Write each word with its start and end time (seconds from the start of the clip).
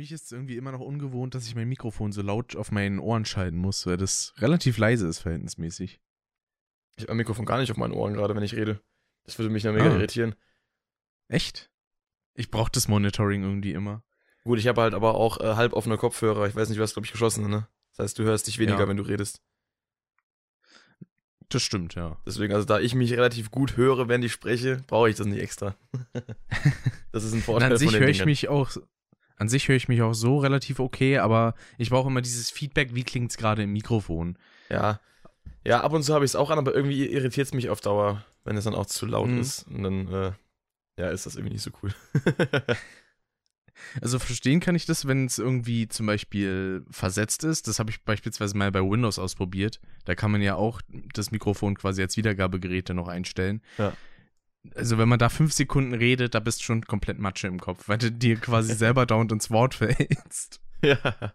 mich 0.00 0.12
ist 0.12 0.24
es 0.24 0.32
irgendwie 0.32 0.56
immer 0.56 0.72
noch 0.72 0.80
ungewohnt, 0.80 1.34
dass 1.34 1.46
ich 1.46 1.54
mein 1.54 1.68
Mikrofon 1.68 2.10
so 2.12 2.22
laut 2.22 2.56
auf 2.56 2.72
meinen 2.72 2.98
Ohren 2.98 3.24
schalten 3.26 3.56
muss, 3.58 3.86
weil 3.86 3.96
das 3.98 4.32
relativ 4.38 4.78
leise 4.78 5.06
ist, 5.06 5.18
verhältnismäßig. 5.18 6.00
Ich 6.96 7.02
habe 7.02 7.12
mein 7.12 7.18
Mikrofon 7.18 7.44
gar 7.44 7.58
nicht 7.58 7.70
auf 7.70 7.76
meinen 7.76 7.92
Ohren 7.92 8.14
gerade, 8.14 8.34
wenn 8.34 8.42
ich 8.42 8.54
rede. 8.54 8.80
Das 9.24 9.38
würde 9.38 9.50
mich 9.50 9.62
dann 9.62 9.74
mega 9.74 9.90
Ah. 9.90 9.94
irritieren. 9.96 10.34
Echt? 11.28 11.70
Ich 12.34 12.50
brauche 12.50 12.70
das 12.72 12.88
Monitoring 12.88 13.42
irgendwie 13.42 13.72
immer. 13.72 14.02
Gut, 14.44 14.58
ich 14.58 14.66
habe 14.68 14.80
halt 14.80 14.94
aber 14.94 15.14
auch 15.16 15.38
äh, 15.40 15.54
halb 15.54 15.74
offene 15.74 15.98
Kopfhörer. 15.98 16.46
Ich 16.48 16.56
weiß 16.56 16.68
nicht, 16.70 16.78
du 16.78 16.82
hast, 16.82 16.94
glaube 16.94 17.04
ich, 17.06 17.12
geschlossene, 17.12 17.48
ne? 17.48 17.68
Das 17.92 18.04
heißt, 18.04 18.18
du 18.18 18.24
hörst 18.24 18.46
dich 18.46 18.58
weniger, 18.58 18.80
Ja. 18.80 18.88
wenn 18.88 18.96
du 18.96 19.02
redest. 19.02 19.42
Das 21.50 21.62
stimmt, 21.62 21.94
ja. 21.94 22.16
Deswegen, 22.24 22.54
also 22.54 22.64
da 22.64 22.78
ich 22.80 22.94
mich 22.94 23.12
relativ 23.12 23.50
gut 23.50 23.76
höre, 23.76 24.08
wenn 24.08 24.22
ich 24.22 24.32
spreche, 24.32 24.82
brauche 24.86 25.10
ich 25.10 25.16
das 25.16 25.26
nicht 25.26 25.40
extra. 25.42 25.76
das 27.12 27.24
ist 27.24 27.32
ein 27.34 27.42
Vorteil 27.42 27.72
an 27.72 27.78
sich 27.78 27.92
höre 27.92 28.08
ich 28.08 28.24
mich 28.24 28.48
auch, 28.48 28.70
an 29.40 29.48
sich 29.48 29.66
höre 29.68 29.76
ich 29.76 29.88
mich 29.88 30.02
auch 30.02 30.12
so 30.12 30.38
relativ 30.38 30.78
okay, 30.78 31.18
aber 31.18 31.54
ich 31.78 31.90
brauche 31.90 32.08
immer 32.08 32.20
dieses 32.20 32.50
Feedback, 32.50 32.94
wie 32.94 33.02
klingt's 33.04 33.36
gerade 33.36 33.62
im 33.64 33.72
Mikrofon. 33.72 34.36
Ja. 34.68 35.00
Ja, 35.66 35.80
ab 35.80 35.92
und 35.92 36.02
zu 36.02 36.14
habe 36.14 36.24
ich 36.24 36.30
es 36.30 36.36
auch 36.36 36.50
an, 36.50 36.58
aber 36.58 36.74
irgendwie 36.74 37.06
irritiert 37.06 37.46
es 37.46 37.54
mich 37.54 37.68
auf 37.70 37.80
Dauer, 37.80 38.24
wenn 38.44 38.56
es 38.56 38.64
dann 38.64 38.74
auch 38.74 38.86
zu 38.86 39.06
laut 39.06 39.28
Mhm. 39.28 39.40
ist. 39.40 39.66
Und 39.68 39.82
dann, 39.82 40.08
äh, 40.12 40.32
ja, 40.98 41.08
ist 41.10 41.26
das 41.26 41.36
irgendwie 41.36 41.54
nicht 41.54 41.62
so 41.62 41.70
cool. 41.82 41.92
Also 44.02 44.18
verstehen 44.18 44.60
kann 44.60 44.74
ich 44.74 44.84
das, 44.84 45.06
wenn 45.08 45.24
es 45.24 45.38
irgendwie 45.38 45.88
zum 45.88 46.04
Beispiel 46.06 46.84
versetzt 46.90 47.44
ist. 47.44 47.66
Das 47.66 47.78
habe 47.78 47.90
ich 47.90 48.02
beispielsweise 48.04 48.54
mal 48.56 48.70
bei 48.70 48.80
Windows 48.82 49.18
ausprobiert. 49.18 49.80
Da 50.04 50.14
kann 50.14 50.30
man 50.30 50.42
ja 50.42 50.54
auch 50.56 50.82
das 51.14 51.30
Mikrofon 51.30 51.76
quasi 51.76 52.02
als 52.02 52.16
Wiedergabegerät 52.18 52.90
dann 52.90 52.96
noch 52.96 53.08
einstellen. 53.08 53.62
Ja. 53.78 53.94
Also 54.74 54.98
wenn 54.98 55.08
man 55.08 55.18
da 55.18 55.28
fünf 55.28 55.52
Sekunden 55.52 55.94
redet, 55.94 56.34
da 56.34 56.40
bist 56.40 56.60
du 56.60 56.64
schon 56.64 56.84
komplett 56.84 57.18
Matsche 57.18 57.46
im 57.46 57.60
Kopf, 57.60 57.88
weil 57.88 57.98
du 57.98 58.12
dir 58.12 58.36
quasi 58.36 58.74
selber 58.76 59.06
dauernd 59.06 59.32
ins 59.32 59.50
Wort 59.50 59.74
fällst. 59.74 60.60
ja. 60.82 60.98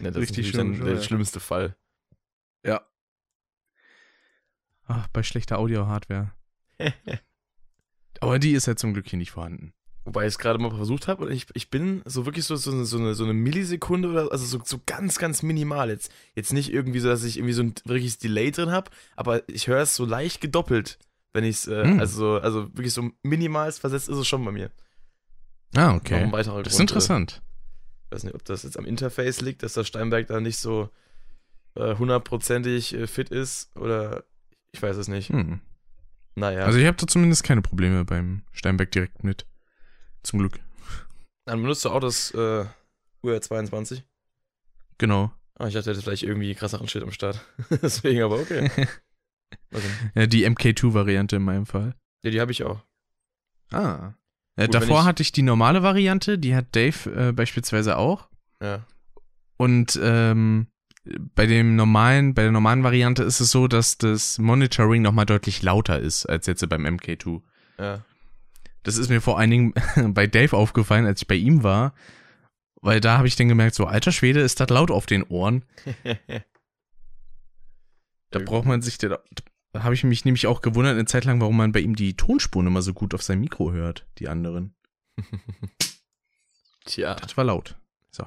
Ne, 0.00 0.10
das 0.10 0.22
Richtig 0.22 0.46
ist 0.46 0.52
schlimm, 0.54 0.78
dann 0.78 0.86
der 0.86 0.94
ja. 0.96 1.02
schlimmste 1.02 1.40
Fall. 1.40 1.76
Ja. 2.64 2.80
Ach, 4.86 5.06
bei 5.08 5.22
schlechter 5.22 5.58
Audio-Hardware. 5.58 6.32
Aber 8.20 8.38
die 8.38 8.52
ist 8.52 8.66
ja 8.66 8.76
zum 8.76 8.94
Glück 8.94 9.08
hier 9.08 9.18
nicht 9.18 9.30
vorhanden. 9.30 9.74
Wobei 10.04 10.22
ich 10.22 10.28
es 10.28 10.38
gerade 10.38 10.58
mal 10.58 10.74
versucht 10.74 11.06
habe 11.06 11.26
und 11.26 11.32
ich, 11.32 11.46
ich 11.52 11.68
bin 11.68 12.00
so 12.06 12.24
wirklich 12.24 12.46
so, 12.46 12.56
so, 12.56 12.72
eine- 12.72 12.86
so, 12.86 12.96
eine, 12.98 13.14
so 13.14 13.24
eine 13.24 13.34
Millisekunde 13.34 14.08
oder 14.08 14.32
also 14.32 14.46
so, 14.46 14.60
so 14.64 14.80
ganz, 14.86 15.18
ganz 15.18 15.42
minimal. 15.42 15.90
Jetzt, 15.90 16.10
jetzt 16.34 16.52
nicht 16.54 16.72
irgendwie 16.72 17.00
so, 17.00 17.08
dass 17.08 17.22
ich 17.24 17.36
irgendwie 17.36 17.52
so 17.52 17.62
ein 17.62 17.74
wirkliches 17.84 18.16
Delay 18.18 18.50
drin 18.50 18.70
habe, 18.70 18.90
aber 19.16 19.46
ich 19.48 19.66
höre 19.66 19.82
es 19.82 19.94
so 19.94 20.06
leicht 20.06 20.40
gedoppelt, 20.40 20.98
wenn 21.32 21.44
ich 21.44 21.56
es, 21.56 21.66
äh, 21.68 21.84
Hm. 21.84 22.00
also, 22.00 22.38
also 22.40 22.64
wirklich 22.74 22.92
so 22.94 23.10
minimal 23.22 23.70
versetzt 23.72 24.08
ist 24.08 24.16
es 24.16 24.26
schon 24.26 24.44
bei 24.44 24.52
mir. 24.52 24.70
Ah, 25.76 25.94
okay. 25.94 26.30
Das 26.32 26.46
ist 26.46 26.52
Grund, 26.52 26.80
interessant. 26.80 27.42
Äh, 27.42 28.06
ich 28.06 28.12
weiß 28.12 28.24
nicht, 28.24 28.34
ob 28.34 28.44
das 28.44 28.62
jetzt 28.62 28.78
am 28.78 28.86
Interface 28.86 29.40
liegt, 29.42 29.62
dass 29.62 29.74
der 29.74 29.84
Steinberg 29.84 30.26
da 30.28 30.40
nicht 30.40 30.58
so 30.58 30.88
äh, 31.74 31.94
hundertprozentig 31.96 32.94
äh, 32.94 33.06
fit 33.06 33.28
ist 33.28 33.74
oder 33.76 34.24
ich 34.72 34.82
weiß 34.82 34.96
es 34.96 35.08
nicht. 35.08 35.28
Hm. 35.28 35.60
Naja, 36.34 36.64
Also 36.64 36.78
ich 36.78 36.86
habe 36.86 36.96
da 36.96 37.06
zumindest 37.06 37.44
keine 37.44 37.62
Probleme 37.62 38.04
beim 38.04 38.42
Steinberg 38.52 38.90
direkt 38.92 39.24
mit. 39.24 39.44
Zum 40.22 40.38
Glück. 40.38 40.58
dann 41.44 41.60
benutzt 41.60 41.84
du 41.84 41.90
auch 41.90 42.00
das 42.00 42.30
äh, 42.32 42.64
UR22. 43.22 44.02
Genau. 44.98 45.32
Ah, 45.56 45.66
ich 45.66 45.74
dachte, 45.74 45.90
hätte 45.90 46.02
vielleicht 46.02 46.22
irgendwie 46.22 46.54
krasseren 46.54 46.86
Shit 46.88 47.02
am 47.02 47.10
Start. 47.12 47.44
Deswegen 47.82 48.22
aber 48.22 48.36
okay. 48.40 48.70
Also, 49.72 49.86
ja, 50.14 50.26
die 50.26 50.46
MK2-Variante 50.48 51.36
in 51.36 51.42
meinem 51.42 51.66
Fall. 51.66 51.94
ja, 52.22 52.30
die 52.30 52.40
habe 52.40 52.52
ich 52.52 52.64
auch. 52.64 52.80
Ah. 53.70 53.96
Gut, 53.96 54.14
Äh, 54.56 54.62
wenn 54.62 54.70
davor 54.70 55.00
ich- 55.00 55.06
hatte 55.06 55.22
ich 55.22 55.32
die 55.32 55.42
normale 55.42 55.82
Variante, 55.82 56.38
die 56.38 56.54
hat 56.54 56.74
Dave 56.74 57.10
äh, 57.28 57.32
beispielsweise 57.32 57.96
auch. 57.96 58.28
Ja. 58.62 58.84
Und 59.56 59.98
ähm, 60.02 60.66
bei 61.34 61.46
dem 61.46 61.76
normalen, 61.76 62.34
bei 62.34 62.42
der 62.42 62.52
normalen 62.52 62.82
Variante 62.82 63.22
ist 63.22 63.40
es 63.40 63.50
so, 63.50 63.66
dass 63.68 63.98
das 63.98 64.38
Monitoring 64.38 65.02
nochmal 65.02 65.26
deutlich 65.26 65.62
lauter 65.62 65.98
ist 66.00 66.26
als 66.26 66.46
jetzt 66.46 66.68
beim 66.68 66.84
MK2. 66.86 67.40
Ja. 67.78 68.04
Das 68.82 68.96
ist 68.96 69.08
mir 69.10 69.20
vor 69.20 69.38
allen 69.38 69.50
Dingen 69.50 69.74
bei 70.14 70.26
Dave 70.26 70.56
aufgefallen, 70.56 71.06
als 71.06 71.22
ich 71.22 71.28
bei 71.28 71.34
ihm 71.34 71.62
war. 71.62 71.94
Weil 72.80 73.00
da 73.00 73.18
habe 73.18 73.26
ich 73.26 73.34
dann 73.36 73.48
gemerkt, 73.48 73.74
so 73.74 73.86
alter 73.86 74.12
Schwede, 74.12 74.40
ist 74.40 74.60
das 74.60 74.68
laut 74.70 74.90
auf 74.92 75.06
den 75.06 75.24
Ohren. 75.24 75.64
Da 78.30 78.38
braucht 78.40 78.66
man 78.66 78.82
sich, 78.82 78.98
da, 78.98 79.18
da 79.72 79.82
habe 79.82 79.94
ich 79.94 80.04
mich 80.04 80.24
nämlich 80.24 80.46
auch 80.46 80.60
gewundert 80.60 80.94
eine 80.94 81.06
Zeit 81.06 81.24
lang, 81.24 81.40
warum 81.40 81.56
man 81.56 81.72
bei 81.72 81.80
ihm 81.80 81.96
die 81.96 82.14
Tonspuren 82.14 82.66
immer 82.66 82.82
so 82.82 82.92
gut 82.92 83.14
auf 83.14 83.22
sein 83.22 83.40
Mikro 83.40 83.72
hört, 83.72 84.06
die 84.18 84.28
anderen. 84.28 84.74
Tja. 86.84 87.14
Das 87.16 87.36
war 87.36 87.44
laut. 87.44 87.76
So. 88.10 88.26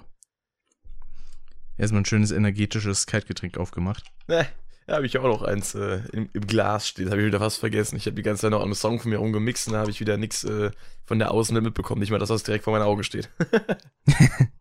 Erstmal 1.78 2.02
ein 2.02 2.06
schönes 2.06 2.32
energetisches 2.32 3.06
Kaltgetränk 3.06 3.58
aufgemacht. 3.58 4.06
Ne, 4.28 4.48
da 4.88 4.96
habe 4.96 5.06
ich 5.06 5.18
auch 5.18 5.24
noch 5.24 5.42
eins 5.42 5.76
äh, 5.76 6.02
im, 6.12 6.30
im 6.34 6.48
Glas 6.48 6.88
steht. 6.88 7.10
Habe 7.10 7.22
ich 7.22 7.28
wieder 7.28 7.40
fast 7.40 7.60
vergessen. 7.60 7.96
Ich 7.96 8.06
habe 8.06 8.16
die 8.16 8.24
ganze 8.24 8.42
Zeit 8.42 8.52
noch 8.52 8.60
an 8.60 8.66
einem 8.66 8.74
Song 8.74 9.00
von 9.00 9.10
mir 9.10 9.18
rumgemixt 9.18 9.68
und 9.68 9.74
da 9.74 9.80
habe 9.80 9.92
ich 9.92 10.00
wieder 10.00 10.18
nichts 10.18 10.44
äh, 10.44 10.72
von 11.06 11.20
der 11.20 11.32
Außenwelt 11.32 11.64
mitbekommen. 11.64 12.02
Nicht 12.02 12.12
mal 12.12 12.20
das, 12.20 12.30
was 12.30 12.44
direkt 12.44 12.64
vor 12.64 12.74
meinen 12.74 12.84
Augen 12.86 13.04
steht. 13.04 13.30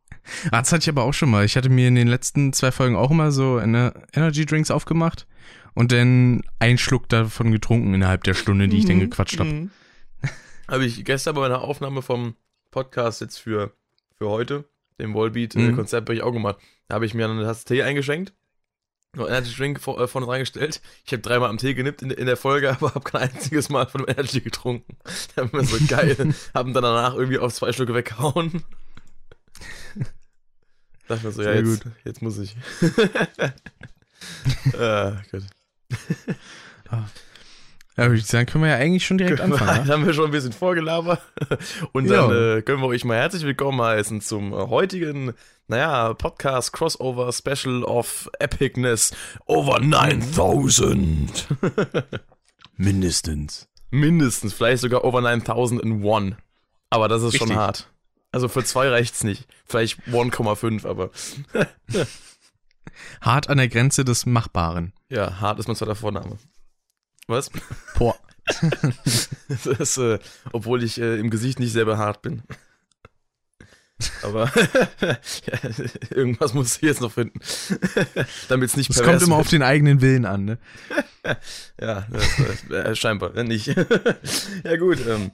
Ah, 0.51 0.61
das 0.61 0.73
hatte 0.73 0.83
ich 0.83 0.89
aber 0.89 1.03
auch 1.05 1.15
schon 1.15 1.31
mal. 1.31 1.45
Ich 1.45 1.57
hatte 1.57 1.69
mir 1.71 1.89
in 1.89 1.95
den 1.95 2.09
letzten 2.09 2.53
zwei 2.53 2.71
Folgen 2.73 2.97
auch 2.97 3.11
immer 3.11 3.33
so 3.33 3.59
Ener 3.59 3.95
Energy 4.13 4.47
Drinks 4.47 4.71
aufgemacht 4.71 5.27
und 5.75 5.93
dann 5.93 6.43
einen 6.59 6.79
Schluck 6.79 7.09
davon 7.09 7.53
getrunken 7.53 7.95
innerhalb 7.95 8.25
der 8.25 8.35
Stunde, 8.35 8.69
die 8.69 8.79
ich 8.79 8.87
dann 8.87 9.01
gequatscht 9.01 9.39
habe. 9.39 9.51
Mhm. 9.51 9.71
Habe 10.69 10.85
ich 10.85 11.05
gestern 11.05 11.35
bei 11.35 11.41
meiner 11.43 11.63
Aufnahme 11.63 12.03
vom 12.03 12.35
Podcast 12.71 13.21
jetzt 13.21 13.39
für, 13.39 13.73
für 14.19 14.29
heute, 14.29 14.65
dem 15.01 15.11
Mhm. 15.11 15.15
Wallbeat-Konzept, 15.15 16.09
habe 16.09 16.15
ich 16.15 16.23
auch 16.23 16.33
gemacht. 16.33 16.59
Da 16.89 16.95
habe 16.97 17.07
ich 17.07 17.15
mir 17.15 17.29
eine 17.29 17.43
Tasse 17.43 17.65
Tee 17.65 17.83
eingeschenkt, 17.83 18.33
noch 19.17 19.27
Energy 19.27 19.53
Drink 19.57 19.81
vor, 19.81 20.01
äh, 20.01 20.07
vorne 20.07 20.29
reingestellt. 20.29 20.81
Ich 21.05 21.13
habe 21.13 21.23
dreimal 21.23 21.49
am 21.51 21.59
Tee 21.59 21.75
genippt 21.75 22.03
in, 22.03 22.11
in 22.11 22.27
der 22.27 22.37
Folge, 22.37 22.71
aber 22.81 22.95
habe 22.95 23.01
kein 23.01 23.23
einziges 23.31 23.69
Mal 23.71 23.87
von 23.87 24.05
dem 24.05 24.15
Energy 24.15 24.41
getrunken. 24.41 24.97
Da 25.35 25.43
haben 25.43 25.53
wir 25.53 25.65
so 25.65 25.79
geil, 25.89 26.17
haben 26.55 26.75
dann 26.75 26.83
danach 26.85 27.15
irgendwie 27.15 27.39
auf 27.39 27.53
zwei 27.55 27.73
Stücke 27.73 27.95
weggehauen. 27.95 28.63
Dachte 31.09 31.27
mir 31.27 31.33
so, 31.33 31.43
ja, 31.43 31.53
jetzt, 31.55 31.83
jetzt 32.05 32.23
muss 32.23 32.39
ich. 32.39 32.57
äh, 34.75 35.13
gut. 35.31 35.43
Ja, 37.97 38.07
würde 38.07 38.17
ich 38.17 38.27
sagen, 38.27 38.47
können 38.47 38.65
wir 38.65 38.71
ja 38.71 38.77
eigentlich 38.77 39.05
schon 39.05 39.19
direkt 39.19 39.39
Können 39.41 39.53
wir- 39.53 39.61
anfangen. 39.61 39.87
Dann 39.87 39.89
haben 40.01 40.07
wir 40.07 40.15
schon 40.15 40.27
ein 40.27 40.31
bisschen 40.31 40.53
vorgelabert. 40.53 41.21
Und 41.93 42.09
dann 42.09 42.31
Ja. 42.31 42.57
äh, 42.57 42.63
können 42.63 42.81
wir 42.81 42.87
euch 42.87 43.05
mal 43.05 43.17
herzlich 43.17 43.43
willkommen 43.43 43.81
heißen 43.83 44.21
zum 44.21 44.53
äh, 44.53 44.57
heutigen, 44.57 45.35
naja, 45.67 46.15
Podcast 46.15 46.73
Crossover 46.73 47.33
Special 47.33 47.83
of 47.85 48.31
Epicness 48.39 49.13
Over 49.47 49.81
9000. 49.81 51.49
Mindestens. 52.77 53.69
Mindestens, 53.91 54.53
vielleicht 54.55 54.81
sogar 54.83 55.05
Over 55.05 55.21
9001. 55.21 56.37
Aber 56.91 57.09
das 57.09 57.23
ist 57.23 57.37
schon 57.37 57.49
Richtig. 57.49 57.57
hart. 57.59 57.91
Also 58.33 58.49
für 58.49 58.65
zwei 58.65 58.89
reicht's 58.89 59.25
nicht. 59.25 59.47
Vielleicht 59.67 60.01
1,5, 60.07 60.87
aber 60.87 61.11
Hart 63.21 63.49
an 63.49 63.59
der 63.59 63.69
Grenze 63.69 64.05
des 64.05 64.27
Machbaren. 64.27 64.93
ja, 65.09 65.41
hart 65.41 65.59
ist 65.59 65.67
mein 65.67 65.77
zweiter 65.77 65.95
Vorname. 65.95 66.39
Was? 67.27 67.51
Boah. 67.97 68.17
Das 69.49 69.67
ist, 69.67 69.97
äh, 69.99 70.19
obwohl 70.53 70.83
ich 70.83 71.01
äh, 71.01 71.19
im 71.19 71.31
Gesicht 71.31 71.61
nicht 71.61 71.73
selber 71.73 71.99
hart 71.99 72.23
bin. 72.23 72.43
Aber 74.23 74.51
ja, 74.57 75.59
irgendwas 76.11 76.55
muss 76.55 76.77
ich 76.77 76.83
jetzt 76.83 77.01
noch 77.01 77.13
finden. 77.13 77.39
Damit 78.49 78.71
es 78.71 78.77
nicht 78.77 78.91
Es 78.91 78.97
pervers 78.97 79.13
kommt 79.21 79.23
immer 79.29 79.37
wird. 79.37 79.47
auf 79.47 79.51
den 79.51 79.63
eigenen 79.63 80.01
Willen 80.01 80.25
an, 80.25 80.45
ne? 80.47 80.59
Ja, 81.81 82.07
das, 82.11 82.71
äh, 82.71 82.97
scheinbar, 82.97 83.35
wenn 83.35 83.49
nicht. 83.49 83.67
ja, 84.65 84.77
gut. 84.79 84.99
Ähm, 85.07 85.31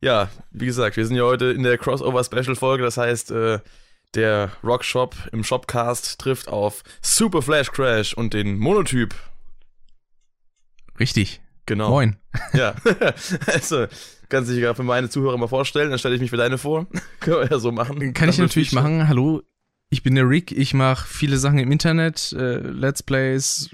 ja, 0.00 0.28
wie 0.50 0.66
gesagt, 0.66 0.96
wir 0.96 1.06
sind 1.06 1.16
ja 1.16 1.24
heute 1.24 1.46
in 1.46 1.62
der 1.62 1.78
Crossover-Special-Folge. 1.78 2.84
Das 2.84 2.96
heißt, 2.96 3.30
äh, 3.30 3.60
der 4.14 4.52
Rockshop 4.62 5.14
im 5.32 5.44
Shopcast 5.44 6.18
trifft 6.18 6.48
auf 6.48 6.82
Super 7.02 7.42
Flash 7.42 7.70
Crash 7.70 8.14
und 8.14 8.34
den 8.34 8.58
Monotyp. 8.58 9.14
Richtig. 10.98 11.40
Genau. 11.66 11.90
Moin. 11.90 12.16
Ja, 12.54 12.76
also 13.46 13.86
kannst 14.28 14.48
du 14.48 14.54
dich 14.54 14.62
gerade 14.62 14.76
für 14.76 14.84
meine 14.84 15.10
Zuhörer 15.10 15.36
mal 15.36 15.48
vorstellen, 15.48 15.90
dann 15.90 15.98
stelle 15.98 16.14
ich 16.14 16.20
mich 16.20 16.30
für 16.30 16.36
deine 16.36 16.58
vor. 16.58 16.86
Können 17.20 17.40
wir 17.40 17.50
ja 17.50 17.58
so 17.58 17.72
machen. 17.72 18.14
Kann 18.14 18.28
ich 18.28 18.36
Dann 18.36 18.46
natürlich 18.46 18.72
wird 18.72 18.82
machen. 18.82 19.08
Hallo, 19.08 19.42
ich 19.90 20.04
bin 20.04 20.14
der 20.14 20.28
Rick. 20.28 20.52
Ich 20.52 20.74
mache 20.74 21.06
viele 21.06 21.38
Sachen 21.38 21.58
im 21.58 21.72
Internet, 21.72 22.32
äh, 22.32 22.58
Let's 22.58 23.02
Plays, 23.02 23.70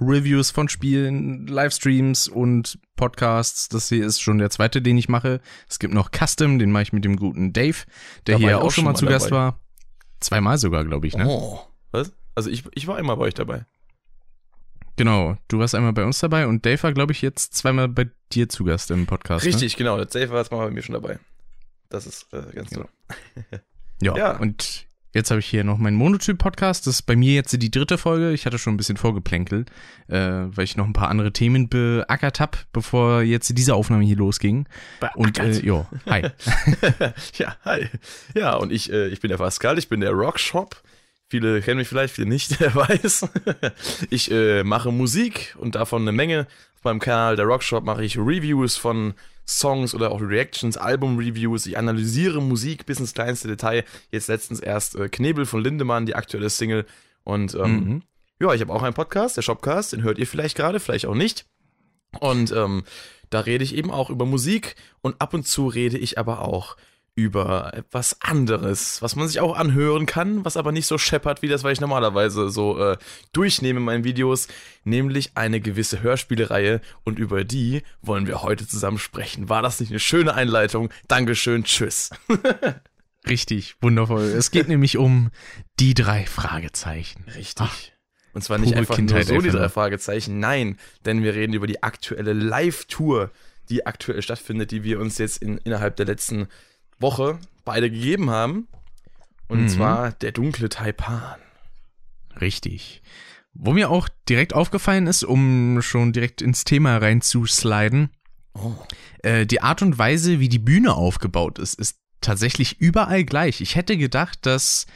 Reviews 0.00 0.50
von 0.50 0.68
Spielen, 0.68 1.46
Livestreams 1.46 2.28
und 2.28 2.78
Podcasts. 2.96 3.68
Das 3.68 3.88
hier 3.88 4.04
ist 4.06 4.20
schon 4.20 4.38
der 4.38 4.50
zweite, 4.50 4.82
den 4.82 4.96
ich 4.98 5.08
mache. 5.08 5.40
Es 5.68 5.78
gibt 5.78 5.94
noch 5.94 6.10
Custom, 6.10 6.58
den 6.58 6.70
mache 6.72 6.82
ich 6.84 6.92
mit 6.92 7.04
dem 7.04 7.16
guten 7.16 7.52
Dave, 7.52 7.76
der 8.26 8.38
hier 8.38 8.58
auch, 8.58 8.64
auch 8.64 8.70
schon 8.70 8.84
mal 8.84 8.94
zu 8.94 9.04
dabei. 9.04 9.18
Gast 9.18 9.30
war. 9.30 9.60
Zweimal 10.20 10.58
sogar, 10.58 10.84
glaube 10.84 11.06
ich, 11.06 11.16
ne? 11.16 11.26
Oh. 11.26 11.60
Was? 11.90 12.12
Also 12.34 12.48
ich, 12.50 12.64
ich 12.74 12.86
war 12.86 12.98
immer 12.98 13.16
bei 13.16 13.24
euch 13.24 13.34
dabei. 13.34 13.66
Genau. 14.96 15.36
Du 15.48 15.58
warst 15.58 15.74
einmal 15.74 15.92
bei 15.92 16.04
uns 16.04 16.18
dabei 16.20 16.46
und 16.46 16.64
Dave 16.66 16.82
war, 16.82 16.92
glaube 16.92 17.12
ich, 17.12 17.22
jetzt 17.22 17.54
zweimal 17.54 17.88
bei 17.88 18.10
dir 18.32 18.48
zu 18.48 18.64
Gast 18.64 18.90
im 18.90 19.06
Podcast. 19.06 19.44
Ne? 19.44 19.52
Richtig, 19.52 19.76
genau. 19.76 19.96
Der 19.96 20.08
Safe 20.08 20.30
war 20.30 20.38
jetzt 20.38 20.52
mal 20.52 20.64
bei 20.66 20.70
mir 20.70 20.82
schon 20.82 20.94
dabei. 20.94 21.18
Das 21.88 22.06
ist 22.06 22.32
äh, 22.32 22.42
ganz 22.54 22.70
Genau. 22.70 22.86
so. 23.06 23.58
Ja, 24.00 24.16
Ja. 24.16 24.36
und 24.38 24.86
jetzt 25.12 25.30
habe 25.30 25.40
ich 25.40 25.46
hier 25.46 25.64
noch 25.64 25.78
meinen 25.78 25.96
Monotyp-Podcast. 25.96 26.86
Das 26.86 26.96
ist 26.96 27.02
bei 27.02 27.16
mir 27.16 27.34
jetzt 27.34 27.52
die 27.52 27.70
dritte 27.70 27.98
Folge. 27.98 28.32
Ich 28.32 28.46
hatte 28.46 28.58
schon 28.58 28.74
ein 28.74 28.76
bisschen 28.76 28.96
vorgeplänkelt, 28.96 29.70
äh, 30.08 30.18
weil 30.18 30.64
ich 30.64 30.76
noch 30.76 30.86
ein 30.86 30.92
paar 30.92 31.08
andere 31.08 31.32
Themen 31.32 31.68
beackert 31.68 32.40
habe, 32.40 32.58
bevor 32.72 33.22
jetzt 33.22 33.56
diese 33.56 33.74
Aufnahme 33.74 34.04
hier 34.04 34.16
losging. 34.16 34.66
Und 35.14 35.38
äh, 35.38 35.60
ja, 35.60 35.86
hi. 36.06 36.22
ja, 37.34 37.56
hi. 37.64 37.88
Ja, 38.34 38.54
und 38.56 38.72
ich, 38.72 38.92
äh, 38.92 39.08
ich 39.08 39.20
bin 39.20 39.28
der 39.28 39.38
Pascal, 39.38 39.78
ich 39.78 39.88
bin 39.88 40.00
der 40.00 40.12
Rockshop. 40.12 40.82
Viele 41.28 41.62
kennen 41.62 41.78
mich 41.78 41.88
vielleicht, 41.88 42.14
viele 42.14 42.28
nicht, 42.28 42.60
wer 42.60 42.74
weiß. 42.74 43.26
ich 44.10 44.30
äh, 44.30 44.64
mache 44.64 44.92
Musik 44.92 45.54
und 45.58 45.74
davon 45.74 46.02
eine 46.02 46.12
Menge. 46.12 46.46
Auf 46.82 46.86
meinem 46.86 46.98
Kanal, 46.98 47.36
der 47.36 47.44
Rockshop, 47.44 47.84
mache 47.84 48.04
ich 48.04 48.18
Reviews 48.18 48.76
von 48.76 49.14
Songs 49.46 49.94
oder 49.94 50.10
auch 50.10 50.20
Reactions, 50.20 50.76
Album-Reviews. 50.76 51.66
Ich 51.66 51.78
analysiere 51.78 52.42
Musik 52.42 52.86
bis 52.86 52.98
ins 52.98 53.14
kleinste 53.14 53.46
Detail. 53.46 53.84
Jetzt 54.10 54.26
letztens 54.26 54.58
erst 54.58 54.96
äh, 54.96 55.08
Knebel 55.08 55.46
von 55.46 55.62
Lindemann, 55.62 56.06
die 56.06 56.16
aktuelle 56.16 56.50
Single. 56.50 56.84
Und 57.22 57.54
ähm, 57.54 57.76
Mhm. 57.84 58.02
ja, 58.40 58.52
ich 58.52 58.60
habe 58.60 58.72
auch 58.72 58.82
einen 58.82 58.94
Podcast, 58.94 59.36
der 59.36 59.42
Shopcast, 59.42 59.92
den 59.92 60.02
hört 60.02 60.18
ihr 60.18 60.26
vielleicht 60.26 60.56
gerade, 60.56 60.80
vielleicht 60.80 61.06
auch 61.06 61.14
nicht. 61.14 61.46
Und 62.18 62.50
ähm, 62.50 62.82
da 63.30 63.38
rede 63.38 63.62
ich 63.62 63.76
eben 63.76 63.92
auch 63.92 64.10
über 64.10 64.26
Musik 64.26 64.74
und 65.02 65.20
ab 65.20 65.34
und 65.34 65.46
zu 65.46 65.68
rede 65.68 65.98
ich 65.98 66.18
aber 66.18 66.40
auch 66.42 66.76
über 67.14 67.74
etwas 67.74 68.22
anderes, 68.22 69.02
was 69.02 69.16
man 69.16 69.28
sich 69.28 69.40
auch 69.40 69.56
anhören 69.56 70.06
kann, 70.06 70.44
was 70.44 70.56
aber 70.56 70.72
nicht 70.72 70.86
so 70.86 70.96
scheppert 70.96 71.42
wie 71.42 71.48
das, 71.48 71.62
was 71.62 71.72
ich 71.72 71.80
normalerweise 71.80 72.48
so 72.48 72.78
äh, 72.78 72.96
durchnehme 73.32 73.80
in 73.80 73.84
meinen 73.84 74.04
Videos, 74.04 74.48
nämlich 74.84 75.32
eine 75.34 75.60
gewisse 75.60 76.02
Hörspielereihe 76.02 76.80
und 77.04 77.18
über 77.18 77.44
die 77.44 77.82
wollen 78.00 78.26
wir 78.26 78.42
heute 78.42 78.66
zusammen 78.66 78.98
sprechen. 78.98 79.50
War 79.50 79.60
das 79.60 79.78
nicht 79.80 79.90
eine 79.90 80.00
schöne 80.00 80.34
Einleitung? 80.34 80.90
Dankeschön, 81.06 81.64
tschüss. 81.64 82.10
Richtig, 83.28 83.76
wundervoll. 83.80 84.22
Es 84.22 84.50
geht 84.50 84.68
nämlich 84.68 84.96
um 84.96 85.30
die 85.78 85.94
drei 85.94 86.24
Fragezeichen. 86.24 87.24
Richtig. 87.34 87.66
Ach, 87.68 87.76
und 88.32 88.42
zwar 88.42 88.56
nicht 88.56 88.74
einfach 88.74 88.96
Kindheit 88.96 89.28
nur 89.28 89.36
so 89.36 89.42
die 89.42 89.50
drei. 89.50 89.68
Fragezeichen, 89.68 90.40
nein, 90.40 90.78
denn 91.04 91.22
wir 91.22 91.34
reden 91.34 91.52
über 91.52 91.66
die 91.66 91.82
aktuelle 91.82 92.32
Live-Tour, 92.32 93.30
die 93.68 93.86
aktuell 93.86 94.22
stattfindet, 94.22 94.70
die 94.70 94.82
wir 94.82 94.98
uns 94.98 95.18
jetzt 95.18 95.42
in, 95.42 95.58
innerhalb 95.58 95.96
der 95.96 96.06
letzten 96.06 96.48
Woche 97.02 97.38
beide 97.64 97.90
gegeben 97.90 98.30
haben. 98.30 98.68
Und 99.48 99.62
Mhm. 99.64 99.68
zwar 99.68 100.12
der 100.12 100.32
dunkle 100.32 100.68
Taipan. 100.68 101.38
Richtig. 102.40 103.02
Wo 103.54 103.72
mir 103.72 103.90
auch 103.90 104.08
direkt 104.28 104.54
aufgefallen 104.54 105.06
ist, 105.06 105.24
um 105.24 105.82
schon 105.82 106.12
direkt 106.12 106.40
ins 106.40 106.64
Thema 106.64 106.96
reinzusliden, 106.96 108.10
Oh. 108.54 108.72
äh, 109.22 109.46
die 109.46 109.60
Art 109.62 109.82
und 109.82 109.98
Weise, 109.98 110.40
wie 110.40 110.48
die 110.48 110.58
Bühne 110.58 110.94
aufgebaut 110.94 111.58
ist, 111.58 111.74
ist 111.78 111.98
tatsächlich 112.20 112.80
überall 112.80 113.24
gleich. 113.24 113.60
Ich 113.60 113.76
hätte 113.76 113.96
gedacht, 113.98 114.46
dass 114.46 114.86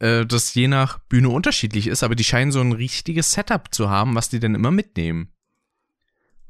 äh, 0.00 0.26
das 0.26 0.52
je 0.54 0.66
nach 0.68 0.98
Bühne 0.98 1.28
unterschiedlich 1.28 1.86
ist, 1.86 2.02
aber 2.02 2.16
die 2.16 2.24
scheinen 2.24 2.50
so 2.52 2.60
ein 2.60 2.72
richtiges 2.72 3.30
Setup 3.32 3.72
zu 3.72 3.88
haben, 3.88 4.14
was 4.14 4.28
die 4.28 4.40
dann 4.40 4.54
immer 4.54 4.70
mitnehmen. 4.72 5.31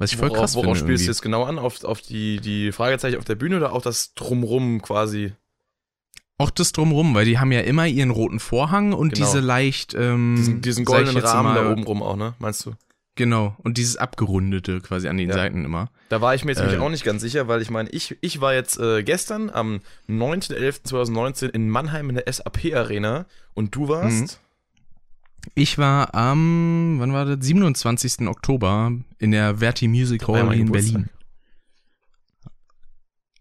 Was 0.02 0.12
ich 0.12 0.16
voll 0.19 0.28
Worauf, 0.31 0.40
krass 0.40 0.54
worauf 0.56 0.76
finde. 0.78 0.81
spielst 0.93 1.04
du 1.06 1.10
jetzt 1.10 1.22
genau 1.22 1.44
an? 1.44 1.58
Auf, 1.58 1.84
auf 1.84 2.00
die, 2.02 2.40
die 2.40 2.72
Fragezeichen 2.72 3.19
auf 3.19 3.25
der 3.25 3.34
Bühne 3.37 3.56
oder 3.56 3.72
auch 3.72 3.82
das 3.82 4.14
Drumrum 4.14 4.82
quasi? 4.82 5.32
Auch 6.38 6.50
das 6.50 6.72
drumrum, 6.72 7.14
weil 7.14 7.25
die 7.25 7.38
haben 7.38 7.52
ja 7.52 7.60
immer 7.60 7.87
ihren 7.87 8.10
roten 8.10 8.40
Vorhang 8.40 8.93
und 8.94 9.14
Genau. 9.14 9.26
diese 9.26 9.38
leicht 9.40 9.94
ähm, 9.94 10.34
Diesen, 10.37 10.60
diesen 10.60 10.84
goldenen 10.84 11.22
Rahmen 11.22 11.54
mal- 11.54 11.62
da 11.64 11.70
oben 11.70 11.84
rum 11.84 12.02
auch, 12.02 12.16
ne? 12.16 12.34
Meinst 12.40 12.66
du? 12.66 12.72
Genau, 13.14 13.54
und 13.62 13.76
dieses 13.76 13.96
abgerundete 13.99 14.81
quasi 14.81 15.06
an 15.06 15.19
den 15.19 15.28
Ja. 15.28 15.34
Seiten 15.34 15.64
immer. 15.66 15.90
Da 16.08 16.20
war 16.22 16.34
ich 16.34 16.44
mir 16.46 16.52
jetzt 16.52 16.62
Äh. 16.62 16.78
auch 16.78 16.88
nicht 16.88 17.05
ganz 17.05 17.20
sicher, 17.22 17.46
weil 17.46 17.60
ich 17.62 17.70
meine, 17.70 17.90
ich, 17.90 18.16
ich 18.22 18.40
war 18.40 18.55
jetzt 18.55 18.78
äh, 18.81 19.02
gestern 19.05 19.50
am 19.50 19.81
9.11.2019 20.08 21.48
in 21.50 21.69
Mannheim 21.69 22.08
in 22.08 22.16
der 22.16 22.32
SAP 22.32 22.75
Arena 22.75 23.26
und 23.55 23.75
du 23.75 23.88
warst? 23.88 24.40
Ich 25.55 25.79
war 25.79 26.15
am, 26.15 26.97
wann 26.99 27.12
war 27.12 27.25
das? 27.25 27.44
27. 27.44 28.29
Oktober 28.29 28.93
in 29.19 29.31
der 29.33 29.56
Verti 29.56 29.89
Music 29.89 30.27
Hall 30.29 30.53
in. 30.55 30.71
Berlin. 30.71 31.09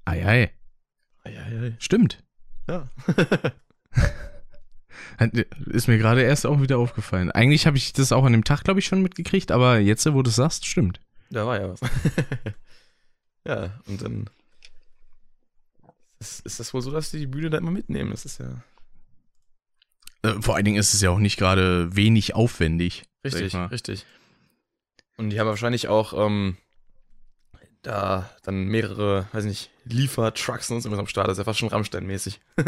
Ei, 0.05 0.25
ei, 0.25 0.51
Eieiei. 1.23 1.75
stimmt. 1.79 2.23
Ja. 2.67 2.89
Ist 5.67 5.87
mir 5.87 5.99
gerade 5.99 6.23
erst 6.23 6.47
auch 6.47 6.61
wieder 6.61 6.79
aufgefallen. 6.79 7.31
Eigentlich 7.31 7.67
habe 7.67 7.77
ich 7.77 7.93
das 7.93 8.11
auch 8.11 8.25
an 8.25 8.31
dem 8.31 8.43
Tag, 8.43 8.63
glaube 8.63 8.79
ich, 8.79 8.87
schon 8.87 9.03
mitgekriegt, 9.03 9.51
aber 9.51 9.77
jetzt, 9.77 10.11
wo 10.11 10.23
du 10.23 10.29
es 10.29 10.35
sagst, 10.35 10.65
stimmt. 10.65 10.99
Da 11.29 11.45
war 11.45 11.61
ja 11.61 11.69
was. 11.69 11.79
ja, 13.45 13.79
und 13.85 14.01
dann 14.01 14.29
ist, 16.19 16.45
ist 16.45 16.59
das 16.59 16.73
wohl 16.73 16.81
so, 16.81 16.91
dass 16.91 17.11
die 17.11 17.19
die 17.19 17.27
Bühne 17.27 17.51
da 17.51 17.59
immer 17.59 17.71
mitnehmen. 17.71 18.11
Das 18.11 18.25
ist 18.25 18.39
ja 18.39 18.63
Äh, 20.23 20.41
vor 20.41 20.55
allen 20.55 20.65
Dingen 20.65 20.77
ist 20.77 20.93
es 20.93 21.01
ja 21.01 21.09
auch 21.09 21.19
nicht 21.19 21.37
gerade 21.37 21.95
wenig 21.95 22.35
aufwendig. 22.35 23.03
richtig, 23.23 23.55
richtig. 23.55 24.05
Und 25.17 25.29
die 25.29 25.39
haben 25.39 25.47
wahrscheinlich 25.47 25.87
auch 25.87 26.13
ähm, 26.13 26.57
da 27.81 28.29
dann 28.43 28.65
mehrere, 28.65 29.27
weiß 29.33 29.45
nicht, 29.45 29.71
Liefertrucks 29.85 30.69
und 30.71 30.81
so 30.81 30.91
am 30.91 31.07
Start. 31.07 31.27
Das 31.27 31.33
ist 31.33 31.37
ja 31.39 31.43
fast 31.43 31.59
schon 31.59 31.69
Rammstein-mäßig. 31.69 32.39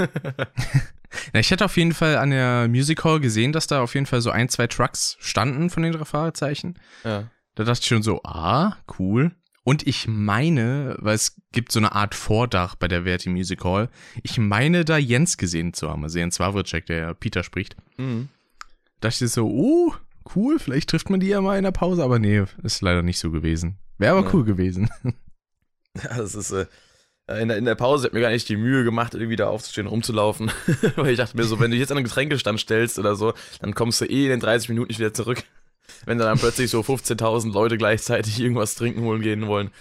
Na, 1.34 1.40
ich 1.40 1.52
hätte 1.52 1.66
auf 1.66 1.78
jeden 1.78 1.94
Fall 1.94 2.18
an 2.18 2.32
der 2.32 2.68
Music 2.68 3.04
Hall 3.04 3.20
gesehen, 3.20 3.52
dass 3.52 3.68
da 3.68 3.82
auf 3.82 3.94
jeden 3.94 4.06
Fall 4.06 4.22
so 4.22 4.32
ein, 4.32 4.50
zwei 4.50 4.68
Trucks 4.68 5.18
standen 5.20 5.70
von 5.70 5.84
den 5.84 5.94
drei 5.94 6.06
Fragezeichen. 6.06 6.80
Ja. 7.04 7.30
Da 7.56 7.64
dachte 7.64 7.82
ich 7.82 7.88
schon 7.88 8.02
so, 8.04 8.22
ah, 8.24 8.78
cool. 8.98 9.32
Und 9.63 9.88
ich 9.88 10.07
meine, 10.07 10.98
weil 11.00 11.15
es 11.15 11.38
gibt 11.54 11.71
so 11.71 11.80
eine 11.80 11.94
Art 11.94 12.15
Vordach 12.15 12.75
bei 12.75 12.88
der 12.89 13.04
Verti 13.04 13.30
Music 13.30 13.63
Hall, 13.63 13.89
ich 14.21 14.38
meine 14.38 14.83
da 14.83 14.98
Jens 14.98 15.38
gesehen 15.38 15.74
zu 15.74 15.89
haben, 15.89 16.04
also 16.04 16.19
Jens 16.19 16.39
Wawritschek, 16.39 16.86
der 16.86 16.98
ja 16.98 17.13
Peter 17.13 17.44
spricht. 17.44 17.77
Mhm. 17.98 18.27
Da 19.00 19.10
dachte 19.10 19.25
ich 19.25 19.31
so, 19.31 19.48
uh, 19.48 19.94
cool, 20.36 20.60
vielleicht 20.60 20.89
trifft 20.89 21.10
man 21.10 21.19
die 21.19 21.27
ja 21.27 21.39
mal 21.42 21.57
in 21.57 21.63
der 21.63 21.71
Pause, 21.71 22.04
aber 22.04 22.19
nee, 22.19 22.44
ist 22.63 22.81
leider 22.81 23.04
nicht 23.04 23.19
so 23.19 23.31
gewesen. 23.31 23.77
Wäre 23.98 24.18
aber 24.18 24.27
Ja. 24.27 24.33
cool 24.33 24.44
gewesen. 24.44 24.89
Ja, 26.04 26.18
das 26.18 26.33
ist, 26.33 26.51
äh, 26.51 26.65
in 27.39 27.50
der, 27.50 27.57
in 27.57 27.65
der 27.65 27.75
Pause 27.75 28.06
hat 28.07 28.13
mir 28.13 28.21
gar 28.21 28.31
nicht 28.31 28.50
die 28.50 28.57
Mühe 28.57 28.83
gemacht, 28.83 29.13
irgendwie 29.13 29.36
da 29.36 29.45
aufzustehen, 29.48 29.86
rumzulaufen. 29.86 30.50
Weil 30.95 31.12
ich 31.12 31.18
dachte 31.18 31.38
mir 31.38 31.44
so, 31.44 31.60
wenn 31.60 31.69
du 31.69 31.77
jetzt 31.77 31.92
an 31.92 31.98
einen 32.00 32.06
Getränkestand 32.06 32.60
stellst 32.60 32.98
oder 32.98 33.15
so, 33.15 33.33
dann 33.62 33.75
kommst 33.75 34.01
du 34.01 34.06
eh 34.06 34.24
in 34.24 34.30
den 34.31 34.39
30 34.39 34.69
Minuten 34.69 34.88
nicht 34.88 34.98
wieder 35.00 35.13
zurück. 35.13 35.44
Wenn 36.06 36.18
da 36.18 36.26
dann 36.26 36.38
plötzlich 36.40 36.70
so 36.70 36.82
15.000 36.82 37.52
Leute 37.54 37.78
gleichzeitig 37.78 38.40
irgendwas 38.40 38.76
trinken 38.76 39.02
holen 39.02 39.22
gehen 39.22 39.48
wollen. 39.48 39.72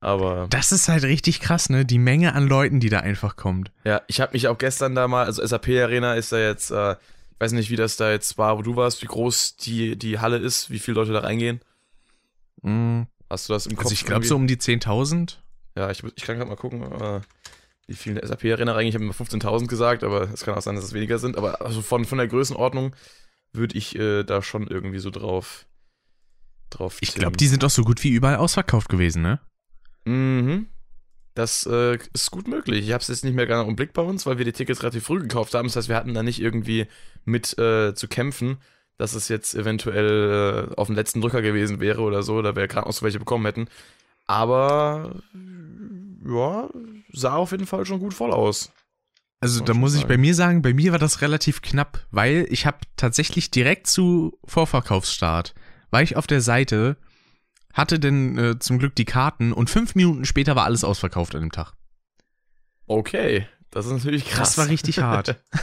Aber 0.00 0.46
Das 0.50 0.70
ist 0.70 0.88
halt 0.88 1.02
richtig 1.04 1.40
krass, 1.40 1.70
ne? 1.70 1.84
Die 1.84 1.98
Menge 1.98 2.34
an 2.34 2.46
Leuten, 2.48 2.78
die 2.80 2.88
da 2.88 3.00
einfach 3.00 3.34
kommt. 3.36 3.72
ja, 3.84 4.02
ich 4.06 4.20
habe 4.20 4.32
mich 4.32 4.46
auch 4.48 4.58
gestern 4.58 4.94
da 4.94 5.08
mal, 5.08 5.24
also 5.24 5.44
SAP 5.44 5.68
Arena 5.70 6.14
ist 6.14 6.30
da 6.30 6.38
jetzt, 6.38 6.70
äh, 6.70 6.92
ich 6.92 7.40
weiß 7.40 7.52
nicht, 7.52 7.70
wie 7.70 7.76
das 7.76 7.96
da 7.96 8.10
jetzt 8.10 8.38
war, 8.38 8.58
wo 8.58 8.62
du 8.62 8.76
warst, 8.76 9.02
wie 9.02 9.06
groß 9.06 9.56
die, 9.56 9.96
die 9.96 10.18
Halle 10.20 10.36
ist, 10.38 10.70
wie 10.70 10.78
viele 10.78 10.96
Leute 10.96 11.12
da 11.12 11.20
reingehen. 11.20 11.60
Mm, 12.62 13.02
Hast 13.30 13.48
du 13.48 13.52
das 13.52 13.66
im 13.66 13.76
Kopf? 13.76 13.86
Also 13.86 13.94
ich 13.94 14.04
glaube 14.04 14.24
so 14.24 14.36
um 14.36 14.46
die 14.46 14.56
10.000. 14.56 15.36
Ja, 15.76 15.90
ich, 15.90 16.02
ich 16.02 16.22
kann 16.24 16.36
gerade 16.38 16.48
mal 16.48 16.56
gucken, 16.56 16.82
äh, 16.82 17.20
wie 17.86 17.94
viele 17.94 18.16
in 18.16 18.20
der 18.20 18.28
SAP-Arena 18.28 18.72
reingehen. 18.72 18.88
Ich 18.88 18.94
habe 18.94 19.04
immer 19.04 19.12
15.000 19.14 19.66
gesagt, 19.66 20.02
aber 20.04 20.22
es 20.32 20.44
kann 20.44 20.54
auch 20.54 20.62
sein, 20.62 20.76
dass 20.76 20.84
es 20.84 20.92
weniger 20.92 21.18
sind. 21.18 21.36
Aber 21.36 21.60
also 21.60 21.82
von, 21.82 22.04
von 22.04 22.18
der 22.18 22.28
Größenordnung 22.28 22.94
würde 23.52 23.76
ich 23.76 23.98
äh, 23.98 24.24
da 24.24 24.42
schon 24.42 24.66
irgendwie 24.66 24.98
so 24.98 25.10
drauf. 25.10 25.66
drauf 26.70 26.98
Ich 27.00 27.14
glaube, 27.14 27.36
die 27.36 27.48
sind 27.48 27.64
auch 27.64 27.70
so 27.70 27.82
gut 27.82 28.02
wie 28.04 28.10
überall 28.10 28.36
ausverkauft 28.36 28.88
gewesen, 28.88 29.22
ne? 29.22 29.40
Mhm. 30.04 30.66
Das 31.34 31.66
äh, 31.66 31.98
ist 32.12 32.30
gut 32.32 32.48
möglich. 32.48 32.84
Ich 32.84 32.92
habe 32.92 33.00
es 33.00 33.08
jetzt 33.08 33.24
nicht 33.24 33.34
mehr 33.34 33.46
genau 33.46 33.64
im 33.66 33.76
Blick 33.76 33.92
bei 33.92 34.02
uns, 34.02 34.26
weil 34.26 34.38
wir 34.38 34.44
die 34.44 34.52
Tickets 34.52 34.82
relativ 34.82 35.04
früh 35.04 35.20
gekauft 35.20 35.54
haben. 35.54 35.68
Das 35.68 35.76
heißt, 35.76 35.88
wir 35.88 35.94
hatten 35.94 36.14
da 36.14 36.24
nicht 36.24 36.40
irgendwie 36.40 36.86
mit 37.24 37.56
äh, 37.58 37.94
zu 37.94 38.08
kämpfen, 38.08 38.58
dass 38.96 39.14
es 39.14 39.28
jetzt 39.28 39.54
eventuell 39.54 40.70
äh, 40.72 40.74
auf 40.74 40.88
den 40.88 40.96
letzten 40.96 41.20
Drücker 41.20 41.40
gewesen 41.40 41.78
wäre 41.78 42.00
oder 42.02 42.24
so, 42.24 42.34
oder 42.34 42.56
wir 42.56 42.66
gerade 42.66 42.88
noch 42.88 42.92
so 42.92 43.04
welche 43.04 43.20
bekommen 43.20 43.46
hätten. 43.46 43.68
Aber 44.26 45.22
ja, 46.26 46.68
sah 47.12 47.36
auf 47.36 47.52
jeden 47.52 47.66
Fall 47.66 47.86
schon 47.86 48.00
gut 48.00 48.14
voll 48.14 48.32
aus. 48.32 48.72
Also 49.40 49.62
da 49.62 49.72
muss 49.72 49.94
ich 49.94 50.00
sagen. 50.00 50.08
bei 50.08 50.16
mir 50.16 50.34
sagen, 50.34 50.62
bei 50.62 50.74
mir 50.74 50.92
war 50.92 50.98
das 50.98 51.20
relativ 51.20 51.62
knapp, 51.62 52.06
weil 52.10 52.46
ich 52.50 52.66
habe 52.66 52.78
tatsächlich 52.96 53.50
direkt 53.50 53.86
zu 53.86 54.36
Vorverkaufsstart, 54.44 55.54
war 55.90 56.02
ich 56.02 56.16
auf 56.16 56.26
der 56.26 56.40
Seite, 56.40 56.96
hatte 57.72 58.00
denn 58.00 58.36
äh, 58.36 58.58
zum 58.58 58.78
Glück 58.78 58.96
die 58.96 59.04
Karten 59.04 59.52
und 59.52 59.70
fünf 59.70 59.94
Minuten 59.94 60.24
später 60.24 60.56
war 60.56 60.64
alles 60.64 60.82
ausverkauft 60.82 61.36
an 61.36 61.42
dem 61.42 61.52
Tag. 61.52 61.74
Okay, 62.86 63.46
das 63.70 63.86
ist 63.86 63.92
natürlich 63.92 64.26
krass. 64.26 64.50
Das 64.50 64.58
war 64.58 64.68
richtig 64.68 65.00
hart. 65.00 65.40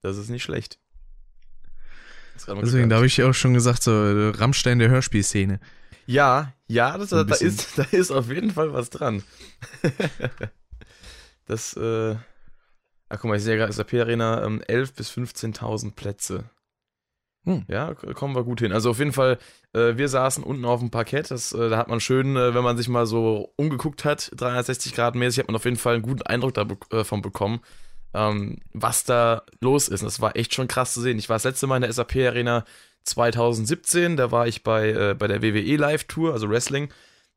Das 0.00 0.16
ist 0.16 0.30
nicht 0.30 0.44
schlecht. 0.44 0.78
Deswegen, 2.46 2.88
da 2.88 2.96
habe 2.96 3.06
ich 3.06 3.16
ja 3.16 3.28
auch 3.28 3.34
schon 3.34 3.52
gesagt, 3.52 3.82
so 3.82 3.90
äh, 3.90 4.28
Rammstein 4.30 4.78
der 4.78 4.88
Hörspielszene. 4.88 5.58
Ja, 6.06 6.54
ja, 6.68 6.96
das, 6.96 7.10
da, 7.10 7.22
ist, 7.22 7.66
da 7.78 7.82
ist 7.82 8.10
auf 8.10 8.30
jeden 8.30 8.52
Fall 8.52 8.72
was 8.72 8.90
dran. 8.90 9.24
das, 11.48 11.74
äh. 11.76 12.16
Ach, 13.10 13.18
guck 13.20 13.24
mal, 13.30 13.36
ich 13.36 13.42
sehe 13.42 13.54
ja 13.54 13.58
gerade 13.58 13.72
SAP 13.72 13.94
Arena 13.94 14.44
ähm, 14.44 14.62
11.000 14.68 14.96
bis 14.96 15.10
15.000 15.10 15.94
Plätze. 15.94 16.50
Hm. 17.44 17.64
Ja, 17.68 17.94
kommen 17.94 18.34
wir 18.36 18.44
gut 18.44 18.60
hin. 18.60 18.72
Also 18.72 18.90
auf 18.90 18.98
jeden 18.98 19.12
Fall, 19.12 19.38
äh, 19.72 19.96
wir 19.96 20.08
saßen 20.08 20.44
unten 20.44 20.64
auf 20.66 20.80
dem 20.80 20.90
Parkett. 20.90 21.30
Das, 21.30 21.52
äh, 21.52 21.70
da 21.70 21.78
hat 21.78 21.88
man 21.88 22.00
schön, 22.00 22.36
äh, 22.36 22.54
wenn 22.54 22.64
man 22.64 22.76
sich 22.76 22.88
mal 22.88 23.06
so 23.06 23.52
umgeguckt 23.56 24.04
hat, 24.04 24.30
360 24.36 24.94
Grad 24.94 25.14
mäßig, 25.14 25.40
hat 25.40 25.48
man 25.48 25.56
auf 25.56 25.64
jeden 25.64 25.78
Fall 25.78 25.94
einen 25.94 26.02
guten 26.02 26.22
Eindruck 26.22 26.54
davon 26.90 27.22
bekommen. 27.22 27.60
ähm, 28.14 28.58
was 28.72 29.04
da 29.04 29.42
los 29.60 29.88
ist. 29.88 30.02
Und 30.02 30.06
das 30.06 30.20
war 30.20 30.36
echt 30.36 30.54
schon 30.54 30.68
krass 30.68 30.94
zu 30.94 31.00
sehen. 31.00 31.18
Ich 31.18 31.28
war 31.28 31.36
das 31.36 31.44
letzte 31.44 31.66
Mal 31.66 31.76
in 31.76 31.82
der 31.82 31.92
SAP 31.92 32.16
Arena 32.16 32.64
2017, 33.04 34.16
da 34.16 34.30
war 34.32 34.46
ich 34.46 34.62
bei, 34.62 34.90
äh, 34.90 35.14
bei 35.14 35.26
der 35.28 35.42
WWE 35.42 35.76
Live 35.76 36.04
Tour, 36.04 36.32
also 36.32 36.48
Wrestling. 36.50 36.90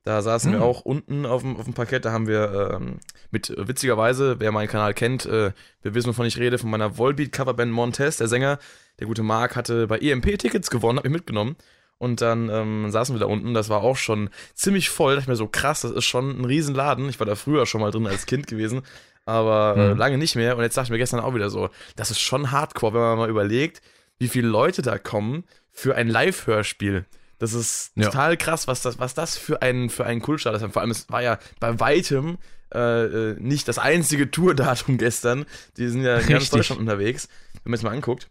Da 0.03 0.22
saßen 0.22 0.51
hm. 0.51 0.60
wir 0.60 0.65
auch 0.65 0.81
unten 0.81 1.25
auf 1.25 1.41
dem, 1.41 1.58
auf 1.58 1.65
dem 1.65 1.74
Parkett. 1.74 2.05
Da 2.05 2.12
haben 2.12 2.27
wir 2.27 2.72
ähm, 2.74 3.00
mit, 3.29 3.50
äh, 3.50 3.67
witzigerweise, 3.67 4.39
wer 4.39 4.51
meinen 4.51 4.67
Kanal 4.67 4.93
kennt, 4.93 5.25
äh, 5.25 5.51
wir 5.81 5.93
wissen, 5.93 6.10
wovon 6.10 6.25
ich 6.25 6.39
rede, 6.39 6.58
von 6.58 6.70
meiner 6.70 6.98
Volbeat-Coverband 6.98 7.72
Montez, 7.72 8.17
der 8.17 8.27
Sänger. 8.27 8.58
Der 9.00 9.08
gute 9.08 9.24
Mark 9.24 9.55
hatte 9.55 9.88
bei 9.88 10.00
EMP 10.00 10.38
Tickets 10.39 10.70
gewonnen, 10.70 10.98
hab 10.98 11.05
ich 11.05 11.12
mitgenommen. 11.12 11.55
Und 12.00 12.20
dann 12.22 12.50
ähm, 12.50 12.89
saßen 12.89 13.13
wir 13.13 13.20
da 13.20 13.27
unten. 13.27 13.53
Das 13.53 13.70
war 13.70 13.84
auch 13.84 13.96
schon 13.96 14.31
ziemlich 14.55 14.89
voll. 14.89 15.12
Da 15.12 15.15
dachte 15.17 15.25
ich 15.25 15.27
mir 15.29 15.36
so, 15.36 15.48
krass, 15.48 15.81
das 15.81 15.91
ist 15.91 16.05
schon 16.05 16.41
ein 16.41 16.46
Riesenladen. 16.46 17.08
Ich 17.10 17.20
war 17.20 17.27
da 17.27 17.36
früher 17.36 17.67
schon 17.67 17.81
mal 17.81 17.91
drin 17.91 18.08
als 18.08 18.25
Kind 18.25 18.48
gewesen, 18.48 18.81
aber 19.25 19.75
äh, 19.77 19.89
hm. 19.91 19.98
lange 19.98 20.17
nicht 20.17 20.36
mehr. 20.36 20.58
Und 20.58 20.63
jetzt 20.63 20.75
dachte 20.75 20.88
ich 20.88 20.91
mir 20.91 20.98
gestern 20.98 21.20
auch 21.20 21.36
wieder 21.36 21.51
so, 21.51 21.70
das 21.96 22.10
ist 22.10 22.20
schon 22.20 22.50
hardcore, 22.50 22.93
wenn 22.93 23.01
man 23.01 23.17
mal 23.20 23.29
überlegt, 23.29 23.84
wie 24.17 24.29
viele 24.29 24.48
Leute 24.48 24.81
da 24.81 24.98
kommen 24.98 25.43
für 25.72 25.93
ein 25.93 26.08
Live-Hörspiel. 26.08 27.05
Das 27.41 27.53
ist 27.53 27.91
ja. 27.95 28.05
total 28.05 28.38
krass, 28.38 28.67
was 28.67 28.83
das, 28.83 29.00
was 29.00 29.15
das 29.15 29.36
für 29.36 29.63
ein, 29.63 29.89
für 29.89 30.05
ein 30.05 30.21
Kultstart 30.21 30.55
ist. 30.55 30.74
Vor 30.74 30.79
allem, 30.79 30.91
es 30.91 31.10
war 31.10 31.24
ja 31.24 31.39
bei 31.60 31.79
weitem 31.79 32.38
äh, 32.71 33.05
äh 33.05 33.36
nicht 33.39 33.67
das 33.67 33.79
einzige 33.79 34.29
Tourdatum 34.29 34.98
gestern. 35.00 35.48
Die 35.75 35.88
sind 35.88 36.03
ja 36.03 36.17
in 36.17 36.27
ganz 36.27 36.51
Deutschland 36.51 36.79
unterwegs. 36.79 37.29
Wenn 37.63 37.71
man 37.71 37.74
es 37.74 37.81
mal 37.81 37.93
anguckt. 37.93 38.29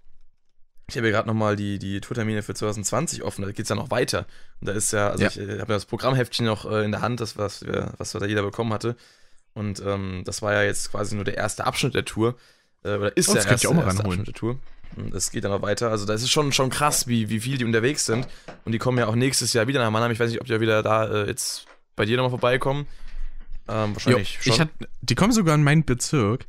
Ich 0.89 0.97
habe 0.97 1.09
ja 1.09 1.13
gerade 1.13 1.27
nochmal 1.27 1.57
die, 1.57 1.81
die 1.81 2.01
Tourtermine 2.01 2.45
für 2.45 2.55
2020 2.55 3.25
offen, 3.25 3.43
da 3.43 3.51
geht 3.51 3.65
es 3.65 3.69
ja 3.69 3.75
noch 3.75 3.91
weiter. 3.91 4.27
Und 4.61 4.69
da 4.69 4.73
ist 4.75 4.93
ja, 4.93 5.11
also 5.11 5.25
ja. 5.25 5.29
ich 5.31 5.39
äh, 5.41 5.59
habe 5.59 5.73
ja 5.73 5.77
das 5.77 5.87
Programmheftchen 5.87 6.47
noch 6.47 6.71
äh, 6.71 6.85
in 6.85 6.93
der 6.93 7.01
Hand, 7.01 7.21
das, 7.21 7.37
was, 7.37 7.67
wir, 7.67 7.95
was 7.99 8.13
da 8.13 8.25
jeder 8.25 8.43
bekommen 8.43 8.73
hatte. 8.73 8.95
Und 9.55 9.83
ähm, 9.85 10.23
das 10.25 10.41
war 10.41 10.53
ja 10.53 10.63
jetzt 10.63 10.93
quasi 10.93 11.17
nur 11.17 11.25
der 11.25 11.37
erste 11.37 11.67
Abschnitt 11.67 11.97
der 11.97 12.05
Tour. 12.05 12.37
Äh, 12.85 12.95
oder 12.95 13.17
ist 13.17 13.29
oh, 13.29 13.33
der 13.33 13.45
erste, 13.45 13.67
erste 13.75 14.05
Abschnitt 14.05 14.29
der 14.29 14.35
Tour. 14.35 14.61
Es 15.15 15.31
geht 15.31 15.45
dann 15.45 15.51
noch 15.51 15.63
weiter. 15.63 15.91
Also, 15.91 16.07
das 16.07 16.23
ist 16.23 16.31
schon, 16.31 16.53
schon 16.53 16.71
krass, 16.71 17.07
wie, 17.07 17.29
wie 17.31 17.41
viel 17.41 17.59
die 17.59 17.65
unterwegs 17.65 18.07
sind. 18.07 18.27
Und 18.65 18.73
die 18.73 18.79
kommen 18.79 18.99
ja 18.99 19.07
auch 19.07 19.15
nächstes 19.15 19.53
Jahr 19.53 19.67
wieder 19.67 19.81
nach 19.81 19.91
Mannheim. 19.91 20.13
Ich 20.13 20.21
weiß 20.21 20.31
nicht, 20.31 20.41
ob 20.41 20.47
die 20.47 20.53
ja 20.53 20.61
wieder 20.61 20.83
da 20.83 21.05
äh, 21.05 21.27
jetzt 21.27 21.67
bei 21.97 22.05
dir 22.05 22.17
nochmal 22.17 22.31
vorbeikommen. 22.31 22.87
Ähm, 23.69 23.95
wahrscheinlich 23.95 24.35
jo, 24.35 24.41
schon. 24.43 24.53
Ich 24.53 24.61
hat, 24.61 24.69
die 25.01 25.15
kommen 25.15 25.33
sogar 25.33 25.55
in 25.55 25.63
meinen 25.63 25.85
Bezirk. 25.85 26.47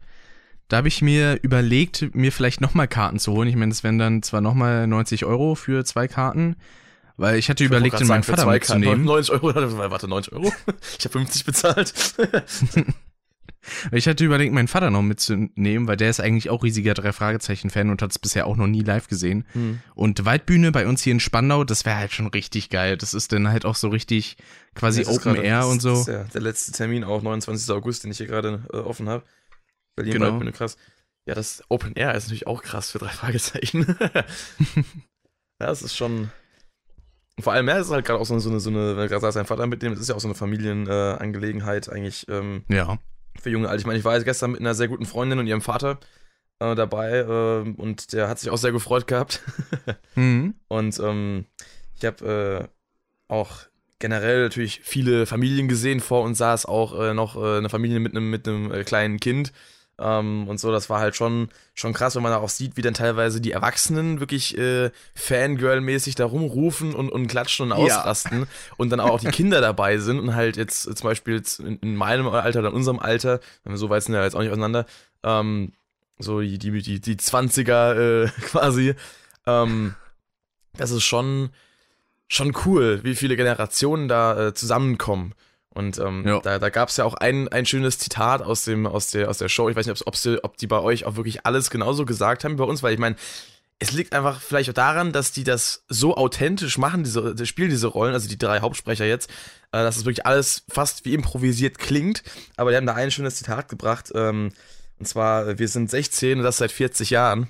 Da 0.67 0.77
habe 0.77 0.87
ich 0.87 1.01
mir 1.01 1.37
überlegt, 1.41 2.15
mir 2.15 2.31
vielleicht 2.31 2.61
nochmal 2.61 2.87
Karten 2.87 3.19
zu 3.19 3.33
holen. 3.33 3.49
Ich 3.49 3.57
meine, 3.57 3.71
das 3.71 3.83
wären 3.83 3.97
dann 3.97 4.23
zwar 4.23 4.39
nochmal 4.39 4.87
90 4.87 5.25
Euro 5.25 5.55
für 5.55 5.83
zwei 5.83 6.07
Karten, 6.07 6.55
weil 7.17 7.37
ich 7.37 7.49
hatte 7.49 7.63
ich 7.63 7.69
überlegt, 7.69 7.99
in 7.99 8.07
meinen 8.07 8.23
Vater 8.23 8.45
mitzunehmen. 8.45 9.03
90 9.03 9.33
Euro, 9.33 9.53
warte, 9.91 10.07
90 10.07 10.31
Euro? 10.31 10.53
Ich 10.97 11.03
habe 11.03 11.11
50 11.11 11.43
bezahlt. 11.43 11.93
Ich 13.91 14.07
hatte 14.07 14.25
überlegt, 14.25 14.53
meinen 14.53 14.67
Vater 14.67 14.89
noch 14.89 15.01
mitzunehmen, 15.01 15.87
weil 15.87 15.97
der 15.97 16.09
ist 16.09 16.19
eigentlich 16.19 16.49
auch 16.49 16.63
riesiger 16.63 16.93
Drei-Fragezeichen-Fan 16.93 17.89
und 17.89 18.01
hat 18.01 18.11
es 18.11 18.19
bisher 18.19 18.47
auch 18.47 18.55
noch 18.55 18.67
nie 18.67 18.81
live 18.81 19.07
gesehen. 19.07 19.45
Hm. 19.53 19.79
Und 19.95 20.25
Waldbühne 20.25 20.71
bei 20.71 20.87
uns 20.87 21.01
hier 21.01 21.11
in 21.11 21.19
Spandau, 21.19 21.63
das 21.63 21.85
wäre 21.85 21.97
halt 21.97 22.11
schon 22.11 22.27
richtig 22.27 22.69
geil. 22.69 22.97
Das 22.97 23.13
ist 23.13 23.31
dann 23.31 23.49
halt 23.49 23.65
auch 23.65 23.75
so 23.75 23.89
richtig 23.89 24.37
quasi 24.75 25.05
Open 25.05 25.35
Air 25.35 25.67
und 25.67 25.81
so. 25.81 25.89
Das 25.89 25.99
ist 25.99 26.07
der, 26.07 26.23
der 26.25 26.41
letzte 26.41 26.71
Termin, 26.71 27.03
auch 27.03 27.21
29. 27.21 27.69
August, 27.75 28.03
den 28.03 28.11
ich 28.11 28.17
hier 28.17 28.27
gerade 28.27 28.63
äh, 28.73 28.77
offen 28.77 29.09
habe. 29.09 29.23
Berlin 29.95 30.13
genau. 30.13 30.27
Waldbühne, 30.27 30.51
krass. 30.51 30.77
Ja, 31.25 31.35
das 31.35 31.63
Open 31.69 31.93
Air 31.95 32.15
ist 32.15 32.25
natürlich 32.25 32.47
auch 32.47 32.63
krass 32.63 32.91
für 32.91 32.99
drei 32.99 33.09
Fragezeichen. 33.09 33.85
ja, 34.05 34.23
das 35.57 35.81
ist 35.81 35.95
schon. 35.95 36.31
Vor 37.39 37.53
allem, 37.53 37.69
er 37.69 37.79
ist 37.79 37.89
halt 37.89 38.05
gerade 38.05 38.19
auch 38.19 38.25
so 38.25 38.33
eine, 38.33 38.41
so 38.41 38.49
eine, 38.49 38.59
so 38.59 38.69
eine 38.69 38.95
wenn 38.95 39.03
er 39.03 39.07
gerade 39.07 39.31
sein 39.31 39.45
Vater 39.45 39.65
mitnimmt, 39.65 39.95
das 39.95 40.01
ist 40.01 40.09
ja 40.09 40.15
auch 40.15 40.19
so 40.19 40.27
eine 40.27 40.35
Familienangelegenheit 40.35 41.87
äh, 41.87 41.91
eigentlich. 41.91 42.27
Ähm, 42.29 42.65
ja 42.67 42.99
für 43.39 43.49
junge 43.49 43.69
Alte. 43.69 43.81
Ich 43.81 43.87
meine, 43.87 43.99
ich 43.99 44.05
war 44.05 44.15
jetzt 44.15 44.25
gestern 44.25 44.51
mit 44.51 44.59
einer 44.59 44.75
sehr 44.75 44.87
guten 44.87 45.05
Freundin 45.05 45.39
und 45.39 45.47
ihrem 45.47 45.61
Vater 45.61 45.99
äh, 46.59 46.75
dabei 46.75 47.19
äh, 47.19 47.81
und 47.81 48.13
der 48.13 48.27
hat 48.29 48.39
sich 48.39 48.49
auch 48.49 48.57
sehr 48.57 48.71
gefreut 48.71 49.07
gehabt. 49.07 49.41
mhm. 50.15 50.55
Und 50.67 50.99
ähm, 50.99 51.45
ich 51.95 52.05
habe 52.05 52.69
äh, 53.29 53.33
auch 53.33 53.61
generell 53.99 54.43
natürlich 54.43 54.81
viele 54.83 55.25
Familien 55.25 55.67
gesehen. 55.67 55.99
Vor 55.99 56.23
uns 56.23 56.37
saß 56.39 56.65
auch 56.65 56.99
äh, 56.99 57.13
noch 57.13 57.35
äh, 57.35 57.57
eine 57.57 57.69
Familie 57.69 57.99
mit 57.99 58.15
einem 58.15 58.29
mit 58.29 58.47
einem 58.47 58.71
äh, 58.71 58.83
kleinen 58.83 59.19
Kind. 59.19 59.53
Ähm, 59.99 60.47
und 60.47 60.59
so, 60.59 60.71
das 60.71 60.89
war 60.89 60.99
halt 60.99 61.15
schon, 61.15 61.49
schon 61.73 61.93
krass, 61.93 62.15
wenn 62.15 62.23
man 62.23 62.31
da 62.31 62.39
auch 62.39 62.49
sieht, 62.49 62.75
wie 62.75 62.81
dann 62.81 62.93
teilweise 62.93 63.39
die 63.39 63.51
Erwachsenen 63.51 64.19
wirklich 64.19 64.57
äh, 64.57 64.89
Fangirl-mäßig 65.15 66.15
da 66.15 66.25
rumrufen 66.25 66.95
und, 66.95 67.09
und 67.09 67.27
klatschen 67.27 67.67
und 67.67 67.71
ausrasten 67.73 68.41
ja. 68.41 68.47
und 68.77 68.89
dann 68.89 68.99
auch 68.99 69.19
die 69.19 69.27
Kinder 69.27 69.61
dabei 69.61 69.97
sind 69.97 70.19
und 70.19 70.35
halt 70.35 70.57
jetzt 70.57 70.83
zum 70.83 71.03
Beispiel 71.07 71.35
jetzt 71.35 71.59
in, 71.59 71.77
in, 71.79 71.95
meinem 71.95 72.27
Alter 72.27 72.59
oder 72.59 72.69
in 72.69 72.75
unserem 72.75 72.99
Alter, 72.99 73.39
wenn 73.63 73.73
wir 73.73 73.77
so 73.77 73.89
weit 73.89 74.03
sind 74.03 74.15
ja 74.15 74.23
jetzt 74.23 74.35
auch 74.35 74.41
nicht 74.41 74.51
auseinander, 74.51 74.85
ähm, 75.23 75.73
so 76.17 76.41
die, 76.41 76.57
die, 76.57 76.81
die, 76.81 76.99
die 76.99 77.15
20er 77.15 78.25
äh, 78.25 78.27
quasi, 78.41 78.95
ähm, 79.45 79.95
das 80.77 80.91
ist 80.91 81.03
schon, 81.03 81.49
schon 82.27 82.55
cool, 82.65 83.01
wie 83.03 83.15
viele 83.15 83.35
Generationen 83.35 84.07
da 84.07 84.47
äh, 84.47 84.53
zusammenkommen. 84.53 85.35
Und 85.73 85.99
ähm, 85.99 86.27
ja. 86.27 86.39
da, 86.39 86.59
da 86.59 86.69
gab 86.69 86.89
es 86.89 86.97
ja 86.97 87.05
auch 87.05 87.13
ein, 87.13 87.47
ein 87.47 87.65
schönes 87.65 87.97
Zitat 87.97 88.41
aus, 88.41 88.65
dem, 88.65 88.85
aus, 88.85 89.07
der, 89.11 89.29
aus 89.29 89.37
der 89.37 89.47
Show. 89.49 89.69
Ich 89.69 89.75
weiß 89.75 89.87
nicht, 89.87 90.05
ob, 90.05 90.15
die, 90.15 90.43
ob 90.43 90.57
die 90.57 90.67
bei 90.67 90.79
euch 90.79 91.05
auch 91.05 91.15
wirklich 91.15 91.45
alles 91.45 91.69
genauso 91.69 92.05
gesagt 92.05 92.43
haben 92.43 92.53
wie 92.53 92.57
bei 92.57 92.63
uns, 92.65 92.83
weil 92.83 92.93
ich 92.93 92.99
meine, 92.99 93.15
es 93.79 93.93
liegt 93.93 94.13
einfach 94.13 94.41
vielleicht 94.41 94.69
auch 94.69 94.75
daran, 94.75 95.11
dass 95.11 95.31
die 95.31 95.43
das 95.43 95.85
so 95.87 96.15
authentisch 96.15 96.77
machen, 96.77 97.03
diese, 97.03 97.33
die 97.33 97.47
spielen 97.47 97.69
diese 97.69 97.87
Rollen, 97.87 98.13
also 98.13 98.27
die 98.27 98.37
drei 98.37 98.59
Hauptsprecher 98.59 99.05
jetzt, 99.05 99.29
äh, 99.71 99.81
dass 99.81 99.97
es 99.97 100.05
wirklich 100.05 100.25
alles 100.25 100.63
fast 100.69 101.05
wie 101.05 101.13
improvisiert 101.13 101.79
klingt. 101.79 102.21
Aber 102.57 102.71
die 102.71 102.77
haben 102.77 102.85
da 102.85 102.93
ein 102.93 103.09
schönes 103.09 103.37
Zitat 103.37 103.69
gebracht, 103.69 104.11
ähm, 104.13 104.51
und 104.99 105.07
zwar, 105.07 105.57
wir 105.57 105.67
sind 105.67 105.89
16 105.89 106.37
und 106.37 106.43
das 106.43 106.57
seit 106.57 106.71
40 106.71 107.09
Jahren. 107.09 107.49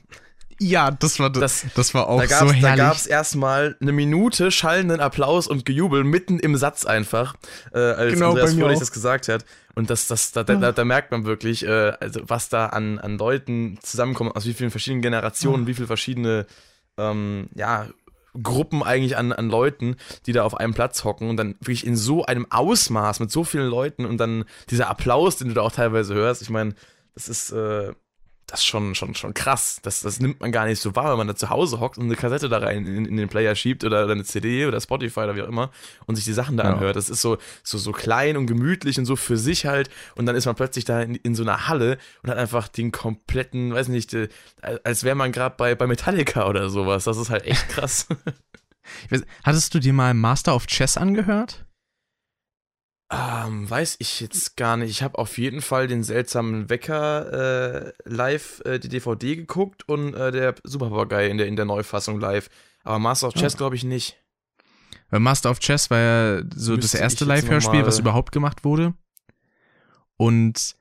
Ja, 0.63 0.91
das 0.91 1.19
war 1.19 1.31
das, 1.31 1.65
das 1.73 1.95
war 1.95 2.07
auch 2.07 2.21
da 2.21 2.27
so 2.27 2.45
herrlich. 2.45 2.61
Da 2.61 2.75
gab 2.75 2.95
es 2.95 3.07
erstmal 3.07 3.75
eine 3.81 3.91
Minute 3.91 4.51
schallenden 4.51 4.99
Applaus 4.99 5.47
und 5.47 5.65
Gejubel 5.65 6.03
mitten 6.03 6.37
im 6.37 6.55
Satz 6.55 6.85
einfach, 6.85 7.35
äh, 7.73 7.79
als 7.79 8.13
genau, 8.13 8.29
Andreas 8.29 8.53
Fröhlich 8.53 8.77
das 8.77 8.91
gesagt 8.91 9.27
hat. 9.27 9.43
Und 9.73 9.89
das, 9.89 10.05
das, 10.05 10.33
da, 10.33 10.43
da, 10.43 10.71
da 10.71 10.85
merkt 10.85 11.11
man 11.11 11.25
wirklich, 11.25 11.65
äh, 11.65 11.93
also 11.99 12.21
was 12.27 12.49
da 12.49 12.67
an, 12.67 12.99
an 12.99 13.17
Leuten 13.17 13.79
zusammenkommt, 13.81 14.35
aus 14.35 14.45
wie 14.45 14.53
vielen 14.53 14.69
verschiedenen 14.69 15.01
Generationen, 15.01 15.63
mhm. 15.63 15.67
wie 15.67 15.73
viele 15.73 15.87
verschiedene 15.87 16.45
ähm, 16.95 17.49
ja, 17.55 17.87
Gruppen 18.39 18.83
eigentlich 18.83 19.17
an, 19.17 19.31
an 19.31 19.49
Leuten, 19.49 19.95
die 20.27 20.31
da 20.31 20.43
auf 20.43 20.55
einem 20.55 20.75
Platz 20.75 21.03
hocken 21.03 21.27
und 21.27 21.37
dann 21.37 21.55
wirklich 21.59 21.87
in 21.87 21.95
so 21.95 22.23
einem 22.23 22.45
Ausmaß 22.51 23.19
mit 23.19 23.31
so 23.31 23.43
vielen 23.43 23.67
Leuten 23.67 24.05
und 24.05 24.19
dann 24.19 24.45
dieser 24.69 24.91
Applaus, 24.91 25.37
den 25.37 25.47
du 25.47 25.55
da 25.55 25.61
auch 25.61 25.71
teilweise 25.71 26.13
hörst. 26.13 26.43
Ich 26.43 26.51
meine, 26.51 26.75
das 27.15 27.29
ist 27.29 27.51
äh, 27.51 27.93
das 28.51 28.59
ist 28.59 28.65
schon, 28.65 28.95
schon, 28.95 29.15
schon 29.15 29.33
krass. 29.33 29.79
Das, 29.81 30.01
das 30.01 30.19
nimmt 30.19 30.41
man 30.41 30.51
gar 30.51 30.65
nicht 30.65 30.81
so 30.81 30.93
wahr, 30.93 31.11
wenn 31.11 31.17
man 31.17 31.27
da 31.27 31.35
zu 31.35 31.49
Hause 31.49 31.79
hockt 31.79 31.97
und 31.97 32.05
eine 32.05 32.17
Kassette 32.17 32.49
da 32.49 32.57
rein 32.57 32.85
in, 32.85 33.05
in 33.05 33.15
den 33.15 33.29
Player 33.29 33.55
schiebt 33.55 33.85
oder, 33.85 34.09
eine 34.09 34.25
CD 34.25 34.65
oder 34.65 34.81
Spotify 34.81 35.21
oder 35.21 35.35
wie 35.37 35.41
auch 35.41 35.47
immer 35.47 35.71
und 36.05 36.15
sich 36.17 36.25
die 36.25 36.33
Sachen 36.33 36.57
da 36.57 36.65
ja. 36.65 36.73
anhört. 36.73 36.97
Das 36.97 37.09
ist 37.09 37.21
so, 37.21 37.37
so, 37.63 37.77
so 37.77 37.93
klein 37.93 38.35
und 38.35 38.47
gemütlich 38.47 38.99
und 38.99 39.05
so 39.05 39.15
für 39.15 39.37
sich 39.37 39.65
halt. 39.65 39.89
Und 40.15 40.25
dann 40.25 40.35
ist 40.35 40.45
man 40.45 40.55
plötzlich 40.55 40.83
da 40.83 41.01
in, 41.01 41.15
in 41.15 41.33
so 41.33 41.43
einer 41.43 41.69
Halle 41.69 41.97
und 42.23 42.29
hat 42.29 42.37
einfach 42.37 42.67
den 42.67 42.91
kompletten, 42.91 43.73
weiß 43.73 43.87
nicht, 43.87 44.13
äh, 44.13 44.27
als 44.83 45.05
wäre 45.05 45.15
man 45.15 45.31
gerade 45.31 45.55
bei, 45.57 45.73
bei 45.73 45.87
Metallica 45.87 46.47
oder 46.49 46.69
sowas. 46.69 47.05
Das 47.05 47.15
ist 47.15 47.29
halt 47.29 47.45
echt 47.45 47.69
krass. 47.69 48.07
weiß, 49.09 49.23
hattest 49.45 49.73
du 49.73 49.79
dir 49.79 49.93
mal 49.93 50.13
Master 50.13 50.55
of 50.55 50.67
Chess 50.67 50.97
angehört? 50.97 51.65
Ähm, 53.13 53.69
weiß 53.69 53.97
ich 53.99 54.21
jetzt 54.21 54.55
gar 54.55 54.77
nicht. 54.77 54.89
Ich 54.89 55.03
habe 55.03 55.19
auf 55.19 55.37
jeden 55.37 55.61
Fall 55.61 55.87
den 55.87 56.01
seltsamen 56.01 56.69
Wecker 56.69 57.83
äh, 57.87 57.93
live 58.05 58.61
äh, 58.63 58.79
die 58.79 58.87
DVD 58.87 59.35
geguckt 59.35 59.87
und 59.89 60.13
äh, 60.13 60.31
der 60.31 60.55
Superpapagei 60.63 61.27
in 61.27 61.37
der, 61.37 61.47
in 61.47 61.57
der 61.57 61.65
Neufassung 61.65 62.21
live. 62.21 62.49
Aber 62.83 62.99
Master 62.99 63.27
of 63.27 63.33
Chess 63.33 63.55
oh. 63.55 63.57
glaube 63.57 63.75
ich 63.75 63.83
nicht. 63.83 64.17
Master 65.11 65.51
of 65.51 65.59
Chess 65.59 65.89
war 65.89 65.99
ja 65.99 66.41
so 66.55 66.75
Müsste 66.75 66.93
das 66.93 66.93
erste 66.93 67.25
Live-Hörspiel, 67.25 67.85
was 67.85 67.99
überhaupt 67.99 68.31
gemacht 68.31 68.63
wurde. 68.63 68.93
Und 70.15 70.77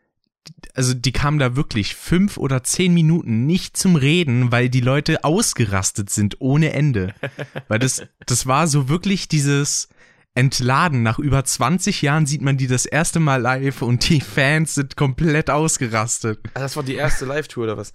also 0.75 0.95
die 0.95 1.11
kamen 1.11 1.41
da 1.41 1.57
wirklich 1.57 1.97
fünf 1.97 2.37
oder 2.37 2.63
zehn 2.63 2.95
Minuten 2.95 3.47
nicht 3.47 3.77
zum 3.77 3.97
Reden, 3.97 4.53
weil 4.53 4.69
die 4.69 4.81
Leute 4.81 5.25
ausgerastet 5.25 6.11
sind 6.11 6.41
ohne 6.41 6.73
Ende. 6.75 7.13
weil 7.69 7.81
das, 7.81 8.03
das 8.25 8.47
war 8.47 8.69
so 8.69 8.89
wirklich 8.89 9.27
dieses, 9.27 9.89
entladen. 10.35 11.03
Nach 11.03 11.19
über 11.19 11.45
20 11.45 12.03
Jahren 12.03 12.27
sieht 12.27 12.43
man 12.43 12.57
die 12.57 12.67
das 12.67 12.87
erste 12.87 13.21
Mal 13.21 13.41
live 13.41 13.83
und 13.83 14.09
die 14.09 14.21
Fans 14.21 14.75
sind 14.75 14.97
komplett 14.97 15.51
ausgerastet. 15.51 16.41
Also 16.55 16.65
das 16.65 16.77
war 16.77 16.83
die 16.83 16.95
erste 16.95 17.25
Live-Tour 17.25 17.65
oder 17.65 17.77
was? 17.77 17.93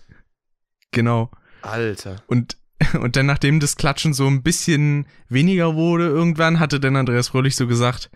Genau. 0.91 1.31
Alter. 1.61 2.17
Und 2.27 2.57
und 2.99 3.15
dann, 3.15 3.25
nachdem 3.25 3.59
das 3.59 3.75
Klatschen 3.75 4.13
so 4.13 4.27
ein 4.27 4.43
bisschen 4.43 5.07
weniger 5.29 5.75
wurde, 5.75 6.05
irgendwann 6.05 6.59
hatte 6.59 6.79
dann 6.79 6.95
Andreas 6.95 7.29
Fröhlich 7.29 7.55
so 7.55 7.67
gesagt, 7.67 8.09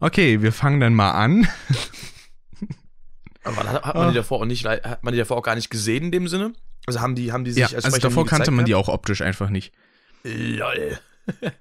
okay, 0.00 0.42
wir 0.42 0.52
fangen 0.52 0.80
dann 0.80 0.94
mal 0.94 1.12
an. 1.12 1.46
Aber 3.44 3.70
hat, 3.70 3.94
man 3.94 4.08
die 4.08 4.14
davor 4.14 4.40
auch 4.40 4.44
nicht, 4.44 4.64
hat 4.66 5.04
man 5.04 5.12
die 5.12 5.18
davor 5.18 5.36
auch 5.36 5.42
gar 5.42 5.54
nicht 5.54 5.70
gesehen 5.70 6.04
in 6.04 6.12
dem 6.12 6.28
Sinne? 6.28 6.52
Also 6.86 7.00
haben 7.00 7.14
die, 7.14 7.32
haben 7.32 7.44
die 7.44 7.52
sich 7.52 7.60
ja, 7.60 7.76
als 7.76 7.84
also 7.84 7.98
davor 7.98 8.26
kannte 8.26 8.50
man 8.50 8.64
die 8.64 8.74
auch 8.74 8.88
optisch 8.88 9.20
einfach 9.20 9.50
nicht. 9.50 9.72
Lol. 10.24 10.98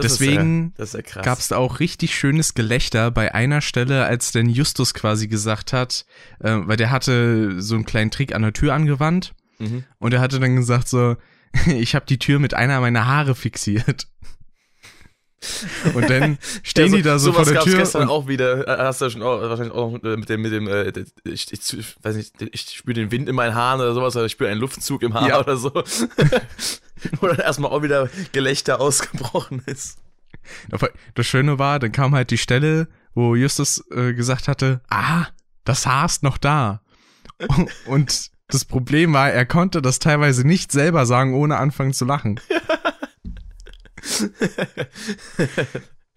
Das 0.00 0.18
Deswegen 0.18 0.74
gab 1.22 1.38
es 1.38 1.48
da 1.48 1.56
auch 1.56 1.80
richtig 1.80 2.14
schönes 2.14 2.54
Gelächter 2.54 3.10
bei 3.10 3.34
einer 3.34 3.60
Stelle, 3.60 4.04
als 4.04 4.32
denn 4.32 4.48
Justus 4.48 4.94
quasi 4.94 5.28
gesagt 5.28 5.72
hat, 5.72 6.04
äh, 6.40 6.56
weil 6.62 6.76
der 6.76 6.90
hatte 6.90 7.60
so 7.60 7.74
einen 7.74 7.84
kleinen 7.84 8.10
Trick 8.10 8.34
an 8.34 8.42
der 8.42 8.52
Tür 8.52 8.74
angewandt 8.74 9.34
Mhm. 9.58 9.84
und 9.98 10.14
er 10.14 10.20
hatte 10.20 10.40
dann 10.40 10.56
gesagt 10.56 10.88
so, 10.88 11.16
ich 11.66 11.94
habe 11.94 12.06
die 12.06 12.18
Tür 12.18 12.38
mit 12.38 12.54
einer 12.54 12.80
meiner 12.80 13.06
Haare 13.06 13.34
fixiert. 13.34 14.06
Und 15.94 16.10
dann 16.10 16.36
stehen 16.62 16.90
Ja, 16.92 16.96
die 16.98 17.02
da 17.02 17.18
so 17.18 17.32
vor 17.32 17.44
der 17.46 17.54
gab's 17.54 17.64
Tür 17.64 17.78
gestern 17.78 18.08
auch 18.10 18.28
wieder. 18.28 18.68
Äh, 18.68 18.82
Hast 18.84 19.00
du 19.00 19.06
ja 19.06 19.10
schon 19.10 19.22
auch, 19.22 19.40
wahrscheinlich 19.40 19.72
auch 19.72 19.94
äh, 20.04 20.16
mit 20.18 20.28
dem, 20.28 20.42
mit 20.42 20.52
dem, 20.52 20.68
äh, 20.68 20.92
ich, 21.24 21.50
ich, 21.50 21.78
ich 21.78 21.96
weiß 22.02 22.16
nicht, 22.16 22.34
ich 22.52 22.60
spüre 22.70 22.92
den 22.92 23.10
Wind 23.10 23.26
in 23.26 23.34
meinen 23.34 23.54
Haaren 23.54 23.80
oder 23.80 23.94
sowas, 23.94 24.14
oder 24.16 24.26
ich 24.26 24.32
spüre 24.32 24.50
einen 24.50 24.60
Luftzug 24.60 25.02
im 25.02 25.14
Haar 25.14 25.28
Ja. 25.28 25.40
oder 25.40 25.56
so. 25.56 25.70
Wo 27.20 27.26
dann 27.26 27.38
erstmal 27.38 27.70
auch 27.70 27.82
wieder 27.82 28.08
Gelächter 28.32 28.80
ausgebrochen 28.80 29.62
ist. 29.66 29.98
Das 31.14 31.26
Schöne 31.26 31.58
war, 31.58 31.78
dann 31.78 31.92
kam 31.92 32.14
halt 32.14 32.30
die 32.30 32.38
Stelle, 32.38 32.88
wo 33.14 33.34
Justus 33.34 33.84
äh, 33.90 34.14
gesagt 34.14 34.48
hatte, 34.48 34.80
ah, 34.88 35.26
das 35.64 35.86
Haar 35.86 36.06
ist 36.06 36.22
noch 36.22 36.38
da. 36.38 36.82
Und 37.86 38.30
das 38.48 38.64
Problem 38.64 39.12
war, 39.12 39.30
er 39.30 39.46
konnte 39.46 39.82
das 39.82 39.98
teilweise 39.98 40.46
nicht 40.46 40.72
selber 40.72 41.06
sagen, 41.06 41.34
ohne 41.34 41.56
anfangen 41.56 41.92
zu 41.92 42.04
lachen. 42.04 42.40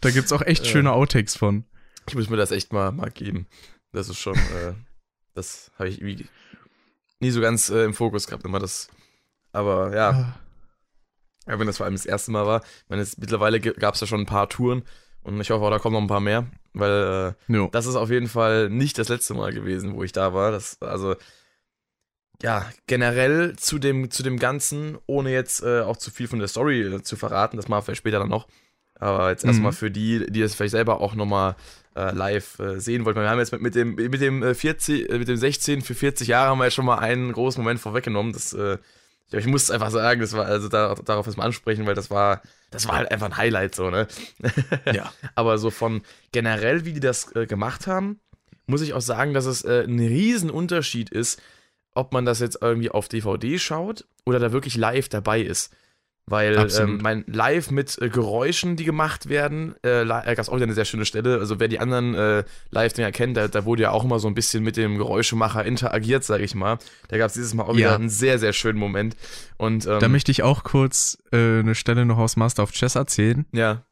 Da 0.04 0.12
gibt's 0.12 0.34
auch 0.34 0.42
echt 0.42 0.68
schöne 0.68 0.92
Outtakes 0.92 1.38
von. 1.38 1.64
Ich 2.10 2.16
muss 2.16 2.30
mir 2.30 2.36
das 2.36 2.52
echt 2.52 2.74
mal, 2.74 2.92
mal 2.92 3.10
geben. 3.10 3.48
Das 3.94 4.10
ist 4.10 4.20
schon, 4.20 4.36
äh, 4.36 4.74
das 5.34 5.72
habe 5.80 5.88
ich 5.88 6.02
nie 6.02 7.32
so 7.32 7.40
ganz 7.40 7.70
äh, 7.70 7.86
im 7.86 7.94
Fokus 7.94 8.28
gehabt, 8.28 8.44
immer 8.44 8.60
das. 8.60 8.90
Aber 9.54 9.96
ja, 9.96 10.36
ja, 11.48 11.60
wenn 11.60 11.68
das 11.68 11.78
vor 11.78 11.86
allem 11.86 11.96
das 11.96 12.06
erste 12.06 12.32
Mal 12.32 12.46
war. 12.46 12.62
Ich 12.64 12.90
meine, 12.90 13.02
es, 13.02 13.18
mittlerweile 13.18 13.60
gab 13.60 13.96
es 13.96 14.02
ja 14.02 14.08
schon 14.08 14.22
ein 14.22 14.26
paar 14.26 14.50
Touren 14.50 14.84
und 15.24 15.40
ich 15.40 15.52
hoffe, 15.52 15.70
da 15.70 15.80
kommen 15.80 15.94
noch 15.94 16.02
ein 16.02 16.08
paar 16.08 16.20
mehr, 16.20 16.46
weil 16.74 17.36
äh, 17.50 17.54
Jo. 17.54 17.70
das 17.72 17.86
ist 17.86 17.96
auf 17.96 18.10
jeden 18.10 18.28
Fall 18.28 18.70
nicht 18.70 18.98
das 18.98 19.10
letzte 19.10 19.34
Mal 19.34 19.54
gewesen, 19.54 19.96
wo 19.96 20.04
ich 20.04 20.12
da 20.12 20.34
war. 20.34 20.52
Das, 20.52 20.82
also, 20.82 21.16
ja, 22.42 22.66
generell 22.88 23.56
zu 23.56 23.80
dem, 23.80 24.12
zu 24.12 24.22
dem 24.24 24.38
Ganzen, 24.38 24.98
ohne 25.06 25.32
jetzt 25.32 25.64
äh, 25.64 25.82
auch 25.82 25.98
zu 25.98 26.12
viel 26.12 26.28
von 26.28 26.40
der 26.40 26.48
Story 26.48 26.82
äh, 26.82 27.02
zu 27.02 27.16
verraten, 27.16 27.58
das 27.58 27.68
machen 27.68 27.80
wir 27.80 27.84
vielleicht 27.84 28.00
später 28.00 28.20
dann 28.20 28.30
noch. 28.30 28.48
Aber 28.96 29.30
jetzt 29.30 29.44
erstmal 29.46 29.72
Mhm. 29.72 29.76
für 29.76 29.92
die, 29.92 30.26
die 30.32 30.42
es 30.42 30.56
vielleicht 30.56 30.72
selber 30.72 31.02
auch 31.02 31.16
nochmal 31.16 31.56
äh, 31.96 32.12
live 32.14 32.60
äh, 32.60 32.80
sehen 32.80 33.06
wollten. 33.06 33.20
Wir 33.20 33.30
haben 33.30 33.40
jetzt 33.40 33.52
mit, 33.52 33.62
mit 33.62 33.76
dem, 33.76 33.96
mit 33.96 34.22
dem 34.22 34.44
äh, 34.44 34.54
40, 34.56 35.10
äh, 35.10 35.18
mit 35.20 35.28
dem 35.28 35.38
16 35.38 35.82
für 35.82 35.94
40 35.96 36.28
Jahre 36.28 36.50
haben 36.50 36.58
wir 36.60 36.66
jetzt 36.66 36.74
schon 36.76 36.86
mal 36.86 36.98
einen 37.00 37.32
großen 37.32 37.62
Moment 37.62 37.80
vorweggenommen. 37.80 38.34
Das, 38.34 38.54
äh, 38.54 38.74
ja, 38.74 38.80
ich 39.38 39.48
muss 39.48 39.64
es 39.64 39.72
einfach 39.72 39.90
sagen, 39.92 40.22
das 40.22 40.34
war, 40.34 40.46
also 40.46 40.70
da, 40.70 40.96
darauf 40.96 41.26
erstmal 41.26 41.48
ansprechen, 41.48 41.86
weil 41.86 41.96
das 41.96 42.10
war, 42.12 42.42
das 42.72 42.88
war 42.88 42.98
halt 42.98 43.12
einfach 43.12 43.28
ein 43.28 43.38
Highlight 43.38 43.76
so, 43.76 43.90
ne? 43.90 44.08
Ja. 44.94 45.12
Aber 45.36 45.58
so 45.58 45.70
von 45.70 46.02
generell, 46.32 46.86
wie 46.86 46.94
die 46.94 47.00
das 47.00 47.36
äh, 47.36 47.46
gemacht 47.46 47.88
haben, 47.88 48.20
muss 48.68 48.82
ich 48.82 48.94
auch 48.94 49.02
sagen, 49.02 49.34
dass 49.34 49.46
es 49.46 49.64
äh, 49.64 49.84
ein 49.84 50.00
Riesenunterschied 50.00 51.10
ist, 51.10 51.42
ob 51.96 52.14
man 52.14 52.26
das 52.26 52.40
jetzt 52.40 52.60
irgendwie 52.62 52.90
auf 52.90 53.08
DVD 53.08 53.60
schaut 53.60 54.06
oder 54.26 54.40
da 54.40 54.52
wirklich 54.52 54.76
live 54.76 55.10
dabei 55.10 55.42
ist. 55.42 55.74
Weil 56.26 56.70
ähm, 56.80 57.00
mein 57.02 57.26
Live 57.28 57.70
mit 57.70 58.02
äh, 58.02 58.08
Geräuschen, 58.08 58.78
die 58.78 58.86
gemacht 58.86 59.28
werden, 59.28 59.76
äh, 59.84 60.06
gab 60.06 60.40
es 60.40 60.48
auch 60.48 60.56
wieder 60.56 60.64
eine 60.64 60.74
sehr 60.74 60.86
schöne 60.86 61.04
Stelle. 61.06 61.38
Also 61.40 61.60
wer 61.60 61.68
die 61.68 61.80
anderen 61.80 62.16
äh, 62.16 62.44
Live-Dinger 62.72 63.12
kennt, 63.12 63.36
da, 63.36 63.50
da 63.50 63.66
wurde 63.66 63.84
ja 63.84 63.92
auch 63.92 64.06
immer 64.06 64.20
so 64.20 64.30
ein 64.30 64.34
bisschen 64.34 64.64
mit 64.64 64.78
dem 64.78 64.98
Geräuschemacher 64.98 65.66
interagiert, 65.66 66.24
sag 66.24 66.40
ich 66.40 66.56
mal. 66.56 66.78
Da 67.10 67.18
gab 67.18 67.28
es 67.28 67.34
dieses 67.34 67.54
Mal 67.54 67.64
auch 67.64 67.76
wieder 67.76 67.90
Ja. 67.90 67.96
einen 67.96 68.08
sehr, 68.10 68.40
sehr 68.40 68.54
schönen 68.54 68.80
Moment. 68.80 69.18
Und 69.58 69.86
ähm, 69.86 70.00
Da 70.00 70.08
möchte 70.08 70.32
ich 70.32 70.44
auch 70.44 70.64
kurz 70.64 71.18
äh, 71.34 71.60
eine 71.60 71.76
Stelle 71.76 72.06
noch 72.06 72.18
aus 72.20 72.38
Master 72.38 72.64
of 72.64 72.72
Chess 72.72 72.96
erzählen. 72.96 73.46
ja. 73.52 73.84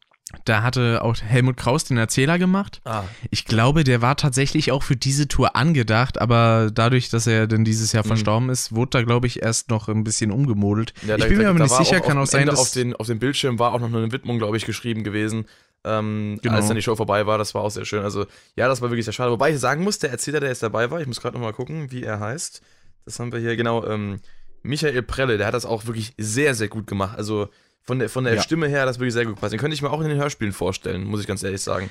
Da 0.46 0.64
hatte 0.64 1.04
auch 1.04 1.16
Helmut 1.22 1.58
Kraus 1.58 1.84
den 1.86 1.98
Erzähler 1.98 2.40
gemacht. 2.40 2.82
Ah, 2.86 3.04
Ich 3.30 3.46
glaube, 3.46 3.84
der 3.84 4.02
war 4.02 4.16
tatsächlich 4.18 4.72
auch 4.72 4.84
für 4.84 4.96
diese 4.96 5.28
Tour 5.28 5.56
angedacht, 5.56 6.20
aber 6.20 6.70
dadurch, 6.74 7.10
dass 7.10 7.28
er 7.28 7.48
denn 7.48 7.64
dieses 7.66 7.92
Jahr 7.92 8.04
Mhm. 8.04 8.08
verstorben 8.10 8.50
ist, 8.50 8.74
wurde 8.76 8.90
da, 8.92 9.02
glaube 9.04 9.28
ich, 9.28 9.42
erst 9.42 9.70
noch 9.70 9.88
ein 9.88 10.04
bisschen 10.04 10.32
umgemodelt. 10.32 10.94
Ja, 11.06 11.16
ich 11.16 11.22
da- 11.24 11.28
bin 11.28 11.38
mir 11.38 11.44
da- 11.44 11.50
aber 11.52 11.60
da 11.60 11.66
nicht 11.66 11.76
sicher, 11.76 12.02
auch 12.02 12.06
kann 12.08 12.18
auch 12.18 12.26
sein, 12.26 12.42
Ende 12.42 12.52
dass... 12.52 12.60
auf, 12.62 12.72
den, 12.72 12.96
auf 12.96 13.08
dem 13.08 13.20
Bildschirm 13.20 13.60
war 13.60 13.74
auch 13.74 13.80
noch 13.80 13.88
eine 13.88 14.12
Widmung, 14.12 14.38
glaube 14.38 14.58
ich, 14.58 14.66
geschrieben 14.66 15.04
gewesen. 15.04 15.46
Ähm, 15.84 16.40
Genau. 16.44 16.56
Als 16.56 16.68
dann 16.68 16.76
die 16.76 16.82
Show 16.84 16.96
vorbei 16.96 17.26
war, 17.26 17.38
das 17.38 17.54
war 17.56 17.62
auch 17.64 17.72
sehr 17.72 17.86
schön. 17.86 18.04
Also, 18.04 18.26
ja, 18.56 18.68
das 18.68 18.82
war 18.82 18.90
wirklich 18.92 19.06
sehr 19.06 19.14
schade. 19.14 19.32
Wobei 19.32 19.52
ich 19.52 19.60
sagen 19.60 19.84
muss, 19.84 19.98
der 20.00 20.12
Erzähler, 20.12 20.40
der 20.40 20.50
jetzt 20.50 20.62
dabei 20.64 20.92
war, 20.92 21.02
ich 21.02 21.08
muss 21.08 21.20
gerade 21.22 21.36
nochmal 21.36 21.54
gucken, 21.54 21.92
wie 21.92 22.04
er 22.04 22.20
heißt. 22.20 22.62
Das 23.06 23.20
haben 23.20 23.32
wir 23.32 23.40
hier, 23.40 23.56
genau, 23.56 23.86
ähm, 23.88 24.20
Michael 24.64 25.02
Prelle, 25.02 25.40
der 25.40 25.48
hat 25.48 25.56
das 25.56 25.66
auch 25.66 25.88
wirklich 25.88 26.14
sehr, 26.20 26.54
sehr 26.54 26.68
gut 26.68 26.86
gemacht. 26.86 27.18
Also, 27.18 27.50
von 27.84 28.00
der, 28.00 28.10
von 28.10 28.24
der 28.24 28.36
Ja. 28.36 28.42
Stimme 28.42 28.68
her 28.68 28.86
das 28.86 29.00
wirklich 29.00 29.14
sehr 29.14 29.26
gut 29.26 29.36
gepasst. 29.36 29.54
Den 29.54 29.60
könnte 29.60 29.74
ich 29.76 29.82
mir 29.82 29.90
auch 29.92 30.02
in 30.02 30.10
den 30.10 30.18
Hörspielen 30.18 30.54
vorstellen, 30.54 31.04
muss 31.04 31.22
ich 31.22 31.28
ganz 31.28 31.44
ehrlich 31.44 31.62
sagen. 31.62 31.90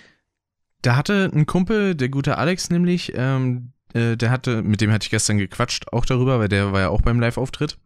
Da 0.83 0.97
hatte 0.97 1.31
ein 1.35 1.47
Kumpel, 1.47 1.95
der 1.95 2.09
gute 2.09 2.39
Alex 2.39 2.71
nämlich, 2.71 3.13
ähm, 3.15 3.73
äh, 3.93 4.17
der 4.17 4.31
hatte, 4.31 4.63
mit 4.63 4.81
dem 4.81 4.93
hatte 4.93 5.05
ich 5.05 5.11
gestern 5.11 5.37
gequatscht, 5.39 5.93
auch 5.93 6.07
darüber, 6.07 6.39
weil 6.39 6.49
der 6.49 6.73
war 6.73 6.81
ja 6.81 6.89
auch 6.89 7.03
beim 7.03 7.21
Live-Auftritt. 7.21 7.77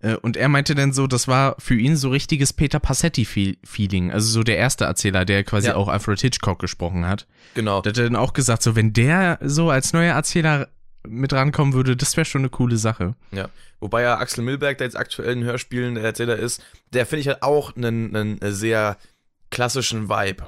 Äh, 0.00 0.16
und 0.16 0.36
er 0.36 0.48
meinte 0.48 0.74
dann 0.74 0.92
so, 0.92 1.06
das 1.06 1.28
war 1.28 1.54
für 1.58 1.74
ihn 1.76 1.96
so 1.96 2.08
richtiges 2.10 2.52
Peter 2.52 2.80
Passetti-Feeling. 2.80 4.10
Also 4.10 4.28
so 4.30 4.42
der 4.42 4.56
erste 4.56 4.84
Erzähler, 4.86 5.24
der 5.24 5.44
quasi 5.44 5.68
Ja. 5.68 5.76
auch 5.76 5.88
Alfred 5.88 6.20
Hitchcock 6.20 6.58
gesprochen 6.58 7.06
hat. 7.06 7.26
Genau. 7.54 7.80
Der 7.82 7.90
hat 7.90 7.98
dann 7.98 8.16
auch 8.16 8.32
gesagt, 8.32 8.62
so 8.62 8.74
wenn 8.76 8.92
der 8.92 9.38
so 9.42 9.70
als 9.70 9.92
neuer 9.92 10.14
Erzähler 10.14 10.68
mit 11.06 11.32
rankommen 11.32 11.72
würde, 11.74 11.96
das 11.96 12.16
wäre 12.16 12.24
schon 12.24 12.42
eine 12.42 12.48
coole 12.50 12.76
Sache. 12.76 13.14
Ja, 13.32 13.48
wobei 13.80 14.02
ja 14.02 14.18
Axel 14.18 14.44
Milberg, 14.44 14.78
der 14.78 14.86
jetzt 14.86 14.96
aktuell 14.96 15.32
in 15.32 15.44
Hörspielen 15.44 15.94
der 15.96 16.04
Erzähler 16.04 16.36
ist, 16.36 16.62
der 16.92 17.06
finde 17.06 17.20
ich 17.22 17.28
halt 17.28 17.42
auch 17.42 17.74
einen, 17.76 18.14
einen 18.14 18.38
sehr 18.54 18.96
klassischen 19.50 20.08
Vibe. 20.08 20.46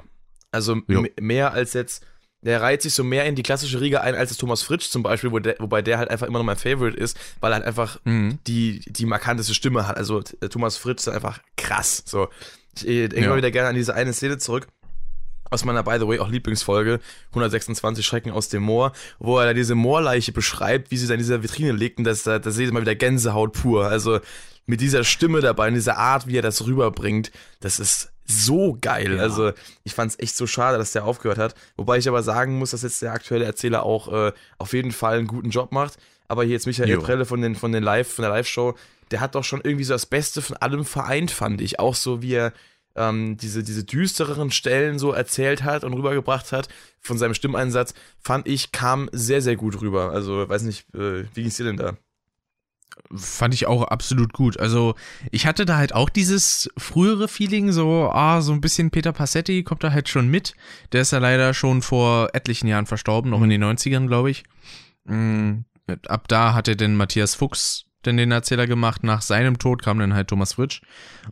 Also 0.51 0.77
mehr 1.19 1.51
als 1.53 1.73
jetzt, 1.73 2.05
der 2.41 2.61
reiht 2.61 2.81
sich 2.81 2.93
so 2.93 3.03
mehr 3.03 3.25
in 3.25 3.35
die 3.35 3.43
klassische 3.43 3.81
Riege 3.81 4.01
ein 4.01 4.15
als 4.15 4.29
das 4.29 4.37
Thomas 4.37 4.61
Fritsch 4.63 4.89
zum 4.89 5.03
Beispiel, 5.03 5.31
wo 5.31 5.39
der, 5.39 5.55
wobei 5.59 5.81
der 5.81 5.97
halt 5.97 6.09
einfach 6.09 6.27
immer 6.27 6.39
noch 6.39 6.45
mein 6.45 6.55
Favorite 6.55 6.97
ist, 6.97 7.17
weil 7.41 7.51
er 7.51 7.55
halt 7.55 7.65
einfach 7.65 7.99
Mhm. 8.05 8.39
die, 8.47 8.79
die 8.87 9.05
markanteste 9.05 9.53
Stimme 9.53 9.87
hat. 9.87 9.97
Also 9.97 10.21
t- 10.21 10.37
Thomas 10.47 10.77
Fritsch 10.77 10.99
ist 11.01 11.09
einfach 11.09 11.39
krass. 11.57 12.03
So. 12.05 12.29
Ich 12.77 12.87
äh, 12.87 13.07
denke 13.07 13.25
Ja. 13.25 13.29
mal 13.31 13.37
wieder 13.37 13.51
gerne 13.51 13.69
an 13.69 13.75
diese 13.75 13.95
eine 13.95 14.13
Szene 14.13 14.37
zurück. 14.37 14.67
Aus 15.51 15.63
meiner, 15.63 15.83
by 15.83 15.97
the 15.99 16.07
way, 16.07 16.19
auch 16.19 16.29
Lieblingsfolge, 16.29 16.99
126 17.29 18.05
Schrecken 18.05 18.31
aus 18.31 18.49
dem 18.49 18.63
Moor, 18.63 18.93
wo 19.19 19.37
er 19.37 19.45
da 19.45 19.53
diese 19.53 19.75
Moorleiche 19.75 20.31
beschreibt, 20.31 20.91
wie 20.91 20.97
sie 20.97 21.07
da 21.07 21.13
in 21.13 21.19
dieser 21.19 21.43
Vitrine 21.43 21.71
liegt 21.71 21.99
und 21.99 22.03
das, 22.03 22.23
da, 22.23 22.39
da 22.39 22.51
seht 22.51 22.67
ihr 22.67 22.73
mal 22.73 22.81
wieder 22.81 22.95
Gänsehaut 22.95 23.53
pur. 23.53 23.87
Also 23.87 24.19
mit 24.65 24.81
dieser 24.81 25.03
Stimme 25.03 25.41
dabei, 25.41 25.67
und 25.67 25.75
dieser 25.75 25.97
Art, 25.97 26.27
wie 26.27 26.37
er 26.37 26.41
das 26.41 26.65
rüberbringt, 26.65 27.31
das 27.59 27.79
ist 27.79 28.11
so 28.25 28.77
geil. 28.79 29.15
Ja. 29.15 29.21
Also 29.21 29.51
ich 29.83 29.93
fand 29.93 30.11
es 30.11 30.19
echt 30.19 30.35
so 30.35 30.47
schade, 30.47 30.77
dass 30.77 30.91
der 30.91 31.05
aufgehört 31.05 31.37
hat. 31.37 31.55
Wobei 31.77 31.97
ich 31.97 32.07
aber 32.07 32.23
sagen 32.23 32.57
muss, 32.57 32.71
dass 32.71 32.81
jetzt 32.81 33.01
der 33.01 33.13
aktuelle 33.13 33.45
Erzähler 33.45 33.83
auch 33.83 34.11
äh, 34.11 34.31
auf 34.57 34.73
jeden 34.73 34.91
Fall 34.91 35.19
einen 35.19 35.27
guten 35.27 35.51
Job 35.51 35.71
macht. 35.71 35.97
Aber 36.27 36.43
hier 36.43 36.53
jetzt 36.53 36.65
Michael 36.65 36.89
Jo. 36.89 37.01
Prelle 37.01 37.25
von 37.25 37.41
den, 37.41 37.55
von 37.55 37.71
den 37.71 37.83
Live, 37.83 38.11
von 38.11 38.23
der 38.23 38.31
Live-Show, 38.31 38.75
der 39.11 39.19
hat 39.19 39.35
doch 39.35 39.43
schon 39.43 39.61
irgendwie 39.63 39.83
so 39.83 39.93
das 39.93 40.07
Beste 40.07 40.41
von 40.41 40.57
allem 40.57 40.85
vereint, 40.85 41.29
fand 41.29 41.61
ich. 41.61 41.79
Auch 41.79 41.93
so, 41.93 42.23
wie 42.23 42.33
er 42.33 42.53
ähm, 42.95 43.37
diese, 43.37 43.63
diese 43.63 43.83
düstereren 43.83 44.51
Stellen 44.51 44.99
so 44.99 45.11
erzählt 45.11 45.63
hat 45.63 45.83
und 45.83 45.93
rübergebracht 45.93 46.51
hat 46.51 46.69
von 47.01 47.17
seinem 47.17 47.33
Stimmeinsatz, 47.33 47.93
fand 48.19 48.47
ich, 48.47 48.71
kam 48.71 49.09
sehr, 49.11 49.41
sehr 49.41 49.55
gut 49.55 49.81
rüber. 49.81 50.11
Also, 50.11 50.47
weiß 50.47 50.63
nicht, 50.63 50.93
äh, 50.95 51.25
wie 51.33 51.43
ging's 51.43 51.57
dir 51.57 51.65
denn 51.65 51.77
da? 51.77 51.97
Fand 53.13 53.53
ich 53.53 53.67
auch 53.67 53.83
absolut 53.83 54.31
gut. 54.31 54.57
Also 54.59 54.95
ich 55.29 55.45
hatte 55.45 55.65
da 55.65 55.75
halt 55.77 55.93
auch 55.93 56.09
dieses 56.09 56.69
frühere 56.77 57.27
Feeling, 57.27 57.71
so, 57.71 58.09
ah, 58.11 58.41
so 58.41 58.53
ein 58.53 58.61
bisschen 58.61 58.89
Peter 58.89 59.11
Passetti 59.11 59.63
kommt 59.63 59.83
da 59.83 59.91
halt 59.91 60.07
schon 60.07 60.29
mit. 60.29 60.55
Der 60.91 61.01
ist 61.01 61.11
ja 61.11 61.19
leider 61.19 61.53
schon 61.53 61.81
vor 61.81 62.29
etlichen 62.33 62.67
Jahren 62.67 62.85
verstorben, 62.85 63.31
noch 63.31 63.41
in 63.41 63.49
den 63.49 63.63
90ern, 63.63 64.07
glaube 64.07 64.31
ich. 64.31 64.43
Mm, 65.03 65.65
Ab 66.07 66.27
da 66.27 66.53
hatte 66.53 66.75
denn 66.75 66.95
Matthias 66.95 67.35
Fuchs 67.35 67.85
denn 68.05 68.17
den 68.17 68.31
Erzähler 68.31 68.67
gemacht. 68.67 69.03
Nach 69.03 69.21
seinem 69.21 69.59
Tod 69.59 69.81
kam 69.83 69.99
dann 69.99 70.13
halt 70.13 70.27
Thomas 70.27 70.53
Fritsch. 70.53 70.81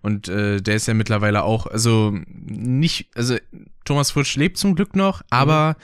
Und 0.02 0.28
äh, 0.28 0.62
der 0.62 0.76
ist 0.76 0.88
ja 0.88 0.94
mittlerweile 0.94 1.44
auch, 1.44 1.68
also 1.68 2.14
nicht, 2.26 3.10
also 3.16 3.38
Thomas 3.86 4.12
Fritsch 4.12 4.36
lebt 4.36 4.58
zum 4.58 4.76
Glück 4.76 4.96
noch, 4.96 5.22
aber 5.30 5.76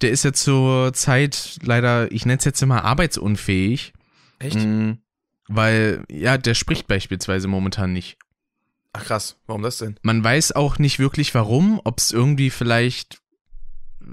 der 0.00 0.10
ist 0.10 0.24
ja 0.24 0.32
zur 0.32 0.92
Zeit 0.92 1.58
leider, 1.62 2.10
ich 2.12 2.26
nenne 2.26 2.38
es 2.38 2.44
jetzt 2.44 2.62
immer 2.62 2.84
arbeitsunfähig. 2.84 3.92
Echt? 4.38 4.56
Mm, 4.56 4.92
Weil, 5.48 6.04
ja, 6.10 6.36
der 6.38 6.54
spricht 6.54 6.86
beispielsweise 6.88 7.48
momentan 7.48 7.92
nicht. 7.92 8.16
Ach 8.92 9.04
krass, 9.04 9.36
warum 9.46 9.62
das 9.62 9.78
denn? 9.78 9.96
Man 10.02 10.22
weiß 10.22 10.52
auch 10.52 10.78
nicht 10.78 10.98
wirklich 10.98 11.34
warum, 11.34 11.80
ob 11.84 11.98
es 11.98 12.12
irgendwie 12.12 12.50
vielleicht, 12.50 13.18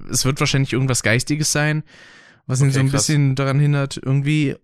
es 0.10 0.26
wird 0.26 0.40
wahrscheinlich 0.40 0.74
irgendwas 0.74 1.04
Geistiges 1.04 1.52
sein, 1.52 1.84
was 2.48 2.62
ihn 2.62 2.66
Okay, 2.68 2.74
so 2.74 2.80
ein 2.80 2.90
krass. 2.90 3.02
bisschen 3.08 3.36
daran 3.36 3.60
hindert. 3.60 3.98
Irgendwie 3.98 4.56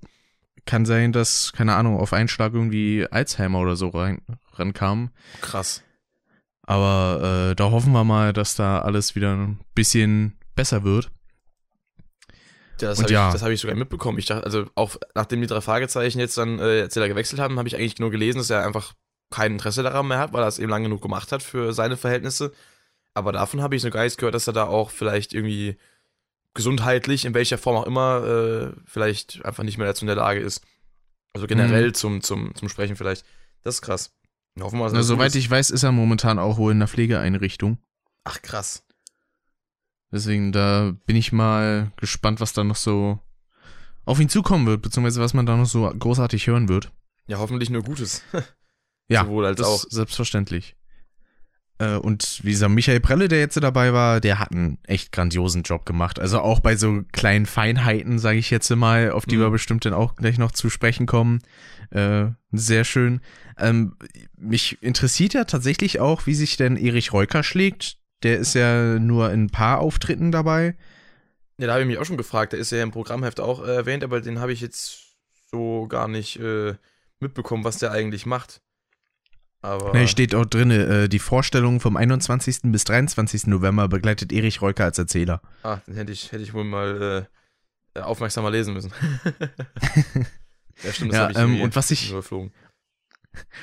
kann 0.67 0.85
sein, 0.85 1.11
dass, 1.11 1.51
keine 1.53 1.75
Ahnung, 1.75 1.97
auf 1.97 2.13
einen 2.13 2.27
Schlag 2.27 2.53
irgendwie 2.53 3.07
Alzheimer 3.09 3.59
oder 3.59 3.75
so 3.75 3.89
rein, 3.89 4.21
rankam. 4.53 5.09
Krass. 5.41 5.83
Aber 6.61 7.49
äh, 7.51 7.55
da 7.55 7.71
hoffen 7.71 7.93
wir 7.93 8.03
mal, 8.03 8.33
dass 8.33 8.55
da 8.55 8.79
alles 8.79 9.15
wieder 9.15 9.33
ein 9.33 9.59
bisschen 9.73 10.37
besser 10.55 10.83
wird. 10.83 11.09
Ja, 12.81 12.89
das 12.89 13.01
habe 13.01 13.11
ja. 13.11 13.27
ich, 13.27 13.33
das 13.33 13.41
hab 13.41 13.49
ich 13.49 13.59
sogar 13.59 13.75
mitbekommen. 13.75 14.19
Ich 14.19 14.25
dachte, 14.25 14.43
also 14.43 14.65
auch 14.75 14.97
nachdem 15.15 15.41
die 15.41 15.47
drei 15.47 15.61
Fragezeichen 15.61 16.19
jetzt 16.19 16.37
dann 16.37 16.59
äh, 16.59 16.81
Erzähler 16.81 17.07
gewechselt 17.07 17.41
haben, 17.41 17.57
habe 17.57 17.67
ich 17.67 17.75
eigentlich 17.75 17.99
nur 17.99 18.11
gelesen, 18.11 18.37
dass 18.37 18.49
er 18.49 18.65
einfach 18.65 18.93
kein 19.31 19.53
Interesse 19.53 19.81
daran 19.81 20.07
mehr 20.07 20.19
hat, 20.19 20.33
weil 20.33 20.43
er 20.43 20.47
es 20.47 20.59
eben 20.59 20.69
lange 20.69 20.85
genug 20.85 21.01
gemacht 21.01 21.31
hat 21.31 21.41
für 21.41 21.73
seine 21.73 21.97
Verhältnisse. 21.97 22.51
Aber 23.13 23.31
davon 23.31 23.61
habe 23.61 23.75
ich 23.75 23.81
so 23.81 23.89
gar 23.89 24.03
nichts 24.03 24.17
gehört, 24.17 24.35
dass 24.35 24.47
er 24.47 24.53
da 24.53 24.65
auch 24.65 24.91
vielleicht 24.91 25.33
irgendwie 25.33 25.77
gesundheitlich, 26.57 27.23
in 27.23 27.33
welcher 27.33 27.57
Form 27.57 27.77
auch 27.77 27.85
immer, 27.85 28.25
äh, 28.25 28.81
vielleicht 28.85 29.45
einfach 29.45 29.63
nicht 29.63 29.77
mehr 29.77 29.87
dazu 29.87 30.03
in 30.03 30.07
der 30.07 30.17
Lage 30.17 30.41
ist. 30.41 30.61
Also 31.33 31.47
generell 31.47 31.89
mhm. 31.89 31.93
zum, 31.93 32.21
zum, 32.21 32.55
zum 32.55 32.67
Sprechen 32.67 32.97
vielleicht. 32.97 33.23
Das 33.63 33.75
ist 33.75 33.81
krass. 33.81 34.11
Hoffen 34.59 34.79
wir, 34.79 34.85
dass 34.85 34.93
Na, 34.93 35.03
soweit 35.03 35.35
ich 35.35 35.49
weiß, 35.49 35.69
ist 35.69 35.83
er 35.83 35.91
momentan 35.91 36.39
auch 36.39 36.57
wohl 36.57 36.71
in 36.71 36.79
der 36.79 36.87
Pflegeeinrichtung. 36.87 37.77
Ach, 38.23 38.41
krass. 38.41 38.83
Deswegen, 40.11 40.51
da 40.51 40.93
bin 41.05 41.15
ich 41.15 41.31
mal 41.31 41.91
gespannt, 41.97 42.39
was 42.39 42.53
da 42.53 42.63
noch 42.63 42.75
so 42.75 43.19
auf 44.05 44.19
ihn 44.19 44.29
zukommen 44.29 44.65
wird, 44.65 44.81
beziehungsweise 44.81 45.21
was 45.21 45.33
man 45.33 45.45
da 45.45 45.55
noch 45.57 45.65
so 45.65 45.87
großartig 45.87 46.47
hören 46.47 46.69
wird. 46.69 46.91
Ja, 47.27 47.37
hoffentlich 47.37 47.69
nur 47.69 47.83
Gutes. 47.83 48.23
ja, 49.09 49.25
Sowohl 49.25 49.45
als 49.45 49.61
auch. 49.61 49.83
selbstverständlich. 49.89 50.76
Äh, 51.79 51.95
und 51.95 52.39
wie 52.43 52.51
gesagt, 52.51 52.73
Michael 52.73 52.99
Prelle, 52.99 53.27
der 53.27 53.39
jetzt 53.39 53.61
dabei 53.61 53.93
war, 53.93 54.19
der 54.19 54.39
hat 54.39 54.51
einen 54.51 54.79
echt 54.83 55.11
grandiosen 55.11 55.63
Job 55.63 55.85
gemacht. 55.85 56.19
Also 56.19 56.39
auch 56.39 56.59
bei 56.59 56.75
so 56.75 57.03
kleinen 57.11 57.45
Feinheiten, 57.45 58.19
sage 58.19 58.39
ich 58.39 58.49
jetzt 58.49 58.69
mal, 58.69 59.11
auf 59.11 59.25
die 59.25 59.37
mhm. 59.37 59.41
wir 59.41 59.49
bestimmt 59.51 59.85
dann 59.85 59.93
auch 59.93 60.15
gleich 60.15 60.37
noch 60.37 60.51
zu 60.51 60.69
sprechen 60.69 61.05
kommen. 61.05 61.39
Äh, 61.91 62.27
sehr 62.51 62.83
schön. 62.83 63.21
Ähm, 63.57 63.95
mich 64.37 64.81
interessiert 64.81 65.33
ja 65.33 65.43
tatsächlich 65.43 65.99
auch, 65.99 66.25
wie 66.25 66.35
sich 66.35 66.57
denn 66.57 66.77
Erich 66.77 67.13
Reuker 67.13 67.43
schlägt. 67.43 67.97
Der 68.23 68.39
ist 68.39 68.55
ja 68.55 68.97
nur 68.97 69.31
in 69.31 69.45
ein 69.45 69.49
paar 69.49 69.79
Auftritten 69.79 70.31
dabei. 70.31 70.75
Ja, 71.59 71.67
da 71.67 71.73
habe 71.73 71.81
ich 71.81 71.87
mich 71.87 71.97
auch 71.97 72.05
schon 72.05 72.17
gefragt. 72.17 72.53
Der 72.53 72.59
ist 72.59 72.71
ja 72.71 72.81
im 72.81 72.91
Programmheft 72.91 73.39
auch 73.39 73.63
äh, 73.63 73.75
erwähnt, 73.75 74.03
aber 74.03 74.21
den 74.21 74.39
habe 74.39 74.53
ich 74.53 74.61
jetzt 74.61 75.15
so 75.51 75.87
gar 75.87 76.07
nicht 76.07 76.39
äh, 76.39 76.75
mitbekommen, 77.19 77.63
was 77.63 77.77
der 77.77 77.91
eigentlich 77.91 78.25
macht. 78.25 78.61
Aber 79.67 79.91
nee, 79.93 80.07
steht 80.07 80.33
auch 80.33 80.45
drin, 80.45 80.71
äh, 80.71 81.09
die 81.09 81.19
Vorstellung 81.19 81.79
vom 81.79 81.97
21. 81.97 82.71
bis 82.71 82.85
23. 82.85 83.47
November 83.47 83.87
begleitet 83.87 84.31
Erich 84.31 84.61
Reuker 84.61 84.85
als 84.85 84.97
Erzähler. 84.97 85.41
Ah, 85.63 85.79
den 85.87 85.95
hätte 85.95 86.11
ich, 86.11 86.31
hätte 86.31 86.43
ich 86.43 86.53
wohl 86.53 86.63
mal 86.63 87.27
äh, 87.93 87.99
aufmerksamer 87.99 88.49
lesen 88.49 88.73
müssen. 88.73 88.93
ja, 90.83 90.93
stimmt, 90.93 91.11
das 91.11 91.19
ja, 91.19 91.29
ich 91.31 91.37
ähm, 91.37 91.61
und 91.61 91.75
was 91.75 91.91
ich, 91.91 92.11
überflogen. 92.11 92.53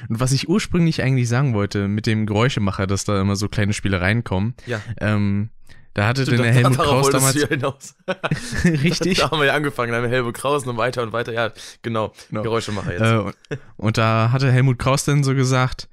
Und 0.09 0.21
was 0.21 0.33
ich 0.33 0.49
ursprünglich 0.49 1.03
eigentlich 1.03 1.29
sagen 1.29 1.55
wollte, 1.55 1.89
mit 1.89 2.07
dem 2.07 2.27
Geräuschemacher, 2.27 2.87
dass 2.87 3.05
da 3.05 3.21
immer 3.21 3.37
so 3.37 3.49
kleine 3.49 3.73
Spielereien 3.73 4.25
kommen. 4.25 4.55
Ja. 4.67 4.81
Ähm, 5.01 5.51
da 5.95 6.09
hatte 6.09 6.23
Stimmt, 6.23 6.39
denn 6.39 6.45
der 6.45 6.53
Helmut 6.53 6.77
Kraus 6.77 7.11
damals. 7.11 7.37
Richtig. 8.65 9.19
da 9.19 9.31
haben 9.31 9.39
wir 9.39 9.47
ja 9.47 9.55
angefangen, 9.55 9.93
dann 9.93 10.03
haben 10.03 10.11
wir 10.11 10.17
Helmut 10.17 10.35
Kraus 10.35 10.67
und 10.67 10.77
weiter 10.77 11.03
und 11.03 11.13
weiter. 11.13 11.33
Ja, 11.33 11.53
genau. 11.83 12.13
genau. 12.29 12.43
Geräuschemacher 12.43 12.93
jetzt. 12.93 13.01
Äh, 13.01 13.17
und, 13.19 13.37
und, 13.77 13.99
da 13.99 14.31
hatte 14.33 14.51
Helmut 14.51 14.79
Kraus 14.79 15.05
dann 15.05 15.23
so 15.23 15.35
gesagt, 15.35 15.89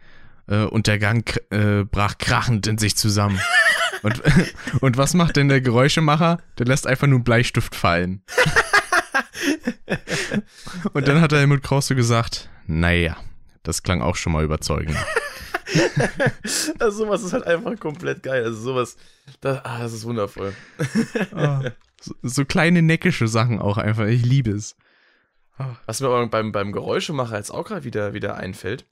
äh, 0.52 0.66
und 0.66 0.88
der 0.88 1.00
Gang 1.00 1.40
äh, 1.50 1.84
brach 1.86 2.18
krachend 2.18 2.68
in 2.68 2.78
sich 2.78 2.96
zusammen. 2.96 3.40
und, 4.04 4.22
und 4.82 4.98
was 4.98 5.14
macht 5.14 5.38
denn 5.38 5.48
der 5.48 5.62
Geräuschemacher? 5.62 6.38
Der 6.60 6.66
lässt 6.68 6.86
einfach 6.86 7.08
nur 7.08 7.18
einen 7.18 7.24
Bleistift 7.24 7.74
fallen. 7.74 8.22
und 10.94 11.08
dann 11.08 11.22
hat 11.22 11.32
der 11.32 11.40
Helmut 11.40 11.64
Kraus 11.64 11.88
so 11.88 11.96
gesagt, 11.96 12.50
naja, 12.68 13.18
das 13.64 13.82
klang 13.82 14.02
auch 14.02 14.16
schon 14.16 14.34
mal 14.34 14.44
überzeugend. 14.44 14.98
also 16.80 17.06
sowas 17.06 17.24
ist 17.24 17.32
halt 17.34 17.48
einfach 17.48 17.80
komplett 17.80 18.22
geil. 18.24 18.44
Also 18.44 18.60
sowas, 18.60 18.98
das, 19.40 19.64
ah, 19.64 19.80
das 19.80 19.94
ist 19.94 20.04
wundervoll. 20.04 20.54
oh, 21.34 21.60
so, 22.02 22.14
so, 22.22 22.46
kleine 22.46 22.82
neckische 22.82 23.28
Sachen 23.28 23.60
auch 23.60 23.78
einfach. 23.78 24.08
Ich 24.08 24.26
liebe 24.26 24.52
es. 24.52 24.76
Oh. 25.60 25.66
Was 25.86 26.02
mir 26.02 26.08
aber 26.08 26.28
beim, 26.28 26.52
beim 26.52 26.72
Geräuschemacher 26.74 27.38
jetzt 27.38 27.52
auch 27.52 27.66
gerade 27.66 27.86
wieder, 27.86 28.14
wieder 28.14 28.36
einfällt, 28.36 28.86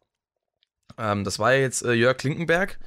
ähm, 0.99 1.23
das 1.23 1.39
war 1.39 1.53
jetzt 1.53 1.83
äh, 1.83 1.93
Jörg 1.93 2.17
Klinkenberg 2.17 2.79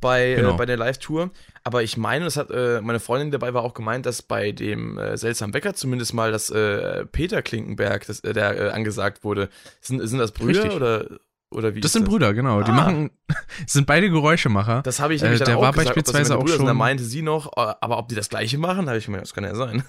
bei, 0.00 0.32
äh, 0.32 0.36
genau. 0.36 0.54
äh, 0.54 0.56
bei 0.56 0.66
der 0.66 0.76
Live-Tour. 0.76 1.30
Aber 1.64 1.82
ich 1.82 1.96
meine, 1.96 2.24
das 2.24 2.36
hat 2.36 2.50
äh, 2.50 2.80
meine 2.80 3.00
Freundin 3.00 3.30
dabei 3.30 3.54
war 3.54 3.62
auch 3.62 3.74
gemeint, 3.74 4.06
dass 4.06 4.22
bei 4.22 4.52
dem 4.52 4.98
äh, 4.98 5.16
seltsamen 5.16 5.52
Bäcker 5.52 5.74
zumindest 5.74 6.14
mal 6.14 6.32
das 6.32 6.50
äh, 6.50 7.06
Peter 7.06 7.42
Klinkenberg, 7.42 8.06
das, 8.06 8.20
äh, 8.20 8.32
der 8.32 8.74
angesagt 8.74 9.24
wurde. 9.24 9.48
Sind, 9.80 10.06
sind 10.06 10.18
das 10.18 10.32
Brüder 10.32 10.64
Richtig. 10.64 10.76
oder 10.76 11.06
oder 11.50 11.74
wie 11.74 11.80
das 11.80 11.92
sind 11.92 12.02
das? 12.02 12.10
Brüder, 12.10 12.34
genau. 12.34 12.60
Ah. 12.60 12.64
Die 12.64 12.72
machen, 12.72 13.10
sind 13.66 13.86
beide 13.86 14.10
Geräuschemacher. 14.10 14.82
Das 14.82 15.00
habe 15.00 15.14
ich 15.14 15.22
nämlich 15.22 15.40
äh, 15.40 15.44
der 15.44 15.58
auch 15.58 15.62
war 15.62 15.72
gesagt, 15.72 15.94
beispielsweise 15.94 16.36
auch 16.36 16.48
schon. 16.48 16.66
Da 16.66 16.74
meinte 16.74 17.04
sie 17.04 17.22
noch, 17.22 17.56
aber 17.56 17.98
ob 17.98 18.08
die 18.08 18.14
das 18.14 18.28
Gleiche 18.28 18.58
machen, 18.58 18.88
habe 18.88 18.98
ich 18.98 19.08
mir, 19.08 19.18
das 19.18 19.32
kann 19.32 19.44
ja 19.44 19.54
sein. 19.54 19.84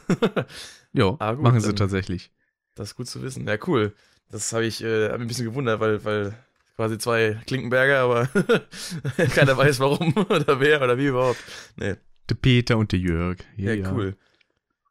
jo, 0.94 1.18
ah, 1.20 1.34
gut, 1.34 1.44
machen 1.44 1.60
sie 1.60 1.74
tatsächlich. 1.74 2.32
Das 2.76 2.90
ist 2.90 2.96
gut 2.96 3.08
zu 3.08 3.24
wissen. 3.24 3.48
Ja, 3.48 3.58
cool. 3.66 3.94
Das 4.30 4.54
habe 4.54 4.66
ich, 4.66 4.84
äh, 4.84 5.10
hab 5.10 5.20
ein 5.20 5.28
bisschen 5.28 5.46
gewundert, 5.46 5.80
weil, 5.80 6.06
weil 6.06 6.36
quasi 6.78 6.98
zwei 7.00 7.38
Klinkenberger, 7.48 8.00
aber 8.00 8.30
keiner 9.36 9.58
weiß 9.58 9.80
warum 9.80 10.16
oder 10.30 10.60
wer 10.60 10.82
oder 10.82 10.98
wie 10.98 11.08
überhaupt. 11.08 11.44
Nee. 11.76 11.96
Der 12.30 12.36
Peter 12.36 12.78
und 12.78 12.92
der 12.92 13.00
Jörg. 13.00 13.38
Ja, 13.58 13.74
ja, 13.74 13.92
cool. 13.92 14.16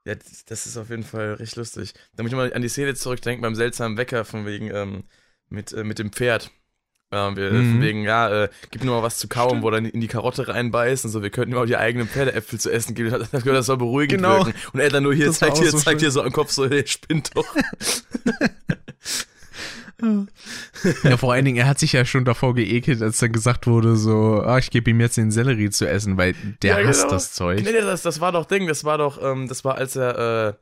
Ja, 0.04 0.14
das 0.14 0.66
ist 0.66 0.76
auf 0.76 0.90
jeden 0.90 1.04
Fall 1.04 1.34
recht 1.34 1.56
lustig. 1.56 1.94
Da 2.14 2.22
muss 2.22 2.32
ich 2.32 2.36
mal 2.36 2.52
an 2.52 2.62
die 2.62 2.68
Szene 2.68 2.94
zurückdenken 2.94 3.42
beim 3.42 3.54
seltsamen 3.54 3.96
Wecker 3.96 4.24
von 4.24 4.46
wegen 4.46 4.70
ähm, 4.72 5.04
mit, 5.48 5.72
äh, 5.72 5.84
mit 5.84 5.98
dem 5.98 6.12
Pferd. 6.12 6.50
Ja, 7.12 7.36
wir, 7.36 7.52
mhm. 7.52 7.72
Von 7.72 7.82
wegen, 7.82 8.02
ja, 8.02 8.44
äh, 8.44 8.48
gib 8.72 8.82
nur 8.82 8.96
mal 8.96 9.02
was 9.04 9.18
zu 9.18 9.28
kauen, 9.28 9.50
Stimmt. 9.50 9.62
wo 9.62 9.70
er 9.70 9.78
in 9.78 10.00
die 10.00 10.08
Karotte 10.08 10.48
reinbeißt 10.48 11.04
und 11.04 11.12
so, 11.12 11.22
wir 11.22 11.30
könnten 11.30 11.52
ihm 11.52 11.58
auch 11.58 11.66
die 11.66 11.76
eigenen 11.76 12.08
Pferdeäpfel 12.08 12.58
zu 12.58 12.70
essen 12.70 12.96
geben. 12.96 13.10
Das, 13.10 13.30
das 13.30 13.66
soll 13.66 13.76
beruhigend 13.76 14.22
genau. 14.22 14.44
wirken. 14.44 14.54
Und 14.72 14.80
er 14.80 14.88
dann 14.88 15.04
nur 15.04 15.14
hier, 15.14 15.30
zeigt 15.30 15.58
hier, 15.58 15.70
so 15.70 15.78
zeigt 15.78 16.00
hier 16.00 16.10
so 16.10 16.22
am 16.22 16.32
Kopf 16.32 16.50
so, 16.50 16.68
hey, 16.68 16.84
spinnt 16.84 17.30
doch. 17.36 17.46
ja, 21.04 21.16
vor 21.16 21.32
allen 21.32 21.44
Dingen, 21.44 21.56
er 21.56 21.66
hat 21.66 21.78
sich 21.78 21.92
ja 21.92 22.04
schon 22.04 22.24
davor 22.24 22.54
geekelt, 22.54 23.00
als 23.00 23.18
dann 23.18 23.32
gesagt 23.32 23.66
wurde, 23.66 23.96
so, 23.96 24.42
ah, 24.44 24.58
ich 24.58 24.70
gebe 24.70 24.90
ihm 24.90 25.00
jetzt 25.00 25.16
den 25.16 25.30
Sellerie 25.30 25.70
zu 25.70 25.88
essen, 25.88 26.16
weil 26.16 26.34
der 26.62 26.80
ja, 26.80 26.88
hasst 26.88 27.02
genau. 27.02 27.12
das 27.14 27.32
Zeug. 27.32 27.62
Nee, 27.62 27.72
nee, 27.72 27.80
das, 27.80 28.02
das 28.02 28.20
war 28.20 28.32
doch 28.32 28.44
Ding, 28.44 28.66
das 28.66 28.84
war 28.84 28.98
doch, 28.98 29.22
ähm, 29.22 29.48
das 29.48 29.64
war, 29.64 29.76
als 29.76 29.96
er, 29.96 30.48
äh, 30.48 30.52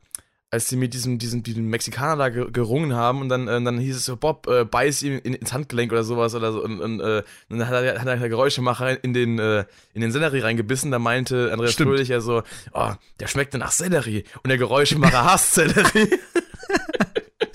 als 0.51 0.69
sie 0.69 0.77
mit 0.77 0.93
diesem, 0.93 1.19
diesem, 1.19 1.43
diesem 1.43 1.67
Mexikaner 1.67 2.15
da 2.15 2.29
gerungen 2.29 2.93
haben 2.95 3.19
und 3.19 3.27
dann, 3.27 3.49
äh, 3.49 3.61
dann 3.61 3.77
hieß 3.77 3.97
es 3.97 4.05
so, 4.05 4.15
Bob, 4.15 4.47
äh, 4.47 4.63
beiß 4.63 5.03
ihm 5.03 5.19
in, 5.21 5.33
ins 5.33 5.51
Handgelenk 5.51 5.91
oder 5.91 6.05
sowas 6.05 6.33
oder 6.33 6.53
so 6.53 6.63
und, 6.63 6.79
und 6.79 7.01
äh, 7.01 7.23
dann 7.49 7.67
hat 7.67 7.83
er, 7.83 7.99
hat 7.99 8.07
er 8.07 8.29
Geräuschemacher 8.29 9.03
in 9.03 9.13
den, 9.13 9.37
äh, 9.37 9.65
in 9.93 9.99
den 9.99 10.13
Sellerie 10.13 10.39
reingebissen, 10.39 10.91
da 10.91 10.99
meinte 10.99 11.51
Andreas 11.51 11.73
Stimmt. 11.73 11.89
Fröhlich 11.89 12.07
ja 12.07 12.21
so, 12.21 12.43
oh, 12.71 12.91
der 13.19 13.27
schmeckt 13.27 13.53
nach 13.55 13.71
Sellerie 13.71 14.23
und 14.43 14.49
der 14.49 14.57
Geräuschemacher 14.57 15.25
hasst 15.25 15.55
Sellerie. 15.55 16.09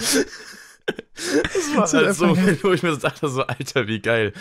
Das 1.43 1.77
war 1.77 2.05
halt 2.05 2.15
so, 2.17 2.37
wo 2.63 2.73
ich 2.73 2.83
mir 2.83 2.93
so 2.93 3.01
dachte, 3.01 3.29
so, 3.29 3.43
Alter, 3.43 3.87
wie 3.87 4.01
geil. 4.01 4.33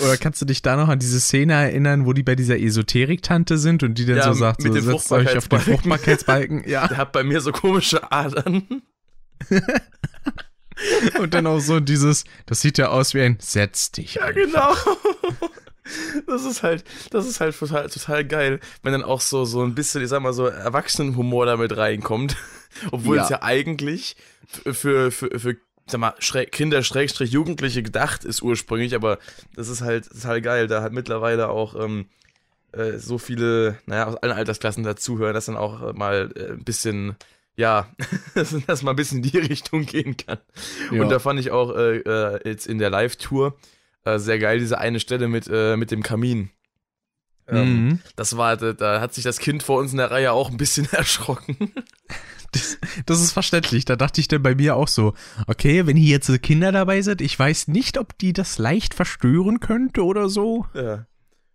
Oder 0.00 0.16
kannst 0.16 0.40
du 0.40 0.46
dich 0.46 0.62
da 0.62 0.76
noch 0.76 0.88
an 0.88 0.98
diese 0.98 1.20
Szene 1.20 1.54
erinnern, 1.54 2.06
wo 2.06 2.12
die 2.12 2.22
bei 2.22 2.36
dieser 2.36 2.58
Esoterik-Tante 2.58 3.58
sind 3.58 3.82
und 3.82 3.94
die 3.94 4.06
dann 4.06 4.18
ja, 4.18 4.24
so 4.24 4.32
sagt, 4.34 4.62
so, 4.62 4.72
setzt 4.72 5.12
euch 5.12 5.36
auf 5.36 5.48
den 5.48 5.60
Fruchtbarkeitsbalken. 5.60 6.68
Ja. 6.68 6.86
Der 6.86 6.96
hat 6.96 7.12
bei 7.12 7.24
mir 7.24 7.40
so 7.40 7.50
komische 7.52 8.12
Adern. 8.12 8.82
und 11.18 11.34
dann 11.34 11.46
auch 11.46 11.60
so 11.60 11.80
dieses, 11.80 12.24
das 12.46 12.60
sieht 12.60 12.78
ja 12.78 12.88
aus 12.88 13.14
wie 13.14 13.22
ein 13.22 13.38
Setz 13.40 13.90
dich 13.92 14.14
Ja, 14.14 14.30
genau. 14.30 14.74
Das 16.26 16.44
ist 16.44 16.62
halt, 16.62 16.82
das 17.10 17.26
ist 17.26 17.40
halt 17.40 17.58
total, 17.58 17.90
total 17.90 18.24
geil, 18.24 18.60
wenn 18.82 18.92
dann 18.92 19.04
auch 19.04 19.20
so, 19.20 19.44
so 19.44 19.62
ein 19.62 19.74
bisschen, 19.74 20.02
ich 20.02 20.08
sag 20.08 20.22
mal 20.22 20.32
so, 20.32 20.46
Erwachsenenhumor 20.46 21.44
damit 21.44 21.76
reinkommt. 21.76 22.38
Obwohl 22.90 23.16
ja. 23.16 23.24
es 23.24 23.28
ja 23.28 23.42
eigentlich 23.42 24.16
für, 24.46 25.10
für, 25.10 25.38
für 25.38 25.56
sag 25.86 26.00
mal, 26.00 26.14
Kinder, 26.50 26.82
Schrägstrich, 26.82 27.30
Jugendliche 27.30 27.82
gedacht 27.82 28.24
ist 28.24 28.42
ursprünglich, 28.42 28.94
aber 28.94 29.18
das 29.54 29.68
ist 29.68 29.82
halt 29.82 30.08
total 30.08 30.40
geil. 30.40 30.66
Da 30.66 30.82
hat 30.82 30.92
mittlerweile 30.92 31.48
auch 31.48 31.74
ähm, 31.74 32.06
äh, 32.72 32.98
so 32.98 33.18
viele, 33.18 33.78
naja, 33.86 34.06
aus 34.06 34.16
allen 34.16 34.32
Altersklassen 34.32 34.84
dazuhören, 34.84 35.34
dass 35.34 35.46
dann 35.46 35.56
auch 35.56 35.82
äh, 35.82 35.92
mal 35.92 36.32
äh, 36.36 36.52
ein 36.52 36.64
bisschen, 36.64 37.16
ja, 37.56 37.88
dass 38.66 38.82
mal 38.82 38.90
ein 38.90 38.96
bisschen 38.96 39.22
in 39.22 39.30
die 39.30 39.38
Richtung 39.50 39.86
gehen 39.86 40.16
kann. 40.16 40.38
Ja. 40.90 41.02
Und 41.02 41.10
da 41.10 41.18
fand 41.18 41.40
ich 41.40 41.50
auch 41.50 41.74
äh, 41.76 41.98
äh, 41.98 42.40
jetzt 42.48 42.66
in 42.66 42.78
der 42.78 42.90
Live-Tour 42.90 43.56
äh, 44.04 44.18
sehr 44.18 44.38
geil, 44.38 44.58
diese 44.58 44.78
eine 44.78 45.00
Stelle 45.00 45.28
mit, 45.28 45.48
mit 45.48 45.90
dem 45.90 46.02
Kamin. 46.02 46.50
Ähm, 47.46 47.88
mhm. 47.88 48.00
Das 48.16 48.36
war, 48.38 48.56
da, 48.56 48.72
da 48.72 49.00
hat 49.00 49.12
sich 49.12 49.24
das 49.24 49.38
Kind 49.38 49.62
vor 49.62 49.78
uns 49.78 49.92
in 49.92 49.98
der 49.98 50.10
Reihe 50.10 50.32
auch 50.32 50.50
ein 50.50 50.56
bisschen 50.56 50.88
erschrocken. 50.92 51.72
Das, 52.54 52.78
das, 53.06 53.20
ist 53.20 53.32
verständlich. 53.32 53.84
Da 53.84 53.96
dachte 53.96 54.20
ich 54.20 54.28
dann 54.28 54.42
bei 54.42 54.54
mir 54.54 54.76
auch 54.76 54.88
so, 54.88 55.14
okay, 55.46 55.86
wenn 55.86 55.96
hier 55.96 56.10
jetzt 56.10 56.42
Kinder 56.42 56.72
dabei 56.72 57.02
sind, 57.02 57.20
ich 57.20 57.38
weiß 57.38 57.68
nicht, 57.68 57.98
ob 57.98 58.16
die 58.18 58.32
das 58.32 58.58
leicht 58.58 58.94
verstören 58.94 59.60
könnte 59.60 60.04
oder 60.04 60.28
so. 60.28 60.66
Ja. 60.74 61.06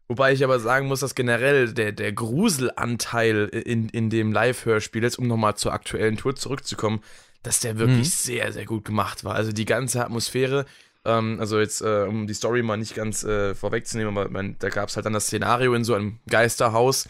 Wobei 0.07 0.33
ich 0.33 0.43
aber 0.43 0.59
sagen 0.59 0.87
muss, 0.87 1.01
dass 1.01 1.13
generell 1.13 1.71
der, 1.71 1.91
der 1.91 2.11
Gruselanteil 2.11 3.45
in, 3.45 3.89
in 3.89 4.09
dem 4.09 4.31
Live-Hörspiel, 4.31 5.03
jetzt 5.03 5.19
um 5.19 5.27
nochmal 5.27 5.55
zur 5.55 5.71
aktuellen 5.71 6.17
Tour 6.17 6.35
zurückzukommen, 6.35 7.01
dass 7.43 7.59
der 7.59 7.77
wirklich 7.77 7.99
mhm. 7.99 8.03
sehr, 8.03 8.51
sehr 8.51 8.65
gut 8.65 8.85
gemacht 8.85 9.23
war. 9.23 9.35
Also 9.35 9.51
die 9.51 9.65
ganze 9.65 10.03
Atmosphäre, 10.03 10.65
ähm, 11.05 11.37
also 11.39 11.59
jetzt, 11.59 11.81
äh, 11.81 12.05
um 12.07 12.25
die 12.25 12.33
Story 12.33 12.63
mal 12.63 12.77
nicht 12.77 12.95
ganz 12.95 13.23
äh, 13.23 13.53
vorwegzunehmen, 13.53 14.17
aber 14.17 14.29
man, 14.29 14.55
da 14.57 14.69
gab 14.69 14.89
es 14.89 14.95
halt 14.95 15.05
dann 15.05 15.13
das 15.13 15.27
Szenario 15.27 15.75
in 15.75 15.83
so 15.83 15.93
einem 15.93 16.19
Geisterhaus 16.27 17.07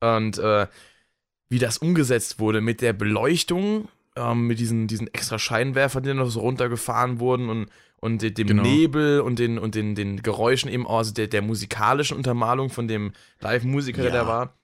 und 0.00 0.38
äh, 0.38 0.66
wie 1.52 1.58
das 1.58 1.76
umgesetzt 1.78 2.38
wurde 2.40 2.60
mit 2.62 2.80
der 2.80 2.92
Beleuchtung 2.94 3.88
ähm, 4.16 4.46
mit 4.46 4.58
diesen, 4.58 4.86
diesen 4.88 5.06
extra 5.12 5.38
Scheinwerfern, 5.38 6.02
die 6.02 6.14
noch 6.14 6.28
so 6.30 6.40
runtergefahren 6.40 7.20
wurden 7.20 7.48
und, 7.50 7.68
und 8.00 8.22
dem 8.22 8.46
Genau. 8.46 8.62
Nebel 8.62 9.20
und 9.20 9.38
den, 9.38 9.58
und 9.58 9.74
den, 9.74 9.94
den 9.94 10.22
Geräuschen 10.22 10.70
eben, 10.70 10.86
auch, 10.86 10.98
also 10.98 11.12
der, 11.12 11.28
der 11.28 11.42
musikalischen 11.42 12.16
Untermalung 12.16 12.70
von 12.70 12.88
dem 12.88 13.12
Live-Musiker, 13.40 14.02
der 14.02 14.12
Ja. 14.12 14.22
da 14.22 14.26
war, 14.26 14.54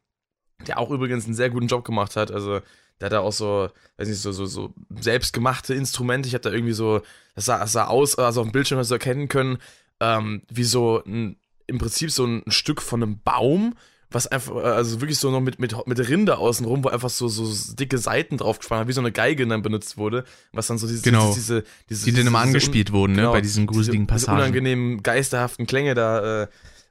der 0.67 0.79
auch 0.79 0.91
übrigens 0.91 1.25
einen 1.27 1.35
sehr 1.35 1.51
guten 1.51 1.67
Job 1.67 1.85
gemacht 1.85 2.17
hat. 2.17 2.31
Also 2.31 2.61
der 3.01 3.07
hat 3.07 3.13
da 3.13 3.21
auch 3.21 3.33
so, 3.33 3.69
weiß 3.97 4.09
nicht, 4.09 4.21
so, 4.21 4.33
so, 4.33 4.47
so 4.47 4.75
selbstgemachte 4.99 5.73
Instrumente. 5.75 6.27
Ich 6.29 6.35
hatte 6.35 6.49
da 6.51 6.55
irgendwie 6.55 6.73
so, 6.75 7.01
das 7.35 7.45
sah, 7.47 7.59
das 7.59 7.73
sah 7.73 7.87
aus, 7.87 8.17
also 8.19 8.41
auf 8.41 8.47
dem 8.49 8.53
Bildschirm 8.53 8.79
hast 8.79 8.91
du 8.91 8.95
erkennen 8.95 9.29
können, 9.29 9.59
ähm, 10.01 10.43
wie 10.51 10.65
so 10.65 11.03
ein, 11.07 11.37
im 11.67 11.79
Prinzip 11.79 12.11
so 12.11 12.25
ein 12.27 12.43
Stück 12.49 12.81
von 12.83 13.03
einem 13.03 13.21
Baum, 13.23 13.75
was 14.11 14.27
einfach, 14.27 14.57
äh, 14.57 14.61
also 14.61 15.01
wirklich 15.01 15.19
so 15.19 15.31
noch 15.31 15.41
mit, 15.41 15.59
mit, 15.59 15.75
mit 15.87 16.09
Rinde 16.09 16.39
außenrum, 16.39 16.83
wo 16.85 16.89
einfach 16.89 17.11
so, 17.11 17.29
so 17.29 17.75
dicke 17.75 17.99
Seiten 17.99 18.37
drauf 18.39 18.59
gespannt 18.59 18.81
hat, 18.83 18.89
wie 18.89 18.93
so 18.93 19.01
eine 19.01 19.13
Geige 19.13 19.47
dann 19.47 19.63
benutzt 19.63 19.97
wurde, 19.99 20.25
was 20.53 20.67
dann 20.67 20.79
so 20.79 20.87
diese, 20.87 21.03
Genau. 21.03 21.33
diese, 21.35 21.65
diese, 21.91 22.05
Die 22.07 22.13
dann 22.13 22.27
immer 22.27 22.39
diese- 22.39 22.49
angespielt 22.49 22.93
wurden, 22.93 23.13
ne, 23.13 23.19
genau, 23.23 23.33
bei 23.33 23.41
diesen 23.41 23.67
gruseligen 23.67 24.07
diese, 24.07 24.15
diese 24.17 24.27
Passagen. 24.27 24.39
unangenehmen, 24.43 25.03
geisterhaften 25.03 25.67
Klänge 25.67 25.95
da 25.95 26.43
äh, 26.45 26.47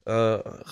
äh, 0.05 0.11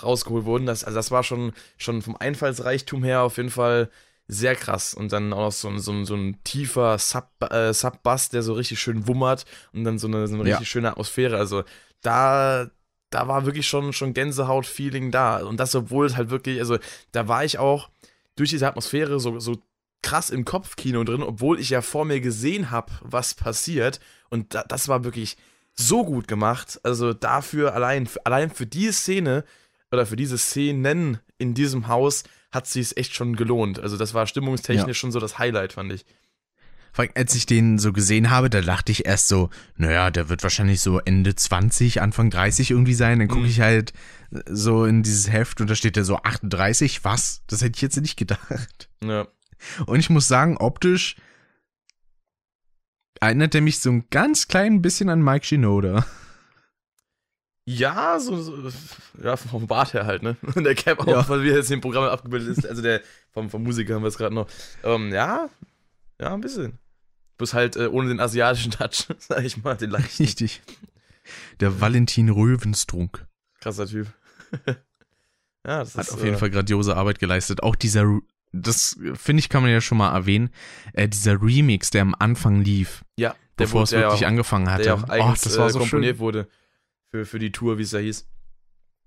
rausgeholt 0.04 0.46
wurden. 0.46 0.66
Das, 0.66 0.84
also 0.84 0.96
das 0.96 1.12
war 1.12 1.24
schon, 1.24 1.52
schon 1.78 2.02
vom 2.02 2.16
Einfallsreichtum 2.16 3.04
her 3.04 3.22
auf 3.24 3.38
jeden 3.38 3.50
Fall 3.50 3.90
sehr 4.28 4.56
krass. 4.56 4.94
Und 4.94 5.12
dann 5.12 5.34
auch 5.34 5.40
noch 5.46 5.52
so, 5.52 5.68
ein- 5.68 5.80
so, 5.80 5.92
ein- 5.92 6.06
so 6.06 6.16
ein 6.16 6.38
tiefer 6.44 6.98
Sub, 7.00 7.28
äh, 7.52 7.74
Sub-Bass, 7.74 8.30
der 8.30 8.44
so 8.44 8.54
richtig 8.54 8.80
schön 8.80 9.08
wummert 9.08 9.46
und 9.74 9.84
dann 9.84 10.00
so 10.00 10.08
eine, 10.08 10.28
so 10.28 10.36
eine 10.36 10.48
Ja. 10.50 10.56
richtig 10.56 10.70
schöne 10.70 10.90
Atmosphäre. 10.92 11.38
Also 11.38 11.64
da, 12.02 12.70
da 13.16 13.30
war 13.30 13.46
wirklich 13.46 13.66
schon, 13.66 13.94
schon 13.94 14.14
Gänsehaut-Feeling 14.14 15.10
da. 15.10 15.38
Und 15.38 15.58
das, 15.58 15.74
obwohl 15.74 16.06
es 16.06 16.18
halt 16.18 16.30
wirklich, 16.30 16.60
also 16.60 16.78
da 17.14 17.30
war 17.30 17.46
ich 17.46 17.58
auch 17.58 17.90
durch 18.36 18.50
diese 18.50 18.68
Atmosphäre 18.68 19.22
so, 19.22 19.40
so 19.40 19.58
krass 20.04 20.30
im 20.30 20.44
Kopfkino 20.44 21.06
drin, 21.06 21.24
obwohl 21.24 21.58
ich 21.58 21.70
ja 21.70 21.82
vor 21.82 22.04
mir 22.04 22.20
gesehen 22.20 22.72
habe, 22.72 22.92
was 23.02 23.34
passiert. 23.34 24.02
Und 24.30 24.54
da, 24.54 24.64
das 24.68 24.90
war 24.90 25.06
wirklich 25.06 25.38
so 25.74 26.04
gut 26.04 26.28
gemacht. 26.28 26.82
Also 26.84 27.14
dafür 27.14 27.74
allein, 27.74 28.10
allein 28.26 28.50
für 28.50 28.66
diese 28.66 28.92
Szene 28.92 29.46
oder 29.94 30.06
für 30.06 30.18
diese 30.18 30.38
Szenen 30.38 31.20
in 31.38 31.54
diesem 31.54 31.88
Haus 31.88 32.24
hat 32.52 32.68
sie 32.68 32.82
es 32.82 32.98
echt 32.98 33.16
schon 33.16 33.38
gelohnt. 33.38 33.80
Also 33.80 33.96
das 33.96 34.14
war 34.14 34.28
stimmungstechnisch 34.28 34.88
Ja. 34.88 34.94
schon 34.94 35.14
so 35.14 35.22
das 35.22 35.40
Highlight, 35.40 35.72
fand 35.72 35.94
ich. 35.94 36.06
Vor 36.96 37.04
allem, 37.04 37.12
als 37.16 37.36
ich 37.36 37.46
den 37.46 37.78
so 37.78 37.92
gesehen 37.92 38.30
habe, 38.30 38.50
da 38.50 38.62
dachte 38.62 38.90
ich 38.94 39.06
erst 39.06 39.28
so, 39.28 39.50
naja, 39.76 40.12
der 40.12 40.30
wird 40.30 40.44
wahrscheinlich 40.44 40.80
so 40.80 41.00
Ende 41.00 41.36
20, 41.36 42.02
Anfang 42.02 42.30
30 42.30 42.72
irgendwie 42.72 42.94
sein. 42.94 43.20
Dann 43.20 43.28
gucke 43.28 43.42
Mhm. 43.42 43.48
ich 43.48 43.60
halt 43.60 43.92
so 44.48 44.86
in 44.86 45.04
dieses 45.04 45.30
Heft 45.30 45.60
und 45.60 45.70
da 45.70 45.76
steht 45.76 45.98
der 45.98 46.06
so 46.06 46.16
38. 46.18 47.04
Was? 47.04 47.42
Das 47.48 47.62
hätte 47.62 47.76
ich 47.76 47.82
jetzt 47.82 47.98
nicht 48.00 48.16
gedacht. 48.16 48.88
Ja. 49.04 49.28
Und 49.86 50.00
ich 50.00 50.10
muss 50.10 50.30
sagen, 50.30 50.56
optisch 50.56 51.18
erinnert 53.20 53.54
er 53.56 53.62
mich 53.62 53.80
so 53.80 53.90
ein 53.92 54.06
ganz 54.10 54.48
klein 54.48 54.82
bisschen 54.82 55.10
an 55.10 55.22
Mike 55.22 55.46
Shinoda. 55.46 56.06
Ja, 57.68 58.20
so, 58.20 58.42
so 58.42 58.72
ja, 59.24 59.36
vom 59.38 59.68
Bart 59.68 59.94
her 59.94 60.06
halt, 60.06 60.22
ne? 60.24 60.38
Und 60.56 60.64
der 60.64 60.76
Cap 60.76 61.00
auch, 61.02 61.08
Ja. 61.08 61.28
weil 61.30 61.44
wir 61.44 61.56
jetzt 61.56 61.72
im 61.72 61.82
Programm 61.82 62.04
abgebildet 62.06 62.58
ist. 62.58 62.66
Also 62.66 62.82
der 62.82 63.02
vom, 63.32 63.50
vom 63.50 63.64
Musiker 63.64 63.96
haben 63.96 64.04
wir 64.04 64.08
es 64.10 64.18
gerade 64.18 64.36
noch. 64.36 64.48
Ähm, 64.84 65.12
ja, 65.12 65.50
ja, 66.22 66.34
ein 66.34 66.42
bisschen. 66.42 66.78
Bloß 67.38 67.54
halt 67.54 67.76
äh, 67.76 67.88
ohne 67.88 68.10
den 68.10 68.20
asiatischen 68.20 68.72
Touch, 68.72 69.08
sag 69.20 69.44
ich 69.44 69.64
mal, 69.64 69.76
den 69.76 69.92
leichten. 69.92 70.24
Richtig. 70.24 70.62
Der 71.60 71.82
Valentin 71.82 72.30
Röwenstrunk 72.30 73.26
Krasser 73.60 73.88
Typ. 73.88 74.08
ja, 74.68 74.76
das 75.64 75.96
hat 75.96 76.06
ist 76.06 76.14
auf 76.14 76.24
jeden 76.24 76.36
äh, 76.36 76.38
Fall 76.38 76.52
grandiose 76.52 76.96
Arbeit 76.96 77.18
geleistet. 77.18 77.64
Auch 77.64 77.76
dieser, 77.76 78.20
das 78.52 78.98
finde 79.16 79.40
ich, 79.40 79.50
kann 79.50 79.64
man 79.64 79.72
ja 79.72 79.82
schon 79.82 79.98
mal 79.98 80.14
erwähnen, 80.14 80.52
äh, 80.94 81.10
dieser 81.10 81.42
Remix, 81.42 81.90
der 81.90 82.04
am 82.04 82.16
Anfang 82.18 82.62
lief, 82.62 83.04
Ja, 83.18 83.36
der 83.58 83.66
bevor 83.66 83.84
es 83.84 83.92
wirklich 83.92 84.24
auch, 84.24 84.30
angefangen 84.30 84.70
hatte. 84.70 84.84
Der 84.84 84.96
auch 84.96 85.04
oh, 85.08 85.12
eigens 85.12 85.42
das 85.42 85.58
war 85.58 85.68
äh, 85.68 85.72
so 85.72 85.80
komponiert 85.80 86.18
schön. 86.18 86.20
wurde 86.20 86.48
für, 87.10 87.26
für 87.26 87.40
die 87.40 87.52
Tour, 87.52 87.80
wie 87.80 87.84
es 87.84 87.90
da 87.90 87.98
hieß. 87.98 88.28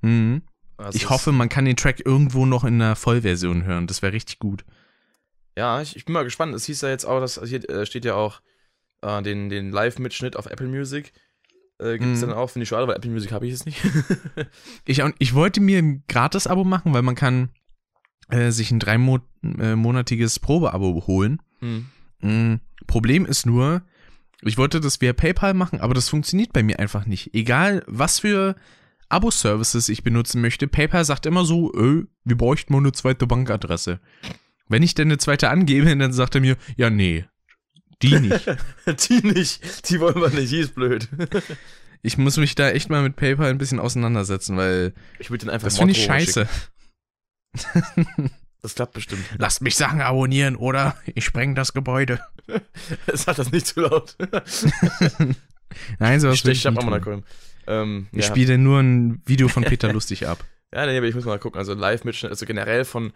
Mhm. 0.01 0.43
Das 0.77 0.95
Ich 0.95 1.11
hoffe, 1.11 1.33
man 1.33 1.49
kann 1.49 1.65
den 1.65 1.77
Track 1.77 2.05
irgendwo 2.05 2.47
noch 2.47 2.65
in 2.65 2.75
einer 2.75 2.97
Vollversion 2.97 3.65
hören. 3.65 3.87
Das 3.87 4.03
wäre 4.03 4.13
richtig 4.13 4.39
gut. 4.39 4.65
Ja, 5.59 5.83
ich, 5.83 5.97
ich 5.97 6.05
bin 6.05 6.13
mal 6.13 6.23
gespannt. 6.25 6.55
Es 6.55 6.65
hieß 6.67 6.81
ja 6.83 6.89
jetzt 6.89 7.05
auch, 7.05 7.19
dass 7.21 7.41
hier 7.45 7.69
äh, 7.69 7.85
steht 7.85 8.05
ja 8.05 8.15
auch 8.15 8.41
äh, 9.03 9.21
den, 9.23 9.49
den 9.49 9.71
Live-Mitschnitt 9.73 10.37
auf 10.37 10.47
Apple 10.47 10.69
Music. 10.69 11.13
Äh, 11.81 11.99
Gibt 11.99 12.15
es 12.15 12.23
Mhm. 12.23 12.29
dann 12.29 12.33
auch, 12.39 12.51
finde 12.51 12.63
ich 12.63 12.69
schade, 12.69 12.87
weil 12.87 12.97
Apple 12.97 13.11
Music 13.11 13.33
habe 13.33 13.47
ich 13.47 13.53
jetzt 13.53 13.67
nicht. 13.67 13.81
Ich, 14.85 15.03
ich 15.19 15.35
wollte 15.35 15.61
mir 15.61 15.79
ein 15.79 16.05
Gratis-Abo 16.09 16.63
machen, 16.65 16.95
weil 16.95 17.03
man 17.03 17.15
kann 17.17 17.51
äh, 18.31 18.51
sich 18.53 18.71
ein 18.71 18.79
dreimonatiges 18.81 20.39
Probeabo 20.39 21.05
holen. 21.07 21.43
hm. 21.61 21.87
Mm, 22.21 22.61
Problem 22.87 23.27
ist 23.27 23.45
nur, 23.47 23.83
ich 24.43 24.59
wollte 24.59 24.81
das 24.81 25.01
via 25.01 25.13
PayPal 25.13 25.55
machen, 25.55 25.81
aber 25.81 25.95
das 25.95 26.09
funktioniert 26.09 26.53
bei 26.53 26.63
mir 26.63 26.79
einfach 26.79 27.07
nicht. 27.07 27.35
Egal, 27.35 27.83
was 27.87 28.21
für 28.21 28.57
Abo-Services 29.09 29.89
ich 29.89 30.03
benutzen 30.03 30.41
möchte, 30.41 30.67
PayPal 30.69 31.05
sagt 31.05 31.27
immer 31.27 31.45
so, 31.45 31.73
äh, 31.75 32.05
wir 32.25 32.37
bräuchten 32.37 32.73
mal 32.73 32.79
eine 32.81 32.93
zweite 32.93 33.27
Bankadresse. 33.27 34.01
Wenn 34.69 34.83
ich 34.83 34.95
denn 34.95 35.09
eine 35.09 35.19
zweite 35.19 35.51
angebe, 35.51 35.95
dann 35.97 36.13
sagt 36.13 36.35
er 36.35 36.41
mir, 36.41 36.57
ja, 36.77 36.91
nee, 36.91 37.25
die 38.03 38.19
nicht. 38.21 38.47
die 39.09 39.27
nicht. 39.27 39.91
Die 39.91 40.01
wollen 40.01 40.21
wir 40.21 40.31
nicht. 40.31 40.53
Die 40.53 40.59
ist 40.61 40.75
blöd. 40.75 41.09
Ich 42.01 42.17
muss 42.17 42.37
mich 42.37 42.55
da 42.55 42.71
echt 42.71 42.91
mal 42.91 43.03
mit 43.03 43.17
PayPal 43.17 43.51
ein 43.51 43.59
bisschen 43.59 43.81
auseinandersetzen, 43.81 44.57
weil 44.57 44.95
Ich 45.19 45.31
würde 45.31 45.47
den 45.47 45.51
einfach 45.51 45.67
das 45.67 45.79
finde 45.79 45.91
ich 45.91 46.05
scheiße. 46.05 46.49
Das 48.63 48.77
klappt 48.77 48.93
bestimmt. 48.93 49.25
Lasst 49.39 49.63
mich 49.63 49.75
Sachen 49.75 50.01
abonnieren 50.01 50.55
oder 50.55 50.97
ich 51.07 51.25
spreng 51.25 51.57
das 51.57 51.73
Gebäude. 51.73 52.21
Sag 53.13 53.35
das 53.35 53.51
nicht 53.51 53.67
zu 53.67 53.81
laut. 53.81 54.17
Nein, 55.99 56.21
sowas 56.21 56.37
ich 56.37 56.45
ich 56.45 56.63
tun. 56.63 56.75
Nacken. 56.75 57.25
Ähm, 57.67 58.07
Ich 58.13 58.27
ja. 58.27 58.31
spiele 58.31 58.59
nur 58.59 58.79
ein 58.81 59.21
Video 59.27 59.49
von 59.49 59.65
Peter 59.65 59.93
Lustig 59.93 60.29
ab. 60.29 60.45
Ja, 60.73 60.87
nee, 60.87 60.97
aber 60.97 61.07
ich 61.07 61.15
muss 61.15 61.25
mal 61.25 61.39
gucken. 61.39 61.59
Also 61.59 61.75
Live-Mitschnitt, 61.75 62.31
also 62.31 62.47
generell 62.47 62.85
von, 62.85 63.13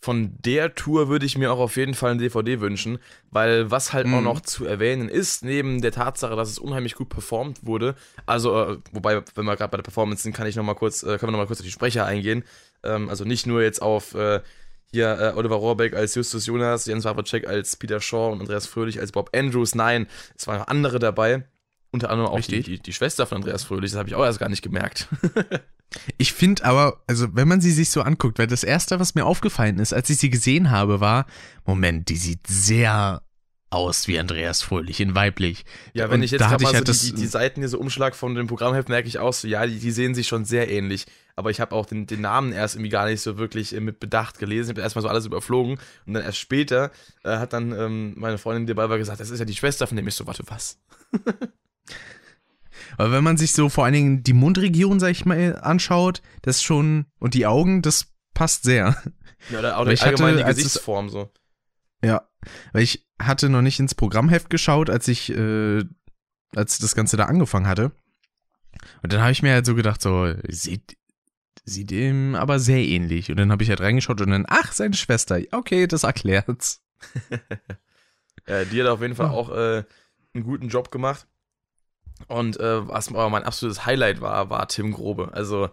von 0.00 0.34
der 0.44 0.74
Tour 0.74 1.08
würde 1.08 1.26
ich 1.26 1.36
mir 1.38 1.52
auch 1.52 1.58
auf 1.58 1.76
jeden 1.76 1.94
Fall 1.94 2.12
ein 2.12 2.18
DVD 2.18 2.60
wünschen, 2.60 2.98
weil 3.30 3.70
was 3.70 3.92
halt 3.92 4.06
auch 4.06 4.18
Mhm. 4.18 4.24
noch 4.24 4.40
zu 4.40 4.64
erwähnen 4.64 5.08
ist, 5.08 5.44
neben 5.44 5.80
der 5.80 5.90
Tatsache, 5.92 6.36
dass 6.36 6.50
es 6.50 6.58
unheimlich 6.58 6.94
gut 6.94 7.08
performt 7.08 7.64
wurde, 7.66 7.96
also, 8.26 8.54
äh, 8.62 8.78
wobei, 8.92 9.22
wenn 9.34 9.44
wir 9.46 9.56
gerade 9.56 9.70
bei 9.70 9.78
der 9.78 9.82
Performance 9.82 10.22
sind, 10.22 10.34
kann 10.34 10.46
ich 10.46 10.54
noch 10.56 10.64
mal 10.64 10.74
kurz, 10.74 11.02
äh, 11.02 11.18
können 11.18 11.28
wir 11.28 11.32
noch 11.32 11.38
mal 11.38 11.46
kurz 11.46 11.60
auf 11.60 11.66
die 11.66 11.72
Sprecher 11.72 12.04
eingehen. 12.06 12.44
Ähm, 12.84 13.08
also 13.08 13.24
nicht 13.24 13.46
nur 13.46 13.62
jetzt 13.62 13.82
auf 13.82 14.14
äh, 14.14 14.40
hier 14.92 15.18
äh, 15.18 15.36
Oliver 15.36 15.56
Rohrbeck 15.56 15.94
als 15.94 16.14
Justus 16.14 16.46
Jonas, 16.46 16.86
Jens 16.86 17.04
Wawrczyk 17.04 17.46
als 17.48 17.74
Peter 17.76 18.00
Shaw 18.00 18.30
und 18.32 18.40
Andreas 18.40 18.66
Fröhlich 18.66 19.00
als 19.00 19.10
Bob 19.12 19.30
Andrews. 19.34 19.74
Nein, 19.74 20.06
es 20.36 20.46
waren 20.46 20.58
noch 20.60 20.68
andere 20.68 20.98
dabei. 21.00 21.44
Unter 21.90 22.10
anderem 22.10 22.30
auch 22.30 22.40
die, 22.40 22.62
die, 22.62 22.78
die 22.78 22.92
Schwester 22.92 23.26
von 23.26 23.36
Andreas 23.36 23.64
Fröhlich, 23.64 23.90
das 23.92 23.98
habe 23.98 24.08
ich 24.08 24.14
auch 24.14 24.24
erst 24.24 24.38
gar 24.38 24.48
nicht 24.50 24.62
gemerkt. 24.62 25.08
Ich 26.18 26.32
finde 26.32 26.64
aber, 26.64 27.00
also 27.06 27.28
wenn 27.34 27.48
man 27.48 27.60
sie 27.60 27.70
sich 27.72 27.90
so 27.90 28.02
anguckt, 28.02 28.38
weil 28.38 28.46
das 28.46 28.64
erste, 28.64 29.00
was 29.00 29.14
mir 29.14 29.24
aufgefallen 29.24 29.78
ist, 29.78 29.92
als 29.94 30.10
ich 30.10 30.18
sie 30.18 30.30
gesehen 30.30 30.70
habe, 30.70 31.00
war, 31.00 31.26
Moment, 31.64 32.08
die 32.08 32.16
sieht 32.16 32.46
sehr 32.46 33.22
aus 33.70 34.06
wie 34.06 34.18
Andreas 34.18 34.62
Fröhlich 34.62 35.00
in 35.00 35.14
weiblich. 35.14 35.64
Ja, 35.92 36.04
wenn 36.10 36.20
Und 36.20 36.24
ich 36.24 36.30
jetzt 36.30 36.40
da 36.40 36.50
mal 36.50 36.56
ich 36.60 36.68
so 36.68 36.74
halt 36.74 36.84
die, 36.86 36.90
das- 36.92 37.00
die, 37.02 37.12
die 37.14 37.26
Seiten 37.26 37.60
hier 37.60 37.68
so 37.68 37.78
Umschlag 37.78 38.14
von 38.14 38.34
dem 38.34 38.46
Programmheft 38.46 38.88
merke 38.88 39.08
ich 39.08 39.18
auch 39.18 39.32
so, 39.32 39.48
ja, 39.48 39.66
die, 39.66 39.78
die 39.78 39.90
sehen 39.90 40.14
sich 40.14 40.28
schon 40.28 40.44
sehr 40.44 40.70
ähnlich. 40.70 41.06
Aber 41.34 41.50
ich 41.50 41.60
habe 41.60 41.74
auch 41.74 41.84
den, 41.84 42.06
den 42.06 42.20
Namen 42.22 42.52
erst 42.52 42.76
irgendwie 42.76 42.90
gar 42.90 43.06
nicht 43.06 43.20
so 43.20 43.38
wirklich 43.38 43.74
äh, 43.74 43.80
mit 43.80 43.98
Bedacht 44.00 44.38
gelesen. 44.38 44.70
Ich 44.70 44.74
habe 44.74 44.82
erstmal 44.82 45.02
so 45.02 45.08
alles 45.08 45.26
überflogen 45.26 45.78
und 46.06 46.14
dann 46.14 46.22
erst 46.22 46.38
später 46.38 46.90
äh, 47.24 47.36
hat 47.38 47.52
dann 47.52 47.72
ähm, 47.72 48.14
meine 48.16 48.38
Freundin, 48.38 48.66
die 48.66 48.74
dabei 48.74 48.88
war, 48.88 48.98
gesagt, 48.98 49.20
das 49.20 49.30
ist 49.30 49.38
ja 49.40 49.44
die 49.44 49.54
Schwester 49.56 49.86
von 49.86 49.96
dem. 49.96 50.06
Ich 50.06 50.14
so, 50.14 50.26
warte, 50.26 50.44
was? 50.46 50.78
Aber 52.98 53.12
wenn 53.12 53.24
man 53.24 53.36
sich 53.36 53.52
so 53.52 53.68
vor 53.68 53.84
allen 53.84 53.94
Dingen 53.94 54.22
die 54.22 54.32
Mundregion, 54.32 55.00
sag 55.00 55.10
ich 55.10 55.24
mal, 55.26 55.58
anschaut, 55.60 56.22
das 56.42 56.62
schon, 56.62 57.06
und 57.18 57.34
die 57.34 57.46
Augen, 57.46 57.82
das 57.82 58.06
passt 58.34 58.62
sehr. 58.64 58.96
Ja, 59.50 59.58
oder, 59.60 59.80
oder 59.80 59.92
ich 59.92 60.00
hatte, 60.00 60.10
allgemein 60.10 60.36
die 60.38 60.44
als 60.44 60.58
es- 60.58 60.64
Gesichtsform 60.64 61.08
so. 61.08 61.30
Ja, 62.04 62.28
weil 62.72 62.82
ich 62.82 63.06
hatte 63.20 63.48
noch 63.48 63.62
nicht 63.62 63.80
ins 63.80 63.94
Programmheft 63.94 64.50
geschaut, 64.50 64.90
als 64.90 65.08
ich, 65.08 65.30
äh, 65.30 65.82
als 66.54 66.78
das 66.78 66.94
Ganze 66.94 67.16
da 67.16 67.24
angefangen 67.24 67.66
hatte. 67.66 67.92
Und 69.02 69.12
dann 69.12 69.20
habe 69.20 69.32
ich 69.32 69.42
mir 69.42 69.52
halt 69.52 69.66
so 69.66 69.74
gedacht, 69.74 70.02
so, 70.02 70.32
sieht, 70.48 70.96
sieht 71.64 71.90
ihm 71.92 72.34
aber 72.34 72.58
sehr 72.58 72.84
ähnlich. 72.84 73.30
Und 73.30 73.38
dann 73.38 73.50
habe 73.50 73.62
ich 73.62 73.70
halt 73.70 73.80
reingeschaut 73.80 74.20
und 74.20 74.30
dann, 74.30 74.44
ach, 74.48 74.72
seine 74.72 74.94
Schwester. 74.94 75.38
Okay, 75.52 75.86
das 75.86 76.02
erklärt's. 76.04 76.82
Ja, 78.48 78.64
die 78.64 78.80
hat 78.80 78.88
auf 78.88 79.00
jeden 79.02 79.16
Fall 79.16 79.26
auch 79.30 79.50
äh, 79.50 79.82
einen 80.34 80.44
guten 80.44 80.68
Job 80.68 80.92
gemacht. 80.92 81.26
Und 82.28 82.58
äh, 82.58 82.88
was 82.88 83.08
aber 83.08 83.28
mein 83.30 83.44
absolutes 83.44 83.86
Highlight 83.86 84.20
war, 84.20 84.50
war 84.50 84.66
Tim 84.68 84.92
Grobe. 84.92 85.30
Also 85.32 85.70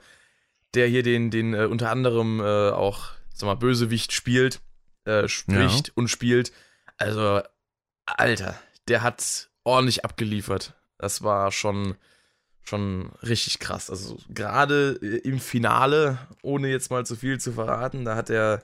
der 0.74 0.88
hier 0.88 1.04
den, 1.04 1.30
den 1.32 1.54
äh, 1.54 1.66
unter 1.66 1.90
anderem 1.92 2.40
äh, 2.40 2.70
auch, 2.72 3.12
sag 3.34 3.48
mal, 3.48 3.56
Bösewicht 3.56 4.12
spielt, 4.12 4.60
äh, 5.06 5.28
spricht 5.28 5.96
und 5.96 6.08
spielt. 6.08 6.52
Also, 6.98 7.42
Alter, 8.06 8.56
der 8.88 9.04
hat 9.04 9.50
ordentlich 9.64 10.04
abgeliefert. 10.04 10.74
Das 10.98 11.22
war 11.24 11.52
schon, 11.52 11.96
schon 12.64 13.12
richtig 13.22 13.60
krass. 13.60 13.90
Also 13.90 14.18
gerade 14.30 15.00
äh, 15.02 15.18
im 15.28 15.40
Finale, 15.40 16.18
ohne 16.42 16.70
jetzt 16.70 16.92
mal 16.92 17.06
zu 17.06 17.16
viel 17.16 17.40
zu 17.40 17.54
verraten, 17.54 18.04
da 18.06 18.16
hat 18.16 18.30
er 18.30 18.64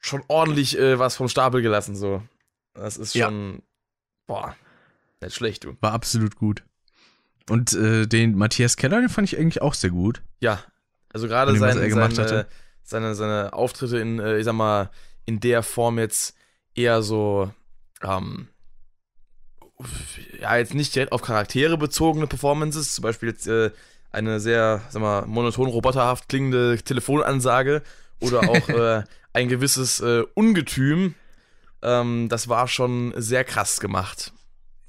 schon 0.00 0.22
ordentlich 0.28 0.78
äh, 0.78 0.98
was 0.98 1.16
vom 1.16 1.28
Stapel 1.28 1.62
gelassen, 1.62 1.96
so. 1.96 2.22
Das 2.74 2.96
ist 2.96 3.14
Ja. 3.14 3.26
schon, 3.26 3.62
boah, 4.26 4.56
nicht 5.24 5.36
schlecht, 5.36 5.64
du. 5.64 5.76
War 5.80 5.92
absolut 5.92 6.36
gut. 6.36 6.62
Und 7.48 7.74
äh, 7.74 8.06
den 8.06 8.36
Matthias 8.36 8.76
Keller, 8.76 9.00
den 9.00 9.08
fand 9.08 9.30
ich 9.30 9.38
eigentlich 9.38 9.60
auch 9.60 9.74
sehr 9.74 9.90
gut. 9.90 10.22
Ja, 10.40 10.62
also 11.12 11.28
gerade 11.28 11.56
sein, 11.56 11.90
seine, 11.90 12.46
seine, 12.82 13.14
seine 13.14 13.52
Auftritte 13.52 13.98
in, 13.98 14.18
äh, 14.18 14.38
ich 14.38 14.44
sag 14.44 14.54
mal, 14.54 14.90
in 15.26 15.40
der 15.40 15.62
Form 15.62 15.98
jetzt 15.98 16.36
eher 16.74 17.02
so, 17.02 17.52
ähm, 18.02 18.48
ja, 20.40 20.56
jetzt 20.56 20.74
nicht 20.74 20.94
direkt 20.94 21.12
auf 21.12 21.22
Charaktere 21.22 21.78
bezogene 21.78 22.26
Performances, 22.26 22.94
zum 22.94 23.02
Beispiel 23.02 23.30
jetzt 23.30 23.46
äh, 23.46 23.70
eine 24.10 24.40
sehr, 24.40 24.82
sag 24.90 25.02
mal, 25.02 25.26
monoton 25.26 25.68
roboterhaft 25.68 26.28
klingende 26.28 26.78
Telefonansage 26.82 27.82
oder 28.20 28.40
auch 28.48 28.68
äh, 28.68 29.04
ein 29.32 29.48
gewisses 29.48 30.00
äh, 30.00 30.24
Ungetüm, 30.34 31.14
ähm, 31.82 32.28
das 32.28 32.48
war 32.48 32.68
schon 32.68 33.12
sehr 33.16 33.44
krass 33.44 33.80
gemacht. 33.80 34.32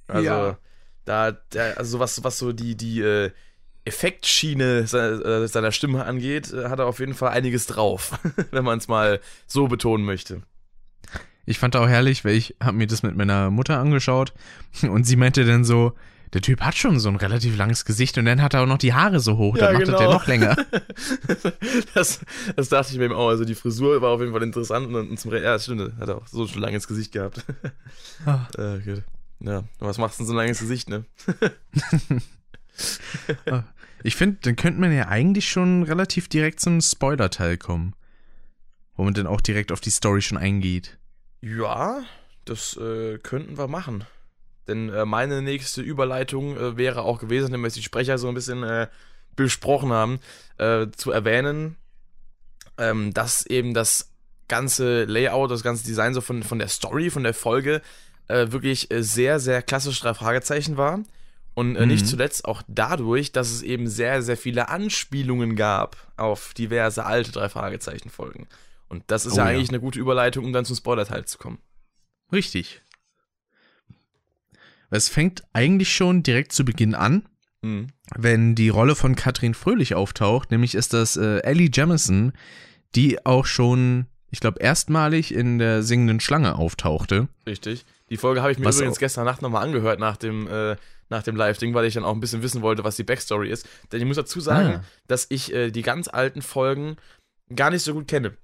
Also, 0.07 0.23
Ja. 0.25 0.57
da, 1.05 1.31
der, 1.31 1.77
also 1.77 1.99
was, 1.99 2.23
was 2.23 2.37
so 2.37 2.51
die, 2.53 2.75
die 2.75 3.01
äh, 3.01 3.31
Effektschiene 3.85 4.87
seiner, 4.87 5.25
äh, 5.25 5.47
seiner 5.47 5.71
Stimme 5.71 6.05
angeht, 6.05 6.51
äh, 6.51 6.69
hat 6.69 6.79
er 6.79 6.87
auf 6.87 6.99
jeden 6.99 7.13
Fall 7.13 7.29
einiges 7.29 7.67
drauf, 7.67 8.17
wenn 8.51 8.63
man 8.63 8.79
es 8.79 8.87
mal 8.87 9.19
so 9.47 9.67
betonen 9.67 10.05
möchte. 10.05 10.41
Ich 11.45 11.59
fand 11.59 11.75
auch 11.75 11.87
herrlich, 11.87 12.25
weil 12.25 12.33
ich 12.35 12.55
habe 12.59 12.77
mir 12.77 12.87
das 12.87 13.03
mit 13.03 13.15
meiner 13.15 13.51
Mutter 13.51 13.77
angeschaut 13.79 14.33
und 14.81 15.03
sie 15.05 15.15
meinte 15.15 15.45
dann 15.45 15.63
so, 15.63 15.93
der 16.33 16.41
Typ 16.41 16.61
hat 16.61 16.75
schon 16.75 16.99
so 16.99 17.07
ein 17.07 17.15
relativ 17.15 17.55
langes 17.55 17.85
Gesicht 17.85 18.17
und 18.17 18.25
dann 18.25 18.41
hat 18.41 18.55
er 18.55 18.63
auch 18.63 18.65
noch 18.65 18.79
die 18.79 18.93
Haare 18.95 19.19
so 19.19 19.37
hoch, 19.37 19.55
Ja, 19.55 19.65
dann 19.67 19.73
macht 19.75 19.85
genau. 19.85 19.97
der 19.99 20.07
noch 20.09 20.25
länger. 20.27 20.55
das, 21.93 22.19
das 22.55 22.69
dachte 22.69 22.91
ich 22.91 22.97
mir 22.97 23.05
eben 23.05 23.13
auch. 23.13 23.29
Also 23.29 23.45
die 23.45 23.53
Frisur 23.55 24.01
war 24.01 24.09
auf 24.09 24.19
jeden 24.19 24.33
Fall 24.33 24.41
interessant 24.43 24.87
und, 24.87 24.95
und 24.95 25.19
zum 25.19 25.29
Re 25.31 25.43
Ja, 25.43 25.57
stimmt, 25.59 25.93
hat 25.99 26.09
er 26.09 26.17
auch 26.17 26.27
so 26.27 26.47
schon 26.47 26.61
langes 26.61 26.87
Gesicht 26.87 27.11
gehabt. 27.11 27.45
Ah. 28.25 28.47
äh, 28.57 28.79
gut. 28.79 29.03
Ja, 29.39 29.63
was 29.79 29.97
machst 29.97 30.19
du 30.19 30.23
denn 30.23 30.27
so 30.27 30.33
ein 30.33 30.37
langes 30.37 30.59
Gesicht, 30.59 30.89
ne? 30.89 31.05
Ich 34.03 34.15
finde, 34.15 34.37
dann 34.41 34.55
könnte 34.55 34.79
man 34.79 34.93
ja 34.93 35.07
eigentlich 35.07 35.49
schon 35.49 35.81
relativ 35.81 36.27
direkt 36.27 36.59
zum 36.59 36.79
Spoiler-Teil 36.79 37.57
kommen. 37.57 37.95
Wo 38.95 39.03
man 39.03 39.15
dann 39.15 39.25
auch 39.25 39.41
direkt 39.41 39.71
auf 39.71 39.81
die 39.81 39.89
Story 39.89 40.21
schon 40.21 40.37
eingeht. 40.37 40.99
Ja, 41.41 42.03
das 42.45 42.77
äh, 42.77 43.17
könnten 43.17 43.57
wir 43.57 43.67
machen. 43.67 44.05
Denn 44.67 44.89
äh, 44.89 45.05
meine 45.05 45.41
nächste 45.41 45.81
Überleitung 45.81 46.55
äh, 46.55 46.77
wäre 46.77 47.01
auch 47.01 47.19
gewesen, 47.19 47.51
wenn 47.51 47.61
wir 47.61 47.67
jetzt 47.67 47.77
die 47.77 47.83
Sprecher 47.83 48.19
so 48.19 48.27
ein 48.27 48.35
bisschen 48.35 48.61
äh, 48.61 48.87
besprochen 49.35 49.91
haben, 49.91 50.19
äh, 50.57 50.85
zu 50.95 51.11
erwähnen, 51.11 51.75
ähm, 52.77 53.11
dass 53.11 53.45
eben 53.47 53.73
das 53.73 54.11
ganze 54.47 55.05
Layout, 55.05 55.49
das 55.49 55.63
ganze 55.63 55.83
Design 55.83 56.13
so 56.13 56.21
von, 56.21 56.43
von 56.43 56.59
der 56.59 56.67
Story, 56.67 57.09
von 57.09 57.23
der 57.23 57.33
Folge 57.33 57.81
äh, 58.27 58.51
wirklich 58.51 58.91
äh, 58.91 59.03
sehr, 59.03 59.39
sehr 59.39 59.61
klassisch 59.61 59.99
drei 59.99 60.13
Fragezeichen 60.13 60.77
war. 60.77 60.99
Und 61.53 61.75
äh, 61.77 61.85
nicht 61.85 62.03
Mhm. 62.03 62.09
zuletzt 62.09 62.45
auch 62.45 62.63
dadurch, 62.67 63.31
dass 63.31 63.49
es 63.49 63.61
eben 63.61 63.87
sehr, 63.87 64.21
sehr 64.21 64.35
viele 64.35 64.67
Anspielungen 64.67 65.55
gab 65.55 65.95
auf 66.17 66.53
diverse 66.53 67.05
alte 67.05 67.31
drei 67.31 67.47
Fragezeichen 67.47 68.09
Folgen. 68.09 68.47
Und 68.89 69.03
das 69.07 69.25
ist 69.25 69.33
Oh 69.33 69.37
ja 69.37 69.49
ja. 69.49 69.55
eigentlich 69.57 69.69
eine 69.69 69.79
gute 69.79 69.99
Überleitung, 69.99 70.43
um 70.45 70.51
dann 70.53 70.65
zum 70.65 70.75
Spoiler-Teil 70.75 71.25
zu 71.25 71.37
kommen. 71.37 71.59
Richtig. 72.33 72.81
Es 74.89 75.09
fängt 75.09 75.43
eigentlich 75.53 75.93
schon 75.93 76.23
direkt 76.23 76.51
zu 76.51 76.63
Beginn 76.65 76.93
an, 76.95 77.25
Mhm. 77.61 77.87
wenn 78.15 78.53
die 78.55 78.69
Rolle 78.69 78.95
von 78.95 79.15
Katrin 79.15 79.53
Fröhlich 79.53 79.95
auftaucht, 79.95 80.51
nämlich 80.51 80.75
ist 80.75 80.93
das 80.93 81.15
äh, 81.17 81.37
Ellie 81.39 81.69
Jamison, 81.73 82.33
die 82.95 83.25
auch 83.25 83.45
schon, 83.45 84.05
ich 84.29 84.39
glaube, 84.39 84.59
erstmalig 84.59 85.33
in 85.33 85.57
der 85.57 85.81
singenden 85.83 86.19
Schlange 86.19 86.55
auftauchte. 86.55 87.27
Richtig. 87.47 87.85
Die 88.09 88.17
Folge 88.17 88.41
habe 88.41 88.51
ich 88.51 88.59
mir 88.59 88.65
Was 88.65 88.77
übrigens 88.77 88.97
auch- 88.97 88.99
gestern 88.99 89.25
Nacht 89.25 89.41
nochmal 89.41 89.63
angehört 89.63 89.99
nach 89.99 90.17
dem, 90.17 90.47
äh, 90.47 90.75
nach 91.09 91.23
dem 91.23 91.35
Live-Ding, 91.35 91.73
weil 91.73 91.85
ich 91.85 91.93
dann 91.95 92.03
auch 92.03 92.13
ein 92.13 92.19
bisschen 92.19 92.41
wissen 92.43 92.61
wollte, 92.61 92.83
was 92.83 92.95
die 92.95 93.03
Backstory 93.03 93.49
ist. 93.49 93.67
Denn 93.91 93.99
ich 93.99 94.05
muss 94.07 94.15
dazu 94.17 94.39
sagen, 94.39 94.75
Ah. 94.81 94.83
dass 95.07 95.25
ich 95.29 95.53
äh, 95.53 95.71
die 95.71 95.81
ganz 95.81 96.07
alten 96.07 96.41
Folgen 96.41 96.97
gar 97.55 97.69
nicht 97.71 97.83
so 97.83 97.93
gut 97.93 98.07
kenne. 98.07 98.37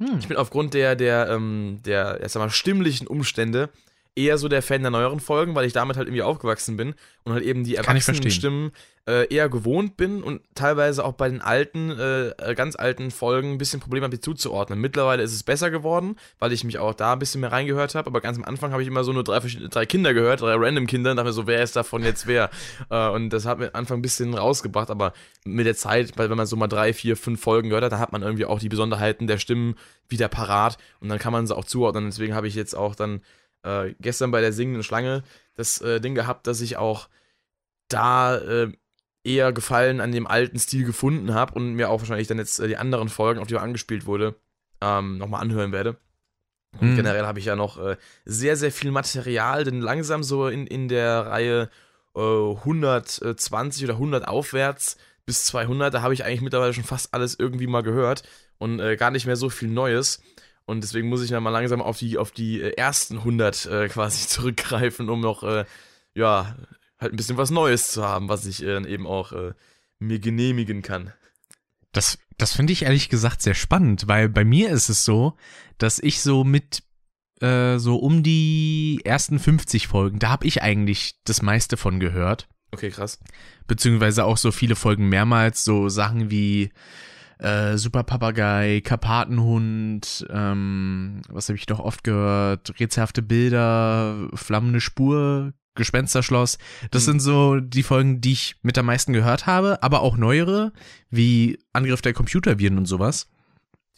Hm. 0.00 0.18
Ich 0.18 0.28
bin 0.28 0.36
aufgrund 0.36 0.74
der, 0.74 0.96
der, 0.96 1.28
ähm, 1.28 1.80
der, 1.84 2.20
sag 2.28 2.40
mal, 2.40 2.50
stimmlichen 2.50 3.06
Umstände 3.06 3.68
eher 4.14 4.36
so 4.38 4.48
der 4.48 4.62
Fan 4.62 4.82
der 4.82 4.90
neueren 4.90 5.20
Folgen, 5.20 5.54
weil 5.54 5.66
ich 5.66 5.72
damit 5.72 5.96
halt 5.96 6.06
irgendwie 6.06 6.22
aufgewachsen 6.22 6.76
bin 6.76 6.94
und 7.24 7.32
halt 7.32 7.44
eben 7.44 7.64
die 7.64 7.76
erwachsenen. 7.76 8.30
Stimmen 8.30 8.72
äh, 9.08 9.26
eher 9.34 9.48
gewohnt 9.48 9.96
bin 9.96 10.22
und 10.22 10.42
teilweise 10.54 11.04
auch 11.04 11.14
bei 11.14 11.28
den 11.28 11.40
alten, 11.40 11.90
äh, 11.90 12.28
äh, 12.28 12.54
ganz 12.54 12.76
alten 12.76 13.10
Folgen 13.10 13.52
ein 13.52 13.58
bisschen 13.58 13.80
Probleme 13.80 14.04
habe, 14.04 14.14
die 14.16 14.20
zuzuordnen. 14.20 14.78
Mittlerweile 14.80 15.22
ist 15.22 15.32
es 15.32 15.42
besser 15.42 15.70
geworden, 15.70 16.16
weil 16.38 16.52
ich 16.52 16.62
mich 16.62 16.78
auch 16.78 16.94
da 16.94 17.14
ein 17.14 17.18
bisschen 17.18 17.40
mehr 17.40 17.50
reingehört 17.50 17.94
habe, 17.94 18.06
aber 18.08 18.20
ganz 18.20 18.36
am 18.36 18.44
Anfang 18.44 18.70
habe 18.70 18.82
ich 18.82 18.88
immer 18.88 19.02
so 19.02 19.12
nur 19.12 19.24
drei, 19.24 19.40
verschiedene- 19.40 19.70
drei 19.70 19.86
Kinder 19.86 20.14
gehört, 20.14 20.42
drei 20.42 20.54
random 20.54 20.86
Kinder 20.86 21.10
und 21.10 21.16
dachte 21.16 21.28
mir 21.30 21.32
so, 21.32 21.46
wer 21.46 21.62
ist 21.62 21.74
davon 21.74 22.04
jetzt 22.04 22.26
wer? 22.26 22.50
äh, 22.90 23.08
und 23.08 23.30
das 23.30 23.44
hat 23.46 23.58
mir 23.58 23.68
am 23.68 23.80
Anfang 23.80 23.98
ein 23.98 24.02
bisschen 24.02 24.34
rausgebracht, 24.34 24.90
aber 24.90 25.14
mit 25.44 25.66
der 25.66 25.74
Zeit, 25.74 26.12
weil 26.16 26.30
wenn 26.30 26.36
man 26.36 26.46
so 26.46 26.54
mal 26.56 26.68
drei, 26.68 26.92
vier, 26.92 27.16
fünf 27.16 27.40
Folgen 27.40 27.70
gehört 27.70 27.84
hat, 27.84 27.92
dann 27.92 28.00
hat 28.00 28.12
man 28.12 28.22
irgendwie 28.22 28.44
auch 28.44 28.60
die 28.60 28.68
Besonderheiten 28.68 29.26
der 29.26 29.38
Stimmen 29.38 29.74
wieder 30.08 30.28
parat 30.28 30.76
und 31.00 31.08
dann 31.08 31.18
kann 31.18 31.32
man 31.32 31.46
sie 31.46 31.56
auch 31.56 31.64
zuordnen. 31.64 32.04
Deswegen 32.04 32.34
habe 32.34 32.46
ich 32.46 32.54
jetzt 32.54 32.74
auch 32.76 32.94
dann 32.94 33.22
äh, 33.62 33.94
gestern 34.00 34.30
bei 34.30 34.40
der 34.40 34.52
singenden 34.52 34.82
Schlange 34.82 35.22
das 35.54 35.80
äh, 35.80 36.00
Ding 36.00 36.14
gehabt, 36.14 36.46
dass 36.46 36.60
ich 36.60 36.76
auch 36.76 37.08
da 37.88 38.36
äh, 38.36 38.72
eher 39.24 39.52
Gefallen 39.52 40.00
an 40.00 40.12
dem 40.12 40.26
alten 40.26 40.58
Stil 40.58 40.84
gefunden 40.84 41.34
habe 41.34 41.54
und 41.54 41.74
mir 41.74 41.90
auch 41.90 42.00
wahrscheinlich 42.00 42.28
dann 42.28 42.38
jetzt 42.38 42.58
äh, 42.58 42.68
die 42.68 42.76
anderen 42.76 43.08
Folgen, 43.08 43.40
auf 43.40 43.46
die 43.48 43.54
man 43.54 43.62
angespielt 43.64 44.06
wurde, 44.06 44.34
ähm, 44.80 45.18
nochmal 45.18 45.42
anhören 45.42 45.72
werde. 45.72 45.96
Und 46.80 46.92
Mhm. 46.92 46.96
generell 46.96 47.26
habe 47.26 47.38
ich 47.38 47.44
ja 47.44 47.54
noch 47.54 47.78
äh, 47.78 47.96
sehr, 48.24 48.56
sehr 48.56 48.72
viel 48.72 48.90
Material, 48.90 49.64
denn 49.64 49.80
langsam 49.80 50.22
so 50.22 50.48
in, 50.48 50.66
in 50.66 50.88
der 50.88 51.26
Reihe 51.26 51.68
äh, 52.16 52.20
120 52.20 53.84
oder 53.84 53.94
100 53.94 54.26
aufwärts 54.26 54.96
bis 55.24 55.44
200, 55.44 55.92
da 55.94 56.02
habe 56.02 56.14
ich 56.14 56.24
eigentlich 56.24 56.40
mittlerweile 56.40 56.72
schon 56.74 56.84
fast 56.84 57.14
alles 57.14 57.38
irgendwie 57.38 57.66
mal 57.66 57.82
gehört 57.82 58.22
und 58.58 58.80
äh, 58.80 58.96
gar 58.96 59.10
nicht 59.10 59.26
mehr 59.26 59.36
so 59.36 59.50
viel 59.50 59.68
Neues. 59.68 60.20
Und 60.72 60.82
deswegen 60.82 61.08
muss 61.10 61.22
ich 61.22 61.30
dann 61.30 61.42
mal 61.42 61.50
langsam 61.50 61.82
auf 61.82 61.98
die, 61.98 62.16
auf 62.16 62.30
die 62.30 62.62
äh, 62.62 62.72
ersten 62.76 63.18
100 63.18 63.66
äh, 63.66 63.88
quasi 63.88 64.26
zurückgreifen, 64.26 65.10
um 65.10 65.20
noch, 65.20 65.42
äh, 65.42 65.66
ja, 66.14 66.56
halt 66.98 67.12
ein 67.12 67.16
bisschen 67.16 67.36
was 67.36 67.50
Neues 67.50 67.92
zu 67.92 68.02
haben, 68.02 68.30
was 68.30 68.46
ich 68.46 68.62
äh, 68.62 68.72
dann 68.72 68.86
eben 68.86 69.06
auch 69.06 69.32
äh, 69.32 69.52
mir 69.98 70.18
genehmigen 70.18 70.80
kann. 70.80 71.12
Das, 71.92 72.18
das 72.38 72.54
finde 72.54 72.72
ich 72.72 72.84
ehrlich 72.84 73.10
gesagt 73.10 73.42
sehr 73.42 73.52
spannend, 73.52 74.08
weil 74.08 74.30
bei 74.30 74.44
mir 74.44 74.70
ist 74.70 74.88
es 74.88 75.04
so, 75.04 75.36
dass 75.76 75.98
ich 75.98 76.22
so 76.22 76.42
mit 76.42 76.82
äh, 77.42 77.78
so 77.78 77.96
um 77.96 78.22
die 78.22 79.02
ersten 79.04 79.38
50 79.38 79.88
Folgen, 79.88 80.20
da 80.20 80.30
habe 80.30 80.46
ich 80.46 80.62
eigentlich 80.62 81.16
das 81.24 81.42
meiste 81.42 81.76
von 81.76 82.00
gehört. 82.00 82.48
Okay, 82.70 82.88
krass. 82.88 83.18
Beziehungsweise 83.66 84.24
auch 84.24 84.38
so 84.38 84.52
viele 84.52 84.74
Folgen 84.74 85.10
mehrmals, 85.10 85.64
so 85.64 85.90
Sachen 85.90 86.30
wie 86.30 86.72
äh, 87.42 87.76
Super 87.76 88.02
Papagei, 88.04 88.80
Karpatenhund, 88.84 90.26
ähm, 90.30 91.22
was 91.28 91.48
habe 91.48 91.58
ich 91.58 91.68
noch 91.68 91.80
oft 91.80 92.04
gehört, 92.04 92.78
rätselhafte 92.78 93.22
Bilder, 93.22 94.28
flammende 94.34 94.80
Spur, 94.80 95.52
Gespensterschloss. 95.74 96.58
Das 96.90 97.06
Hm. 97.06 97.12
sind 97.12 97.20
so 97.20 97.60
die 97.60 97.82
Folgen, 97.82 98.20
die 98.20 98.32
ich 98.32 98.56
mit 98.62 98.76
am 98.78 98.86
meisten 98.86 99.12
gehört 99.12 99.46
habe, 99.46 99.82
aber 99.82 100.02
auch 100.02 100.16
neuere, 100.16 100.72
wie 101.10 101.58
Angriff 101.72 102.02
der 102.02 102.12
Computerviren 102.12 102.78
und 102.78 102.86
sowas. 102.86 103.28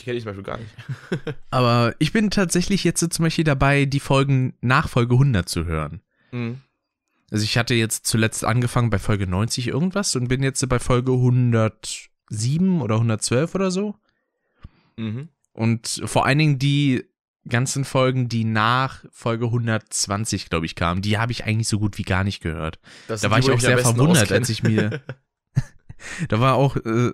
Die 0.00 0.04
kenne 0.07 0.16
ich 0.16 0.24
zum 0.24 0.30
Beispiel 0.30 0.44
gar 0.44 0.59
nicht. 0.59 0.70
Aber 1.50 1.94
ich 2.00 2.12
bin 2.12 2.28
tatsächlich 2.30 2.83
jetzt 2.83 2.98
so 2.98 3.07
zum 3.07 3.24
Beispiel 3.24 3.44
dabei, 3.44 3.85
die 3.85 4.00
Folgen 4.00 4.54
nach 4.61 4.88
Folge 4.88 5.14
100 5.14 5.48
zu 5.48 5.66
hören. 5.66 6.00
Mhm. 6.33 6.59
Also 7.30 7.44
ich 7.44 7.57
hatte 7.57 7.74
jetzt 7.74 8.04
zuletzt 8.04 8.44
angefangen 8.44 8.90
bei 8.90 8.98
Folge 8.98 9.28
90 9.28 9.68
irgendwas 9.68 10.16
und 10.16 10.26
bin 10.26 10.42
jetzt 10.42 10.68
bei 10.68 10.80
Folge 10.80 11.12
107 12.30 12.80
oder 12.80 12.96
112 12.96 13.54
oder 13.54 13.70
so. 13.70 13.94
Mhm. 14.96 15.28
Und 15.52 16.02
vor 16.04 16.26
allen 16.26 16.38
Dingen 16.38 16.58
die 16.58 17.04
ganzen 17.46 17.84
Folgen, 17.84 18.28
die 18.28 18.44
nach 18.44 19.04
Folge 19.10 19.46
120, 19.46 20.48
glaube 20.48 20.66
ich, 20.66 20.74
kamen, 20.74 21.02
die 21.02 21.18
habe 21.18 21.32
ich 21.32 21.44
eigentlich 21.44 21.68
so 21.68 21.78
gut 21.78 21.98
wie 21.98 22.02
gar 22.02 22.24
nicht 22.24 22.40
gehört. 22.40 22.78
Das 23.06 23.20
Da 23.20 23.30
war 23.30 23.38
ich 23.38 23.50
auch 23.50 23.60
sehr 23.60 23.78
verwundert, 23.78 24.22
auskenne. 24.22 24.40
als 24.40 24.48
ich 24.48 24.62
mir. 24.62 25.02
da 26.28 26.40
war 26.40 26.55
auch 26.55 26.76
äh, 26.76 27.12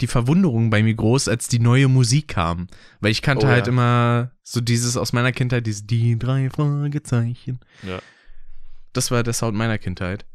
die 0.00 0.06
Verwunderung 0.06 0.70
bei 0.70 0.82
mir 0.82 0.94
groß, 0.94 1.28
als 1.28 1.48
die 1.48 1.58
neue 1.58 1.88
Musik 1.88 2.28
kam. 2.28 2.66
Weil 3.00 3.10
ich 3.10 3.22
kannte 3.22 3.46
Oh, 3.46 3.48
halt 3.48 3.66
ja. 3.66 3.72
immer 3.72 4.30
so 4.42 4.60
dieses 4.60 4.96
aus 4.96 5.12
meiner 5.12 5.32
Kindheit, 5.32 5.66
dieses 5.66 5.86
die 5.86 6.18
drei 6.18 6.48
Fragezeichen. 6.50 7.60
Ja. 7.82 8.00
Das 8.92 9.10
war 9.10 9.22
der 9.22 9.32
Sound 9.32 9.56
meiner 9.56 9.78
Kindheit. 9.78 10.26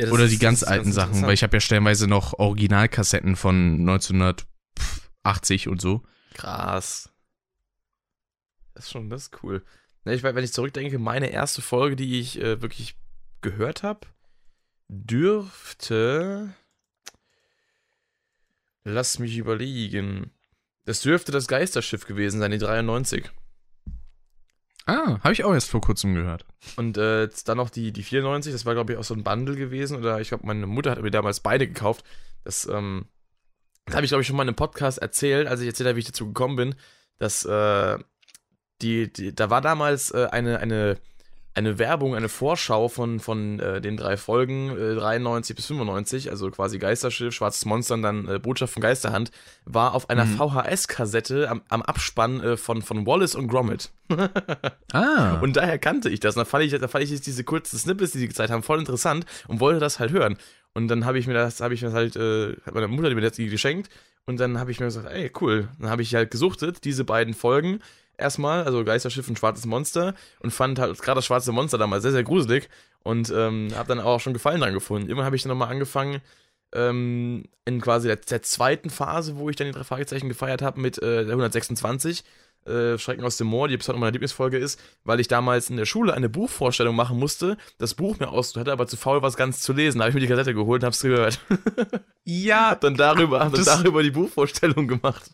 Ja, 0.00 0.10
Oder 0.10 0.24
ist- 0.24 0.30
die 0.30 0.36
das 0.36 0.42
ganz 0.42 0.62
ist 0.62 0.68
alten 0.68 0.92
Sachen, 0.92 1.08
interessant. 1.08 1.26
weil 1.26 1.34
ich 1.34 1.42
habe 1.42 1.56
ja 1.56 1.60
stellenweise 1.60 2.06
noch 2.06 2.34
Originalkassetten 2.38 3.34
von 3.36 3.78
1980 3.80 5.68
und 5.68 5.80
so. 5.80 6.02
Krass. 6.34 7.10
Das 8.74 8.84
ist 8.84 8.90
schon, 8.92 9.10
das 9.10 9.22
ist 9.24 9.42
cool. 9.42 9.64
Ich, 10.04 10.22
weiß, 10.22 10.34
wenn 10.34 10.44
ich 10.44 10.52
zurückdenke, 10.52 10.98
meine 10.98 11.30
erste 11.30 11.60
Folge, 11.62 11.96
die 11.96 12.20
ich 12.20 12.40
äh, 12.40 12.62
wirklich 12.62 12.94
gehört 13.40 13.82
habe, 13.82 14.06
dürfte. 14.88 16.54
Lass 18.84 19.18
mich 19.18 19.36
überlegen. 19.36 20.30
Das 20.84 21.02
dürfte 21.02 21.32
das 21.32 21.46
Geisterschiff 21.48 22.06
gewesen 22.06 22.38
sein, 22.40 22.50
die 22.52 22.58
93. 22.58 23.30
Ah, 24.88 25.20
habe 25.22 25.34
ich 25.34 25.44
auch 25.44 25.52
erst 25.52 25.68
vor 25.68 25.82
kurzem 25.82 26.14
gehört. 26.14 26.46
Und 26.76 26.96
äh, 26.96 27.28
dann 27.44 27.58
noch 27.58 27.68
die, 27.68 27.92
die 27.92 28.02
94, 28.02 28.54
das 28.54 28.64
war, 28.64 28.72
glaube 28.72 28.92
ich, 28.92 28.98
auch 28.98 29.04
so 29.04 29.12
ein 29.12 29.22
Bundle 29.22 29.54
gewesen. 29.54 29.98
Oder 29.98 30.18
ich 30.18 30.28
glaube, 30.28 30.46
meine 30.46 30.66
Mutter 30.66 30.90
hat 30.90 31.02
mir 31.02 31.10
damals 31.10 31.40
beide 31.40 31.68
gekauft. 31.68 32.06
Das, 32.42 32.66
ähm, 32.66 33.04
das 33.84 33.96
habe 33.96 34.06
ich, 34.06 34.10
glaube 34.10 34.22
ich, 34.22 34.26
schon 34.26 34.36
mal 34.36 34.44
in 34.44 34.48
einem 34.48 34.56
Podcast 34.56 34.96
erzählt, 34.96 35.46
als 35.46 35.60
ich 35.60 35.66
erzählt 35.66 35.88
habe, 35.88 35.96
wie 35.96 36.00
ich 36.00 36.06
dazu 36.06 36.28
gekommen 36.28 36.56
bin. 36.56 36.74
Dass, 37.18 37.44
äh, 37.44 37.98
die, 38.80 39.12
die, 39.12 39.34
da 39.34 39.50
war 39.50 39.60
damals 39.60 40.10
äh, 40.10 40.28
eine, 40.30 40.58
eine 40.60 40.96
eine 41.58 41.78
Werbung, 41.78 42.14
eine 42.14 42.28
Vorschau 42.28 42.88
von, 42.88 43.18
von 43.20 43.58
äh, 43.58 43.80
den 43.80 43.96
drei 43.96 44.16
Folgen, 44.16 44.70
äh, 44.70 44.94
93 44.94 45.56
bis 45.56 45.66
95, 45.66 46.30
also 46.30 46.50
quasi 46.50 46.78
Geisterschiff, 46.78 47.34
Schwarzes 47.34 47.64
Monster 47.64 47.94
und 47.94 48.02
dann 48.02 48.28
äh, 48.28 48.38
Botschaft 48.38 48.72
von 48.72 48.80
Geisterhand, 48.80 49.30
war 49.64 49.94
auf 49.94 50.08
einer 50.08 50.24
mhm. 50.24 50.36
VHS-Kassette 50.36 51.50
am, 51.50 51.62
am 51.68 51.82
Abspann 51.82 52.40
äh, 52.40 52.56
von, 52.56 52.80
von 52.80 53.06
Wallace 53.06 53.34
und 53.34 53.48
Gromit. 53.48 53.90
ah. 54.92 55.38
Und 55.40 55.56
daher 55.56 55.78
kannte 55.78 56.08
ich 56.08 56.20
das. 56.20 56.36
Und 56.36 56.40
da 56.40 56.44
fand 56.44 56.64
ich, 56.64 56.78
da 56.78 56.88
fand 56.88 57.04
ich 57.04 57.20
diese 57.20 57.44
kurzen 57.44 57.78
Snippets, 57.78 58.12
die 58.12 58.18
sie 58.18 58.28
gezeigt 58.28 58.50
haben, 58.50 58.62
voll 58.62 58.78
interessant 58.78 59.26
und 59.48 59.60
wollte 59.60 59.80
das 59.80 59.98
halt 59.98 60.12
hören. 60.12 60.38
Und 60.74 60.88
dann 60.88 61.04
habe 61.04 61.18
ich 61.18 61.26
mir 61.26 61.34
das, 61.34 61.60
habe 61.60 61.74
ich 61.74 61.82
mir 61.82 61.88
das 61.88 61.94
halt, 61.94 62.16
äh, 62.16 62.54
hat 62.64 62.74
meine 62.74 62.86
Mutter 62.86 63.12
mir 63.12 63.20
das 63.20 63.36
geschenkt 63.36 63.90
und 64.26 64.38
dann 64.38 64.60
habe 64.60 64.70
ich 64.70 64.78
mir 64.78 64.86
gesagt, 64.86 65.10
ey, 65.10 65.32
cool. 65.40 65.68
Dann 65.80 65.90
habe 65.90 66.02
ich 66.02 66.14
halt 66.14 66.30
gesuchtet, 66.30 66.84
diese 66.84 67.04
beiden 67.04 67.34
Folgen 67.34 67.80
erstmal, 68.18 68.64
also 68.64 68.84
Geisterschiff 68.84 69.28
und 69.28 69.38
Schwarzes 69.38 69.66
Monster 69.66 70.14
und 70.40 70.50
fand 70.50 70.78
halt 70.78 71.00
gerade 71.00 71.18
das 71.18 71.26
Schwarze 71.26 71.52
Monster 71.52 71.78
damals 71.78 72.02
sehr, 72.02 72.12
sehr 72.12 72.24
gruselig 72.24 72.68
und 73.02 73.30
ähm, 73.34 73.68
habe 73.74 73.88
dann 73.88 74.00
auch 74.00 74.20
schon 74.20 74.34
Gefallen 74.34 74.60
dran 74.60 74.74
gefunden. 74.74 75.08
Irgendwann 75.08 75.26
habe 75.26 75.36
ich 75.36 75.42
dann 75.42 75.50
nochmal 75.50 75.70
angefangen, 75.70 76.20
ähm, 76.74 77.44
in 77.64 77.80
quasi 77.80 78.08
der, 78.08 78.16
der, 78.16 78.42
zweiten 78.42 78.90
Phase, 78.90 79.38
wo 79.38 79.48
ich 79.48 79.56
dann 79.56 79.68
die 79.68 79.72
drei 79.72 79.84
Fragezeichen 79.84 80.28
gefeiert 80.28 80.60
habe 80.60 80.80
mit 80.80 80.98
äh, 80.98 81.24
der 81.24 81.30
126, 81.30 82.24
äh, 82.66 82.98
Schrecken 82.98 83.24
aus 83.24 83.38
dem 83.38 83.46
Moor, 83.46 83.68
die 83.68 83.76
bis 83.76 83.88
heute 83.88 83.98
meine 83.98 84.12
Lieblingsfolge 84.12 84.58
ist, 84.58 84.78
weil 85.04 85.20
ich 85.20 85.28
damals 85.28 85.70
in 85.70 85.76
der 85.76 85.86
Schule 85.86 86.12
eine 86.12 86.28
Buchvorstellung 86.28 86.94
machen 86.94 87.18
musste, 87.18 87.56
das 87.78 87.94
Buch 87.94 88.18
mir 88.18 88.28
aus 88.28 88.54
hatte, 88.56 88.72
aber 88.72 88.86
zu 88.86 88.96
faul 88.96 89.22
war 89.22 89.28
es 89.28 89.36
ganz 89.36 89.60
zu 89.60 89.72
lesen. 89.72 89.98
Da 89.98 90.04
habe 90.04 90.10
ich 90.10 90.14
mir 90.14 90.20
die 90.20 90.26
Kassette 90.26 90.54
geholt 90.54 90.82
und 90.82 90.86
habe 90.86 90.94
es 90.94 91.00
gehört. 91.00 91.40
Ja. 92.30 92.72
hab 92.72 92.82
dann 92.82 92.94
darüber, 92.94 93.40
hab 93.40 93.54
dann 93.54 93.64
darüber 93.64 94.02
die 94.02 94.10
Buchvorstellung 94.10 94.86
gemacht. 94.86 95.30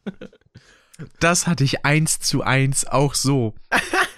Das 1.18 1.47
hatte 1.47 1.64
ich 1.64 1.84
eins 1.84 2.20
zu 2.20 2.42
eins 2.42 2.86
auch 2.86 3.14
so. 3.14 3.55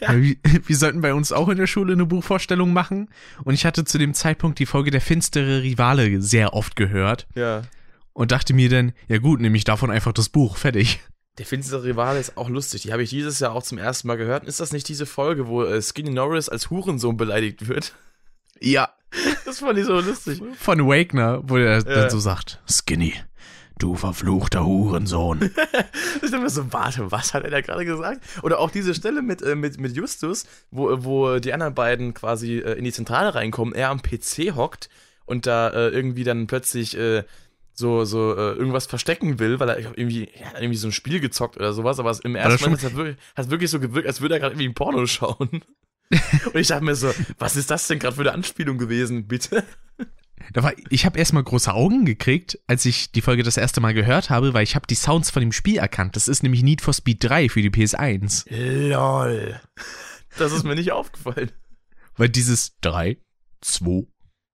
wir, 0.00 0.36
wir, 0.66 0.76
sollten 0.76 1.00
bei 1.00 1.14
uns 1.14 1.32
auch 1.32 1.48
in 1.48 1.56
der 1.56 1.66
Schule 1.66 1.94
eine 1.94 2.06
Buchvorstellung 2.06 2.72
machen. 2.72 3.08
Und 3.44 3.54
ich 3.54 3.64
hatte 3.64 3.84
zu 3.84 3.98
dem 3.98 4.14
Zeitpunkt 4.14 4.58
die 4.58 4.66
Folge 4.66 4.90
Der 4.90 5.00
finstere 5.00 5.62
Rivale 5.62 6.20
sehr 6.20 6.52
oft 6.52 6.76
gehört. 6.76 7.26
Ja. 7.34 7.62
Und 8.12 8.32
dachte 8.32 8.54
mir 8.54 8.68
dann, 8.68 8.92
ja 9.08 9.18
gut, 9.18 9.40
nehme 9.40 9.56
ich 9.56 9.64
davon 9.64 9.90
einfach 9.90 10.12
das 10.12 10.28
Buch, 10.28 10.56
fertig. 10.56 11.00
Der 11.38 11.46
finstere 11.46 11.84
Rivale 11.84 12.18
ist 12.18 12.36
auch 12.38 12.48
lustig. 12.48 12.82
Die 12.82 12.92
habe 12.92 13.02
ich 13.02 13.10
dieses 13.10 13.40
Jahr 13.40 13.52
auch 13.52 13.62
zum 13.62 13.76
ersten 13.76 14.08
Mal 14.08 14.16
gehört. 14.16 14.44
Ist 14.44 14.60
das 14.60 14.72
nicht 14.72 14.88
diese 14.88 15.04
Folge, 15.04 15.48
wo 15.48 15.64
äh, 15.64 15.82
Skinny 15.82 16.10
Norris 16.10 16.48
als 16.48 16.70
Hurensohn 16.70 17.16
beleidigt 17.16 17.68
wird? 17.68 17.94
Ja. 18.60 18.90
Das 19.44 19.60
fand 19.60 19.78
ich 19.78 19.86
so 19.86 20.00
lustig. 20.00 20.42
Von 20.58 20.80
Wagner, 20.88 21.40
wo 21.44 21.56
er 21.56 21.78
ja. 21.78 21.80
dann 21.82 22.10
so 22.10 22.18
sagt, 22.18 22.60
Skinny, 22.68 23.14
Du 23.78 23.94
verfluchter 23.94 24.64
Hurensohn. 24.64 25.42
ich 26.22 26.30
dachte 26.30 26.38
mir 26.38 26.48
so, 26.48 26.72
warte, 26.72 27.12
was 27.12 27.34
hat 27.34 27.44
er 27.44 27.50
da 27.50 27.60
gerade 27.60 27.84
gesagt? 27.84 28.22
Oder 28.42 28.58
auch 28.58 28.70
diese 28.70 28.94
Stelle 28.94 29.20
mit, 29.20 29.42
äh, 29.42 29.54
mit, 29.54 29.78
mit 29.78 29.94
Justus, 29.94 30.46
wo, 30.70 31.04
wo 31.04 31.38
die 31.38 31.52
anderen 31.52 31.74
beiden 31.74 32.14
quasi 32.14 32.58
äh, 32.58 32.72
in 32.72 32.84
die 32.84 32.92
Zentrale 32.92 33.34
reinkommen, 33.34 33.74
er 33.74 33.90
am 33.90 34.00
PC 34.00 34.54
hockt 34.54 34.88
und 35.26 35.46
da 35.46 35.68
äh, 35.68 35.88
irgendwie 35.88 36.24
dann 36.24 36.46
plötzlich 36.46 36.96
äh, 36.96 37.24
so, 37.74 38.06
so 38.06 38.34
äh, 38.34 38.52
irgendwas 38.54 38.86
verstecken 38.86 39.38
will, 39.38 39.60
weil 39.60 39.68
er 39.68 39.78
irgendwie, 39.78 40.30
ja, 40.40 40.58
irgendwie 40.58 40.78
so 40.78 40.88
ein 40.88 40.92
Spiel 40.92 41.20
gezockt 41.20 41.58
oder 41.58 41.74
sowas, 41.74 42.00
aber 42.00 42.16
im 42.24 42.34
ersten 42.34 42.64
Moment 42.64 42.82
hat 42.82 42.92
es 42.92 42.96
wirklich, 42.96 43.16
hat 43.36 43.50
wirklich 43.50 43.70
so 43.70 43.78
gewirkt, 43.78 44.08
als 44.08 44.22
würde 44.22 44.36
er 44.36 44.40
gerade 44.40 44.54
irgendwie 44.54 44.68
ein 44.68 44.74
Porno 44.74 45.06
schauen. 45.06 45.50
und 46.10 46.54
ich 46.54 46.68
dachte 46.68 46.84
mir 46.84 46.94
so, 46.94 47.12
was 47.38 47.56
ist 47.56 47.70
das 47.70 47.86
denn 47.88 47.98
gerade 47.98 48.16
für 48.16 48.22
eine 48.22 48.32
Anspielung 48.32 48.78
gewesen, 48.78 49.26
bitte? 49.26 49.64
Da 50.52 50.62
war, 50.62 50.72
ich 50.90 51.06
habe 51.06 51.18
erstmal 51.18 51.42
große 51.42 51.72
Augen 51.72 52.04
gekriegt, 52.04 52.58
als 52.66 52.84
ich 52.84 53.10
die 53.12 53.22
Folge 53.22 53.42
das 53.42 53.56
erste 53.56 53.80
Mal 53.80 53.94
gehört 53.94 54.30
habe, 54.30 54.54
weil 54.54 54.62
ich 54.62 54.74
habe 54.74 54.86
die 54.86 54.94
Sounds 54.94 55.30
von 55.30 55.40
dem 55.40 55.52
Spiel 55.52 55.78
erkannt. 55.78 56.16
Das 56.16 56.28
ist 56.28 56.42
nämlich 56.42 56.62
Need 56.62 56.82
for 56.82 56.94
Speed 56.94 57.24
3 57.24 57.48
für 57.48 57.62
die 57.62 57.70
PS1. 57.70 58.44
Lol. 58.90 59.60
Das 60.38 60.52
ist 60.52 60.64
mir 60.64 60.74
nicht 60.74 60.92
aufgefallen. 60.92 61.50
Weil 62.16 62.28
dieses 62.28 62.78
3, 62.80 63.18
2, 63.62 64.06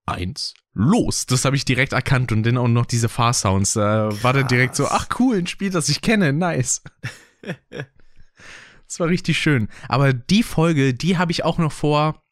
1, 0.05 0.53
los, 0.73 1.25
das 1.25 1.45
habe 1.45 1.55
ich 1.55 1.65
direkt 1.65 1.93
erkannt 1.93 2.31
und 2.31 2.43
dann 2.43 2.57
auch 2.57 2.67
noch 2.67 2.85
diese 2.85 3.09
Fahrsounds. 3.09 3.73
Da 3.73 4.09
äh, 4.09 4.23
war 4.23 4.33
dann 4.33 4.47
direkt 4.47 4.75
so, 4.75 4.87
ach 4.87 5.07
cool, 5.19 5.37
ein 5.37 5.47
Spiel, 5.47 5.69
das 5.69 5.89
ich 5.89 6.01
kenne, 6.01 6.33
nice. 6.33 6.81
das 8.87 8.99
war 8.99 9.07
richtig 9.07 9.37
schön. 9.37 9.69
Aber 9.87 10.13
die 10.13 10.43
Folge, 10.43 10.93
die 10.93 11.17
habe 11.17 11.31
ich 11.31 11.43
auch 11.43 11.57
noch 11.57 11.71
vor, 11.71 12.22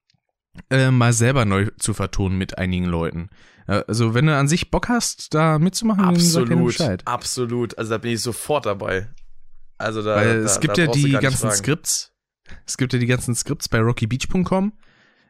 äh, 0.70 0.92
mal 0.92 1.14
selber 1.14 1.46
neu 1.46 1.68
zu 1.78 1.94
vertonen 1.94 2.38
mit 2.38 2.58
einigen 2.58 2.86
Leuten. 2.86 3.30
Also 3.68 4.14
wenn 4.14 4.26
du 4.26 4.36
an 4.36 4.50
sich 4.50 4.70
Bock 4.70 4.90
hast, 4.90 5.34
da 5.34 5.58
mitzumachen, 5.58 6.04
absolut, 6.04 6.52
dann 6.52 6.66
Bescheid. 6.66 7.02
Absolut, 7.06 7.78
also 7.78 7.92
da 7.92 7.98
bin 8.00 8.12
ich 8.12 8.22
sofort 8.22 8.66
dabei. 8.66 9.08
Also 9.78 10.02
da, 10.02 10.16
Weil 10.16 10.44
da 10.44 10.46
es 10.46 10.60
gibt 10.60 10.78
da 10.78 10.84
ja 10.84 10.92
die 10.92 11.12
ganzen 11.12 11.52
Skripts. 11.52 12.12
Es 12.66 12.78
gibt 12.78 12.92
ja 12.94 13.00
die 13.00 13.06
ganzen 13.06 13.34
Skripts 13.36 13.70
bei 13.70 13.80
rockybeach.com. 13.80 14.74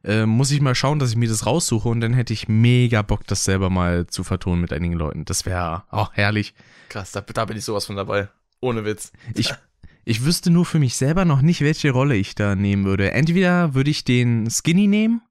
Äh, 0.04 0.26
muss 0.26 0.50
ich 0.50 0.62
mal 0.62 0.74
schauen, 0.74 0.98
dass 0.98 1.12
ich 1.12 1.16
mir 1.16 1.30
das 1.30 1.46
raussuche 1.46 1.88
und 1.88 2.02
dann 2.02 2.14
hätte 2.14 2.34
ich 2.34 2.48
mega 2.48 3.04
Bock, 3.04 3.28
das 3.28 3.44
selber 3.44 3.70
mal 3.70 4.08
zu 4.08 4.24
vertonen 4.24 4.62
mit 4.62 4.74
einigen 4.74 4.96
Leuten. 4.96 5.26
Das 5.26 5.46
wäre 5.46 5.84
auch 5.90 6.14
herrlich. 6.14 6.56
Krass, 6.90 7.12
da, 7.12 7.22
da 7.22 7.46
bin 7.46 7.58
ich 7.58 7.66
sowas 7.66 7.86
von 7.86 7.96
dabei. 7.96 8.30
Ohne 8.60 8.84
Witz. 8.84 9.12
Ich, 9.36 9.54
ich 10.04 10.26
wüsste 10.26 10.50
nur 10.50 10.66
für 10.66 10.80
mich 10.80 10.96
selber 10.96 11.26
noch 11.26 11.42
nicht, 11.42 11.62
welche 11.62 11.92
Rolle 11.92 12.16
ich 12.16 12.36
da 12.36 12.56
nehmen 12.56 12.86
würde. 12.86 13.12
Entweder 13.12 13.74
würde 13.74 13.92
ich 13.92 14.04
den 14.04 14.50
Skinny 14.50 14.88
nehmen 14.88 15.22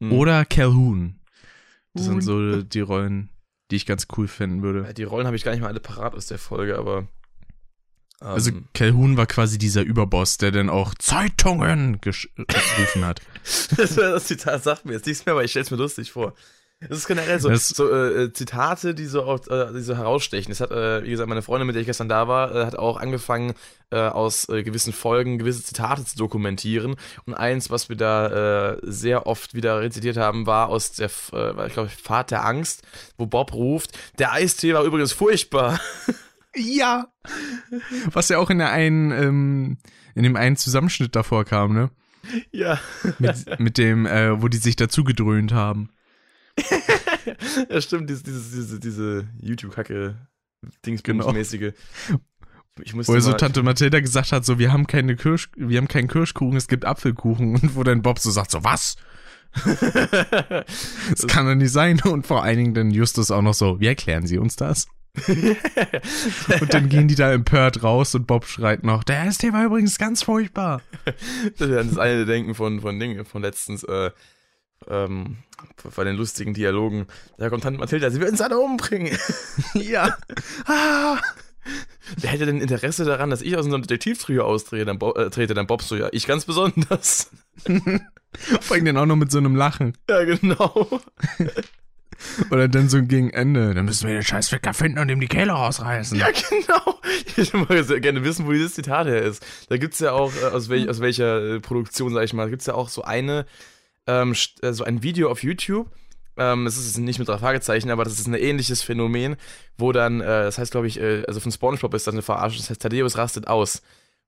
hm. 0.00 0.12
oder 0.12 0.44
Calhoun. 0.44 1.18
Das 1.94 2.06
sind 2.06 2.22
so 2.22 2.62
die 2.62 2.80
Rollen, 2.80 3.28
die 3.70 3.76
ich 3.76 3.86
ganz 3.86 4.06
cool 4.16 4.26
finden 4.26 4.62
würde. 4.62 4.94
Die 4.94 5.02
Rollen 5.02 5.26
habe 5.26 5.36
ich 5.36 5.44
gar 5.44 5.52
nicht 5.52 5.60
mal 5.60 5.68
alle 5.68 5.80
parat 5.80 6.14
aus 6.14 6.26
der 6.26 6.38
Folge, 6.38 6.78
aber. 6.78 7.06
Also 8.20 8.50
ähm, 8.50 8.56
also 8.56 8.68
Calhoun 8.72 9.16
war 9.16 9.26
quasi 9.26 9.58
dieser 9.58 9.82
Überboss, 9.82 10.38
der 10.38 10.52
dann 10.52 10.70
auch 10.70 10.94
Zeitungen 10.94 12.00
gerufen 12.00 13.04
hat. 13.04 13.20
das, 13.76 13.94
das 13.96 14.24
Zitat 14.24 14.62
sagt 14.62 14.86
mir 14.86 14.92
jetzt 14.92 15.06
nichts 15.06 15.26
mehr, 15.26 15.34
aber 15.34 15.44
ich 15.44 15.50
stelle 15.50 15.64
es 15.64 15.70
mir 15.70 15.76
lustig 15.76 16.12
vor. 16.12 16.34
Das 16.88 16.98
ist 16.98 17.06
generell 17.06 17.38
so, 17.40 17.48
das, 17.48 17.68
so 17.68 17.90
äh, 17.90 18.24
äh, 18.24 18.32
Zitate, 18.32 18.94
die 18.94 19.06
so, 19.06 19.22
auch, 19.22 19.46
äh, 19.48 19.72
die 19.72 19.80
so 19.80 19.96
herausstechen. 19.96 20.50
Das 20.50 20.60
hat, 20.60 20.70
äh, 20.70 21.04
wie 21.04 21.10
gesagt, 21.10 21.28
meine 21.28 21.42
Freundin, 21.42 21.66
mit 21.66 21.76
der 21.76 21.80
ich 21.80 21.86
gestern 21.86 22.08
da 22.08 22.28
war, 22.28 22.54
äh, 22.54 22.66
hat 22.66 22.76
auch 22.76 22.98
angefangen, 22.98 23.54
äh, 23.90 23.98
aus 23.98 24.46
gewissen 24.46 24.92
Folgen 24.92 25.38
gewisse 25.38 25.62
Zitate 25.62 26.04
zu 26.04 26.16
dokumentieren. 26.16 26.96
Und 27.26 27.34
eins, 27.34 27.70
was 27.70 27.88
wir 27.88 27.96
da 27.96 28.76
sehr 28.82 29.26
oft 29.26 29.54
wieder 29.54 29.80
rezitiert 29.80 30.16
haben, 30.16 30.46
war 30.46 30.68
aus 30.68 30.92
der, 30.92 31.08
ich 31.08 31.72
glaube, 31.72 31.88
Fahrt 31.88 32.30
der 32.30 32.44
Angst, 32.44 32.82
wo 33.18 33.26
Bob 33.26 33.52
ruft, 33.52 33.98
der 34.18 34.32
Eistee 34.32 34.72
war 34.74 34.84
übrigens 34.84 35.12
furchtbar. 35.12 35.78
Ja. 36.54 37.06
Was 38.12 38.28
ja 38.28 38.36
auch 38.36 38.50
in 38.50 38.58
der 38.58 38.70
einen, 38.72 39.10
ähm, 39.10 39.78
in 40.14 40.22
dem 40.22 40.36
einen 40.36 40.56
Zusammenschnitt 40.56 41.16
davor 41.16 41.46
kam, 41.46 41.72
ne? 41.72 41.90
Ja. 42.50 42.78
Mit, 43.18 43.58
mit 43.58 43.78
dem, 43.78 44.04
wo 44.04 44.48
die 44.48 44.58
sich 44.58 44.76
dazu 44.76 45.02
gedröhnt 45.02 45.54
haben. 45.54 45.88
ja, 47.70 47.80
stimmt, 47.80 48.10
diese, 48.10 48.22
diese, 48.22 48.80
diese 48.80 49.28
YouTube-Kacke, 49.40 50.16
Dingsbums-mäßige. 50.84 51.72
Genau. 52.08 52.20
Ich 52.82 52.94
wo 52.94 53.20
so 53.20 53.34
Tante 53.34 53.62
Mathilda 53.62 54.00
gesagt 54.00 54.32
hat, 54.32 54.46
so, 54.46 54.58
wir 54.58 54.72
haben 54.72 54.86
keine 54.86 55.14
Kirsch, 55.14 55.50
wir 55.56 55.76
haben 55.76 55.88
keinen 55.88 56.08
Kirschkuchen, 56.08 56.56
es 56.56 56.68
gibt 56.68 56.86
Apfelkuchen. 56.86 57.54
Und 57.54 57.76
wo 57.76 57.82
dann 57.82 58.00
Bob 58.00 58.18
so 58.18 58.30
sagt, 58.30 58.50
so, 58.50 58.64
was? 58.64 58.96
das 59.64 61.26
kann 61.26 61.44
doch 61.44 61.54
nicht 61.54 61.70
sein. 61.70 62.00
Und 62.00 62.26
vor 62.26 62.42
allen 62.42 62.56
Dingen 62.56 62.74
dann 62.74 62.90
Justus 62.90 63.30
auch 63.30 63.42
noch 63.42 63.52
so, 63.52 63.78
wie 63.80 63.88
erklären 63.88 64.26
Sie 64.26 64.38
uns 64.38 64.56
das? 64.56 64.86
und 66.60 66.72
dann 66.72 66.88
gehen 66.88 67.06
die 67.06 67.14
da 67.14 67.32
empört 67.32 67.82
raus 67.82 68.14
und 68.14 68.26
Bob 68.26 68.46
schreit 68.46 68.82
noch, 68.82 69.04
der 69.04 69.30
ST 69.30 69.52
war 69.52 69.66
übrigens 69.66 69.98
ganz 69.98 70.22
furchtbar. 70.22 70.80
das 71.58 71.68
ist 71.68 71.90
das 71.90 71.98
eine 71.98 72.24
Denken 72.24 72.54
von, 72.54 72.80
von 72.80 72.98
Dingen, 72.98 73.26
von 73.26 73.42
letztens, 73.42 73.84
äh, 73.84 74.10
ähm, 74.88 75.38
bei 75.96 76.04
den 76.04 76.16
lustigen 76.16 76.54
Dialogen. 76.54 77.06
Da 77.38 77.48
kommt 77.50 77.62
Tante 77.62 77.78
Mathilda, 77.78 78.10
sie 78.10 78.20
wird 78.20 78.30
uns 78.30 78.40
alle 78.40 78.58
umbringen. 78.58 79.16
ja. 79.74 80.16
Ah. 80.66 81.18
Wer 82.16 82.30
hätte 82.30 82.46
denn 82.46 82.60
Interesse 82.60 83.04
daran, 83.04 83.30
dass 83.30 83.42
ich 83.42 83.56
aus 83.56 83.64
unserem 83.64 83.82
Detektivtrio 83.82 84.44
austrete? 84.44 84.84
Dann, 84.84 84.98
Bo 84.98 85.14
äh, 85.14 85.30
trete, 85.30 85.54
dann 85.54 85.66
Bob 85.66 85.82
so, 85.82 85.96
ja, 85.96 86.08
ich 86.10 86.26
ganz 86.26 86.44
besonders. 86.44 87.30
Vor 88.60 88.76
allem 88.76 88.84
dann 88.84 88.96
auch 88.96 89.06
noch 89.06 89.16
mit 89.16 89.30
so 89.30 89.38
einem 89.38 89.54
Lachen. 89.54 89.96
Ja, 90.08 90.24
genau. 90.24 91.00
Oder 92.50 92.68
dann 92.68 92.88
so 92.88 93.02
gegen 93.02 93.30
Ende. 93.30 93.74
Dann 93.74 93.84
müssen 93.84 94.06
wir 94.06 94.14
den 94.14 94.22
scheiß 94.22 94.48
Ficker 94.48 94.74
finden 94.74 94.98
und 94.98 95.08
ihm 95.08 95.20
die 95.20 95.28
Kehle 95.28 95.52
rausreißen. 95.52 96.18
Ja, 96.18 96.28
genau. 96.50 97.00
Ich 97.36 97.52
würde 97.52 97.66
mal 97.68 98.00
gerne 98.00 98.24
wissen, 98.24 98.46
wo 98.46 98.52
dieses 98.52 98.74
Zitat 98.74 99.06
her 99.06 99.22
ist. 99.22 99.44
Da 99.68 99.76
gibt 99.76 99.94
es 99.94 100.00
ja 100.00 100.12
auch, 100.12 100.32
äh, 100.42 100.46
aus, 100.46 100.68
welch, 100.68 100.88
aus 100.88 101.00
welcher 101.00 101.56
äh, 101.56 101.60
Produktion, 101.60 102.12
sag 102.12 102.24
ich 102.24 102.32
mal, 102.32 102.50
gibt 102.50 102.62
es 102.62 102.66
ja 102.66 102.74
auch 102.74 102.88
so 102.88 103.02
eine 103.02 103.46
ähm, 104.06 104.34
äh, 104.62 104.72
so 104.72 104.84
ein 104.84 105.02
Video 105.02 105.30
auf 105.30 105.42
YouTube. 105.42 105.90
Ähm, 106.36 106.66
es 106.66 106.78
ist 106.78 106.96
nicht 106.98 107.18
mit 107.18 107.28
drei 107.28 107.36
Fragezeichen, 107.38 107.90
aber 107.90 108.04
das 108.04 108.18
ist 108.18 108.26
ein 108.26 108.34
ähnliches 108.34 108.82
Phänomen, 108.82 109.36
wo 109.76 109.92
dann, 109.92 110.20
äh, 110.22 110.24
das 110.24 110.56
heißt, 110.58 110.72
glaube 110.72 110.86
ich, 110.86 110.98
äh, 110.98 111.24
also 111.26 111.40
von 111.40 111.52
SpongeBob 111.52 111.92
ist 111.94 112.06
das 112.06 112.14
eine 112.14 112.22
Verarsche, 112.22 112.56
das 112.58 112.70
heißt, 112.70 112.80
Thaddeus 112.80 113.16
rastet 113.18 113.46
aus. 113.48 113.82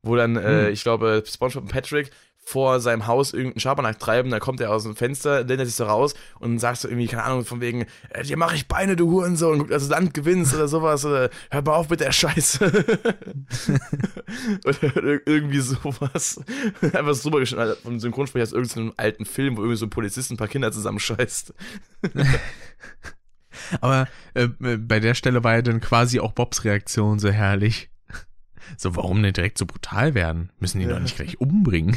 wo 0.06 0.16
dann, 0.16 0.36
äh, 0.36 0.66
Hm. 0.66 0.72
ich 0.74 0.82
glaube, 0.82 1.22
SpongeBob 1.26 1.62
und 1.62 1.70
Patrick 1.72 2.10
vor 2.46 2.78
seinem 2.80 3.06
Haus 3.06 3.32
irgendeinen 3.32 3.60
Schabernack 3.60 3.98
treiben, 3.98 4.30
dann 4.30 4.38
kommt 4.40 4.60
er 4.60 4.70
aus 4.70 4.82
dem 4.82 4.94
Fenster, 4.96 5.44
lehnt 5.44 5.60
er 5.60 5.66
sich 5.66 5.74
so 5.76 5.84
raus 5.84 6.12
und 6.40 6.58
sagt 6.58 6.78
so 6.78 6.88
irgendwie, 6.88 7.06
keine 7.06 7.22
Ahnung, 7.24 7.44
von 7.46 7.60
wegen, 7.62 7.86
äh, 8.10 8.22
dir 8.22 8.36
mache 8.36 8.54
ich 8.54 8.68
Beine, 8.68 8.96
du 8.96 9.10
Hurensohn, 9.10 9.58
guck, 9.60 9.68
dass 9.70 9.84
du 9.84 9.90
Land 9.90 10.12
gewinnst 10.12 10.54
oder 10.54 10.68
sowas, 10.68 11.04
oder 11.06 11.30
hör 11.50 11.62
mal 11.62 11.72
auf 11.74 11.88
mit 11.88 12.00
der 12.00 12.12
Scheiße. 12.12 12.66
oder 14.64 14.78
ir- 14.82 15.22
irgendwie 15.26 15.60
sowas. 15.60 16.40
Einfach 16.82 17.14
so 17.14 17.22
drüber 17.30 17.40
geschnitten, 17.40 17.62
Alter, 17.62 17.76
vom 17.82 17.98
Synchronsprecher 17.98 18.42
aus 18.42 18.52
irgendeinem 18.52 18.92
alten 18.98 19.24
Film, 19.24 19.56
wo 19.56 19.62
irgendwie 19.62 19.78
so 19.78 19.86
ein 19.86 19.90
Polizist 19.90 20.30
ein 20.30 20.36
paar 20.36 20.48
Kinder 20.48 20.70
zusammenscheißt. 20.70 21.54
Aber 23.80 24.08
äh, 24.34 24.48
äh, 24.62 24.76
bei 24.76 25.00
der 25.00 25.14
Stelle 25.14 25.44
war 25.44 25.54
ja 25.54 25.62
dann 25.62 25.80
quasi 25.80 26.20
auch 26.20 26.32
Bobs 26.32 26.64
Reaktion 26.64 27.18
so 27.18 27.30
herrlich. 27.30 27.90
So, 28.76 28.96
warum 28.96 29.22
denn 29.22 29.32
direkt 29.32 29.58
so 29.58 29.66
brutal 29.66 30.14
werden? 30.14 30.50
Müssen 30.58 30.78
die 30.80 30.86
Ja. 30.86 30.92
doch 30.94 31.00
nicht 31.00 31.16
gleich 31.16 31.40
umbringen. 31.40 31.96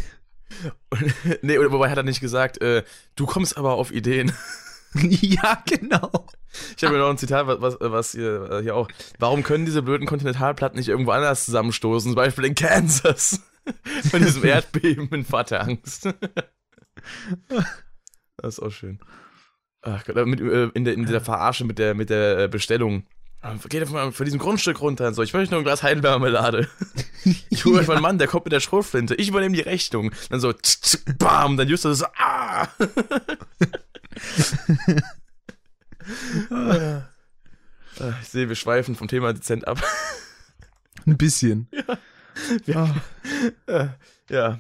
nee, 1.41 1.58
wobei 1.60 1.89
hat 1.89 1.97
er 1.97 2.03
nicht 2.03 2.22
gesagt, 2.22 2.62
äh, 2.62 2.84
du 3.16 3.26
kommst 3.26 3.58
aber 3.58 3.74
auf 3.74 3.91
Ideen. 3.91 4.32
ja, 4.95 5.62
genau. 5.66 6.28
Ich 6.76 6.84
habe 6.84 6.93
mir 6.95 6.99
noch 6.99 7.10
ein 7.10 7.18
Zitat, 7.18 7.47
was, 7.47 7.62
was, 7.62 7.78
was 7.80 8.12
hier, 8.12 8.49
äh, 8.51 8.62
hier 8.62 8.76
auch. 8.76 8.88
Warum 9.20 9.43
können 9.43 9.66
diese 9.66 9.82
blöden 9.82 10.08
Kontinentalplatten 10.08 10.78
nicht 10.78 10.89
irgendwo 10.89 11.12
anders 11.12 11.45
zusammenstoßen? 11.45 12.12
Zum 12.12 12.16
Beispiel 12.16 12.45
in 12.45 12.55
Kansas. 12.55 13.41
Von 14.10 14.22
diesem 14.22 14.45
Erdbeben 14.45 15.10
in 15.10 15.26
Vaterangst. 15.26 16.05
das 18.38 18.58
ist 18.58 18.60
auch 18.60 18.72
schön. 18.72 18.99
Ach 19.82 20.03
Gott, 20.05 20.26
mit, 20.26 20.39
äh, 20.41 20.70
in, 20.74 20.86
der, 20.86 20.93
in 20.93 21.05
dieser 21.05 21.22
Verarsche 21.22 21.66
mit 21.66 21.80
der, 21.80 21.93
mit 21.93 22.10
der 22.10 22.39
äh, 22.39 22.47
Bestellung. 22.47 23.05
Ah, 23.41 23.55
Geht 23.69 23.88
von, 23.88 24.11
von 24.11 24.25
diesem 24.25 24.39
Grundstück 24.39 24.81
runter 24.81 25.07
und 25.07 25.13
so. 25.13 25.21
Ich 25.21 25.33
möchte 25.33 25.53
nur 25.53 25.61
ein 25.61 25.63
Glas 25.63 25.83
Heidelbeermarmelade. 25.83 26.67
Ich 27.49 27.65
hole 27.65 27.79
euch 27.79 27.88
meinen 27.88 28.01
Mann, 28.01 28.17
der 28.19 28.27
kommt 28.27 28.45
mit 28.45 28.53
der 28.53 28.61
Schrotflinte. 28.61 29.13
Ich 29.15 29.27
übernehme 29.27 29.53
die 29.53 29.61
Rechnung. 29.61 30.13
Dann 30.29 30.39
so, 30.39 30.53
tsk, 30.53 30.81
tsk, 30.81 31.17
bam, 31.17 31.57
dann 31.57 31.67
Justus 31.67 31.99
so, 31.99 32.05
ah. 32.17 32.69
Ah, 36.49 37.03
Ich 38.21 38.29
sehe, 38.29 38.47
wir 38.47 38.55
schweifen 38.55 38.95
vom 38.95 39.09
Thema 39.09 39.33
dezent 39.33 39.67
ab. 39.67 39.83
Ein 41.05 41.17
bisschen. 41.17 41.67
Ja, 42.65 42.95
ja. 44.29 44.59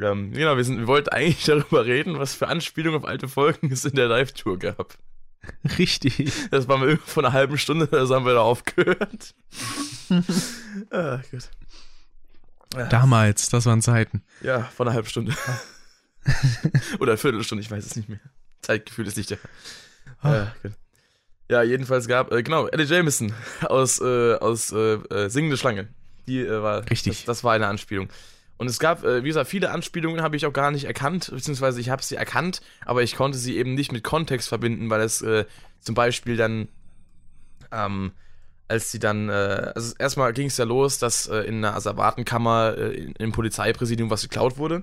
Ähm, 0.00 0.32
genau, 0.32 0.56
wir, 0.56 0.64
sind, 0.64 0.78
wir 0.78 0.86
wollten 0.86 1.10
eigentlich 1.10 1.44
darüber 1.44 1.84
reden, 1.84 2.18
was 2.18 2.34
für 2.34 2.48
Anspielungen 2.48 3.00
auf 3.00 3.06
alte 3.06 3.28
Folgen 3.28 3.70
es 3.70 3.84
in 3.84 3.94
der 3.96 4.08
Live-Tour 4.08 4.58
gab. 4.58 4.96
Richtig. 5.78 6.32
Das 6.50 6.68
waren 6.68 6.80
wir 6.80 6.88
irgendwo 6.88 7.08
vor 7.08 7.24
einer 7.24 7.32
halben 7.32 7.58
Stunde, 7.58 7.86
da 7.90 8.06
haben 8.08 8.26
wir 8.26 8.34
da 8.34 8.40
aufgehört. 8.40 9.34
ah, 10.90 11.20
gut. 11.30 11.50
Damals, 12.90 13.48
das 13.48 13.64
waren 13.66 13.80
Zeiten. 13.80 14.22
Ja, 14.42 14.64
vor 14.64 14.86
einer 14.86 14.94
halben 14.94 15.08
Stunde. 15.08 15.34
Oder 16.98 17.12
eine 17.12 17.18
Viertelstunde, 17.18 17.62
ich 17.62 17.70
weiß 17.70 17.86
es 17.86 17.96
nicht 17.96 18.08
mehr. 18.08 18.20
Zeitgefühl 18.60 19.06
ist 19.06 19.16
nicht 19.16 19.30
der. 19.30 19.38
Ja, 20.22 20.54
gut. 20.62 20.72
ja 21.48 21.62
jedenfalls 21.62 22.06
gab, 22.06 22.30
äh, 22.32 22.42
genau, 22.42 22.66
Eddie 22.68 22.84
Jameson 22.84 23.32
aus, 23.62 24.00
äh, 24.00 24.34
aus 24.34 24.72
äh, 24.72 24.94
äh, 24.94 25.30
Singende 25.30 25.56
Schlange. 25.56 25.88
Die 26.26 26.40
äh, 26.40 26.62
war, 26.62 26.88
Richtig. 26.90 27.18
Das, 27.18 27.24
das 27.24 27.44
war 27.44 27.54
eine 27.54 27.68
Anspielung. 27.68 28.10
Und 28.58 28.68
es 28.68 28.80
gab, 28.80 29.04
äh, 29.04 29.22
wie 29.22 29.28
gesagt, 29.28 29.48
viele 29.48 29.70
Anspielungen 29.70 30.20
habe 30.20 30.36
ich 30.36 30.44
auch 30.44 30.52
gar 30.52 30.70
nicht 30.70 30.84
erkannt, 30.84 31.30
beziehungsweise 31.32 31.80
ich 31.80 31.90
habe 31.90 32.02
sie 32.02 32.16
erkannt, 32.16 32.60
aber 32.84 33.02
ich 33.02 33.14
konnte 33.14 33.38
sie 33.38 33.56
eben 33.56 33.74
nicht 33.74 33.92
mit 33.92 34.02
Kontext 34.02 34.48
verbinden, 34.48 34.90
weil 34.90 35.00
es 35.00 35.22
äh, 35.22 35.44
zum 35.80 35.94
Beispiel 35.94 36.36
dann, 36.36 36.68
ähm, 37.70 38.12
als 38.66 38.90
sie 38.90 38.98
dann, 38.98 39.28
äh, 39.28 39.72
also 39.74 39.94
erstmal 39.98 40.32
ging 40.32 40.48
es 40.48 40.56
ja 40.56 40.64
los, 40.64 40.98
dass 40.98 41.28
äh, 41.28 41.38
in 41.42 41.64
einer 41.64 41.76
Asservatenkammer 41.76 42.76
äh, 42.76 43.12
im 43.18 43.30
Polizeipräsidium 43.30 44.10
was 44.10 44.22
geklaut 44.22 44.58
wurde. 44.58 44.82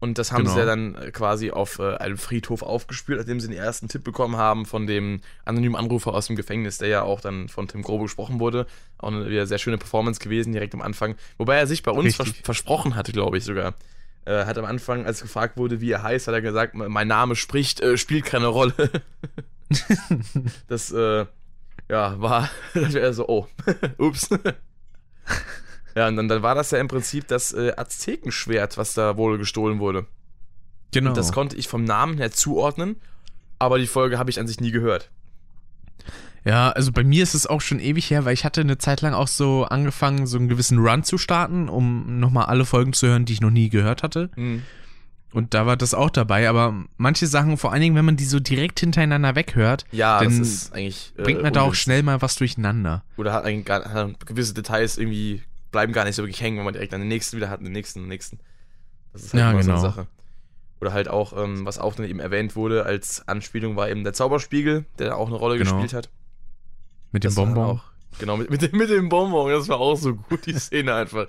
Und 0.00 0.16
das 0.16 0.32
haben 0.32 0.44
Genau. 0.44 0.54
sie 0.54 0.60
ja 0.60 0.64
dann 0.66 0.94
äh, 0.94 1.10
quasi 1.10 1.50
auf 1.50 1.78
äh, 1.78 1.94
einem 1.96 2.16
Friedhof 2.16 2.62
aufgespürt, 2.62 3.18
nachdem 3.18 3.38
sie 3.38 3.48
den 3.48 3.58
ersten 3.58 3.86
Tipp 3.88 4.02
bekommen 4.02 4.36
haben 4.36 4.64
von 4.64 4.86
dem 4.86 5.20
anonymen 5.44 5.76
Anrufer 5.76 6.14
aus 6.14 6.26
dem 6.26 6.36
Gefängnis, 6.36 6.78
der 6.78 6.88
ja 6.88 7.02
auch 7.02 7.20
dann 7.20 7.48
von 7.48 7.68
Tim 7.68 7.82
Grobe 7.82 8.04
gesprochen 8.04 8.40
wurde. 8.40 8.66
Auch 8.96 9.08
eine 9.08 9.28
wieder 9.28 9.46
sehr 9.46 9.58
schöne 9.58 9.76
Performance 9.76 10.18
gewesen, 10.18 10.52
direkt 10.54 10.74
am 10.74 10.80
Anfang. 10.80 11.16
Wobei 11.36 11.56
er 11.58 11.66
sich 11.66 11.82
bei 11.82 11.92
uns 11.92 12.16
vers 12.16 12.32
versprochen 12.42 12.96
hatte, 12.96 13.12
glaube 13.12 13.36
ich 13.36 13.44
sogar. 13.44 13.74
Äh, 14.24 14.46
hat 14.46 14.56
am 14.58 14.64
Anfang, 14.64 15.04
als 15.04 15.20
gefragt 15.22 15.56
wurde, 15.58 15.80
wie 15.80 15.90
er 15.90 16.02
heißt, 16.02 16.26
hat 16.28 16.34
er 16.34 16.42
gesagt, 16.42 16.74
mein 16.74 17.08
Name 17.08 17.36
spricht, 17.36 17.80
äh, 17.80 17.96
spielt 17.98 18.24
keine 18.24 18.46
Rolle. 18.46 18.74
das, 20.68 20.92
äh, 20.92 21.26
ja, 21.88 22.20
war, 22.20 22.50
das 22.74 22.94
wäre 22.94 23.12
so, 23.12 23.28
oh, 23.28 23.46
ups. 23.98 24.28
Ja, 25.94 26.08
und 26.08 26.16
dann, 26.16 26.28
dann 26.28 26.42
war 26.42 26.54
das 26.54 26.70
ja 26.70 26.78
im 26.78 26.88
Prinzip 26.88 27.28
das 27.28 27.52
äh, 27.52 27.72
Aztekenschwert, 27.76 28.76
was 28.78 28.94
da 28.94 29.16
wohl 29.16 29.38
gestohlen 29.38 29.78
wurde. 29.78 30.06
Genau. 30.92 31.12
Das 31.12 31.32
konnte 31.32 31.56
ich 31.56 31.68
vom 31.68 31.84
Namen 31.84 32.18
her 32.18 32.32
zuordnen, 32.32 32.96
aber 33.58 33.78
die 33.78 33.86
Folge 33.86 34.18
habe 34.18 34.30
ich 34.30 34.40
an 34.40 34.46
sich 34.46 34.60
nie 34.60 34.70
gehört. 34.72 35.10
Ja, 36.44 36.70
also 36.70 36.90
bei 36.90 37.04
mir 37.04 37.22
ist 37.22 37.34
es 37.34 37.46
auch 37.46 37.60
schon 37.60 37.80
ewig 37.80 38.10
her, 38.10 38.24
weil 38.24 38.32
ich 38.32 38.44
hatte 38.44 38.62
eine 38.62 38.78
Zeit 38.78 39.02
lang 39.02 39.12
auch 39.12 39.28
so 39.28 39.64
angefangen, 39.64 40.26
so 40.26 40.38
einen 40.38 40.48
gewissen 40.48 40.78
Run 40.78 41.04
zu 41.04 41.18
starten, 41.18 41.68
um 41.68 42.18
nochmal 42.18 42.46
alle 42.46 42.64
Folgen 42.64 42.92
zu 42.92 43.08
hören, 43.08 43.26
die 43.26 43.34
ich 43.34 43.40
noch 43.42 43.50
nie 43.50 43.68
gehört 43.68 44.02
hatte. 44.02 44.30
Mhm. 44.36 44.62
Und 45.32 45.54
da 45.54 45.64
war 45.64 45.76
das 45.76 45.94
auch 45.94 46.10
dabei, 46.10 46.48
aber 46.48 46.74
manche 46.96 47.26
Sachen, 47.28 47.56
vor 47.56 47.72
allen 47.72 47.82
Dingen, 47.82 47.94
wenn 47.94 48.04
man 48.04 48.16
die 48.16 48.24
so 48.24 48.40
direkt 48.40 48.80
hintereinander 48.80 49.36
weghört, 49.36 49.84
Ja, 49.92 50.18
Dann 50.18 50.38
das 50.40 50.48
ist 50.48 50.74
eigentlich. 50.74 51.12
äh, 51.16 51.22
bringt 51.22 51.42
man 51.42 51.52
da 51.52 51.60
auch 51.60 51.74
schnell 51.74 52.02
mal 52.02 52.20
was 52.20 52.34
durcheinander. 52.34 53.04
Oder 53.16 53.32
hat 53.34 53.44
gar, 53.64 53.84
hat 53.92 54.26
gewisse 54.26 54.54
Details 54.54 54.98
irgendwie 54.98 55.42
bleiben 55.70 55.92
gar 55.92 56.04
nicht 56.04 56.16
so 56.16 56.22
wirklich 56.22 56.40
hängen, 56.40 56.58
wenn 56.58 56.64
man 56.64 56.74
direkt 56.74 56.94
an 56.94 57.00
den 57.00 57.08
nächsten 57.08 57.36
wieder 57.36 57.50
hat, 57.50 57.60
den 57.60 57.72
nächsten, 57.72 58.00
den 58.00 58.08
nächsten. 58.08 58.38
Das 59.12 59.22
ist 59.24 59.34
halt 59.34 59.40
Ja, 59.40 59.50
immer 59.50 59.62
so 59.62 59.68
genau. 59.70 59.80
eine 59.82 59.88
Sache. 59.90 60.06
Oder 60.80 60.92
halt 60.92 61.08
auch, 61.08 61.36
ähm, 61.36 61.66
was 61.66 61.78
auch 61.78 61.94
dann 61.94 62.06
eben 62.06 62.20
erwähnt 62.20 62.56
wurde 62.56 62.86
als 62.86 63.26
Anspielung, 63.28 63.76
war 63.76 63.88
eben 63.90 64.02
der 64.04 64.12
Zauberspiegel, 64.14 64.86
der 64.98 65.16
auch 65.16 65.26
eine 65.28 65.36
Rolle 65.36 65.58
Genau. 65.58 65.72
gespielt 65.72 65.92
hat. 65.92 66.08
Mit 67.12 67.24
dem 67.24 67.28
Das 67.28 67.34
Bonbon. 67.34 67.64
Auch, 67.64 67.84
genau, 68.18 68.36
mit, 68.36 68.50
mit, 68.50 68.62
dem, 68.62 68.78
mit 68.78 68.88
dem 68.88 69.08
Bonbon, 69.08 69.50
das 69.50 69.68
war 69.68 69.78
auch 69.78 69.96
so 69.96 70.14
gut, 70.14 70.46
die 70.46 70.54
Szene 70.58 70.94
einfach. 70.94 71.26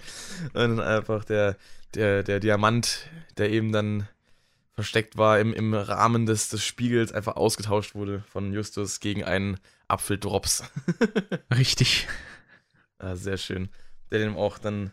Und 0.54 0.54
dann 0.54 0.80
einfach 0.80 1.26
der, 1.26 1.58
der, 1.96 2.24
der 2.24 2.40
Diamant, 2.40 3.10
der 3.38 3.50
eben 3.50 3.72
dann 3.72 4.08
versteckt 4.74 5.18
war 5.18 5.38
im, 5.40 5.54
im 5.54 5.74
Rahmen 5.74 6.26
des, 6.26 6.48
des 6.50 6.64
Spiegels, 6.64 7.12
einfach 7.12 7.36
ausgetauscht 7.36 7.94
wurde 7.94 8.24
von 8.32 8.54
Justus 8.54 9.00
gegen 9.02 9.24
einen 9.26 9.60
Apfeldrops. 9.90 10.64
Richtig. 11.56 12.08
Ah, 13.00 13.16
sehr 13.16 13.38
schön. 13.38 13.68
Der 14.12 14.20
dem 14.20 14.36
auch 14.38 14.58
dann 14.58 14.92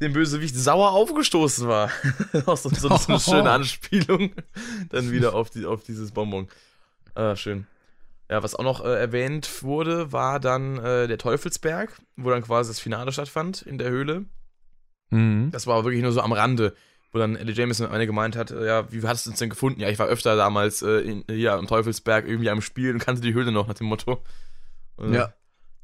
dem 0.00 0.12
Bösewicht 0.12 0.56
sauer 0.56 0.92
aufgestoßen 0.92 1.68
war. 1.68 1.90
auch 2.46 2.56
so, 2.56 2.70
so, 2.70 2.88
so 2.96 3.08
eine 3.12 3.20
schöne 3.20 3.50
Anspielung. 3.50 4.32
dann 4.88 5.10
wieder 5.10 5.34
auf, 5.34 5.50
die, 5.50 5.66
auf 5.66 5.82
dieses 5.82 6.12
Bonbon. 6.12 6.48
Ah, 7.14 7.36
schön. 7.36 7.66
Ja, 8.30 8.42
was 8.42 8.54
auch 8.54 8.64
noch 8.64 8.84
äh, 8.84 8.98
erwähnt 8.98 9.62
wurde, 9.62 10.12
war 10.12 10.40
dann 10.40 10.78
äh, 10.78 11.06
der 11.08 11.18
Teufelsberg, 11.18 11.92
wo 12.16 12.30
dann 12.30 12.42
quasi 12.42 12.70
das 12.70 12.80
Finale 12.80 13.12
stattfand 13.12 13.62
in 13.62 13.76
der 13.76 13.90
Höhle. 13.90 14.24
Mhm. 15.10 15.50
Das 15.50 15.66
war 15.66 15.74
aber 15.74 15.84
wirklich 15.84 16.02
nur 16.02 16.12
so 16.12 16.20
am 16.20 16.32
Rande, 16.32 16.74
wo 17.12 17.18
dann 17.18 17.34
Ellie 17.36 17.52
Jameson 17.54 17.86
am 17.86 17.92
Ende 17.92 18.06
gemeint 18.06 18.36
hat, 18.36 18.52
äh, 18.52 18.64
ja, 18.66 18.90
wie 18.92 19.02
hattest 19.06 19.26
du 19.26 19.30
uns 19.30 19.40
denn 19.40 19.50
gefunden? 19.50 19.80
Ja, 19.80 19.88
ich 19.88 19.98
war 19.98 20.06
öfter 20.06 20.36
damals 20.36 20.80
äh, 20.82 21.00
in, 21.00 21.24
hier 21.28 21.54
am 21.54 21.66
Teufelsberg 21.66 22.26
irgendwie 22.26 22.50
am 22.50 22.62
Spiel 22.62 22.92
und 22.92 23.00
kannte 23.00 23.20
die 23.20 23.34
Höhle 23.34 23.50
noch 23.52 23.66
nach 23.66 23.74
dem 23.74 23.88
Motto. 23.88 24.22
Und 24.96 25.12
Ja. 25.12 25.34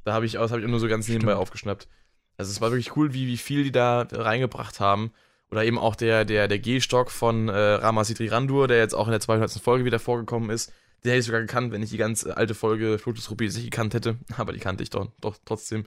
Da 0.04 0.12
habe 0.12 0.24
ich, 0.24 0.32
das 0.34 0.52
hab 0.52 0.60
ich 0.60 0.66
nur 0.66 0.78
so 0.78 0.86
ganz 0.86 1.08
nebenbei 1.08 1.32
Stimmt. 1.32 1.42
aufgeschnappt. 1.42 1.88
Also 2.36 2.50
es 2.50 2.60
war 2.60 2.70
wirklich 2.70 2.96
cool, 2.96 3.12
wie, 3.14 3.26
wie 3.26 3.36
viel 3.38 3.64
die 3.64 3.72
da 3.72 4.06
reingebracht 4.10 4.80
haben. 4.80 5.12
Oder 5.50 5.64
eben 5.64 5.78
auch 5.78 5.94
der, 5.94 6.24
der, 6.24 6.48
der 6.48 6.58
Gehstock 6.58 7.10
von 7.10 7.48
äh, 7.48 7.52
Ramasidri 7.56 8.26
Randur, 8.28 8.66
der 8.68 8.78
jetzt 8.78 8.94
auch 8.94 9.06
in 9.06 9.12
der 9.12 9.20
200. 9.20 9.50
Folge 9.52 9.84
wieder 9.84 10.00
vorgekommen 10.00 10.50
ist. 10.50 10.72
Den 11.04 11.10
hätte 11.10 11.20
ich 11.20 11.26
sogar 11.26 11.40
gekannt, 11.40 11.72
wenn 11.72 11.82
ich 11.82 11.90
die 11.90 11.98
ganz 11.98 12.26
alte 12.26 12.54
Folge 12.54 12.98
Flut 12.98 13.16
des 13.16 13.30
Rubis 13.30 13.54
nicht 13.54 13.70
gekannt 13.70 13.94
hätte. 13.94 14.16
Aber 14.36 14.52
die 14.52 14.58
kannte 14.58 14.82
ich 14.82 14.90
doch, 14.90 15.08
doch 15.20 15.36
trotzdem, 15.44 15.86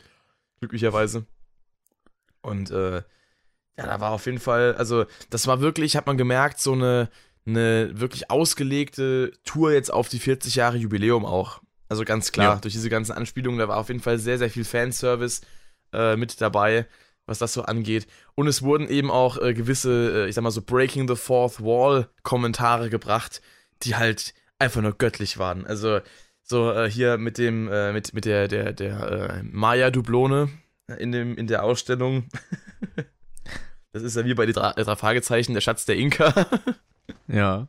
glücklicherweise. 0.59 1.25
Und 2.41 2.71
äh, 2.71 2.97
ja, 3.77 3.85
da 3.85 3.99
war 3.99 4.11
auf 4.11 4.25
jeden 4.25 4.39
Fall, 4.39 4.75
also 4.75 5.05
das 5.29 5.45
war 5.47 5.61
wirklich, 5.61 5.95
hat 5.97 6.07
man 6.07 6.17
gemerkt, 6.17 6.59
so 6.59 6.73
eine, 6.73 7.09
eine 7.45 7.99
wirklich 7.99 8.29
ausgelegte 8.31 9.31
Tour 9.43 9.73
jetzt 9.73 9.91
auf 9.91 10.09
die 10.09 10.19
40 10.19 10.55
Jahre 10.55 10.77
Jubiläum 10.77 11.25
auch. 11.25 11.61
Also 11.89 12.05
ganz 12.05 12.31
klar, 12.31 12.55
Ja. 12.55 12.59
durch 12.61 12.73
diese 12.73 12.89
ganzen 12.89 13.11
Anspielungen, 13.13 13.59
da 13.59 13.67
war 13.67 13.77
auf 13.77 13.89
jeden 13.89 13.99
Fall 14.01 14.19
sehr, 14.19 14.37
sehr 14.37 14.49
viel 14.49 14.63
Fanservice 14.63 15.41
äh, 15.93 16.15
mit 16.15 16.41
dabei, 16.41 16.87
was 17.25 17.39
das 17.39 17.53
so 17.53 17.63
angeht. 17.63 18.07
Und 18.35 18.47
es 18.47 18.61
wurden 18.61 18.87
eben 18.87 19.11
auch 19.11 19.41
äh, 19.41 19.53
gewisse, 19.53 20.25
äh, 20.25 20.29
ich 20.29 20.35
sag 20.35 20.43
mal 20.43 20.51
so 20.51 20.61
Breaking 20.61 21.07
the 21.07 21.15
Fourth 21.15 21.61
Wall 21.61 22.09
Kommentare 22.23 22.89
gebracht, 22.89 23.41
die 23.83 23.95
halt 23.95 24.33
einfach 24.57 24.81
nur 24.81 24.97
göttlich 24.97 25.37
waren. 25.37 25.65
Also 25.65 25.99
so 26.43 26.71
äh, 26.71 26.89
hier 26.89 27.17
mit 27.17 27.37
dem, 27.37 27.71
äh, 27.71 27.93
mit, 27.93 28.13
mit 28.13 28.25
der, 28.25 28.47
der, 28.47 28.73
der 28.73 29.39
äh, 29.39 29.43
Maya-Dublone 29.43 30.49
in, 30.97 31.11
dem, 31.11 31.37
in 31.37 31.47
der 31.47 31.63
Ausstellung. 31.63 32.27
Das 33.91 34.03
ist 34.03 34.15
ja 34.15 34.23
wie 34.23 34.35
bei 34.35 34.45
den 34.45 34.53
drei, 34.53 34.71
drei 34.73 34.95
Fragezeichen, 34.95 35.55
der 35.55 35.61
Schatz 35.61 35.85
der 35.85 35.97
Inka. 35.97 36.33
Ja. 37.27 37.67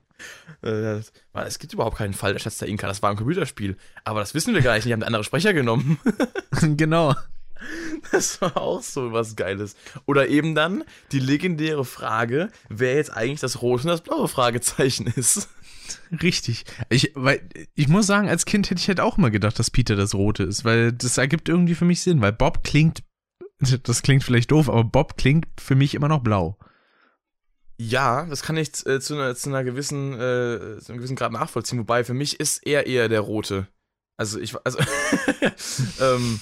Es 0.62 1.59
gibt 1.59 1.73
überhaupt 1.73 1.97
keinen 1.97 2.12
Fall, 2.12 2.35
der 2.35 2.41
Schatz 2.41 2.59
der 2.59 2.68
Inka. 2.68 2.87
Das 2.87 3.03
war 3.03 3.11
ein 3.11 3.16
Computerspiel. 3.16 3.77
Aber 4.05 4.21
das 4.21 4.35
wissen 4.35 4.55
wir 4.55 4.61
gar 4.61 4.75
nicht. 4.75 4.87
Die 4.87 4.93
haben 4.93 5.03
andere 5.03 5.25
Sprecher 5.25 5.55
genommen. 5.55 5.99
genau. 6.77 7.14
Das 8.13 8.41
war 8.41 8.57
auch 8.57 8.83
so 8.83 9.13
was 9.13 9.37
Geiles. 9.37 9.77
Oder 10.07 10.29
eben 10.29 10.55
dann 10.55 10.85
die 11.13 11.21
legendäre 11.21 11.85
Frage, 11.85 12.51
wer 12.69 12.95
jetzt 12.97 13.13
eigentlich 13.13 13.41
das 13.41 13.63
rote 13.63 13.85
und 13.85 13.89
das 13.89 14.01
blaue 14.01 14.29
Fragezeichen 14.29 15.07
ist. 15.17 15.49
Richtig. 16.23 16.65
Ich, 16.89 17.13
weil, 17.15 17.49
ich 17.75 17.89
muss 17.89 18.07
sagen, 18.07 18.29
als 18.29 18.45
Kind 18.45 18.71
hätte 18.71 18.81
ich 18.81 18.89
halt 18.89 19.01
auch 19.01 19.19
immer 19.19 19.31
gedacht, 19.31 19.59
dass 19.59 19.71
Peter 19.71 19.97
das 19.97 20.15
Rote 20.15 20.45
ist, 20.45 20.65
weil 20.65 20.93
das 20.93 21.19
ergibt 21.19 21.49
irgendwie 21.49 21.75
für 21.75 21.85
mich 21.85 22.01
Sinn, 22.03 22.21
weil 22.21 22.33
Bob 22.33 22.65
klingt, 22.65 23.03
das 23.83 24.03
klingt 24.03 24.25
vielleicht 24.25 24.51
doof, 24.51 24.69
aber 24.69 24.85
Bob 24.85 25.17
klingt 25.17 25.47
für 25.59 25.75
mich 25.75 25.95
immer 25.95 26.09
noch 26.09 26.21
blau. 26.21 26.59
Ja, 27.79 28.27
das 28.27 28.43
kann 28.43 28.59
ich 28.59 28.87
äh, 28.87 29.01
zu, 29.01 29.15
einer, 29.15 29.35
zu 29.35 29.49
einer 29.49 29.65
gewissen, 29.65 30.13
äh, 30.13 30.79
zu 30.81 30.89
einem 30.89 30.99
gewissen 30.99 31.17
Grad 31.17 31.33
nachvollziehen, 31.33 31.79
wobei 31.79 32.05
für 32.05 32.15
mich 32.15 32.39
ist 32.39 32.67
er 32.67 32.87
eher 32.87 33.09
der 33.09 33.21
Rote. 33.21 33.69
Also 34.19 34.39
ich, 34.39 34.55
also, 34.65 34.79
ähm, 36.01 36.41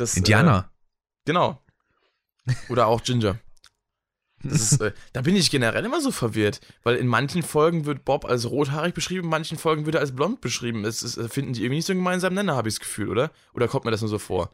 das, 0.00 0.16
Indianer. 0.16 0.70
Äh, 0.70 1.26
genau. 1.26 1.62
Oder 2.68 2.86
auch 2.86 3.02
Ginger. 3.02 3.38
Ist, 4.42 4.80
äh, 4.80 4.92
da 5.12 5.20
bin 5.20 5.36
ich 5.36 5.50
generell 5.50 5.84
immer 5.84 6.00
so 6.00 6.10
verwirrt, 6.10 6.60
weil 6.82 6.96
in 6.96 7.06
manchen 7.06 7.42
Folgen 7.42 7.84
wird 7.84 8.06
Bob 8.06 8.24
als 8.24 8.50
rothaarig 8.50 8.94
beschrieben, 8.94 9.24
in 9.24 9.30
manchen 9.30 9.58
Folgen 9.58 9.84
wird 9.84 9.96
er 9.96 10.00
als 10.00 10.16
blond 10.16 10.40
beschrieben. 10.40 10.84
Es, 10.86 11.02
es 11.02 11.14
finden 11.30 11.52
die 11.52 11.60
irgendwie 11.60 11.76
nicht 11.76 11.86
so 11.86 11.92
einen 11.92 12.00
gemeinsamen 12.00 12.34
Nenner, 12.34 12.56
habe 12.56 12.68
ich 12.68 12.76
das 12.76 12.80
Gefühl, 12.80 13.10
oder? 13.10 13.30
Oder 13.52 13.68
kommt 13.68 13.84
mir 13.84 13.90
das 13.90 14.00
nur 14.00 14.08
so 14.08 14.18
vor? 14.18 14.50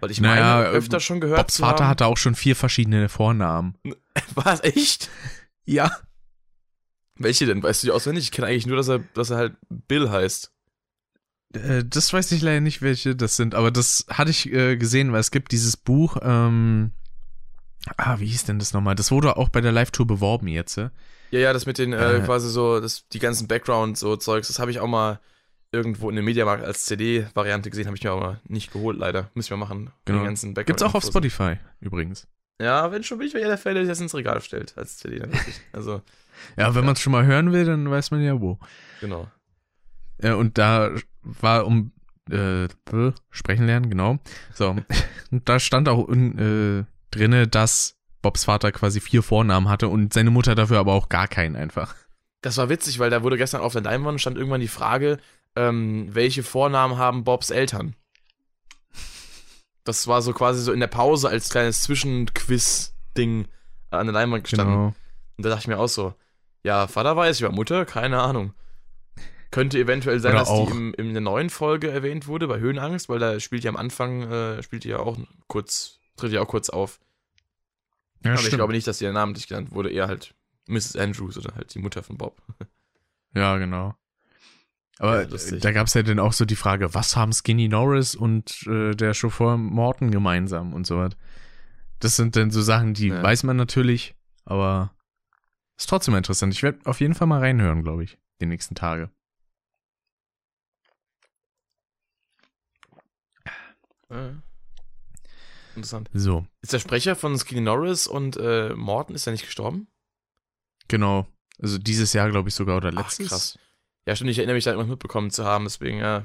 Weil 0.00 0.12
ich 0.12 0.20
Naja, 0.20 0.58
meine, 0.58 0.68
öfter 0.68 1.00
schon 1.00 1.20
gehört 1.20 1.38
Bobs 1.38 1.58
Vater 1.58 1.84
haben, 1.84 1.90
hatte 1.90 2.06
auch 2.06 2.16
schon 2.16 2.36
vier 2.36 2.54
verschiedene 2.54 3.08
Vornamen. 3.08 3.74
Was, 4.36 4.62
echt? 4.62 5.10
Ja. 5.64 5.90
Welche 7.16 7.46
denn? 7.46 7.60
Weißt 7.60 7.82
du 7.82 7.88
die 7.88 7.90
auswendig? 7.90 8.24
Ich 8.24 8.30
kenne 8.30 8.46
eigentlich 8.46 8.66
nur, 8.66 8.76
dass 8.76 8.86
er, 8.86 9.00
dass 9.14 9.30
er 9.30 9.38
halt 9.38 9.56
Bill 9.68 10.10
heißt. 10.10 10.52
Äh, 11.54 11.84
das 11.84 12.12
weiß 12.12 12.32
ich 12.32 12.42
leider 12.42 12.60
nicht, 12.60 12.82
welche 12.82 13.16
das 13.16 13.36
sind, 13.36 13.54
aber 13.54 13.70
das 13.70 14.06
hatte 14.10 14.30
ich 14.30 14.52
äh, 14.52 14.76
gesehen, 14.76 15.12
weil 15.12 15.20
es 15.20 15.30
gibt 15.30 15.52
dieses 15.52 15.76
Buch, 15.76 16.16
ähm, 16.22 16.92
ah, 17.96 18.18
wie 18.18 18.26
hieß 18.26 18.44
denn 18.44 18.58
das 18.58 18.72
nochmal? 18.72 18.94
Das 18.94 19.10
wurde 19.10 19.36
auch 19.36 19.48
bei 19.48 19.60
der 19.60 19.72
Live-Tour 19.72 20.06
beworben 20.06 20.48
jetzt. 20.48 20.76
äh? 20.78 20.90
Ja, 21.30 21.40
ja, 21.40 21.52
das 21.52 21.66
mit 21.66 21.78
den 21.78 21.92
äh, 21.92 22.16
Äh. 22.18 22.20
quasi 22.20 22.48
so, 22.50 22.80
das, 22.80 23.06
die 23.08 23.18
ganzen 23.18 23.48
Background 23.48 23.96
so 23.98 24.16
Zeugs, 24.16 24.48
das 24.48 24.58
habe 24.58 24.70
ich 24.70 24.80
auch 24.80 24.86
mal 24.88 25.20
irgendwo 25.72 26.08
in 26.08 26.16
dem 26.16 26.24
Mediamarkt 26.24 26.64
als 26.64 26.86
CD-Variante 26.86 27.68
gesehen, 27.68 27.86
habe 27.86 27.96
ich 27.96 28.02
mir 28.02 28.10
aber 28.12 28.40
nicht 28.48 28.72
geholt, 28.72 28.98
leider. 28.98 29.30
Müssen 29.34 29.50
wir 29.50 29.58
machen. 29.58 29.90
Genau. 30.06 30.20
Den 30.20 30.24
ganzen 30.26 30.54
Background 30.54 30.66
Gibt's 30.78 30.82
auch 30.82 30.94
auf. 30.94 31.04
Spotify 31.04 31.56
übrigens. 31.80 32.26
Ja, 32.60 32.90
wenn 32.90 33.04
schon 33.04 33.18
bin 33.18 33.26
ich 33.28 33.34
ja 33.34 33.40
der 33.46 33.58
Fan, 33.58 33.74
der 33.74 33.84
sich 33.84 33.90
das 33.90 34.00
ins 34.00 34.14
Regal 34.14 34.40
stellt 34.40 34.76
als 34.76 34.96
CD. 34.96 35.18
Dann. 35.20 35.30
Also, 35.72 36.02
Ja, 36.56 36.74
wenn 36.74 36.84
man 36.84 36.94
es 36.94 37.00
schon 37.00 37.12
mal 37.12 37.26
hören 37.26 37.52
will, 37.52 37.64
dann 37.64 37.90
weiß 37.90 38.10
man 38.10 38.22
ja 38.22 38.40
wo. 38.40 38.58
genau. 39.00 39.28
Äh, 40.18 40.32
und 40.32 40.58
da 40.58 40.90
war 41.22 41.66
um 41.66 41.92
äh, 42.30 42.64
äh, 42.64 43.12
sprechen 43.30 43.66
lernen, 43.66 43.90
genau. 43.90 44.18
So, 44.52 44.76
und 45.30 45.48
da 45.48 45.58
stand 45.60 45.88
auch 45.88 46.08
äh, 46.08 46.84
drinne, 47.10 47.48
dass 47.48 47.96
Bobs 48.22 48.44
Vater 48.44 48.72
quasi 48.72 49.00
vier 49.00 49.22
Vornamen 49.22 49.68
hatte 49.68 49.88
und 49.88 50.12
seine 50.12 50.30
Mutter 50.30 50.54
dafür 50.54 50.78
aber 50.78 50.92
auch 50.92 51.08
gar 51.08 51.28
keinen 51.28 51.56
einfach. 51.56 51.94
Das 52.40 52.56
war 52.56 52.68
witzig, 52.68 52.98
weil 52.98 53.10
da 53.10 53.22
wurde 53.22 53.36
gestern 53.36 53.60
auf 53.60 53.72
der 53.72 53.82
Leinwand 53.82 54.20
stand 54.20 54.36
irgendwann 54.36 54.60
die 54.60 54.68
Frage, 54.68 55.18
ähm, 55.56 56.08
welche 56.12 56.42
Vornamen 56.42 56.98
haben 56.98 57.24
Bobs 57.24 57.50
Eltern? 57.50 57.94
Das 59.84 60.06
war 60.06 60.20
so 60.22 60.32
quasi 60.32 60.62
so 60.62 60.72
in 60.72 60.80
der 60.80 60.86
Pause 60.86 61.28
als 61.28 61.48
kleines 61.48 61.82
Zwischenquiz-Ding 61.82 63.48
an 63.90 64.06
der 64.06 64.12
Leinwand 64.12 64.44
gestanden. 64.44 64.74
Genau. 64.74 64.94
Und 65.36 65.44
da 65.44 65.48
dachte 65.48 65.62
ich 65.62 65.68
mir 65.68 65.78
auch 65.78 65.88
so, 65.88 66.14
ja, 66.62 66.86
Vater 66.86 67.16
weiß 67.16 67.38
ich, 67.38 67.44
aber 67.44 67.54
Mutter, 67.54 67.86
keine 67.86 68.20
Ahnung. 68.20 68.52
Könnte 69.50 69.78
eventuell 69.78 70.20
sein, 70.20 70.32
Oder 70.32 70.40
dass 70.40 70.48
auch- 70.48 70.66
die 70.66 70.72
im, 70.72 70.94
in 70.94 71.12
der 71.14 71.22
neuen 71.22 71.48
Folge 71.50 71.90
erwähnt 71.90 72.26
wurde, 72.26 72.46
bei 72.48 72.58
Höhenangst, 72.60 73.08
weil 73.08 73.18
da 73.18 73.40
spielt 73.40 73.64
ja 73.64 73.70
am 73.70 73.76
Anfang, 73.76 74.22
äh, 74.30 74.62
spielt 74.62 74.84
die 74.84 74.88
ja 74.90 74.98
auch 74.98 75.16
kurz, 75.46 76.00
tritt 76.16 76.32
ja 76.32 76.42
auch 76.42 76.48
kurz 76.48 76.68
auf. 76.68 77.00
Ja, 78.24 78.32
aber 78.32 78.40
ich 78.40 78.46
stimmt. 78.46 78.58
glaube 78.58 78.72
nicht, 78.74 78.86
dass 78.86 78.98
die 78.98 79.10
namentlich 79.10 79.48
genannt 79.48 79.70
wurde, 79.72 79.90
eher 79.90 80.06
halt 80.08 80.34
Mrs. 80.66 80.96
Andrews 80.96 81.38
oder 81.38 81.54
halt 81.54 81.72
die 81.74 81.78
Mutter 81.78 82.02
von 82.02 82.18
Bob. 82.18 82.42
Ja, 83.34 83.56
genau. 83.58 83.94
Aber 84.98 85.22
Ja, 85.30 85.58
da 85.60 85.72
gab's 85.72 85.94
ja 85.94 86.02
dann 86.02 86.18
auch 86.18 86.32
so 86.32 86.44
die 86.44 86.56
Frage, 86.56 86.92
was 86.92 87.16
haben 87.16 87.32
Skinny 87.32 87.68
Norris 87.68 88.16
und 88.16 88.66
äh, 88.66 88.94
der 88.96 89.14
Chauffeur 89.14 89.56
Morton 89.56 90.10
gemeinsam 90.10 90.74
und 90.74 90.86
so 90.86 90.98
was. 90.98 91.12
Das 92.00 92.16
sind 92.16 92.36
dann 92.36 92.50
so 92.50 92.60
Sachen, 92.62 92.94
die 92.94 93.08
Ja. 93.08 93.22
weiß 93.22 93.44
man 93.44 93.56
natürlich, 93.56 94.14
aber 94.44 94.92
ist 95.76 95.88
trotzdem 95.88 96.16
interessant. 96.16 96.52
Ich 96.52 96.62
werde 96.64 96.80
auf 96.84 97.00
jeden 97.00 97.14
Fall 97.14 97.28
mal 97.28 97.38
reinhören, 97.38 97.82
glaube 97.84 98.02
ich, 98.04 98.18
die 98.40 98.46
nächsten 98.46 98.74
Tage. 98.74 99.10
Ja. 104.10 104.34
Interessant. 105.74 106.10
So, 106.12 106.46
Ist 106.62 106.72
der 106.72 106.78
Sprecher 106.80 107.14
von 107.14 107.38
Skinny 107.38 107.60
Norris 107.60 108.06
und 108.06 108.36
äh, 108.36 108.74
Morton, 108.74 109.14
ist 109.14 109.26
er 109.26 109.32
nicht 109.32 109.44
gestorben? 109.44 109.88
genau. 110.88 111.26
Also 111.60 111.76
dieses 111.78 112.12
Jahr, 112.12 112.30
glaube 112.30 112.48
ich, 112.48 112.54
sogar 112.54 112.76
oder 112.76 112.90
Ach, 112.94 113.02
letztes. 113.02 113.28
krass. 113.28 113.58
Ja, 114.06 114.14
stimmt, 114.14 114.30
ich 114.30 114.38
erinnere 114.38 114.54
mich 114.54 114.62
da 114.64 114.70
irgendwas 114.70 114.90
mitbekommen 114.90 115.30
zu 115.32 115.44
haben, 115.44 115.64
deswegen, 115.64 115.98
ja. 115.98 116.24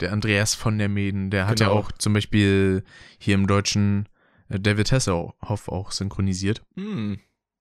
Der 0.00 0.12
Andreas 0.12 0.54
von 0.54 0.76
der 0.78 0.88
Meden, 0.90 1.30
der 1.30 1.46
hat 1.46 1.60
ja 1.60 1.68
Genau. 1.68 1.78
auch 1.80 1.90
zum 1.92 2.12
Beispiel 2.12 2.84
hier 3.18 3.34
im 3.36 3.46
Deutschen 3.46 4.06
äh, 4.50 4.60
David 4.60 4.92
Hasselhoff 4.92 5.68
auch 5.68 5.92
synchronisiert. 5.92 6.62
Hm, 6.76 7.20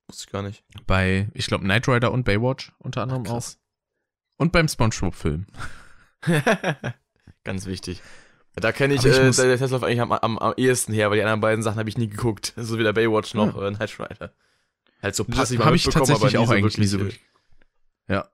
wusste 0.09 0.25
ich 0.27 0.31
gar 0.31 0.41
nicht. 0.43 0.63
Bei, 0.85 1.29
ich 1.33 1.47
glaube, 1.47 1.63
Knight 1.63 1.87
Rider 1.87 2.11
und 2.11 2.25
Baywatch 2.25 2.73
unter 2.79 3.01
anderem 3.03 3.25
auch. 3.27 3.31
Krass. 3.35 3.59
Und 4.37 4.51
beim 4.51 4.67
Spongebob-Film. 4.67 5.47
Ganz 7.45 7.65
wichtig. 7.65 8.01
Da 8.55 8.71
kenne 8.71 8.93
ich, 8.93 9.03
ich 9.05 9.17
äh, 9.17 9.25
muss- 9.25 9.37
der 9.37 9.57
Tesla 9.57 9.77
eigentlich 9.79 10.01
am, 10.01 10.11
am, 10.11 10.37
am 10.37 10.53
ehesten 10.57 10.93
her, 10.93 11.09
weil 11.09 11.17
die 11.17 11.23
anderen 11.23 11.41
beiden 11.41 11.63
Sachen 11.63 11.79
habe 11.79 11.89
ich 11.89 11.97
nie 11.97 12.07
geguckt. 12.07 12.53
So 12.57 12.77
wie 12.77 12.83
der 12.83 12.93
Baywatch 12.93 13.33
noch, 13.33 13.59
äh, 13.61 13.71
Knight 13.73 13.99
Rider. 13.99 14.31
Halt 15.01 15.15
so 15.15 15.23
passiv 15.25 15.59
Habe 15.59 15.75
ich 15.75 15.83
tatsächlich 15.85 16.35
aber 16.37 16.43
auch 16.45 16.49
nie 16.51 16.57
eigentlich 16.57 16.77
nie 16.77 16.85
so 16.85 16.99
wirklich, 16.99 17.19
wirklich. 17.19 17.29
Ja. 18.07 18.27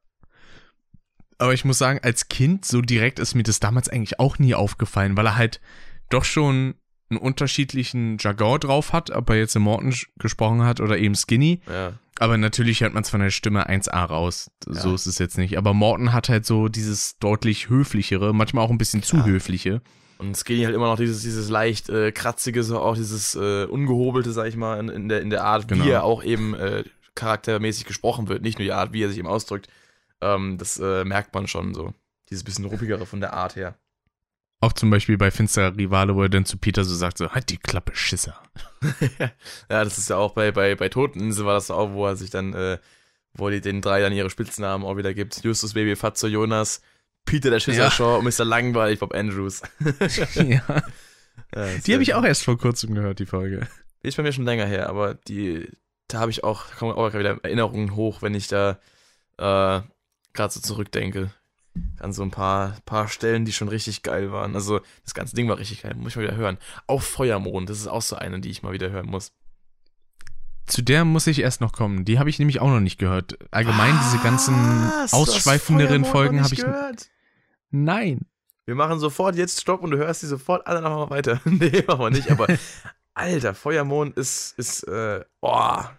Aber 1.38 1.54
ich 1.54 1.64
muss 1.66 1.78
sagen, 1.78 2.00
als 2.04 2.28
Kind 2.28 2.66
so 2.66 2.82
direkt 2.82 3.18
ist 3.20 3.34
mir 3.34 3.44
das 3.44 3.60
damals 3.60 3.88
eigentlich 3.90 4.20
auch 4.20 4.40
nie 4.40 4.54
aufgefallen, 4.56 5.16
weil 5.16 5.26
er 5.26 5.38
halt 5.38 5.62
doch 6.10 6.26
schon 6.26 6.76
einen 7.10 7.20
unterschiedlichen 7.20 8.18
Jargon 8.20 8.60
drauf 8.60 8.94
hat, 8.94 9.10
ob 9.12 9.30
er 9.30 9.38
jetzt 9.38 9.56
im 9.56 9.64
Morton 9.64 9.96
gesprochen 10.20 10.64
hat 10.64 10.80
oder 10.82 10.98
eben 10.98 11.16
Skinny. 11.16 11.62
äh, 11.68 11.74
Ja. 11.74 11.94
Aber 12.20 12.38
natürlich 12.38 12.82
hört 12.82 12.94
man 12.94 13.04
es 13.04 13.10
von 13.10 13.22
der 13.22 13.30
Stimme 13.30 13.70
1A 13.70 14.04
raus. 14.04 14.52
So 14.66 14.90
Ja. 14.90 14.96
ist 14.96 15.06
es 15.06 15.18
jetzt 15.20 15.38
nicht. 15.38 15.58
Aber 15.58 15.74
Morton 15.74 16.12
hat 16.12 16.28
halt 16.28 16.46
so 16.46 16.68
dieses 16.68 17.18
deutlich 17.20 17.70
höflichere, 17.70 18.34
manchmal 18.34 18.66
auch 18.66 18.70
ein 18.70 18.78
bisschen 18.78 19.02
zu 19.02 19.18
Ja. 19.18 19.26
höfliche. 19.26 19.82
Und 20.20 20.36
Skinny 20.36 20.64
halt 20.64 20.76
immer 20.76 20.88
noch 20.88 20.98
dieses, 20.98 21.22
dieses 21.24 21.50
leicht 21.50 21.90
äh, 21.90 22.12
kratzige, 22.12 22.62
so 22.64 22.80
auch 22.80 22.96
dieses 22.96 23.36
äh, 23.36 23.64
ungehobelte, 23.66 24.32
sag 24.34 24.48
ich 24.48 24.58
mal, 24.58 24.78
in, 24.80 24.90
in, 24.90 25.10
der, 25.10 25.22
in 25.22 25.30
der 25.30 25.46
Art, 25.46 25.68
Genau. 25.68 25.86
wie 25.86 25.90
er 25.90 26.04
auch 26.04 26.24
eben 26.24 26.54
äh, 26.54 26.84
charaktermäßig 27.16 27.86
gesprochen 27.86 28.28
wird, 28.28 28.42
nicht 28.42 28.60
nur 28.60 28.66
die 28.66 28.74
Art, 28.74 28.92
wie 28.94 29.02
er 29.02 29.10
sich 29.10 29.18
eben 29.18 29.28
ausdrückt. 29.28 29.70
Ähm, 30.22 30.58
das 30.58 30.78
äh, 30.78 31.06
merkt 31.06 31.34
man 31.34 31.48
schon 31.48 31.74
so. 31.74 31.94
Dieses 32.30 32.44
bisschen 32.44 32.66
ruppigere 32.66 33.06
von 33.06 33.22
der 33.22 33.34
Art 33.34 33.56
her. 33.56 33.76
Auch 34.62 34.74
zum 34.74 34.90
Beispiel 34.90 35.18
bei 35.18 35.32
Finsterer 35.32 35.78
Rivale, 35.78 36.14
wo 36.16 36.24
er 36.24 36.30
dann 36.30 36.44
zu 36.44 36.58
Peter 36.58 36.84
so 36.84 36.94
sagt, 36.94 37.18
so, 37.18 37.32
halt 37.32 37.50
die 37.50 37.58
Klappe, 37.58 37.96
Schisser. 37.96 38.38
ja, 39.20 39.32
das 39.70 39.98
ist 39.98 40.10
ja 40.10 40.18
auch 40.18 40.34
bei, 40.34 40.52
bei, 40.52 40.76
bei 40.76 40.90
Toteninsel 40.90 41.46
war 41.46 41.54
das 41.54 41.72
auch, 41.72 41.94
wo 41.94 42.06
er 42.06 42.18
sich 42.18 42.30
dann, 42.30 42.54
äh, 42.54 42.78
wo 43.34 43.50
die 43.50 43.62
den 43.62 43.82
drei 43.82 44.02
dann 44.02 44.12
ihre 44.12 44.30
Spitznamen 44.30 44.86
auch 44.86 44.98
wieder 44.98 45.14
gibt. 45.14 45.42
Justus 45.46 45.74
Baby 45.76 45.96
Fatzo 45.96 46.28
Jonas, 46.28 46.82
Peter 47.30 47.50
der 47.50 47.60
Schisser 47.60 47.84
Ja. 47.84 47.92
Shaw 47.92 48.18
und 48.18 48.26
Mr. 48.26 48.46
Langweilig 48.46 49.00
Bob 49.00 49.14
Andrews. 49.14 49.62
ja. 50.36 50.62
Ja, 51.56 51.68
Die 51.86 51.94
habe 51.94 52.04
ich 52.04 52.14
auch 52.14 52.24
erst 52.24 52.44
vor 52.44 52.58
kurzem 52.58 52.94
gehört, 52.94 53.20
die 53.20 53.26
Folge. 53.26 53.68
Die 54.04 54.08
ist 54.08 54.18
bei 54.18 54.24
mir 54.24 54.34
schon 54.34 54.46
länger 54.46 54.66
her, 54.66 54.90
aber 54.90 55.14
die, 55.16 55.70
da 56.08 56.20
habe 56.20 56.32
ich 56.32 56.44
auch, 56.44 56.66
kommen 56.78 56.92
auch 56.94 57.14
wieder 57.14 57.38
Erinnerungen 57.44 57.96
hoch, 57.96 58.22
wenn 58.22 58.34
ich 58.36 58.48
da 58.48 58.80
äh, 59.38 59.82
gerade 60.34 60.54
so 60.54 60.60
zurückdenke. 60.60 61.32
An 62.00 62.14
so 62.14 62.24
ein 62.24 62.32
paar, 62.32 62.76
paar 62.86 63.08
Stellen, 63.08 63.46
die 63.46 63.54
schon 63.54 63.70
richtig 63.70 64.04
geil 64.04 64.32
waren. 64.32 64.54
Also 64.56 64.82
das 65.04 65.14
ganze 65.14 65.36
Ding 65.36 65.48
war 65.48 65.58
richtig 65.60 65.84
geil, 65.84 65.94
muss 65.96 66.12
ich 66.12 66.16
mal 66.18 66.24
wieder 66.24 66.36
hören. 66.36 66.58
Auch 66.88 67.02
Feuermond, 67.02 67.70
das 67.70 67.80
ist 67.80 67.88
auch 67.88 68.02
so 68.02 68.16
eine, 68.16 68.40
die 68.42 68.50
ich 68.50 68.64
mal 68.64 68.74
wieder 68.74 68.90
hören 68.90 69.06
muss. 69.08 69.32
Zu 70.66 70.82
der 70.84 71.04
muss 71.06 71.26
ich 71.26 71.40
erst 71.40 71.62
noch 71.62 71.72
kommen. 71.72 72.06
Die 72.06 72.20
habe 72.20 72.30
ich 72.30 72.38
nämlich 72.38 72.60
auch 72.60 72.68
noch 72.70 72.80
nicht 72.80 73.00
gehört. 73.00 73.38
Allgemein 73.52 73.98
diese 74.04 74.22
ganzen 74.22 74.54
ausschweifenderen 75.12 76.06
Folgen 76.06 76.44
habe 76.44 76.54
ich. 76.54 76.62
gehört? 76.62 77.08
Nein. 77.72 78.26
Wir 78.66 78.76
machen 78.76 79.00
sofort 79.00 79.36
jetzt 79.36 79.60
Stopp 79.62 79.82
und 79.82 79.92
du 79.92 79.98
hörst 79.98 80.22
die 80.22 80.28
sofort 80.28 80.68
alle 80.68 80.82
nochmal 80.82 81.10
weiter. 81.10 81.42
nee, 81.46 81.84
machen 81.88 82.00
wir 82.02 82.10
nicht, 82.12 82.30
aber 82.32 82.48
Alter, 83.14 83.54
Feuermond 83.56 84.16
ist, 84.18 84.58
ist, 84.58 84.84
äh, 84.84 85.24
boah, 85.42 85.98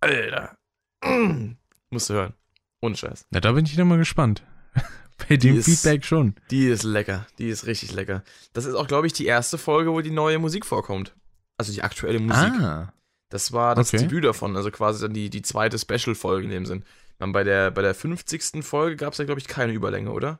Alter. 0.00 0.56
Mm. 1.04 1.52
Musst 1.90 2.10
du 2.10 2.14
hören. 2.14 2.34
Ohne 2.82 2.96
Scheiß. 2.96 3.26
Na, 3.30 3.40
da 3.40 3.52
bin 3.52 3.64
ich 3.66 3.74
dann 3.76 3.88
mal 3.88 3.98
gespannt. 3.98 4.42
Bei 5.28 5.36
dem 5.36 5.58
ist- 5.58 5.64
Feedback 5.66 6.04
schon. 6.04 6.34
Die 6.50 6.68
ist 6.68 6.82
lecker. 6.84 7.26
Die 7.38 7.48
ist 7.48 7.66
richtig 7.66 7.92
lecker. 7.92 8.22
Das 8.52 8.64
ist 8.66 8.74
auch, 8.74 8.86
glaube 8.86 9.06
ich, 9.06 9.12
die 9.12 9.26
erste 9.26 9.58
Folge, 9.58 9.92
wo 9.92 10.00
die 10.00 10.10
neue 10.10 10.38
Musik 10.38 10.64
vorkommt. 10.64 11.14
Also 11.58 11.72
die 11.72 11.82
aktuelle 11.82 12.20
Musik. 12.20 12.52
Ah. 12.60 12.92
Das 13.28 13.52
war 13.52 13.74
das 13.74 13.92
Okay. 13.92 14.04
Debüt 14.04 14.24
davon, 14.24 14.56
also 14.56 14.70
quasi 14.70 15.02
dann 15.02 15.12
die, 15.12 15.28
die 15.30 15.42
zweite 15.42 15.78
Special-Folge 15.78 16.44
in 16.44 16.50
dem 16.50 16.66
Sinn. 16.66 16.84
Dann 17.18 17.32
bei 17.32 17.44
der, 17.44 17.70
bei 17.70 17.82
der 17.82 17.94
50. 17.94 18.62
Folge 18.64 18.96
gab 18.96 19.12
es 19.12 19.18
ja, 19.18 19.24
glaube 19.24 19.40
ich, 19.40 19.46
keine 19.46 19.72
Überlänge, 19.72 20.10
oder? 20.10 20.38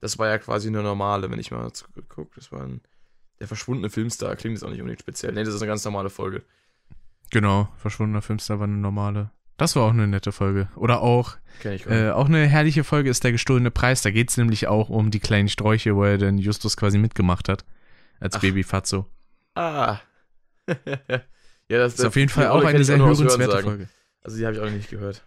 Das 0.00 0.18
war 0.18 0.28
ja 0.28 0.38
quasi 0.38 0.68
eine 0.68 0.82
normale, 0.82 1.30
wenn 1.30 1.38
ich 1.38 1.50
mal 1.50 1.70
gucke. 2.08 2.32
Das 2.34 2.52
waren 2.52 2.80
Der 3.40 3.48
verschwundene 3.48 3.90
Filmstar 3.90 4.36
klingt 4.36 4.56
jetzt 4.56 4.64
auch 4.64 4.70
nicht 4.70 4.80
unbedingt 4.80 5.00
speziell. 5.00 5.32
Nee, 5.32 5.44
das 5.44 5.54
ist 5.54 5.62
eine 5.62 5.68
ganz 5.68 5.84
normale 5.84 6.10
Folge. 6.10 6.42
Genau, 7.30 7.68
verschwundener 7.76 8.22
Filmstar 8.22 8.58
war 8.58 8.66
eine 8.66 8.76
normale. 8.76 9.30
Das 9.56 9.76
war 9.76 9.84
auch 9.84 9.90
eine 9.90 10.08
nette 10.08 10.32
Folge. 10.32 10.68
Oder 10.74 11.00
auch, 11.00 11.36
äh, 11.62 12.10
auch 12.10 12.26
eine 12.26 12.46
herrliche 12.46 12.82
Folge 12.82 13.08
ist 13.08 13.22
der 13.22 13.32
gestohlene 13.32 13.70
Preis. 13.70 14.02
Da 14.02 14.10
geht's 14.10 14.36
nämlich 14.36 14.66
auch 14.66 14.88
um 14.88 15.10
die 15.10 15.20
kleinen 15.20 15.48
Sträuche, 15.48 15.94
wo 15.94 16.04
er 16.04 16.18
dann 16.18 16.38
Justus 16.38 16.76
quasi 16.76 16.98
mitgemacht 16.98 17.48
hat. 17.48 17.64
Als 18.18 18.36
Ach. 18.36 18.40
Baby 18.40 18.64
Fatso. 18.64 19.06
Ah. 19.54 19.98
ja, 20.66 20.78
das 21.68 21.94
Ist 21.94 22.04
auf 22.04 22.16
jeden 22.16 22.30
Fall 22.30 22.48
auch 22.48 22.64
eine 22.64 22.82
sehr 22.82 22.98
hörenswerte. 22.98 23.62
Folge. 23.62 23.88
Also 24.22 24.38
die 24.38 24.46
habe 24.46 24.56
ich 24.56 24.60
auch 24.60 24.66
noch 24.66 24.72
nicht 24.72 24.90
gehört. 24.90 25.24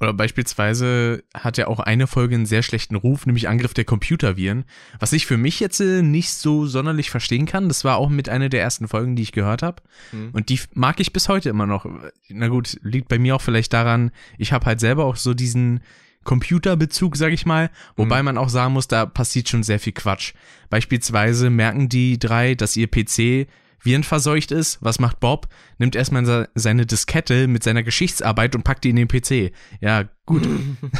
Oder 0.00 0.12
beispielsweise 0.12 1.22
hat 1.34 1.56
er 1.56 1.68
auch 1.68 1.78
eine 1.78 2.06
Folge 2.06 2.34
einen 2.34 2.46
sehr 2.46 2.62
schlechten 2.62 2.96
Ruf, 2.96 3.26
nämlich 3.26 3.48
Angriff 3.48 3.74
der 3.74 3.84
Computerviren. 3.84 4.64
Was 4.98 5.12
ich 5.12 5.26
für 5.26 5.36
mich 5.36 5.60
jetzt 5.60 5.80
äh, 5.80 6.02
nicht 6.02 6.30
so 6.32 6.66
sonderlich 6.66 7.10
verstehen 7.10 7.46
kann. 7.46 7.68
Das 7.68 7.84
war 7.84 7.96
auch 7.96 8.08
mit 8.08 8.28
einer 8.28 8.48
der 8.48 8.60
ersten 8.60 8.88
Folgen, 8.88 9.14
die 9.14 9.22
ich 9.22 9.32
gehört 9.32 9.62
habe. 9.62 9.82
Hm. 10.10 10.30
Und 10.32 10.48
die 10.48 10.60
mag 10.74 10.98
ich 10.98 11.12
bis 11.12 11.28
heute 11.28 11.48
immer 11.48 11.66
noch. 11.66 11.86
Na 12.28 12.48
gut, 12.48 12.78
liegt 12.82 13.08
bei 13.08 13.18
mir 13.18 13.36
auch 13.36 13.42
vielleicht 13.42 13.72
daran, 13.72 14.10
ich 14.36 14.52
habe 14.52 14.66
halt 14.66 14.80
selber 14.80 15.04
auch 15.04 15.16
so 15.16 15.32
diesen 15.32 15.80
Computerbezug, 16.24 17.16
sag 17.16 17.32
ich 17.32 17.46
mal, 17.46 17.70
wobei 17.96 18.22
man 18.22 18.38
auch 18.38 18.48
sagen 18.48 18.72
muss, 18.72 18.88
da 18.88 19.06
passiert 19.06 19.48
schon 19.48 19.62
sehr 19.62 19.78
viel 19.78 19.92
Quatsch. 19.92 20.32
Beispielsweise 20.70 21.50
merken 21.50 21.88
die 21.88 22.18
drei, 22.18 22.54
dass 22.54 22.76
ihr 22.76 22.88
PC 22.88 23.46
virenverseucht 23.84 24.50
ist. 24.50 24.78
Was 24.80 24.98
macht 24.98 25.20
Bob? 25.20 25.48
Nimmt 25.78 25.96
erstmal 25.96 26.24
se- 26.26 26.48
seine 26.54 26.86
Diskette 26.86 27.46
mit 27.46 27.62
seiner 27.62 27.82
Geschichtsarbeit 27.82 28.54
und 28.54 28.62
packt 28.64 28.84
die 28.84 28.90
in 28.90 28.96
den 28.96 29.08
PC. 29.08 29.52
Ja, 29.80 30.08
gut. 30.26 30.46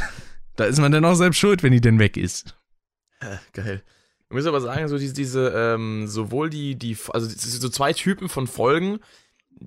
da 0.55 0.65
ist 0.65 0.79
man 0.79 0.91
dann 0.91 1.05
auch 1.05 1.15
selbst 1.15 1.37
schuld, 1.37 1.63
wenn 1.63 1.71
die 1.71 1.81
denn 1.81 1.99
weg 1.99 2.17
ist. 2.17 2.55
Äh, 3.19 3.37
Geil. 3.53 3.83
Ich 4.29 4.35
muss 4.35 4.45
aber 4.47 4.59
sagen, 4.59 4.87
so 4.87 4.97
diese, 4.97 5.13
diese 5.13 5.49
ähm, 5.55 6.07
sowohl 6.07 6.49
die, 6.49 6.75
die, 6.75 6.97
also 7.13 7.27
so 7.27 7.69
zwei 7.69 7.93
Typen 7.93 8.27
von 8.27 8.47
Folgen, 8.47 8.99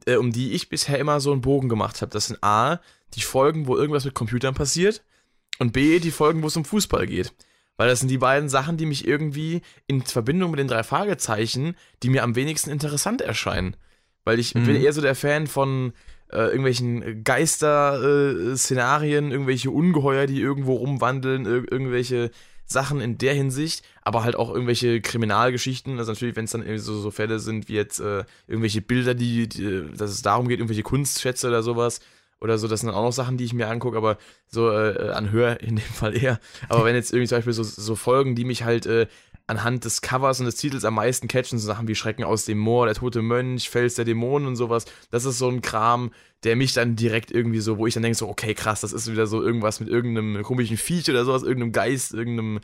äh, 0.06 0.16
um 0.16 0.32
die 0.32 0.52
ich 0.52 0.68
bisher 0.68 0.98
immer 0.98 1.20
so 1.20 1.32
einen 1.32 1.40
Bogen 1.40 1.68
gemacht 1.68 2.02
habe. 2.02 2.10
Das 2.12 2.26
sind 2.26 2.42
A, 2.42 2.80
die 3.14 3.22
Folgen, 3.22 3.66
wo 3.66 3.76
irgendwas 3.76 4.04
mit 4.04 4.14
Computern 4.14 4.54
passiert 4.54 5.02
und 5.58 5.72
B, 5.72 6.00
die 6.00 6.10
Folgen, 6.10 6.42
wo 6.42 6.48
es 6.48 6.56
um 6.56 6.64
Fußball 6.64 7.06
geht. 7.06 7.32
Weil 7.78 7.88
das 7.88 8.00
sind 8.00 8.10
die 8.10 8.18
beiden 8.18 8.50
Sachen, 8.50 8.76
die 8.76 8.86
mich 8.86 9.06
irgendwie 9.08 9.62
in 9.86 10.02
Verbindung 10.02 10.50
mit 10.50 10.60
den 10.60 10.68
drei 10.68 10.82
Fragezeichen, 10.82 11.76
die 12.02 12.10
mir 12.10 12.24
am 12.24 12.34
wenigsten 12.34 12.70
interessant 12.70 13.22
erscheinen. 13.22 13.74
Weil 14.24 14.38
ich 14.38 14.54
Mhm. 14.54 14.66
bin 14.66 14.76
eher 14.76 14.92
so 14.92 15.00
der 15.00 15.14
Fan 15.14 15.46
von 15.46 15.94
äh, 16.30 16.48
irgendwelchen 16.48 17.24
Geister-Szenarien, 17.24 19.30
irgendwelche 19.30 19.70
Ungeheuer, 19.70 20.26
die 20.26 20.40
irgendwo 20.40 20.74
rumwandeln, 20.74 21.46
ir 21.46 21.72
irgendwelche 21.72 22.30
Sachen 22.66 23.00
in 23.00 23.16
der 23.16 23.32
Hinsicht, 23.32 23.82
aber 24.02 24.24
halt 24.24 24.36
auch 24.36 24.52
irgendwelche 24.52 25.00
Kriminalgeschichten. 25.00 25.98
Also 25.98 26.12
natürlich, 26.12 26.36
wenn 26.36 26.44
es 26.44 26.50
dann 26.50 26.60
irgendwie 26.60 26.80
so, 26.80 27.00
so 27.00 27.10
Fälle 27.10 27.38
sind 27.38 27.68
wie 27.68 27.74
jetzt 27.74 28.00
äh, 28.00 28.24
irgendwelche 28.46 28.82
Bilder, 28.82 29.14
die, 29.14 29.48
die, 29.48 29.84
dass 29.96 30.10
es 30.10 30.20
darum 30.20 30.48
geht, 30.48 30.58
irgendwelche 30.58 30.82
Kunstschätze 30.82 31.48
oder 31.48 31.62
sowas. 31.62 32.00
Oder 32.40 32.58
so, 32.58 32.68
das 32.68 32.80
sind 32.80 32.90
auch 32.90 33.02
noch 33.02 33.12
Sachen, 33.12 33.36
die 33.36 33.44
ich 33.44 33.52
mir 33.52 33.68
angucke, 33.68 33.96
aber 33.96 34.16
so 34.46 34.70
äh, 34.70 35.10
anhöre 35.10 35.56
in 35.56 35.76
dem 35.76 35.84
Fall 35.84 36.16
eher. 36.16 36.38
Aber 36.68 36.84
wenn 36.84 36.94
jetzt 36.94 37.12
irgendwie 37.12 37.28
zum 37.28 37.38
Beispiel 37.38 37.52
so, 37.52 37.62
so 37.64 37.96
Folgen, 37.96 38.36
die 38.36 38.44
mich 38.44 38.62
halt 38.62 38.86
äh, 38.86 39.06
anhand 39.48 39.84
des 39.84 40.02
Covers 40.02 40.38
und 40.40 40.46
des 40.46 40.56
Titels 40.56 40.84
am 40.84 40.94
meisten 40.94 41.26
catchen, 41.26 41.58
so 41.58 41.66
Sachen 41.66 41.88
wie 41.88 41.94
Schrecken 41.94 42.22
aus 42.22 42.44
dem 42.44 42.58
Moor, 42.58 42.86
der 42.86 42.94
tote 42.94 43.22
Mönch, 43.22 43.68
Fels 43.68 43.94
der 43.94 44.04
Dämonen 44.04 44.46
und 44.46 44.56
sowas, 44.56 44.84
das 45.10 45.24
ist 45.24 45.38
so 45.38 45.48
ein 45.48 45.62
Kram, 45.62 46.12
der 46.44 46.54
mich 46.54 46.74
dann 46.74 46.96
direkt 46.96 47.32
irgendwie 47.32 47.60
so, 47.60 47.78
wo 47.78 47.86
ich 47.86 47.94
dann 47.94 48.02
denke, 48.02 48.18
so, 48.18 48.28
okay, 48.28 48.54
krass, 48.54 48.82
das 48.82 48.92
ist 48.92 49.10
wieder 49.10 49.26
so 49.26 49.42
irgendwas 49.42 49.80
mit 49.80 49.88
irgendeinem 49.88 50.42
komischen 50.42 50.76
Viech 50.76 51.08
oder 51.10 51.24
sowas, 51.24 51.42
irgendeinem 51.42 51.72
Geist, 51.72 52.12
irgendeinem, 52.12 52.60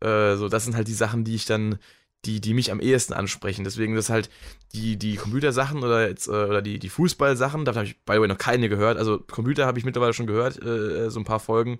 äh, 0.00 0.36
so, 0.36 0.48
das 0.48 0.64
sind 0.64 0.76
halt 0.76 0.88
die 0.88 0.92
Sachen, 0.92 1.24
die 1.24 1.34
ich 1.34 1.46
dann, 1.46 1.78
die, 2.26 2.40
die 2.40 2.54
mich 2.54 2.70
am 2.72 2.80
ehesten 2.80 3.12
ansprechen. 3.12 3.64
Deswegen 3.64 3.94
das 3.94 4.10
halt 4.10 4.28
die, 4.74 4.96
die 4.96 5.16
Computersachen 5.16 5.82
oder 5.82 6.08
jetzt, 6.08 6.28
äh, 6.28 6.30
oder 6.30 6.62
die, 6.62 6.78
die 6.78 6.88
Fußballsachen, 6.88 7.64
davon 7.64 7.80
habe 7.80 7.88
ich 7.88 7.98
by 8.04 8.14
the 8.14 8.20
way 8.20 8.28
noch 8.28 8.38
keine 8.38 8.68
gehört. 8.68 8.98
Also 8.98 9.18
Computer 9.18 9.66
habe 9.66 9.78
ich 9.78 9.84
mittlerweile 9.84 10.12
schon 10.12 10.26
gehört, 10.26 10.62
äh, 10.62 11.10
so 11.10 11.20
ein 11.20 11.24
paar 11.24 11.40
Folgen. 11.40 11.78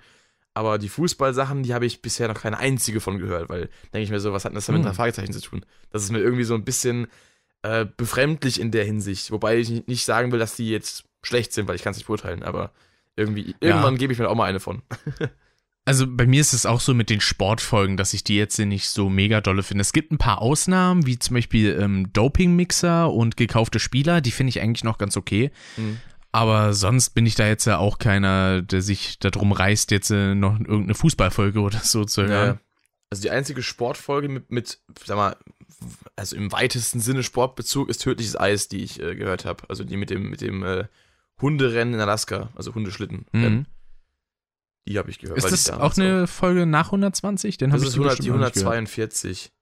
Aber 0.54 0.78
die 0.78 0.88
Fußballsachen, 0.88 1.64
die 1.64 1.74
habe 1.74 1.84
ich 1.84 2.00
bisher 2.00 2.28
noch 2.28 2.40
keine 2.40 2.58
einzige 2.58 3.00
von 3.00 3.18
gehört, 3.18 3.50
weil 3.50 3.68
denke 3.92 4.04
ich 4.04 4.10
mir 4.10 4.20
so, 4.20 4.32
was 4.32 4.44
hat 4.44 4.52
denn 4.52 4.54
das 4.54 4.66
damit 4.66 4.82
mit 4.82 4.88
Hm. 4.88 4.96
Fragezeichen 4.96 5.32
zu 5.34 5.40
tun? 5.42 5.66
Das 5.90 6.02
ist 6.02 6.12
mir 6.12 6.20
irgendwie 6.20 6.44
so 6.44 6.54
ein 6.54 6.64
bisschen 6.64 7.08
äh, 7.60 7.84
befremdlich 7.84 8.58
in 8.58 8.70
der 8.70 8.84
Hinsicht. 8.84 9.30
Wobei 9.30 9.58
ich 9.58 9.86
nicht 9.86 10.06
sagen 10.06 10.32
will, 10.32 10.38
dass 10.38 10.56
die 10.56 10.70
jetzt 10.70 11.04
schlecht 11.22 11.52
sind, 11.52 11.68
weil 11.68 11.76
ich 11.76 11.82
kann 11.82 11.90
es 11.90 11.98
nicht 11.98 12.06
beurteilen, 12.06 12.42
aber 12.42 12.72
irgendwie, 13.16 13.54
irgendwann 13.60 13.98
gebe 13.98 14.12
ich 14.12 14.18
mir 14.18 14.28
auch 14.28 14.34
mal 14.34 14.44
eine 14.44 14.60
von. 14.60 14.82
Also 15.86 16.04
bei 16.08 16.26
mir 16.26 16.40
ist 16.40 16.52
es 16.52 16.66
auch 16.66 16.80
so 16.80 16.94
mit 16.94 17.10
den 17.10 17.20
Sportfolgen, 17.20 17.96
dass 17.96 18.12
ich 18.12 18.24
die 18.24 18.36
jetzt 18.36 18.58
nicht 18.58 18.88
so 18.88 19.08
mega 19.08 19.40
dolle 19.40 19.62
finde. 19.62 19.82
Es 19.82 19.92
gibt 19.92 20.10
ein 20.10 20.18
paar 20.18 20.42
Ausnahmen, 20.42 21.06
wie 21.06 21.16
zum 21.16 21.34
Beispiel 21.34 21.78
ähm, 21.80 22.12
Doping-Mixer 22.12 23.12
und 23.12 23.36
gekaufte 23.36 23.78
Spieler, 23.78 24.20
die 24.20 24.32
finde 24.32 24.50
ich 24.50 24.60
eigentlich 24.60 24.82
noch 24.82 24.98
ganz 24.98 25.16
okay. 25.16 25.52
Hm. 25.76 25.98
Aber 26.32 26.74
sonst 26.74 27.10
bin 27.10 27.24
ich 27.24 27.36
da 27.36 27.46
jetzt 27.46 27.66
ja 27.66 27.78
auch 27.78 27.98
keiner, 27.98 28.62
der 28.62 28.82
sich 28.82 29.20
darum 29.20 29.52
reißt, 29.52 29.92
jetzt 29.92 30.10
äh, 30.10 30.34
noch 30.34 30.58
irgendeine 30.58 30.96
Fußballfolge 30.96 31.60
oder 31.60 31.78
so 31.78 32.04
zu 32.04 32.24
hören. 32.24 32.56
ja. 32.56 32.58
Also 33.08 33.22
die 33.22 33.30
einzige 33.30 33.62
Sportfolge 33.62 34.28
mit, 34.28 34.50
mit, 34.50 34.80
sag 35.04 35.16
mal, 35.16 35.36
also 36.16 36.34
im 36.34 36.50
weitesten 36.50 36.98
Sinne 36.98 37.22
Sportbezug 37.22 37.88
ist 37.88 38.02
tödliches 38.02 38.38
Eis, 38.38 38.66
die 38.66 38.82
ich 38.82 39.00
äh, 39.00 39.14
gehört 39.14 39.44
habe. 39.44 39.62
Also 39.68 39.84
die 39.84 39.96
mit 39.96 40.10
dem, 40.10 40.28
mit 40.28 40.40
dem 40.40 40.64
äh, 40.64 40.86
Hunderennen 41.40 41.94
in 41.94 42.00
Alaska, 42.00 42.48
also 42.56 42.74
Hundeschlitten. 42.74 43.26
Mhm. 43.30 43.66
Die 44.86 44.98
habe 44.98 45.10
ich 45.10 45.18
gehört. 45.18 45.38
Ist 45.38 45.50
das 45.50 45.70
auch 45.70 45.96
eine 45.96 46.26
Folge 46.26 46.64
nach 46.66 46.86
120? 46.86 47.58
Den 47.58 47.70
Das 47.70 47.82
ich 47.82 47.88
ist 47.88 47.94
die 47.94 47.98
100, 48.00 48.18
die 48.18 48.30
bestimmt 48.30 48.38
noch 48.38 48.44
nicht 48.46 48.54
gehört. 48.54 48.72
142. 48.74 49.52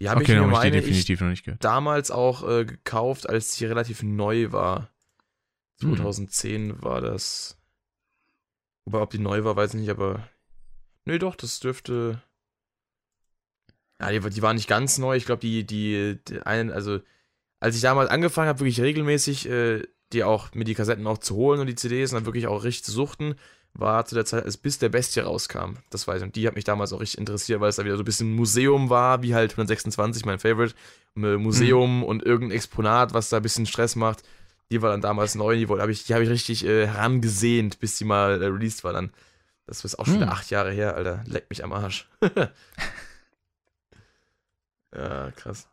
Die 0.00 0.08
habe 0.08 0.22
Okay, 0.22 0.32
ich 0.32 0.38
mir, 0.38 0.44
ich 0.46 0.50
meine 0.50 0.78
ich, 0.78 0.84
definitiv 0.84 1.20
noch 1.20 1.28
nicht 1.28 1.44
gehört. 1.44 1.62
damals 1.62 2.10
auch 2.10 2.48
äh, 2.48 2.64
gekauft, 2.64 3.28
als 3.28 3.54
sie 3.54 3.66
relativ 3.66 4.02
neu 4.02 4.52
war. 4.52 4.90
Hm. 5.82 5.96
2010 5.96 6.82
war 6.82 7.00
das. 7.02 7.58
Wobei, 8.86 9.00
ob 9.00 9.10
die 9.10 9.18
neu 9.18 9.44
war, 9.44 9.56
weiß 9.56 9.74
ich 9.74 9.80
nicht, 9.80 9.90
aber. 9.90 10.26
Nee, 11.04 11.18
doch, 11.18 11.36
das 11.36 11.60
dürfte. 11.60 12.22
Ja, 14.00 14.10
die, 14.10 14.20
die 14.30 14.42
war 14.42 14.54
nicht 14.54 14.68
ganz 14.68 14.96
neu. 14.96 15.16
Ich 15.16 15.26
glaube, 15.26 15.40
die, 15.40 15.66
die, 15.66 16.18
die 16.26 16.40
einen, 16.42 16.70
also, 16.70 17.00
als 17.60 17.76
ich 17.76 17.82
damals 17.82 18.08
angefangen 18.10 18.48
habe, 18.48 18.60
wirklich 18.60 18.80
regelmäßig, 18.80 19.46
äh, 19.50 19.82
die 20.14 20.24
auch, 20.24 20.54
mir 20.54 20.64
die 20.64 20.74
Kassetten 20.74 21.06
auch 21.06 21.18
zu 21.18 21.36
holen 21.36 21.60
und 21.60 21.66
die 21.66 21.74
CDs 21.74 22.12
und 22.12 22.16
dann 22.16 22.24
wirklich 22.26 22.46
auch 22.46 22.64
richtig 22.64 22.84
zu 22.84 22.92
suchten, 22.92 23.34
war 23.74 24.04
zu 24.04 24.14
der 24.14 24.24
Zeit, 24.24 24.44
als 24.44 24.56
bis 24.56 24.78
der 24.78 24.88
Bestie 24.88 25.20
rauskam. 25.20 25.74
Das 25.90 26.06
weiß 26.06 26.18
ich. 26.18 26.22
Und 26.24 26.36
die 26.36 26.46
hat 26.46 26.54
mich 26.56 26.64
damals 26.64 26.92
auch 26.92 27.00
richtig 27.00 27.18
interessiert, 27.18 27.60
weil 27.60 27.68
es 27.70 27.76
da 27.76 27.84
wieder 27.84 27.96
so 27.96 28.02
ein 28.02 28.04
bisschen 28.04 28.34
Museum 28.34 28.90
war, 28.90 29.22
wie 29.22 29.34
halt 29.34 29.52
126, 29.52 30.24
mein 30.24 30.38
Favorite. 30.38 30.74
Äh, 31.16 31.36
Museum 31.36 32.02
und 32.04 32.22
irgendein 32.24 32.56
Exponat, 32.56 33.14
was 33.14 33.28
da 33.30 33.38
ein 33.38 33.42
bisschen 33.42 33.66
Stress 33.66 33.96
macht. 33.96 34.22
Die 34.70 34.82
war 34.82 34.90
dann 34.90 35.00
damals 35.00 35.34
neu, 35.34 35.56
die 35.56 35.66
habe 35.66 35.90
ich, 35.90 36.04
die 36.04 36.14
hab 36.14 36.20
ich 36.20 36.28
richtig 36.28 36.64
äh, 36.64 36.86
herangesehnt, 36.86 37.80
bis 37.80 37.98
die 37.98 38.04
mal 38.04 38.40
äh, 38.42 38.46
released 38.46 38.84
war 38.84 38.92
dann. 38.92 39.10
Das 39.66 39.84
ist 39.84 39.98
auch 39.98 40.04
schon 40.04 40.14
Hm. 40.14 40.20
wieder 40.22 40.32
acht 40.32 40.50
Jahre 40.50 40.72
her, 40.72 40.94
Alter. 40.96 41.22
Leck 41.26 41.46
mich 41.50 41.64
am 41.64 41.72
Arsch. 41.72 42.08
ja, 44.94 45.30
krass. 45.32 45.68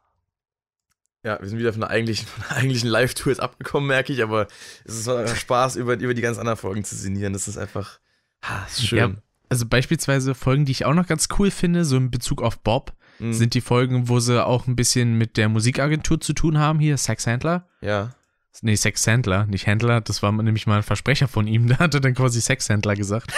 Ja, 1.27 1.37
wir 1.41 1.49
sind 1.49 1.59
wieder 1.59 1.73
von 1.73 1.81
der 1.81 1.89
eigentlichen, 1.89 2.25
von 2.27 2.43
der 2.49 2.57
eigentlichen 2.57 2.89
Live-Tour 2.89 3.31
jetzt 3.33 3.41
abgekommen, 3.41 3.85
merke 3.87 4.13
ich, 4.13 4.23
aber 4.23 4.47
es 4.85 4.97
ist 4.97 5.09
einfach 5.09 5.35
Spaß, 5.35 5.75
über, 5.75 5.95
über 5.99 6.13
die 6.13 6.21
ganz 6.21 6.37
anderen 6.37 6.57
Folgen 6.57 6.85
zu 6.85 6.95
sinnieren. 6.95 7.33
Das 7.33 7.49
ist 7.49 7.57
einfach, 7.57 7.99
ha, 8.45 8.65
ist 8.65 8.87
schön. 8.87 8.97
Ja, 8.97 9.11
also 9.49 9.65
beispielsweise 9.65 10.35
Folgen, 10.35 10.63
die 10.63 10.71
ich 10.71 10.85
auch 10.85 10.93
noch 10.93 11.05
ganz 11.05 11.27
cool 11.37 11.51
finde, 11.51 11.83
so 11.83 11.97
in 11.97 12.09
Bezug 12.11 12.41
auf 12.41 12.59
Bob, 12.59 12.93
Mhm. 13.19 13.33
sind 13.33 13.55
die 13.55 13.61
Folgen, 13.61 14.09
wo 14.09 14.19
sie 14.19 14.45
auch 14.45 14.67
ein 14.67 14.75
bisschen 14.75 15.17
mit 15.17 15.37
der 15.37 15.49
Musikagentur 15.49 16.21
zu 16.21 16.33
tun 16.33 16.59
haben, 16.59 16.79
hier 16.79 16.97
Sex 16.97 17.25
Handler. 17.27 17.67
ja. 17.81 18.13
Nee, 18.61 18.75
Sex 18.75 19.05
Handler, 19.05 19.45
nicht 19.45 19.67
Händler, 19.67 20.01
das 20.01 20.23
war 20.23 20.31
nämlich 20.31 20.65
mal 20.65 20.77
ein 20.77 20.83
Versprecher 20.83 21.27
von 21.27 21.45
ihm, 21.47 21.67
da 21.67 21.77
hat 21.77 21.93
er 21.93 21.99
dann 21.99 22.15
quasi 22.15 22.41
Sex 22.41 22.69
Handler 22.71 22.95
gesagt. 22.95 23.31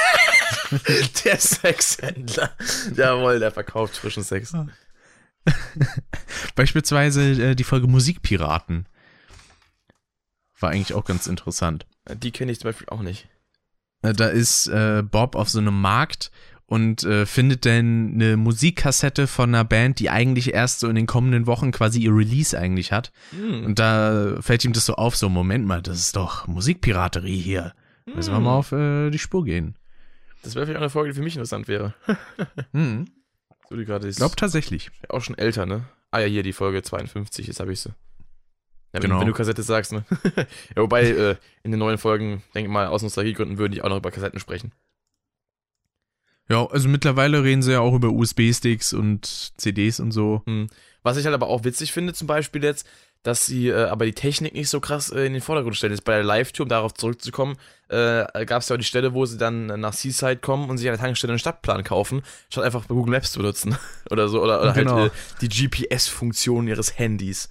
Der 1.25 1.37
Sexhändler. 1.37 2.51
Jawohl, 2.95 3.39
der 3.39 3.51
verkauft 3.51 3.97
frischen 3.97 4.23
Sex. 4.23 4.53
Beispielsweise 6.55 7.51
äh, 7.51 7.55
die 7.55 7.63
Folge 7.63 7.87
Musikpiraten. 7.87 8.85
War 10.59 10.71
eigentlich 10.71 10.93
auch 10.93 11.05
ganz 11.05 11.27
interessant. 11.27 11.85
Die 12.21 12.31
kenne 12.31 12.51
ich 12.51 12.59
zum 12.59 12.69
Beispiel 12.69 12.89
auch 12.89 13.01
nicht. 13.01 13.27
Äh, 14.01 14.13
Da 14.13 14.27
ist 14.27 14.67
äh, 14.67 15.03
Bob 15.03 15.35
auf 15.35 15.49
so 15.49 15.59
einem 15.59 15.79
Markt 15.79 16.31
und 16.65 17.03
äh, 17.03 17.25
findet 17.25 17.65
dann 17.65 18.13
eine 18.13 18.37
Musikkassette 18.37 19.25
von 19.25 19.49
einer 19.49 19.63
Band, 19.63 19.99
die 19.99 20.09
eigentlich 20.09 20.53
erst 20.53 20.81
so 20.81 20.87
in 20.87 20.95
den 20.95 21.07
kommenden 21.07 21.47
Wochen 21.47 21.71
quasi 21.71 21.99
ihr 21.99 22.15
Release 22.15 22.57
eigentlich 22.57 22.91
hat. 22.91 23.11
Hm. 23.31 23.65
Und 23.65 23.79
da 23.79 24.37
fällt 24.41 24.63
ihm 24.65 24.73
das 24.73 24.85
so 24.85 24.95
auf, 24.95 25.15
so 25.15 25.29
Moment 25.29 25.65
mal, 25.65 25.81
das 25.81 25.97
ist 25.99 26.15
doch 26.15 26.47
Musikpiraterie 26.47 27.39
hier. 27.39 27.73
Müssen 28.05 28.33
wir 28.33 28.39
mal 28.39 28.55
auf 28.55 28.71
äh, 28.71 29.09
die 29.11 29.19
Spur 29.19 29.45
gehen. 29.45 29.75
Das 30.43 30.55
wäre 30.55 30.65
vielleicht 30.65 30.77
auch 30.77 30.81
eine 30.81 30.89
Folge, 30.89 31.09
die 31.11 31.15
für 31.15 31.23
mich 31.23 31.35
interessant 31.35 31.67
wäre. 31.67 31.93
Hm. 32.71 33.05
So 33.69 33.75
die 33.75 33.85
gerade 33.85 34.05
Ich 34.07 34.11
ist. 34.11 34.17
glaube 34.17 34.35
tatsächlich. 34.35 34.89
auch 35.09 35.21
schon 35.21 35.37
älter, 35.37 35.65
ne? 35.65 35.85
Ah 36.11 36.19
ja, 36.19 36.27
hier 36.27 36.43
die 36.43 36.53
Folge 36.53 36.81
52, 36.81 37.47
jetzt 37.47 37.59
habe 37.59 37.71
ich 37.71 37.81
sie. 37.81 37.89
Ja, 37.89 37.95
wenn, 38.93 39.01
Genau. 39.03 39.19
wenn 39.19 39.27
du 39.27 39.33
Kassette 39.33 39.61
sagst, 39.61 39.91
ne? 39.91 40.03
ja, 40.35 40.81
wobei, 40.81 41.03
äh, 41.03 41.35
in 41.63 41.71
den 41.71 41.79
neuen 41.79 41.99
Folgen, 41.99 42.41
denke 42.55 42.67
ich 42.69 42.73
mal, 42.73 42.87
aus 42.87 43.03
Nostalgiegründen 43.03 43.57
würden 43.59 43.73
die 43.73 43.81
auch 43.83 43.89
noch 43.89 43.97
über 43.97 44.09
Kassetten 44.11 44.39
sprechen. 44.39 44.71
Ja, 46.49 46.65
also 46.65 46.89
mittlerweile 46.89 47.43
reden 47.43 47.61
sie 47.61 47.73
ja 47.73 47.79
auch 47.81 47.93
über 47.93 48.09
USB-Sticks 48.09 48.93
und 48.93 49.25
CDs 49.57 49.99
und 49.99 50.11
so. 50.11 50.41
Hm. 50.47 50.67
Was 51.03 51.17
ich 51.17 51.25
halt 51.25 51.35
aber 51.35 51.47
auch 51.47 51.63
witzig 51.63 51.91
finde, 51.93 52.13
zum 52.13 52.25
Beispiel 52.25 52.63
jetzt, 52.63 52.87
dass 53.23 53.45
sie 53.45 53.67
äh, 53.67 53.85
aber 53.85 54.05
die 54.05 54.13
Technik 54.13 54.53
nicht 54.53 54.69
so 54.69 54.79
krass 54.79 55.09
äh, 55.11 55.25
in 55.25 55.33
den 55.33 55.41
Vordergrund 55.41 55.75
stellen. 55.75 55.93
Jetzt 55.93 56.05
bei 56.05 56.13
der 56.15 56.23
Live-Tour, 56.23 56.65
um 56.65 56.69
darauf 56.69 56.93
zurückzukommen, 56.93 57.57
äh, 57.89 58.45
gab 58.45 58.61
es 58.61 58.69
ja 58.69 58.75
auch 58.75 58.79
die 58.79 58.85
Stelle, 58.85 59.13
wo 59.13 59.25
sie 59.25 59.37
dann 59.37 59.65
nach 59.67 59.93
Seaside 59.93 60.37
kommen 60.37 60.69
und 60.69 60.77
sich 60.77 60.87
an 60.87 60.93
der 60.93 61.01
Tankstelle 61.01 61.31
einen 61.33 61.39
Stadtplan 61.39 61.83
kaufen, 61.83 62.21
statt 62.49 62.63
einfach 62.63 62.87
Google 62.87 63.11
Maps 63.11 63.31
zu 63.33 63.39
benutzen. 63.39 63.77
oder 64.09 64.29
so, 64.29 64.41
oder, 64.41 64.61
oder 64.61 64.73
Genau. 64.73 64.95
halt 64.95 65.11
die 65.41 65.49
GPS-Funktion 65.49 66.67
ihres 66.67 66.97
Handys. 66.97 67.49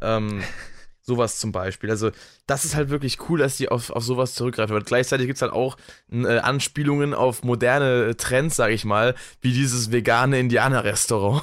Ähm, 0.00 0.42
sowas 1.02 1.38
zum 1.38 1.52
Beispiel. 1.52 1.90
Also, 1.90 2.12
das 2.46 2.64
ist 2.64 2.74
halt 2.74 2.88
wirklich 2.88 3.18
cool, 3.28 3.40
dass 3.40 3.56
die 3.56 3.68
auf, 3.68 3.90
auf 3.90 4.04
sowas 4.04 4.34
zurückgreifen. 4.34 4.74
Aber 4.74 4.84
gleichzeitig 4.84 5.26
gibt 5.26 5.36
es 5.36 5.42
halt 5.42 5.52
auch 5.52 5.76
äh, 6.10 6.38
Anspielungen 6.38 7.12
auf 7.12 7.42
moderne 7.42 8.16
Trends, 8.16 8.56
sag 8.56 8.70
ich 8.70 8.84
mal, 8.84 9.14
wie 9.40 9.52
dieses 9.52 9.92
vegane 9.92 10.38
Indianer-Restaurant. 10.38 11.42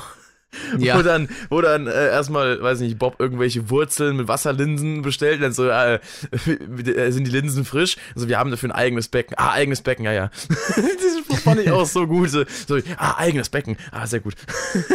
Wo 0.78 1.02
dann, 1.02 1.30
wo 1.50 1.62
dann 1.62 1.88
äh, 1.88 2.08
erstmal, 2.08 2.62
weiß 2.62 2.80
nicht, 2.80 2.98
Bob 2.98 3.20
irgendwelche 3.20 3.70
Wurzeln 3.70 4.16
mit 4.16 4.28
Wasserlinsen 4.28 5.02
bestellt, 5.02 5.42
dann 5.42 5.52
so, 5.52 5.68
äh, 5.70 5.96
äh, 5.96 6.00
sind 7.12 7.26
die 7.28 7.32
Linsen 7.32 7.66
frisch? 7.66 7.98
Also 8.16 8.28
wir 8.28 8.40
haben 8.40 8.50
dafür 8.50 8.70
ein 8.70 8.76
eigenes 8.76 9.08
Becken. 9.10 9.36
Ah, 9.38 9.52
eigenes 9.52 9.82
Becken, 9.82 10.06
ja, 10.06 10.14
ja. 10.14 10.32
Diesen 10.78 11.24
Spruch 11.24 11.40
fand 11.40 11.62
ich 11.62 11.72
auch 11.72 11.86
so 11.86 12.08
gut. 12.08 12.30
So, 12.30 12.46
ah, 12.98 13.16
eigenes 13.18 13.50
Becken. 13.50 13.78
Ah, 13.92 14.08
sehr 14.08 14.22
gut. 14.22 14.36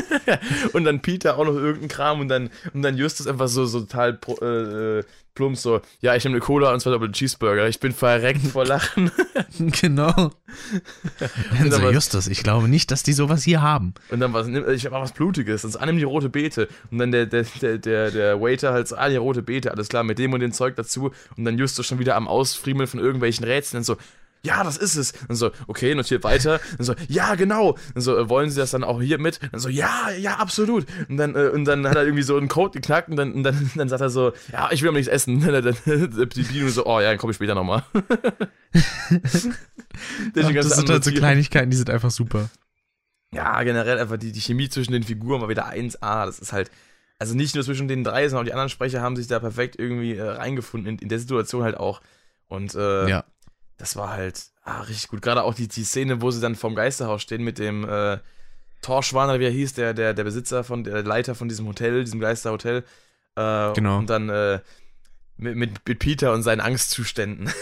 und 0.72 0.84
dann 0.84 1.00
Peter 1.00 1.36
auch 1.38 1.44
noch 1.44 1.55
irgendein 1.55 1.88
Kram 1.88 2.20
und 2.20 2.28
dann, 2.28 2.50
und 2.72 2.82
dann 2.82 2.96
Justus 2.96 3.26
einfach 3.26 3.48
so, 3.48 3.66
so 3.66 3.80
total 3.80 4.14
pro- 4.14 4.38
äh, 4.44 5.05
äh, 5.33 5.35
plump 5.35 5.57
so, 5.57 5.80
ja, 6.01 6.14
ich 6.14 6.24
nehme 6.24 6.37
eine 6.37 6.45
Cola 6.45 6.72
und 6.72 6.80
zwei 6.80 6.91
Double 6.91 7.11
Cheeseburger. 7.11 7.68
Ich 7.68 7.80
bin 7.80 7.93
verreckt 7.93 8.47
vor 8.47 8.64
Lachen. 8.64 9.11
genau. 9.80 10.33
Dann 11.59 11.70
so, 11.70 11.91
Justus, 11.91 12.26
ich 12.26 12.43
glaube 12.43 12.68
nicht, 12.68 12.91
dass 12.91 13.03
die 13.03 13.12
sowas 13.12 13.43
hier 13.43 13.62
haben. 13.62 13.95
Und 14.11 14.20
dann 14.20 14.33
was, 14.33 14.49
ich 14.49 14.87
hab 14.87 14.93
was 14.93 15.12
Blutiges, 15.12 15.62
sonst 15.62 15.76
annimm 15.76 15.97
die 15.97 16.05
rote 16.05 16.28
Beete. 16.28 16.68
Und 16.91 16.99
dann 16.99 17.12
der, 17.12 17.26
der, 17.26 17.45
der, 17.61 17.78
der, 17.78 18.11
der 18.11 18.41
Waiter 18.41 18.72
halt 18.72 18.89
so, 18.89 18.97
ah, 18.97 19.09
die 19.09 19.16
rote 19.16 19.43
Beete, 19.43 19.70
alles 19.70 19.89
klar, 19.89 20.05
mit 20.05 20.18
dem 20.18 20.33
und 20.33 20.41
dem 20.41 20.53
Zeug 20.53 20.76
dazu. 20.76 21.12
Und 21.37 21.45
dann 21.45 21.59
Justus 21.59 21.87
schon 21.87 21.99
wieder 21.99 22.16
am 22.16 22.28
Ausfriemeln 22.28 22.87
von 22.87 23.01
irgendwelchen 23.01 23.45
Rätseln. 23.45 23.78
Dann 23.78 23.85
so, 23.85 23.97
ja, 24.45 24.64
das 24.64 24.76
ist 24.76 24.97
es. 24.97 25.12
Und 25.28 25.36
so, 25.36 25.53
okay, 25.68 25.95
notiert 25.95 26.24
weiter. 26.24 26.61
Und 26.78 26.84
so, 26.84 26.95
ja, 27.09 27.36
genau. 27.36 27.76
Und 27.95 28.01
so, 28.01 28.16
äh, 28.18 28.28
wollen 28.28 28.51
Sie 28.51 28.59
das 28.59 28.72
dann 28.72 28.82
auch 28.82 29.01
hier 29.01 29.18
mit? 29.18 29.38
Und 29.53 29.61
so, 29.61 29.68
ja, 29.68 30.11
ja, 30.18 30.36
absolut. 30.36 30.84
Und 31.09 31.16
dann, 31.16 31.36
äh, 31.36 31.49
und 31.49 31.64
dann 31.64 31.86
hat 31.86 31.95
er 31.97 32.05
irgendwie 32.05 32.24
so 32.24 32.36
einen 32.36 32.49
Code 32.49 32.80
geknackt 32.80 33.09
und 33.09 33.16
dann, 33.16 33.32
und 33.32 33.45
dann, 33.45 33.70
dann 33.76 33.88
sagt 33.88 34.01
er 34.01 34.11
so, 34.11 34.32
ja, 34.51 34.70
ich 34.72 34.82
will 34.82 34.88
aber 34.88 34.99
nichts 34.99 35.12
essen. 35.12 35.40
Dann, 35.40 35.62
dann, 35.62 36.28
die 36.28 36.43
Bino 36.43 36.68
so, 36.68 36.86
oh 36.86 37.01
ja, 37.01 37.11
dann 37.11 37.18
komme 37.18 37.30
ich 37.30 37.36
später 37.36 37.55
nochmal. 37.55 37.84
Ach, 37.95 38.03
das 40.53 40.76
sind 40.76 40.90
halt 40.90 41.05
so 41.05 41.12
Kleinigkeiten, 41.12 41.70
die 41.70 41.76
sind 41.76 41.90
einfach 41.90 42.11
super. 42.11 42.49
ja, 43.32 43.62
generell 43.62 43.99
einfach 43.99 44.16
die, 44.16 44.32
die 44.32 44.40
Chemie 44.40 44.68
zwischen 44.68 44.93
den 44.93 45.03
Figuren 45.03 45.40
war 45.40 45.49
wieder 45.49 45.70
1A. 45.70 46.26
Das 46.26 46.38
ist 46.38 46.53
halt, 46.53 46.70
also 47.18 47.34
nicht 47.34 47.55
nur 47.55 47.64
zwischen 47.64 47.88
den 47.88 48.05
drei, 48.05 48.28
sondern 48.28 48.45
auch 48.45 48.47
die 48.47 48.53
anderen 48.53 48.68
Sprecher 48.70 49.01
haben 49.01 49.16
sich 49.16 49.26
da 49.26 49.38
perfekt 49.38 49.76
irgendwie 49.78 50.16
äh, 50.16 50.22
reingefunden, 50.22 50.95
in, 50.95 50.99
in 50.99 51.09
der 51.09 51.18
Situation 51.18 51.62
halt 51.62 51.76
auch. 51.76 52.01
Und 52.49 52.74
äh, 52.74 53.09
Ja. 53.09 53.24
Das 53.83 53.97
war 53.97 54.11
halt 54.11 54.45
ah, 54.62 54.83
richtig 54.83 55.09
gut. 55.09 55.22
Gerade 55.22 55.43
auch 55.43 55.55
die, 55.55 55.66
die 55.66 55.83
Szene, 55.83 56.22
wo 56.22 56.30
sie 56.30 56.41
dann 56.41 56.55
vorm 56.55 56.76
Geisterhaus 56.76 57.20
stehen 57.20 57.43
mit 57.43 57.59
dem 57.59 57.83
äh, 57.83 58.18
Torschwan, 58.80 59.28
oder 59.28 59.41
wie 59.41 59.45
er 59.47 59.51
hieß, 59.51 59.74
der, 59.74 59.93
der, 59.93 60.14
der 60.14 60.22
Besitzer 60.22 60.62
von, 60.62 60.85
der 60.85 61.03
Leiter 61.03 61.35
von 61.35 61.49
diesem 61.49 61.66
Hotel, 61.66 62.05
diesem 62.05 62.20
Geisterhotel. 62.20 62.85
Äh, 63.35 63.72
Genau. 63.72 63.99
Und 63.99 64.09
dann 64.09 64.28
äh, 64.28 64.61
mit, 65.37 65.57
mit, 65.57 65.89
mit 65.89 65.99
Peter 65.99 66.33
und 66.33 66.45
seinen 66.45 66.61
Angstzuständen. 66.61 67.51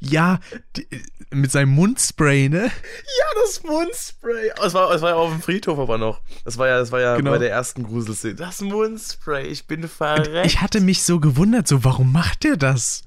Ja, 0.00 0.38
die, 0.76 0.86
mit 1.30 1.50
seinem 1.50 1.70
Mundspray, 1.70 2.48
ne? 2.48 2.64
Ja, 2.66 3.42
das 3.42 3.62
Mundspray. 3.64 4.50
Oh, 4.58 4.62
Das 4.62 4.74
war, 4.74 5.00
war 5.00 5.10
ja 5.10 5.16
auf 5.16 5.30
dem 5.32 5.42
Friedhof 5.42 5.78
aber 5.78 5.98
noch. 5.98 6.20
Das 6.44 6.58
war 6.58 6.68
ja, 6.68 6.78
das 6.78 6.90
war 6.92 7.00
ja 7.00 7.16
Genau. 7.16 7.32
bei 7.32 7.38
der 7.38 7.50
ersten 7.50 7.82
Gruselszene. 7.84 8.34
Das 8.36 8.60
Mundspray, 8.60 9.46
ich 9.46 9.66
bin 9.66 9.86
verreckt. 9.88 10.46
Ich 10.46 10.60
hatte 10.60 10.80
mich 10.80 11.02
so 11.02 11.18
gewundert, 11.20 11.66
so, 11.68 11.84
warum 11.84 12.12
macht 12.12 12.44
der 12.44 12.56
das? 12.56 13.02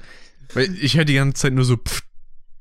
Weil 0.54 0.76
ich 0.76 0.98
höre 0.98 1.06
die 1.06 1.16
ganze 1.16 1.42
Zeit 1.42 1.54
nur 1.54 1.66
so, 1.66 1.78
pff. 1.78 2.04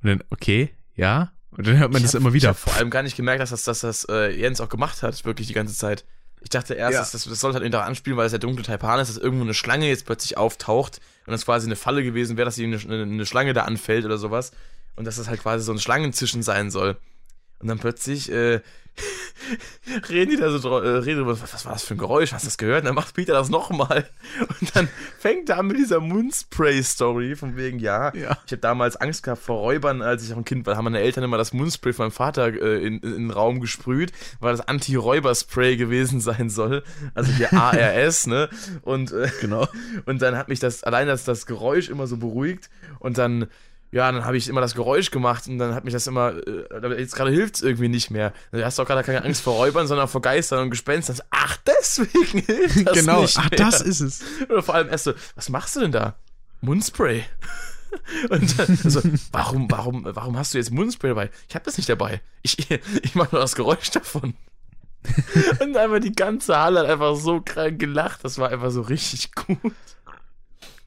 Und 0.07 0.19
dann, 0.21 0.25
okay, 0.31 0.71
ja. 0.95 1.33
Und 1.51 1.67
dann 1.67 1.79
hört 1.79 1.91
man 1.93 1.99
Ich 2.01 2.05
das 2.05 2.15
hab- 2.15 2.21
immer 2.21 2.29
Ich 2.29 2.35
wieder. 2.37 2.49
habe 2.49 2.59
vor 2.59 2.75
allem 2.75 2.91
gar 2.91 3.03
nicht 3.03 3.17
gemerkt, 3.17 3.41
dass 3.41 3.51
das, 3.51 3.65
dass 3.65 3.81
das 3.81 4.05
äh, 4.09 4.31
Jens 4.39 4.61
auch 4.61 4.69
gemacht 4.69 5.03
hat, 5.03 5.25
wirklich 5.25 5.47
die 5.49 5.55
ganze 5.55 5.75
Zeit. 5.75 6.05
Ich 6.43 6.51
dachte 6.51 6.75
erst, 6.75 6.93
Ja. 6.95 7.01
dass 7.01 7.13
das, 7.13 7.25
das 7.25 7.41
sollte 7.41 7.55
halt 7.57 7.63
irgendwie 7.65 7.73
daran 7.73 7.89
anspielen, 7.89 8.17
weil 8.17 8.27
es 8.27 8.31
der 8.33 8.39
dunkle 8.39 8.65
Taipan 8.65 9.01
ist, 9.01 9.09
dass 9.09 9.17
irgendwo 9.17 9.43
eine 9.45 9.55
Schlange 9.55 9.89
jetzt 9.89 10.07
plötzlich 10.07 10.37
auftaucht 10.37 11.01
und 11.27 11.33
das 11.33 11.45
quasi 11.45 11.67
eine 11.67 11.75
Falle 11.77 12.05
gewesen 12.05 12.37
wäre, 12.37 12.45
dass 12.45 12.59
ihm 12.59 12.73
eine, 12.73 13.03
eine 13.03 13.27
Schlange 13.27 13.53
da 13.53 13.63
anfällt 13.63 14.05
oder 14.05 14.19
sowas. 14.19 14.53
Und 14.95 15.07
dass 15.07 15.17
das 15.17 15.29
halt 15.29 15.41
quasi 15.41 15.65
so 15.65 15.73
ein 15.73 15.79
Schlangenzischen 15.79 16.43
sein 16.43 16.71
soll. 16.71 16.97
Und 17.59 17.69
dann 17.69 17.79
plötzlich 17.79 18.31
äh, 18.31 18.61
reden 20.09 20.31
die 20.31 20.37
da 20.39 20.51
so 20.59 20.79
äh, 20.79 20.89
reden 20.99 21.19
drüber, 21.21 21.33
was, 21.41 21.53
was 21.53 21.65
war 21.67 21.73
das 21.75 21.85
für 21.85 21.95
ein 21.95 21.99
Geräusch? 21.99 22.33
Hast 22.33 22.45
du 22.45 22.49
das 22.49 22.57
gehört? 22.59 22.81
Und 22.81 22.87
dann 22.87 22.95
macht 22.95 23.15
Peter 23.15 23.35
das 23.35 23.49
nochmal. 23.51 24.09
Und 24.61 24.75
dann 24.75 24.89
fängt 25.19 25.49
er 25.51 25.59
an 25.59 25.67
mit 25.67 25.77
dieser 25.77 26.01
Moonspray-Story, 26.01 27.37
von 27.37 27.57
wegen, 27.57 27.79
ja, 27.79 28.15
Ja. 28.15 28.39
ich 28.47 28.53
habe 28.53 28.59
damals 28.59 28.97
Angst 28.97 29.23
gehabt 29.23 29.43
vor 29.43 29.59
Räubern, 29.61 30.01
als 30.03 30.25
ich 30.25 30.33
auch 30.33 30.39
ein 30.39 30.45
Kind 30.45 30.67
war. 30.67 30.73
Da 30.75 30.79
haben 30.79 30.85
meine 30.85 31.01
Eltern 31.01 31.25
immer 31.25 31.37
das 31.39 31.53
Moonspray 31.53 31.93
von 31.93 32.07
meinem 32.07 32.13
Vater 32.13 32.47
äh, 32.49 32.87
in, 32.87 32.99
in 33.01 33.13
den 33.13 33.31
Raum 33.31 33.61
gesprüht, 33.61 34.13
weil 34.41 34.57
das 34.57 34.67
Anti-Räuber-Spray 34.67 35.77
gewesen 35.77 36.21
sein 36.23 36.49
soll. 36.51 36.83
Also 37.15 37.31
hier 37.33 37.53
ARS, 37.53 38.27
ne? 38.27 38.49
Und, 38.83 39.13
äh, 39.13 39.31
Genau. 39.41 39.69
und 40.07 40.23
dann 40.23 40.37
hat 40.37 40.49
mich 40.49 40.59
das, 40.61 40.83
allein 40.85 41.07
das, 41.07 41.25
das 41.25 41.45
Geräusch 41.47 41.89
immer 41.91 42.07
so 42.07 42.17
beruhigt. 42.17 42.71
Und 42.99 43.19
dann, 43.19 43.47
ja, 43.93 44.11
dann 44.11 44.25
habe 44.25 44.37
ich 44.37 44.49
immer 44.49 44.61
das 44.61 44.75
Geräusch 44.75 45.11
gemacht 45.11 45.47
und 45.47 45.59
dann 45.59 45.75
hat 45.75 45.85
mich 45.85 45.93
das 45.93 46.07
immer, 46.07 46.35
äh, 46.47 47.01
jetzt 47.01 47.15
gerade 47.15 47.31
hilft 47.31 47.57
es 47.57 47.63
irgendwie 47.63 47.89
nicht 47.89 48.11
mehr. 48.11 48.33
Du 48.53 48.65
hast 48.65 48.79
doch 48.79 48.87
gerade 48.87 49.03
keine 49.03 49.25
Angst 49.25 49.43
vor 49.43 49.55
Räubern, 49.55 49.87
sondern 49.87 50.09
vor 50.09 50.21
Geistern 50.21 50.61
und 50.65 50.71
Gespenstern. 50.71 51.19
Ach, 51.31 51.57
deswegen 51.67 52.41
hilft 52.41 52.87
das 52.87 52.95
genau, 52.95 53.23
nicht 53.23 53.39
ach, 53.39 53.51
mehr. 53.51 53.59
das 53.59 53.81
ist 53.81 54.01
es. 54.01 54.23
Oder 54.49 54.63
vor 54.63 54.75
allem 54.75 54.89
erst 54.89 55.05
so, 55.05 55.15
was 55.35 55.49
machst 55.49 55.77
du 55.77 55.81
denn 55.81 55.93
da? 55.93 56.17
Mundspray. 56.61 57.25
Und 58.31 58.59
dann 58.59 58.77
so, 58.77 59.01
warum, 59.33 59.71
warum, 59.71 60.05
warum 60.05 60.37
hast 60.37 60.53
du 60.53 60.59
jetzt 60.59 60.71
Mundspray 60.71 61.11
dabei? 61.11 61.31
Ich 61.49 61.55
habe 61.55 61.65
das 61.65 61.77
nicht 61.77 61.89
dabei. 61.89 62.21
Ich, 62.43 62.71
ich 62.71 63.15
mache 63.15 63.35
nur 63.35 63.41
das 63.41 63.55
Geräusch 63.55 63.91
davon. 63.91 64.35
Und 65.61 65.77
einfach 65.77 66.01
die 66.01 66.15
ganze 66.15 66.59
Halle 66.59 66.81
hat 66.81 66.87
einfach 66.87 67.17
so 67.17 67.41
krank 67.41 67.79
gelacht. 67.79 68.25
Das 68.25 68.39
war 68.39 68.51
einfach 68.51 68.71
so 68.71 68.83
richtig 68.83 69.33
gut. 69.35 69.73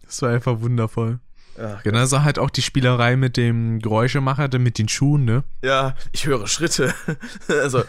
Das 0.06 0.22
war 0.22 0.32
einfach 0.32 0.60
wundervoll. 0.62 1.20
Ach, 1.62 1.84
Genauso 1.84 2.24
halt 2.24 2.40
auch 2.40 2.50
die 2.50 2.62
Spielerei 2.62 3.16
mit 3.18 3.36
dem 3.36 3.80
Geräuschemacher, 3.80 4.50
mit 4.60 4.78
den 4.78 4.88
Schuhen, 4.88 5.26
ne? 5.26 5.44
ja, 5.62 5.96
ich 6.12 6.26
höre 6.26 6.48
Schritte. 6.48 6.94
Also, 7.50 7.84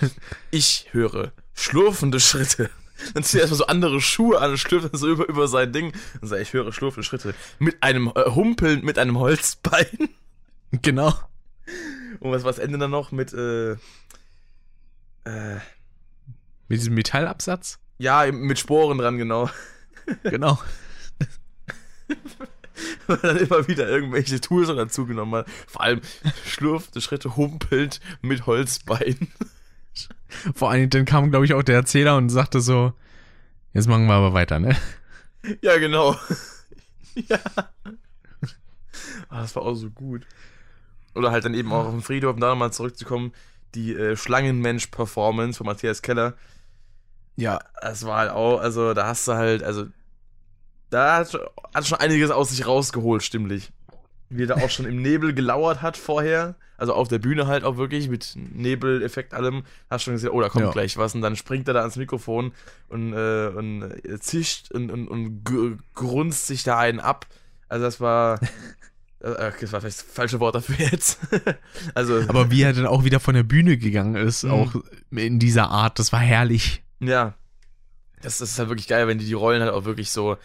ich 0.50 0.88
höre 0.92 1.32
schlurfende 1.54 2.18
Schritte. 2.20 2.70
Dann 3.14 3.22
zieht 3.22 3.36
er 3.36 3.40
erstmal 3.42 3.58
so 3.58 3.66
andere 3.66 4.00
Schuhe 4.00 4.40
an 4.40 4.50
und 4.50 4.58
schlürft 4.58 4.92
dann 4.92 4.98
so 4.98 5.08
über, 5.08 5.26
über 5.28 5.48
sein 5.48 5.72
Ding. 5.72 5.92
Und 6.20 6.28
sagt, 6.28 6.42
ich 6.42 6.52
höre 6.52 6.72
schlurfende 6.72 7.04
Schritte. 7.04 7.34
Mit 7.58 7.82
einem 7.82 8.12
äh, 8.14 8.30
Humpeln, 8.30 8.84
mit 8.84 8.98
einem 8.98 9.18
Holzbein. 9.18 9.86
Genau. 10.82 11.12
Und 12.20 12.30
was, 12.30 12.44
was 12.44 12.58
endet 12.60 12.80
dann 12.80 12.90
noch 12.92 13.10
mit, 13.10 13.32
äh, 13.32 13.72
äh, 13.72 13.76
Mit 16.68 16.78
diesem 16.78 16.94
Metallabsatz. 16.94 17.78
ja, 17.98 18.30
mit 18.30 18.58
Sporen 18.58 18.98
dran, 18.98 19.18
genau. 19.18 19.50
Genau. 20.22 20.58
Weil 23.06 23.18
dann 23.18 23.36
immer 23.36 23.68
wieder 23.68 23.88
irgendwelche 23.88 24.40
Tools 24.40 24.68
noch 24.68 24.76
dazu 24.76 25.06
genommen 25.06 25.34
hat. 25.34 25.50
Vor 25.66 25.82
allem 25.82 26.00
schlurfte 26.46 27.00
Schritte 27.00 27.36
humpelnd 27.36 28.00
mit 28.22 28.46
Holzbein. 28.46 29.28
Vor 30.54 30.70
allen 30.70 30.80
Dingen, 30.80 30.90
dann 30.90 31.04
kam, 31.04 31.30
glaube 31.30 31.44
ich, 31.44 31.54
auch 31.54 31.62
der 31.62 31.74
Erzähler 31.74 32.16
und 32.16 32.28
sagte 32.28 32.60
so, 32.60 32.92
jetzt 33.72 33.88
machen 33.88 34.06
wir 34.06 34.14
aber 34.14 34.32
weiter, 34.32 34.58
ne? 34.58 34.76
Ja, 35.62 35.78
genau. 35.78 36.16
ja. 37.14 37.38
Ah, 39.30 39.40
das 39.40 39.56
war 39.56 39.62
auch 39.62 39.74
so 39.74 39.88
gut. 39.88 40.26
Oder 41.14 41.30
halt 41.30 41.46
dann 41.46 41.54
eben 41.54 41.72
auch 41.72 41.86
auf 41.86 41.92
dem 41.92 42.02
Friedhof, 42.02 42.34
um 42.34 42.40
da 42.40 42.50
nochmal 42.50 42.74
zurückzukommen, 42.74 43.32
die 43.74 43.94
äh, 43.94 44.16
Schlangenmensch-Performance 44.16 45.56
von 45.56 45.66
Matthias 45.66 46.02
Keller. 46.02 46.34
Ja. 47.36 47.58
Das 47.80 48.04
war 48.04 48.18
halt 48.18 48.30
auch, 48.32 48.60
also 48.60 48.92
da 48.92 49.06
hast 49.06 49.26
du 49.28 49.32
halt, 49.32 49.62
also 49.62 49.86
da 50.90 51.16
hat, 51.16 51.30
schon- 51.30 51.40
hat 51.74 51.86
schon 51.86 51.98
einiges 51.98 52.30
aus 52.30 52.50
sich 52.50 52.66
rausgeholt, 52.66 53.22
stimmlich. 53.22 53.72
Wie 54.28 54.44
er 54.44 54.48
da 54.48 54.54
auch 54.56 54.70
schon 54.70 54.86
im 54.86 55.02
Nebel 55.02 55.34
gelauert 55.34 55.82
hat 55.82 55.96
vorher, 55.96 56.54
also 56.78 56.94
auf 56.94 57.08
der 57.08 57.18
Bühne 57.18 57.46
halt 57.48 57.64
auch 57.64 57.76
wirklich 57.76 58.08
mit 58.08 58.34
Nebeleffekt 58.36 59.34
allem, 59.34 59.64
hast 59.90 60.04
schon 60.04 60.14
gesehen, 60.14 60.30
oh, 60.30 60.40
da 60.40 60.48
kommt 60.48 60.64
Ja. 60.66 60.70
gleich 60.70 60.96
was 60.96 61.14
und 61.14 61.20
dann 61.20 61.34
springt 61.36 61.66
er 61.68 61.74
da 61.74 61.80
ans 61.80 61.96
Mikrofon 61.96 62.52
und, 62.88 63.12
äh, 63.12 63.48
und 63.48 63.82
äh, 63.82 64.18
zischt 64.20 64.70
und, 64.70 64.90
und, 64.90 65.08
und 65.08 65.42
gr- 65.44 65.76
grunzt 65.94 66.46
sich 66.46 66.62
da 66.62 66.78
einen 66.78 67.00
ab. 67.00 67.26
Also 67.68 67.84
das 67.84 68.00
war, 68.00 68.40
äh, 69.20 69.50
das 69.60 69.72
war 69.72 69.80
vielleicht 69.80 69.98
das 69.98 70.02
falsche 70.02 70.38
Wort 70.40 70.54
dafür 70.54 70.76
jetzt. 70.78 71.18
also, 71.94 72.22
Aber 72.28 72.50
wie 72.52 72.62
er 72.62 72.72
dann 72.72 72.86
auch 72.86 73.02
wieder 73.04 73.18
von 73.20 73.34
der 73.34 73.42
Bühne 73.42 73.76
gegangen 73.78 74.14
ist, 74.14 74.44
Mhm. 74.44 74.50
auch 74.52 74.74
in 75.10 75.38
dieser 75.40 75.70
Art, 75.70 75.98
das 75.98 76.12
war 76.12 76.20
herrlich. 76.20 76.82
Ja. 77.00 77.34
Das, 78.22 78.38
das 78.38 78.50
ist 78.52 78.58
halt 78.58 78.68
wirklich 78.68 78.86
geil, 78.88 79.08
wenn 79.08 79.18
die 79.18 79.24
die 79.26 79.32
Rollen 79.32 79.60
halt 79.62 79.72
auch 79.72 79.84
wirklich 79.86 80.10
so, 80.10 80.36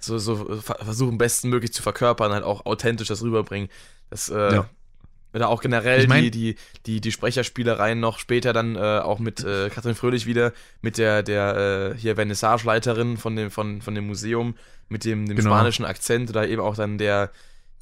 so, 0.00 0.18
so 0.18 0.36
ver- 0.60 0.78
versuchen, 0.82 1.18
bestmöglich 1.18 1.72
zu 1.72 1.82
verkörpern, 1.82 2.32
halt 2.32 2.44
auch 2.44 2.66
authentisch 2.66 3.08
das 3.08 3.22
rüberbringen. 3.22 3.68
Das, 4.10 4.28
äh, 4.28 4.54
Ja. 4.54 4.68
Oder 5.32 5.48
auch 5.48 5.60
generell 5.62 6.00
Ich 6.00 6.08
mein- 6.08 6.24
die, 6.24 6.30
die, 6.32 6.56
die, 6.86 7.00
die 7.00 7.12
Sprecherspielereien 7.12 8.00
noch 8.00 8.18
später 8.18 8.52
dann 8.52 8.74
äh, 8.74 8.80
auch 8.98 9.20
mit 9.20 9.44
äh, 9.44 9.70
Katrin 9.70 9.94
Fröhlich 9.94 10.26
wieder, 10.26 10.52
mit 10.82 10.98
der, 10.98 11.22
der 11.22 11.92
äh, 11.94 11.96
hier 11.96 12.16
Vernissageleiterin 12.16 13.16
von 13.16 13.36
dem, 13.36 13.52
von, 13.52 13.80
von 13.80 13.94
dem 13.94 14.08
Museum, 14.08 14.56
mit 14.88 15.04
dem, 15.04 15.26
dem 15.28 15.36
Genau. 15.36 15.50
spanischen 15.50 15.84
Akzent 15.84 16.30
oder 16.30 16.48
eben 16.48 16.60
auch 16.60 16.74
dann 16.74 16.98
der, 16.98 17.30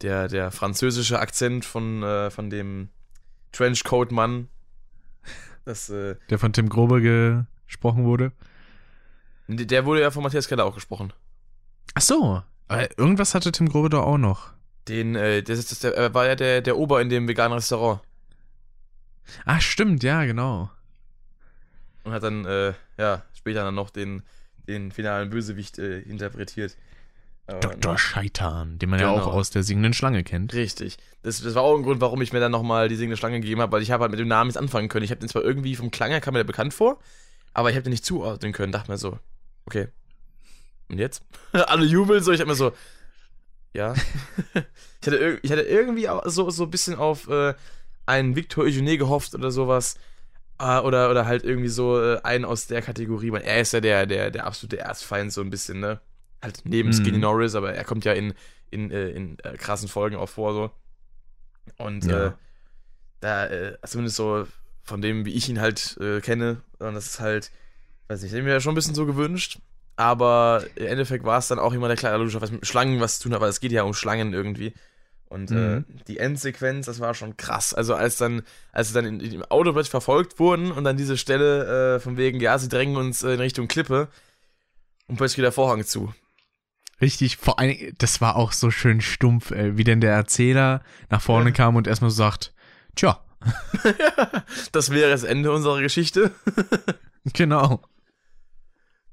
der, 0.03 0.29
der 0.29 0.51
französische 0.51 1.19
Akzent 1.21 1.65
von, 1.65 2.03
äh, 2.03 2.29
von 2.31 2.51
dem 2.51 2.91
Trenchcoat-Mann. 3.53 4.49
Das, 5.65 5.89
äh, 5.89 6.17
Der 6.29 6.39
von 6.39 6.53
Tim 6.53 6.69
Grobe 6.69 7.01
gesprochen 7.67 8.05
wurde. 8.05 8.33
der 9.49 9.87
wurde 9.87 10.03
ja 10.03 10.11
von 10.11 10.23
Matthias 10.23 10.49
Keller 10.49 10.67
auch 10.67 10.75
gesprochen. 10.75 11.15
Ach 11.95 12.03
so. 12.03 12.43
Aber 12.69 12.99
irgendwas 12.99 13.35
hatte 13.35 13.51
Tim 13.53 13.69
Grobe 13.69 13.89
doch 13.91 14.05
auch 14.05 14.19
noch. 14.19 14.51
Den, 14.89 15.15
äh, 15.17 15.43
das 15.43 15.59
ist, 15.59 15.71
das, 15.73 15.81
der 15.81 15.95
er 15.95 16.15
war 16.15 16.27
ja 16.27 16.35
der, 16.35 16.61
der 16.63 16.77
Ober 16.77 17.01
in 17.01 17.09
dem 17.09 17.29
veganen 17.29 17.55
Restaurant 17.55 18.01
Ah, 19.45 19.61
stimmt, 19.61 20.03
ja, 20.03 20.25
genau. 20.25 20.71
und 22.05 22.13
hat 22.13 22.23
dann, 22.23 22.47
äh, 22.47 22.73
ja, 22.97 23.23
später 23.35 23.65
dann 23.65 23.75
noch 23.75 23.91
den, 23.91 24.23
den 24.67 24.91
finalen 24.93 25.29
Bösewicht 25.29 25.79
äh, 25.79 26.01
interpretiert. 26.01 26.77
Aber, 27.47 27.61
Dr. 27.61 27.99
Scheitan, 27.99 28.79
den 28.79 28.89
man 28.91 28.99
ja 29.01 29.11
Genau. 29.13 29.23
auch 29.25 29.27
aus 29.35 29.51
der 29.51 29.63
singenden 29.63 29.93
Schlange 29.93 30.25
kennt. 30.25 30.55
Richtig. 30.55 30.97
Das, 31.23 31.41
das 31.43 31.55
war 31.55 31.63
auch 31.63 31.77
ein 31.77 31.83
Grund, 31.83 32.01
warum 32.01 32.23
ich 32.23 32.33
mir 32.33 32.41
dann 32.41 32.53
nochmal 32.53 32.89
die 32.89 32.97
singende 32.97 33.17
Schlange 33.19 33.41
gegeben 33.41 33.61
habe, 33.61 33.73
weil 33.73 33.83
ich 33.83 33.91
habe 33.91 34.03
halt 34.03 34.11
mit 34.11 34.21
dem 34.21 34.29
Namen 34.29 34.49
jetzt 34.51 34.57
anfangen 34.57 34.89
können. 34.89 35.05
Ich 35.05 35.11
habe 35.11 35.21
den 35.21 35.29
zwar 35.29 35.43
irgendwie 35.43 35.75
vom 35.77 35.91
Klang 35.91 36.11
her 36.11 36.21
kam 36.23 36.33
mir 36.33 36.39
der 36.41 36.45
bekannt 36.45 36.73
vor, 36.73 36.99
aber 37.53 37.69
ich 37.71 37.77
habe 37.77 37.85
den 37.85 37.91
nicht 37.91 38.05
zuordnen 38.07 38.53
können. 38.53 38.73
Dachte 38.73 38.91
mir 38.91 38.97
so, 38.99 39.19
okay. 39.67 39.89
Und 40.89 40.99
jetzt? 40.99 41.23
Alle 41.53 41.85
jubeln 41.85 42.23
so, 42.23 42.33
ich 42.33 42.41
hab 42.41 42.47
mir 42.49 42.55
so, 42.55 42.73
ja. 43.73 43.95
ich, 45.01 45.07
hatte, 45.07 45.39
ich 45.43 45.53
hatte 45.53 45.63
irgendwie 45.63 46.09
so, 46.25 46.51
so 46.51 46.65
ein 46.65 46.71
bisschen 46.71 46.97
auf 46.97 47.29
äh, 47.29 47.55
einen 48.07 48.37
Victor 48.37 48.65
Eugene 48.65 48.97
gehofft 48.99 49.35
oder 49.35 49.51
sowas. 49.51 49.97
Äh, 50.59 50.81
oder, 50.81 51.11
oder 51.11 51.27
halt 51.27 51.45
irgendwie 51.45 51.69
so 51.69 52.01
äh, 52.03 52.21
einen 52.23 52.45
aus 52.45 52.67
der 52.67 52.83
Kategorie. 52.83 53.31
weil 53.33 53.43
Er 53.43 53.61
ist 53.61 53.73
ja 53.73 53.81
der, 53.81 54.07
der, 54.07 54.31
der 54.31 54.47
absolute 54.47 54.79
Erzfeind 54.79 55.33
so 55.33 55.41
ein 55.41 55.51
bisschen, 55.51 55.81
ne? 55.81 56.01
Halt 56.43 56.63
neben 56.65 56.89
Mhm. 56.89 56.93
Skinny 56.93 57.19
Norris, 57.19 57.55
aber 57.55 57.75
er 57.75 57.85
kommt 57.85 58.05
ja 58.05 58.13
in, 58.13 58.35
in, 58.71 58.91
äh, 58.91 59.11
in 59.11 59.39
äh, 59.41 59.57
krassen 59.57 59.89
Folgen 59.89 60.17
auch 60.17 60.29
vor, 60.29 60.55
so. 60.55 60.71
Und 61.77 62.07
Ja. 62.07 62.29
äh, 62.29 62.33
da, 63.21 63.47
äh, 63.47 63.79
zumindest 63.87 64.17
so 64.17 64.47
von 64.85 65.03
dem, 65.03 65.25
wie 65.27 65.35
ich 65.35 65.49
ihn 65.49 65.61
halt 65.61 65.99
kenne, 66.23 66.63
und 66.79 66.95
das 66.95 67.07
ist 67.07 67.21
halt, 67.21 67.51
weiß 68.09 68.23
nicht, 68.23 68.31
ich 68.31 68.35
hätte 68.35 68.45
mir 68.45 68.53
ja 68.53 68.61
schon 68.61 68.73
ein 68.73 68.75
bisschen 68.77 68.95
so 68.95 69.05
gewünscht, 69.05 69.59
aber 69.99 70.65
im 70.77 70.87
Endeffekt 70.87 71.25
war 71.25 71.39
es 71.39 71.49
dann 71.49 71.59
auch 71.59 71.73
immer 71.73 71.89
der 71.89 71.97
klare 71.97 72.19
logische, 72.19 72.41
was 72.41 72.51
mit 72.53 72.67
Schlangen 72.67 73.01
was 73.01 73.19
zu 73.19 73.25
tun 73.25 73.35
hat, 73.35 73.41
weil 73.41 73.51
es 73.51 73.61
geht 73.61 73.73
ja 73.73 73.83
um 73.83 73.95
Schlangen 73.95 74.33
irgendwie. 74.33 74.73
Und 75.29 75.51
Mhm. 75.51 75.85
äh, 75.89 76.03
die 76.07 76.19
Endsequenz, 76.19 76.87
das 76.87 77.01
war 77.01 77.13
schon 77.15 77.37
krass. 77.37 77.75
Also 77.75 77.95
als 77.95 78.17
dann, 78.17 78.43
als 78.73 78.89
sie 78.89 78.95
dann 78.95 79.05
in, 79.05 79.21
im 79.21 79.43
Auto 79.43 79.73
plötzlich 79.73 79.91
verfolgt 79.91 80.39
wurden 80.39 80.71
und 80.73 80.85
dann 80.85 80.97
diese 80.97 81.19
Stelle 81.19 81.97
äh, 81.97 82.01
von 82.01 82.17
wegen, 82.17 82.41
ja, 82.41 82.57
sie 82.59 82.69
drängen 82.69 82.97
uns 82.97 83.23
äh, 83.23 83.35
in 83.35 83.41
Richtung 83.41 83.69
Klippe 83.69 84.09
und 85.07 85.17
plötzlich 85.17 85.37
geht 85.37 85.45
der 85.45 85.53
Vorhang 85.53 85.85
zu. 85.85 86.15
Richtig, 87.01 87.37
vor 87.37 87.59
allem, 87.59 87.77
das 87.99 88.21
war 88.21 88.37
auch 88.37 88.53
so 88.53 88.71
schön 88.71 89.01
stumpf, 89.01 89.51
ey, 89.51 89.77
wie 89.77 89.85
denn 89.85 90.01
der 90.01 90.13
Erzähler 90.15 90.83
nach 91.11 91.21
vorne 91.21 91.51
Ja. 91.51 91.55
kam 91.57 91.77
und 91.77 91.87
erstmal 91.87 92.11
so 92.11 92.17
sagt, 92.17 92.53
tja, 92.97 93.21
das 94.73 94.91
wäre 94.91 95.11
das 95.11 95.23
Ende 95.25 95.53
unserer 95.53 95.81
Geschichte. 95.81 96.31
genau. 97.35 97.83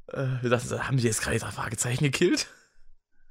Äh, 0.08 0.28
wir 0.41 0.49
dachten, 0.49 0.88
haben 0.88 0.97
die 0.97 1.03
jetzt 1.03 1.22
gerade 1.22 1.39
drei 1.39 1.51
Fragezeichen 1.51 2.03
gekillt? 2.03 2.47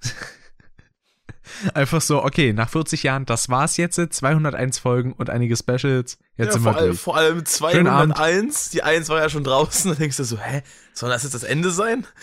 Einfach 1.74 2.00
so, 2.00 2.22
okay, 2.24 2.52
nach 2.52 2.68
40 2.68 3.02
Jahren, 3.02 3.26
das 3.26 3.48
war's 3.48 3.76
jetzt, 3.76 3.96
201 3.96 4.78
Folgen 4.78 5.12
und 5.12 5.30
einige 5.30 5.56
Specials, 5.56 6.18
jetzt 6.36 6.46
ja, 6.46 6.52
sind 6.52 6.62
vor, 6.62 6.72
wir 6.72 6.78
allem, 6.78 6.88
durch. 6.88 7.00
vor 7.00 7.16
allem 7.16 7.44
Schönen 7.46 7.86
Abend. 7.86 8.16
201, 8.16 8.70
die 8.70 8.82
1 8.82 9.08
war 9.08 9.20
ja 9.20 9.28
schon 9.28 9.44
draußen, 9.44 9.90
dann 9.90 9.98
denkst 9.98 10.16
du 10.16 10.24
so, 10.24 10.38
hä, 10.38 10.62
soll 10.94 11.10
das 11.10 11.22
jetzt 11.22 11.34
das 11.34 11.44
Ende 11.44 11.70
sein? 11.70 12.06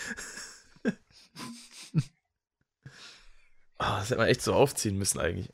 Ah, 3.78 3.98
das 3.98 4.10
hätte 4.10 4.20
man 4.20 4.28
echt 4.28 4.42
so 4.42 4.54
aufziehen 4.54 4.96
müssen 4.96 5.18
eigentlich. 5.18 5.48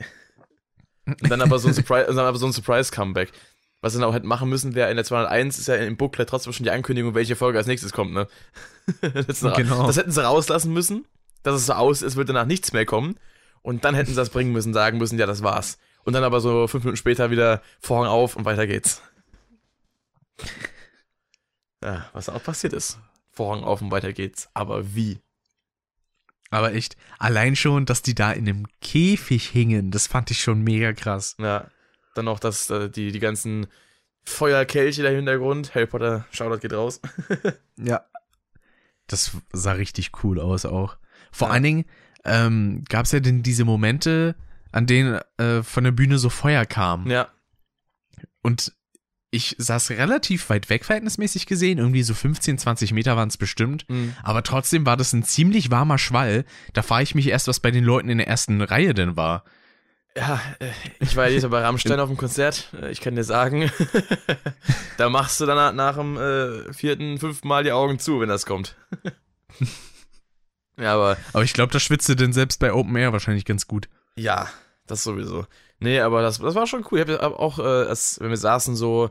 Und 1.07 1.31
dann 1.31 1.41
aber 1.41 1.59
so 1.59 1.69
ein 1.69 1.73
Surprise, 1.73 2.09
dann 2.09 2.19
aber 2.19 2.37
so 2.37 2.45
ein 2.45 2.53
Surprise-Comeback. 2.53 3.33
Was 3.81 3.93
sie 3.93 4.01
dann 4.01 4.09
auch 4.09 4.15
hätten 4.15 4.27
machen 4.27 4.49
müssen, 4.49 4.75
wäre 4.75 4.91
in 4.91 4.97
der 4.97 5.05
201 5.05 5.59
ist 5.59 5.69
ja 5.69 5.77
im 5.77 5.97
Booklet 5.97 6.29
trotzdem 6.29 6.53
schon 6.53 6.65
die 6.65 6.71
Ankündigung, 6.71 7.15
welche 7.15 7.37
Folge 7.37 7.59
als 7.59 7.67
nächstes 7.69 7.93
kommt, 7.93 8.13
ne? 8.13 8.27
das, 9.01 9.13
hätten 9.13 9.33
sie- 9.35 9.53
Genau. 9.53 9.87
das 9.87 9.97
hätten 9.97 10.11
sie 10.11 10.25
rauslassen 10.25 10.73
müssen, 10.73 11.07
dass 11.45 11.55
es 11.55 11.67
so 11.67 11.75
aus 11.75 12.03
ist, 12.03 12.17
wird 12.17 12.29
danach 12.29 12.47
nichts 12.47 12.73
mehr 12.73 12.85
kommen. 12.87 13.17
Und 13.63 13.85
dann 13.85 13.95
hätten 13.95 14.11
sie 14.11 14.17
das 14.17 14.31
bringen 14.31 14.53
müssen, 14.53 14.73
sagen 14.73 14.99
müssen, 14.99 15.19
ja, 15.19 15.27
das 15.27 15.43
war's. 15.43 15.79
Und 16.05 16.13
dann 16.15 16.25
aber 16.25 16.41
so 16.41 16.67
fünf 16.69 16.85
Minuten 16.85 16.97
später 16.97 17.31
wieder 17.31 17.61
Vorhang 17.81 18.09
auf 18.09 18.35
und 18.37 18.45
weiter 18.45 18.67
geht's. 18.67 19.03
Ja, 21.83 22.09
was 22.13 22.29
auch 22.29 22.43
passiert 22.43 22.73
ist. 22.73 22.99
Vorhang 23.31 23.63
auf 23.65 23.81
und 23.83 23.91
weiter 23.91 24.13
geht's. 24.13 24.49
Aber 24.55 24.95
wie? 24.95 25.21
Aber 26.51 26.73
echt, 26.73 26.97
allein 27.19 27.57
schon, 27.57 27.85
dass 27.87 28.03
die 28.03 28.15
da 28.15 28.33
in 28.33 28.49
einem 28.49 28.67
Käfig 28.81 29.47
hingen, 29.49 29.91
das 29.91 30.07
fand 30.07 30.31
ich 30.31 30.41
schon 30.41 30.63
mega 30.63 30.93
krass. 30.93 31.37
Ja, 31.39 31.69
dann 32.19 32.27
noch 32.27 32.41
das, 32.41 32.69
äh, 32.71 32.91
die, 32.91 33.13
die 33.13 33.19
ganzen 33.21 33.67
Feuerkelche 34.25 35.03
da 35.03 35.09
im 35.09 35.17
Hintergrund. 35.17 35.75
Harry 35.75 35.87
Potter, 35.87 36.27
Shoutout 36.31 36.61
geht 36.61 36.73
raus. 36.75 37.01
Ja. 37.81 38.03
Das 39.07 39.37
sah 39.53 39.73
richtig 39.73 40.11
cool 40.23 40.39
aus 40.41 40.67
auch. 40.67 40.99
Vor 41.33 41.49
Ja. 41.49 41.55
allen 41.55 41.63
Dingen 41.63 41.85
ähm, 42.25 42.85
gab 42.89 43.07
es 43.07 43.13
ja 43.13 43.21
denn 43.21 43.43
diese 43.43 43.65
Momente, 43.65 44.35
an 44.73 44.87
denen 44.87 45.21
äh, 45.39 45.63
von 45.63 45.85
der 45.85 45.93
Bühne 45.93 46.19
so 46.19 46.29
Feuer 46.29 46.67
kam. 46.67 47.07
Ja, 47.09 47.29
Und 48.43 48.75
ich 49.31 49.55
saß 49.59 49.91
relativ 49.91 50.49
weit 50.51 50.69
weg 50.71 50.85
verhältnismäßig 50.85 51.47
gesehen, 51.47 51.79
irgendwie 51.79 52.03
so 52.03 52.15
15, 52.15 52.59
20 52.59 52.93
Meter 52.93 53.17
waren 53.17 53.29
es 53.29 53.37
bestimmt. 53.37 53.89
mhm. 53.89 54.15
Aber 54.23 54.43
trotzdem 54.43 54.85
war 54.87 54.97
das 54.97 55.13
ein 55.13 55.23
ziemlich 55.23 55.71
warmer 55.71 55.99
Schwall. 55.99 56.45
Da 56.73 56.83
frage 56.83 57.05
ich 57.05 57.15
mich 57.15 57.29
erst, 57.29 57.47
was 57.49 57.61
bei 57.61 57.71
den 57.71 57.85
Leuten 57.85 58.09
in 58.11 58.19
der 58.19 58.27
ersten 58.29 58.61
Reihe 58.61 58.93
denn 58.95 59.17
war. 59.17 59.45
Ja 60.19 60.41
äh, 60.59 60.71
ich 61.01 61.17
war 61.17 61.29
ja 61.29 61.35
jetzt 61.35 61.51
bei 61.51 61.61
Rammstein 61.61 62.01
auf 62.01 62.09
dem 62.09 62.17
Konzert. 62.17 62.69
Äh, 62.81 62.91
Ich 62.91 63.01
kann 63.01 63.15
dir 63.15 63.25
sagen, 63.25 63.71
da 64.99 65.09
machst 65.09 65.41
du 65.41 65.47
dann 65.47 65.77
nach, 65.77 65.97
dem 65.97 66.17
äh, 66.17 66.73
vierten, 66.73 67.19
fünften 67.19 67.49
Mal 67.49 67.65
die 67.65 67.73
Augen 67.73 67.99
zu, 67.99 68.21
wenn 68.21 68.29
das 68.29 68.47
kommt. 68.47 68.77
ja, 70.79 70.95
aber 70.95 71.17
Aber 71.33 71.45
ich 71.45 71.53
glaube, 71.53 71.73
da 71.73 71.81
schwitzte 71.81 72.17
denn 72.17 72.33
selbst 72.33 72.61
bei 72.61 72.73
Open 72.73 72.95
Air 72.97 73.13
wahrscheinlich 73.13 73.45
ganz 73.45 73.67
gut. 73.67 73.89
Ja, 74.17 74.49
das 74.87 75.03
sowieso. 75.03 75.47
Nee, 75.81 76.01
aber 76.01 76.23
das, 76.23 76.39
das 76.39 76.55
war 76.55 76.67
schon 76.67 76.85
cool. 76.91 76.99
Ich 76.99 77.09
habe 77.09 77.39
auch, 77.39 77.59
äh, 77.59 77.63
als, 77.63 78.19
wenn 78.21 78.31
wir 78.31 78.37
saßen, 78.37 78.75
so 78.75 79.11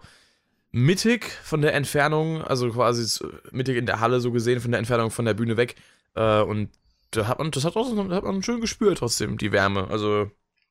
mittig 0.72 1.32
von 1.44 1.62
der 1.62 1.74
Entfernung, 1.74 2.42
also 2.44 2.70
quasi 2.70 3.24
mittig 3.52 3.78
in 3.78 3.86
der 3.86 4.00
Halle 4.00 4.20
so 4.20 4.32
gesehen, 4.32 4.60
von 4.60 4.72
der 4.72 4.80
Entfernung 4.80 5.12
von 5.12 5.26
der 5.26 5.34
Bühne 5.34 5.56
weg. 5.56 5.76
Äh, 6.16 6.42
und 6.42 6.70
da 7.12 7.28
hat 7.28 7.40
man, 7.40 7.52
das 7.52 7.64
hat, 7.64 7.76
auch, 7.78 7.90
das 7.90 8.16
hat 8.16 8.24
man 8.24 8.44
schön 8.44 8.60
gespürt 8.60 8.98
trotzdem, 8.98 9.38
die 9.38 9.54
Wärme. 9.54 9.88
Also 9.90 10.30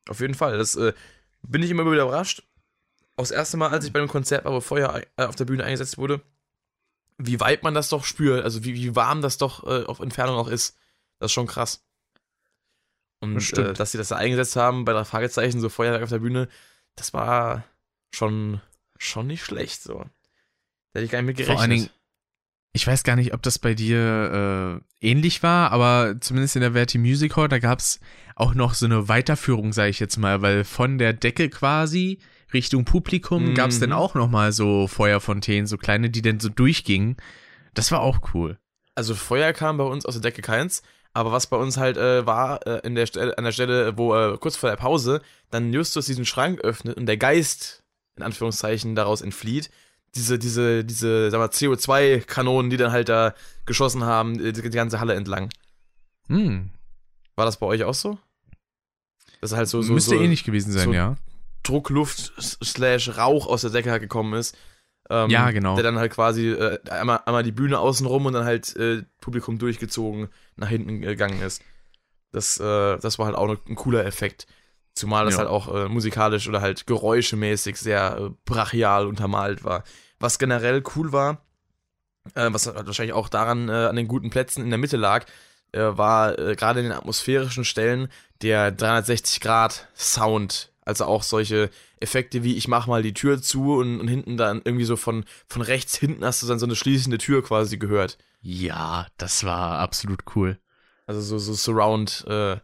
auf 0.08 0.20
jeden 0.20 0.34
Fall. 0.34 0.58
Das 0.58 0.76
äh, 0.76 0.92
bin 1.42 1.62
ich 1.62 1.70
immer 1.70 1.90
wieder 1.90 2.04
überrascht. 2.04 2.42
Auch 3.16 3.22
das 3.22 3.30
erste 3.30 3.56
Mal, 3.56 3.70
als 3.70 3.84
ich 3.84 3.92
bei 3.92 3.98
einem 3.98 4.08
Konzert 4.08 4.44
war, 4.44 4.52
wo 4.52 4.60
Feuer 4.60 5.02
äh, 5.16 5.24
auf 5.24 5.36
der 5.36 5.46
Bühne 5.46 5.64
eingesetzt 5.64 5.98
wurde, 5.98 6.20
wie 7.18 7.40
weit 7.40 7.62
man 7.62 7.74
das 7.74 7.88
doch 7.88 8.04
spürt, 8.04 8.44
also 8.44 8.64
wie, 8.64 8.74
wie 8.74 8.94
warm 8.94 9.22
das 9.22 9.38
doch 9.38 9.64
äh, 9.64 9.84
auf 9.84 10.00
Entfernung 10.00 10.36
auch 10.36 10.48
ist. 10.48 10.76
Das 11.18 11.30
ist 11.30 11.32
schon 11.32 11.46
krass. 11.46 11.82
Das 13.20 13.28
Und 13.28 13.40
stimmt. 13.40 13.68
äh, 13.68 13.72
dass 13.72 13.92
sie 13.92 13.98
das 13.98 14.08
da 14.08 14.16
eingesetzt 14.16 14.56
haben 14.56 14.84
bei 14.84 14.92
drei 14.92 15.04
Fragezeichen, 15.04 15.60
so 15.60 15.68
Feuerwerk 15.70 16.02
auf 16.02 16.10
der 16.10 16.18
Bühne, 16.18 16.48
das 16.94 17.14
war 17.14 17.64
schon, 18.12 18.60
schon 18.98 19.26
nicht 19.26 19.44
schlecht 19.44 19.82
so. 19.82 19.94
Da 20.92 21.00
hätte 21.00 21.04
ich 21.06 21.10
gar 21.10 21.20
nicht 21.22 21.26
mit 21.26 21.36
gerechnet. 21.38 21.56
Vor 21.56 21.62
allen 21.62 21.70
Dingen, 21.70 21.90
ich 22.76 22.86
weiß 22.86 23.02
gar 23.04 23.16
nicht, 23.16 23.32
ob 23.34 23.42
das 23.42 23.58
bei 23.58 23.74
dir 23.74 24.80
äh, 25.00 25.06
ähnlich 25.06 25.42
war, 25.42 25.72
aber 25.72 26.16
zumindest 26.20 26.56
in 26.56 26.62
der 26.62 26.72
Verti 26.72 26.98
Music 26.98 27.34
Hall, 27.36 27.48
da 27.48 27.58
gab's 27.58 27.98
auch 28.36 28.54
noch 28.54 28.74
so 28.74 28.86
eine 28.86 29.08
Weiterführung, 29.08 29.72
sage 29.72 29.90
ich 29.90 29.98
jetzt 29.98 30.18
mal, 30.18 30.42
weil 30.42 30.62
von 30.64 30.98
der 30.98 31.12
Decke 31.14 31.48
quasi 31.48 32.18
Richtung 32.52 32.84
Publikum 32.84 33.50
Mhm. 33.50 33.54
gab's 33.54 33.80
dann 33.80 33.92
auch 33.92 34.14
noch 34.14 34.28
mal 34.28 34.52
so 34.52 34.86
Feuerfontänen, 34.86 35.66
so 35.66 35.78
kleine, 35.78 36.10
die 36.10 36.22
dann 36.22 36.38
so 36.38 36.48
durchgingen. 36.48 37.16
Das 37.74 37.90
war 37.90 38.00
auch 38.00 38.18
cool. 38.34 38.58
Also 38.94 39.14
Feuer 39.14 39.52
kam 39.52 39.78
bei 39.78 39.84
uns 39.84 40.06
aus 40.06 40.14
der 40.14 40.22
Decke 40.22 40.42
keins, 40.42 40.82
aber 41.12 41.32
was 41.32 41.46
bei 41.46 41.56
uns 41.56 41.76
halt 41.78 41.96
äh, 41.96 42.26
war, 42.26 42.66
äh, 42.66 42.80
in 42.86 42.94
der 42.94 43.06
Stelle, 43.06 43.36
an 43.38 43.44
der 43.44 43.52
Stelle, 43.52 43.96
wo 43.98 44.14
äh, 44.14 44.36
kurz 44.38 44.56
vor 44.56 44.68
der 44.70 44.76
Pause 44.76 45.22
dann 45.50 45.72
Justus 45.72 46.06
diesen 46.06 46.24
Schrank 46.26 46.60
öffnet 46.60 46.96
und 46.96 47.06
der 47.06 47.16
Geist, 47.16 47.82
in 48.16 48.22
Anführungszeichen, 48.22 48.94
daraus 48.94 49.22
entflieht, 49.22 49.70
diese, 50.16 50.38
diese, 50.38 50.84
diese, 50.84 51.30
sag 51.30 51.38
mal, 51.38 51.46
CO2-Kanonen, 51.48 52.70
die 52.70 52.76
dann 52.76 52.90
halt 52.92 53.08
da 53.08 53.34
geschossen 53.66 54.04
haben, 54.04 54.38
äh, 54.44 54.52
die, 54.52 54.62
die 54.62 54.70
ganze 54.70 54.98
Halle 55.00 55.14
entlang. 55.14 55.50
Hm. 56.28 56.70
War 57.36 57.44
das 57.44 57.58
bei 57.58 57.66
euch 57.66 57.84
auch 57.84 57.94
so? 57.94 58.18
Das 59.40 59.52
ist 59.52 59.56
halt 59.56 59.68
so, 59.68 59.82
so, 59.82 59.92
Müsste 59.92 60.16
so 60.16 60.20
ähnlich 60.22 60.44
gewesen 60.44 60.72
sein, 60.72 60.86
so- 60.86 60.92
ja. 60.92 61.16
Druckluft 61.62 62.32
slash 62.40 63.16
Rauch 63.18 63.46
aus 63.48 63.62
der 63.62 63.70
Decke 63.70 63.90
halt 63.90 64.00
gekommen 64.02 64.34
ist. 64.34 64.56
Ähm, 65.10 65.30
Ja, 65.30 65.50
genau. 65.50 65.74
Der 65.74 65.82
dann 65.84 65.98
halt 65.98 66.12
quasi 66.12 66.50
äh, 66.50 66.78
einmal, 66.90 67.20
einmal 67.26 67.42
die 67.42 67.52
Bühne 67.52 67.78
außenrum 67.80 68.26
und 68.26 68.32
dann 68.34 68.44
halt 68.44 68.74
äh, 68.76 69.02
Publikum 69.20 69.58
durchgezogen 69.58 70.28
nach 70.56 70.68
hinten 70.68 71.00
gegangen 71.00 71.42
ist. 71.42 71.62
Das, 72.32 72.58
äh, 72.60 72.98
das 72.98 73.18
war 73.18 73.26
halt 73.26 73.36
auch 73.36 73.48
ein 73.48 73.74
cooler 73.74 74.04
Effekt. 74.06 74.46
Zumal 74.94 75.24
das 75.24 75.34
Ja. 75.34 75.38
halt 75.40 75.48
auch 75.48 75.74
äh, 75.74 75.88
musikalisch 75.88 76.48
oder 76.48 76.60
halt 76.60 76.86
geräuschemäßig 76.86 77.76
sehr 77.76 78.16
äh, 78.16 78.30
brachial 78.44 79.06
untermalt 79.06 79.64
war. 79.64 79.82
Was 80.18 80.38
generell 80.38 80.82
cool 80.94 81.12
war, 81.12 81.42
äh, 82.34 82.48
was 82.50 82.66
halt 82.66 82.86
wahrscheinlich 82.86 83.14
auch 83.14 83.28
daran 83.28 83.68
äh, 83.68 83.72
an 83.72 83.96
den 83.96 84.08
guten 84.08 84.30
Plätzen 84.30 84.62
in 84.62 84.70
der 84.70 84.78
Mitte 84.78 84.96
lag, 84.96 85.26
äh, 85.72 85.80
war 85.80 86.38
äh, 86.38 86.56
gerade 86.56 86.80
in 86.80 86.86
den 86.86 86.92
atmosphärischen 86.92 87.64
Stellen 87.64 88.08
der 88.42 88.72
360 88.72 89.40
Grad 89.40 89.88
Sound. 89.94 90.72
Also 90.84 91.04
auch 91.04 91.24
solche 91.24 91.70
Effekte 91.98 92.44
wie 92.44 92.56
ich 92.56 92.68
mach 92.68 92.86
mal 92.86 93.02
die 93.02 93.14
Tür 93.14 93.42
zu 93.42 93.76
und, 93.76 94.00
und 94.00 94.08
hinten 94.08 94.36
dann 94.36 94.62
irgendwie 94.64 94.84
so 94.84 94.96
von, 94.96 95.24
von 95.48 95.62
rechts 95.62 95.96
hinten 95.96 96.24
hast 96.24 96.42
du 96.42 96.46
dann 96.46 96.58
so 96.58 96.66
eine 96.66 96.76
schließende 96.76 97.18
Tür 97.18 97.42
quasi 97.42 97.78
gehört. 97.78 98.18
Ja, 98.40 99.06
das 99.16 99.44
war 99.44 99.78
absolut 99.78 100.22
cool. 100.36 100.58
Also 101.06 101.20
so, 101.20 101.38
so 101.38 101.54
Surround 101.54 102.24
äh, 102.28 102.58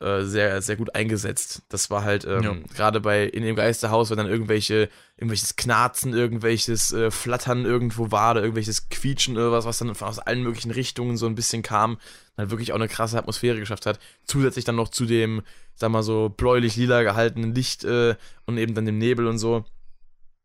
äh, 0.00 0.22
sehr, 0.22 0.62
sehr 0.62 0.76
gut 0.76 0.94
eingesetzt. 0.94 1.62
Das 1.68 1.90
war 1.90 2.04
halt 2.04 2.24
ähm, 2.24 2.42
Ja. 2.42 2.54
gerade 2.74 3.00
bei 3.00 3.24
in 3.24 3.42
dem 3.42 3.56
Geisterhaus, 3.56 4.10
wenn 4.10 4.16
dann 4.18 4.28
irgendwelche, 4.28 4.88
irgendwelches 5.16 5.56
Knarzen, 5.56 6.14
irgendwelches 6.14 6.92
äh, 6.92 7.10
Flattern 7.10 7.64
irgendwo 7.64 8.10
war 8.12 8.30
oder 8.32 8.42
irgendwelches 8.42 8.88
Quietschen 8.90 9.36
oder 9.36 9.50
was, 9.52 9.64
was 9.64 9.78
dann 9.78 9.90
aus 9.90 10.18
allen 10.20 10.42
möglichen 10.42 10.70
Richtungen 10.70 11.16
so 11.16 11.26
ein 11.26 11.34
bisschen 11.34 11.62
kam, 11.62 11.98
dann 12.36 12.50
wirklich 12.50 12.70
auch 12.72 12.76
eine 12.76 12.86
krasse 12.88 13.18
Atmosphäre 13.18 13.58
geschafft 13.58 13.86
hat. 13.86 13.98
Zusätzlich 14.24 14.64
dann 14.64 14.76
noch 14.76 14.88
zu 14.88 15.04
dem, 15.04 15.42
sag 15.74 15.90
mal 15.90 16.04
so, 16.04 16.28
bläulich-lila 16.28 17.02
gehaltenen 17.02 17.54
Licht 17.54 17.82
äh, 17.84 18.14
und 18.46 18.56
eben 18.58 18.74
dann 18.74 18.86
dem 18.86 18.98
Nebel 18.98 19.26
und 19.26 19.38
so. 19.38 19.64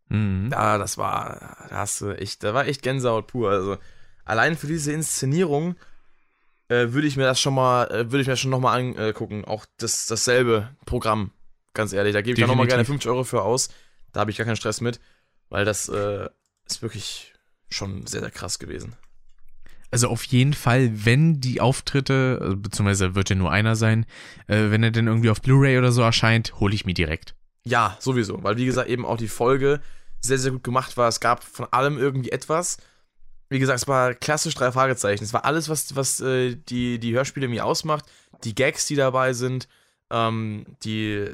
Mhm. 0.10 0.50
Ja, 0.52 0.78
das 0.78 0.98
war, 0.98 1.68
da 1.70 1.78
hast 1.78 2.02
du 2.02 2.10
echt, 2.12 2.44
da 2.44 2.54
war 2.54 2.66
echt 2.68 2.82
Gänsehaut 2.82 3.28
pur. 3.28 3.52
Also 3.52 3.78
allein 4.26 4.58
für 4.58 4.68
diese 4.68 4.92
Inszenierung 4.92 5.76
äh, 6.70 6.94
würde 6.94 7.08
ich 7.08 7.18
mir 7.18 7.24
das 7.24 7.40
schon 7.40 7.54
mal, 7.54 7.86
äh, 7.86 8.12
würde 8.12 8.22
ich 8.22 8.28
mir 8.28 8.38
schon 8.38 8.52
nochmal 8.52 8.80
angucken. 8.80 9.46
Auch 9.46 9.66
das, 9.78 10.08
dasselbe 10.08 10.70
Programm, 10.86 11.32
ganz 11.74 11.94
ehrlich. 11.94 12.14
Da 12.14 12.22
gebe 12.22 12.38
ich 12.38 12.44
auch 12.44 12.50
nochmal 12.50 12.68
gerne 12.68 12.84
Definitiv. 12.84 13.04
50 13.04 13.12
Euro 13.12 13.24
für 13.24 13.42
aus. 13.42 13.70
Da 14.12 14.22
habe 14.22 14.32
ich 14.32 14.38
gar 14.38 14.46
keinen 14.46 14.56
Stress 14.56 14.82
mit, 14.82 15.00
weil 15.50 15.66
das 15.66 15.90
äh, 15.90 16.30
ist 16.68 16.82
wirklich 16.82 17.34
schon 17.70 18.06
sehr, 18.06 18.22
sehr 18.22 18.32
krass 18.32 18.60
gewesen. 18.60 18.96
Also 19.92 20.08
auf 20.08 20.24
jeden 20.24 20.54
Fall, 20.54 21.06
wenn 21.06 21.40
die 21.40 21.62
Auftritte, 21.62 22.40
also 22.42 22.58
beziehungsweise 22.58 23.14
wird 23.14 23.30
ja 23.30 23.36
nur 23.36 23.52
einer 23.52 23.76
sein, 23.76 24.06
äh, 24.48 24.72
wenn 24.72 24.82
er 24.82 24.90
denn 24.90 25.06
irgendwie 25.06 25.30
auf 25.30 25.42
Blu-ray 25.42 25.78
oder 25.78 25.92
so 25.92 26.02
erscheint, 26.02 26.60
hole 26.60 26.74
ich 26.74 26.86
mir 26.86 26.96
direkt. 26.96 27.36
Ja, 27.64 27.96
sowieso. 28.00 28.42
Weil, 28.44 28.58
wie 28.58 28.66
gesagt, 28.66 28.90
eben 28.90 29.06
auch 29.06 29.18
die 29.18 29.28
Folge 29.28 29.82
sehr, 30.20 30.40
sehr 30.40 30.52
gut 30.52 30.64
gemacht 30.64 30.98
war. 30.98 31.08
Es 31.08 31.20
gab 31.20 31.44
von 31.44 31.68
allem 31.72 31.98
irgendwie 31.98 32.32
etwas. 32.32 32.78
Wie 33.54 33.60
gesagt, 33.60 33.80
es 33.80 33.88
war 33.88 34.16
klassisch 34.16 34.56
drei 34.56 34.72
Fragezeichen. 34.72 35.24
Es 35.24 35.32
war 35.32 35.46
alles, 35.46 35.70
was, 35.70 35.96
was 35.96 36.20
äh, 36.22 36.56
die, 36.56 36.98
die 36.98 37.14
Hörspiele 37.14 37.48
mir 37.48 37.66
ausmacht. 37.66 38.04
Die 38.44 38.56
Gags, 38.56 38.88
die 38.88 38.96
dabei 38.96 39.34
sind, 39.34 39.68
ähm, 40.10 40.66
die, 40.84 41.28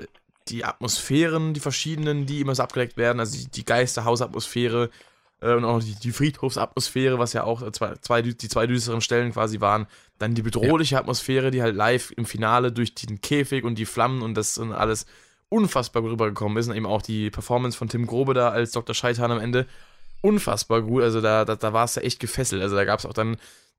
die 0.49 0.65
Atmosphären, 0.65 1.53
die 1.53 1.61
verschiedenen, 1.61 2.26
die 2.26 2.41
immer 2.41 2.53
so 2.55 2.63
abgedeckt 2.63 2.97
werden. 2.97 3.22
Also 3.22 3.38
die, 3.38 3.47
die 3.49 3.63
Geisterhausatmosphäre 3.63 4.89
äh, 5.39 5.53
und 5.53 5.63
auch 5.63 5.80
die, 5.80 5.95
die 5.95 6.11
Friedhofsatmosphäre, 6.11 7.20
was 7.20 7.32
ja 7.32 7.45
auch 7.45 7.61
äh, 7.61 7.72
zwei, 7.72 7.95
zwei, 8.01 8.22
die 8.22 8.36
zwei 8.36 8.67
düsteren 8.67 8.99
Stellen 8.99 9.32
quasi 9.32 9.61
waren. 9.61 9.88
Dann 10.17 10.36
die 10.36 10.41
bedrohliche 10.41 10.97
Atmosphäre, 10.97 11.51
die 11.51 11.61
halt 11.61 11.78
live 11.78 12.11
im 12.17 12.26
Finale 12.26 12.74
durch 12.74 12.95
den 12.95 13.22
Käfig 13.22 13.63
und 13.63 13.76
die 13.76 13.86
Flammen 13.86 14.24
und 14.24 14.36
das 14.36 14.57
und 14.57 14.74
alles 14.74 15.05
unfassbar 15.47 16.03
rübergekommen 16.03 16.57
ist. 16.57 16.67
Und 16.67 16.76
eben 16.76 16.86
auch 16.86 17.01
die 17.01 17.30
Performance 17.30 17.78
von 17.78 17.88
Tim 17.88 18.05
Grobe 18.07 18.34
da 18.34 18.49
als 18.49 18.72
Dr. 18.72 18.93
Scheitan 18.93 19.32
am 19.32 19.39
Ende. 19.39 19.67
Unfassbar 20.22 20.82
gut. 20.82 21.03
Also 21.03 21.22
da, 21.22 21.45
da, 21.45 21.55
da 21.55 21.74
war 21.74 21.86
es 21.86 21.95
ja 21.95 22.01
echt 22.01 22.20
gefesselt. 22.20 22.61
Also 22.61 22.76
da 22.76 22.86
gab 22.86 22.99
es 22.99 23.05
auch 23.05 23.13
dann 23.13 23.38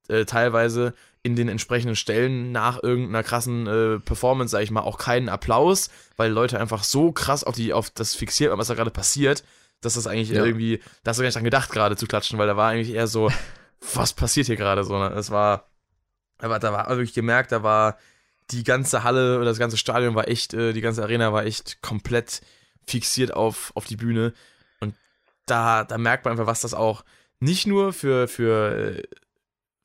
äh, 0.09 0.25
teilweise 0.25 0.95
in 1.23 1.37
den 1.37 1.49
entsprechenden 1.49 1.97
Stellen 1.97 2.51
nach 2.53 2.83
irgendeiner 2.83 3.23
krassen 3.23 3.67
äh, 3.67 3.99
Performance, 4.01 4.53
sag 4.53 4.63
ich 4.63 4.71
mal, 4.71 4.81
auch 4.81 4.99
keinen 4.99 5.29
Applaus, 5.29 5.91
weil 6.17 6.31
Leute 6.33 6.59
einfach 6.59 6.83
so 6.83 7.13
krass 7.13 7.45
auf, 7.45 7.55
die, 7.55 7.73
auf 7.73 7.91
das 7.91 8.15
fixiert, 8.15 8.57
was 8.57 8.69
da 8.69 8.75
gerade 8.75 8.91
passiert, 8.91 9.45
dass 9.83 9.95
das 9.95 10.07
eigentlich 10.07 10.31
Ja. 10.31 10.45
irgendwie, 10.45 10.81
da 11.05 11.11
hast 11.11 11.19
du 11.19 11.23
gar 11.23 11.29
nicht 11.29 11.37
dran 11.37 11.45
gedacht, 11.45 11.71
gerade 11.71 11.97
zu 11.97 12.07
klatschen, 12.07 12.39
weil 12.39 12.47
da 12.47 12.57
war 12.57 12.71
eigentlich 12.71 12.95
eher 12.95 13.07
so, 13.07 13.31
was 13.95 14.15
passiert 14.15 14.47
hier 14.47 14.57
gerade 14.57 14.85
so. 14.85 14.99
Ne? 14.99 15.09
Es 15.15 15.31
war, 15.31 15.69
aber 16.39 16.59
da 16.59 16.73
war 16.73 16.89
wirklich 16.89 17.13
gemerkt, 17.13 17.53
da 17.53 17.63
war 17.63 17.99
die 18.51 18.65
ganze 18.65 19.05
Halle 19.05 19.37
oder 19.37 19.45
das 19.45 19.59
ganze 19.59 19.77
Stadion 19.77 20.15
war 20.15 20.27
echt, 20.27 20.55
äh, 20.55 20.73
die 20.73 20.81
ganze 20.81 21.03
Arena 21.03 21.33
war 21.33 21.45
echt 21.45 21.83
komplett 21.83 22.41
fixiert 22.87 23.33
auf, 23.33 23.73
auf 23.75 23.85
die 23.85 23.97
Bühne. 23.97 24.33
Da, 25.51 25.85
da 25.85 25.99
merkt 25.99 26.25
man 26.25 26.33
einfach, 26.33 26.47
was 26.47 26.61
das 26.61 26.75
auch 26.75 27.05
nicht 27.41 27.67
nur 27.67 27.93
für, 27.93 28.29
für, 28.29 28.97
äh, 28.99 29.03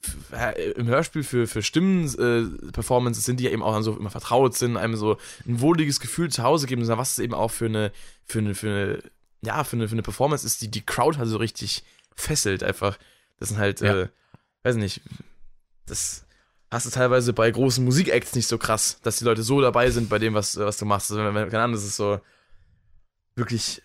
für 0.02 0.56
äh, 0.56 0.72
im 0.72 0.88
Hörspiel 0.88 1.24
für, 1.24 1.48
für 1.48 1.64
Stimmen-Performances 1.64 3.26
sind, 3.26 3.40
die 3.40 3.46
ja 3.46 3.52
eben 3.52 3.64
auch 3.64 3.74
dann 3.74 3.84
so 3.84 3.96
immer 3.98 4.10
vertraut 4.12 4.56
sind, 4.56 4.78
einem 4.78 4.96
so 4.96 5.18
ein 5.48 5.62
wohliges 5.62 6.00
Gefühl 6.00 6.30
zu 6.30 6.44
Hause 6.44 6.68
geben, 6.68 6.84
sondern 6.84 7.00
was 7.00 7.14
es 7.14 7.20
eben 7.20 7.34
auch 7.34 7.52
für 7.52 7.66
eine, 7.66 7.92
für 8.26 8.40
eine, 8.40 8.56
für 8.56 8.68
eine, 8.70 9.04
ja, 9.42 9.64
für 9.64 9.76
eine, 9.76 9.88
für 9.88 9.94
eine 9.94 10.04
Performance 10.04 10.46
ist, 10.46 10.62
die 10.62 10.70
die 10.70 10.86
Crowd 10.86 11.18
halt 11.18 11.30
so 11.30 11.38
richtig 11.38 11.84
fesselt 12.16 12.64
einfach. 12.64 12.98
Das 13.40 13.50
sind 13.50 13.58
halt, 13.58 13.82
Ja. 13.82 14.02
äh, 14.02 14.10
weiß 14.64 14.76
nicht, 14.76 15.02
das 15.86 16.26
hast 16.72 16.86
du 16.86 16.90
teilweise 16.90 17.32
bei 17.34 17.50
großen 17.50 17.84
Musikacts 17.84 18.36
nicht 18.36 18.48
so 18.48 18.58
krass, 18.58 19.00
dass 19.04 19.18
die 19.18 19.24
Leute 19.26 19.44
so 19.44 19.62
dabei 19.62 19.92
sind 19.92 20.10
bei 20.10 20.20
dem, 20.20 20.34
was, 20.34 20.58
was 20.58 20.78
du 20.78 20.86
machst. 20.86 21.12
Also, 21.12 21.24
keine 21.24 21.62
Ahnung, 21.62 21.76
das 21.76 21.86
ist 21.86 21.96
so 21.96 22.20
wirklich 23.36 23.82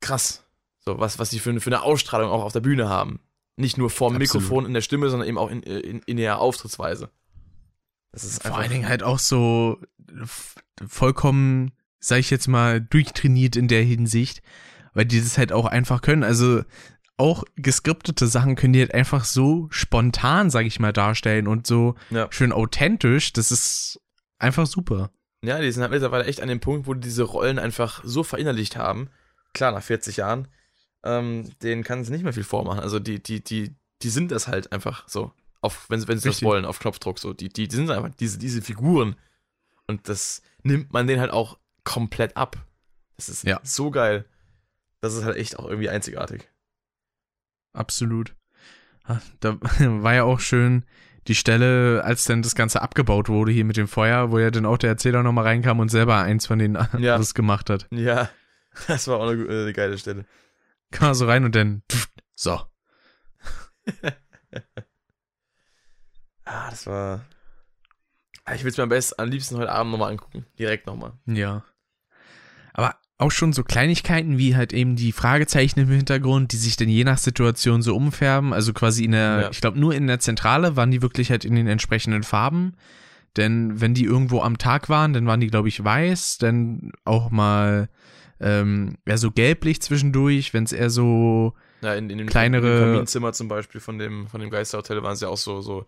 krass. 0.00 0.44
So, 0.80 0.98
was, 0.98 1.18
was 1.18 1.30
die 1.30 1.38
für, 1.38 1.50
eine- 1.50 1.60
für 1.60 1.70
eine 1.70 1.82
Ausstrahlung 1.82 2.30
auch 2.30 2.44
auf 2.44 2.52
der 2.52 2.60
Bühne 2.60 2.88
haben. 2.88 3.20
Nicht 3.56 3.76
nur 3.78 3.90
vorm 3.90 4.14
Absolut. 4.16 4.34
Mikrofon 4.42 4.66
in 4.66 4.74
der 4.74 4.80
Stimme, 4.82 5.10
sondern 5.10 5.28
eben 5.28 5.38
auch 5.38 5.50
in, 5.50 5.62
in, 5.62 6.00
in 6.06 6.16
der 6.16 6.38
Auftrittsweise. 6.40 7.10
Das 8.12 8.24
ist 8.24 8.42
Vor 8.42 8.56
allen 8.56 8.70
Dingen 8.70 8.88
halt 8.88 9.02
auch 9.02 9.18
so 9.18 9.78
vollkommen, 10.86 11.72
sag 12.00 12.18
ich 12.20 12.30
jetzt 12.30 12.48
mal, 12.48 12.80
durchtrainiert 12.80 13.56
in 13.56 13.68
der 13.68 13.82
Hinsicht, 13.82 14.42
weil 14.94 15.04
die 15.04 15.20
das 15.20 15.38
halt 15.38 15.52
auch 15.52 15.66
einfach 15.66 16.00
können. 16.02 16.24
Also 16.24 16.62
auch 17.16 17.42
geskriptete 17.56 18.28
Sachen 18.28 18.54
können 18.54 18.72
die 18.72 18.80
halt 18.80 18.94
einfach 18.94 19.24
so 19.24 19.66
spontan, 19.70 20.50
sag 20.50 20.66
ich 20.66 20.78
mal, 20.78 20.92
darstellen 20.92 21.48
und 21.48 21.66
so 21.66 21.96
Ja. 22.10 22.28
schön 22.30 22.52
authentisch. 22.52 23.32
Das 23.32 23.50
ist 23.50 24.00
einfach 24.38 24.66
super. 24.66 25.10
Ja, 25.42 25.60
die 25.60 25.70
sind 25.70 25.82
halt 25.82 25.92
mittlerweile 25.92 26.24
echt 26.24 26.40
an 26.40 26.48
dem 26.48 26.60
Punkt, 26.60 26.86
wo 26.86 26.94
die 26.94 27.00
diese 27.00 27.24
Rollen 27.24 27.58
einfach 27.58 28.02
so 28.04 28.22
verinnerlicht 28.22 28.76
haben. 28.76 29.10
Klar, 29.52 29.72
nach 29.72 29.82
40 29.82 30.16
Jahren. 30.18 30.48
Ähm, 31.04 31.50
denen 31.62 31.84
kann 31.84 32.00
es 32.00 32.10
nicht 32.10 32.24
mehr 32.24 32.32
viel 32.32 32.44
vormachen. 32.44 32.80
Also 32.80 32.98
die, 32.98 33.22
die, 33.22 33.42
die, 33.42 33.74
die 34.02 34.08
sind 34.10 34.30
das 34.32 34.48
halt 34.48 34.72
einfach 34.72 35.08
so. 35.08 35.32
Auf, 35.60 35.88
wenn, 35.90 36.00
sie- 36.00 36.08
wenn 36.08 36.18
sie 36.18 36.28
das 36.28 36.42
wollen, 36.42 36.64
auf 36.64 36.78
Knopfdruck 36.78 37.18
so. 37.18 37.32
Die, 37.32 37.48
die, 37.48 37.68
die 37.68 37.76
sind 37.76 37.90
einfach 37.90 38.10
diese, 38.18 38.38
diese 38.38 38.62
Figuren. 38.62 39.16
Und 39.86 40.08
das 40.08 40.42
nimmt 40.62 40.92
man 40.92 41.06
denen 41.06 41.20
halt 41.20 41.30
auch 41.32 41.58
komplett 41.84 42.36
ab. 42.36 42.56
Das 43.16 43.28
ist 43.28 43.44
Ja. 43.44 43.60
so 43.62 43.90
geil. 43.90 44.24
Das 45.00 45.14
ist 45.14 45.24
halt 45.24 45.36
echt 45.36 45.58
auch 45.58 45.66
irgendwie 45.68 45.88
einzigartig. 45.88 46.48
Absolut. 47.72 48.34
Ah, 49.04 49.20
Da 49.40 49.56
war 49.78 50.14
ja 50.14 50.24
auch 50.24 50.40
schön 50.40 50.84
die 51.26 51.34
Stelle, 51.34 52.02
als 52.04 52.24
dann 52.24 52.42
das 52.42 52.54
Ganze 52.54 52.80
abgebaut 52.80 53.28
wurde 53.28 53.52
hier 53.52 53.64
mit 53.64 53.76
dem 53.76 53.86
Feuer, 53.88 54.30
wo 54.30 54.38
ja 54.38 54.50
dann 54.50 54.64
auch 54.64 54.78
der 54.78 54.90
Erzähler 54.90 55.22
nochmal 55.22 55.44
reinkam 55.44 55.78
und 55.78 55.90
selber 55.90 56.16
eins 56.18 56.46
von 56.46 56.58
den 56.58 56.74
Ja. 56.98 57.18
das 57.18 57.34
gemacht 57.34 57.68
hat. 57.70 57.86
Ja, 57.90 58.30
das 58.86 59.08
war 59.08 59.18
auch 59.18 59.28
eine, 59.28 59.36
gu- 59.44 59.50
äh, 59.50 59.62
eine 59.62 59.72
geile 59.72 59.98
Stelle. 59.98 60.24
Kam 60.90 61.14
so 61.14 61.26
rein 61.26 61.44
und 61.44 61.54
dann, 61.54 61.82
pff, 61.90 62.08
so. 62.34 62.60
Ah, 66.44 66.70
das 66.70 66.86
war. 66.86 67.24
Ah, 68.44 68.54
Ich 68.54 68.64
will 68.64 68.70
es 68.70 68.76
mir 68.78 68.84
am 68.84 68.88
besten, 68.88 69.20
am 69.20 69.28
liebsten 69.28 69.56
heute 69.58 69.70
Abend 69.70 69.92
nochmal 69.92 70.10
angucken. 70.12 70.46
Direkt 70.58 70.86
nochmal. 70.86 71.12
Ja. 71.26 71.62
Aber 72.72 72.96
auch 73.18 73.30
schon 73.30 73.52
so 73.52 73.64
Kleinigkeiten 73.64 74.38
wie 74.38 74.56
halt 74.56 74.72
eben 74.72 74.96
die 74.96 75.12
Fragezeichen 75.12 75.80
im 75.80 75.88
Hintergrund, 75.88 76.52
die 76.52 76.56
sich 76.56 76.76
dann 76.76 76.88
je 76.88 77.04
nach 77.04 77.18
Situation 77.18 77.82
so 77.82 77.94
umfärben. 77.94 78.54
Also 78.54 78.72
quasi 78.72 79.04
in 79.04 79.12
der, 79.12 79.40
Ja. 79.42 79.50
ich 79.50 79.60
glaube 79.60 79.78
nur 79.78 79.94
in 79.94 80.06
der 80.06 80.20
Zentrale 80.20 80.76
waren 80.76 80.90
die 80.90 81.02
wirklich 81.02 81.30
halt 81.30 81.44
in 81.44 81.54
den 81.54 81.66
entsprechenden 81.66 82.22
Farben. 82.22 82.74
Denn 83.36 83.80
wenn 83.80 83.92
die 83.92 84.04
irgendwo 84.04 84.40
am 84.40 84.56
Tag 84.56 84.88
waren, 84.88 85.12
dann 85.12 85.26
waren 85.26 85.40
die, 85.40 85.48
glaube 85.48 85.68
ich, 85.68 85.84
weiß. 85.84 86.38
Dann 86.38 86.92
auch 87.04 87.30
mal 87.30 87.90
ähm, 88.40 88.96
eher 89.04 89.18
so 89.18 89.30
gelblich 89.30 89.80
zwischendurch, 89.82 90.54
wenn 90.54 90.64
es 90.64 90.72
eher 90.72 90.90
so 90.90 91.54
Ja, 91.82 91.94
in, 91.94 92.08
in 92.10 92.18
dem, 92.18 92.28
Kleinere- 92.28 92.80
Kaminzimmer 92.80 93.32
zum 93.32 93.48
Beispiel 93.48 93.80
von 93.80 93.98
dem, 93.98 94.26
von 94.28 94.40
dem 94.40 94.50
Geisterhotel 94.50 95.02
waren 95.02 95.16
sie 95.16 95.28
auch 95.28 95.36
so, 95.36 95.60
so 95.60 95.86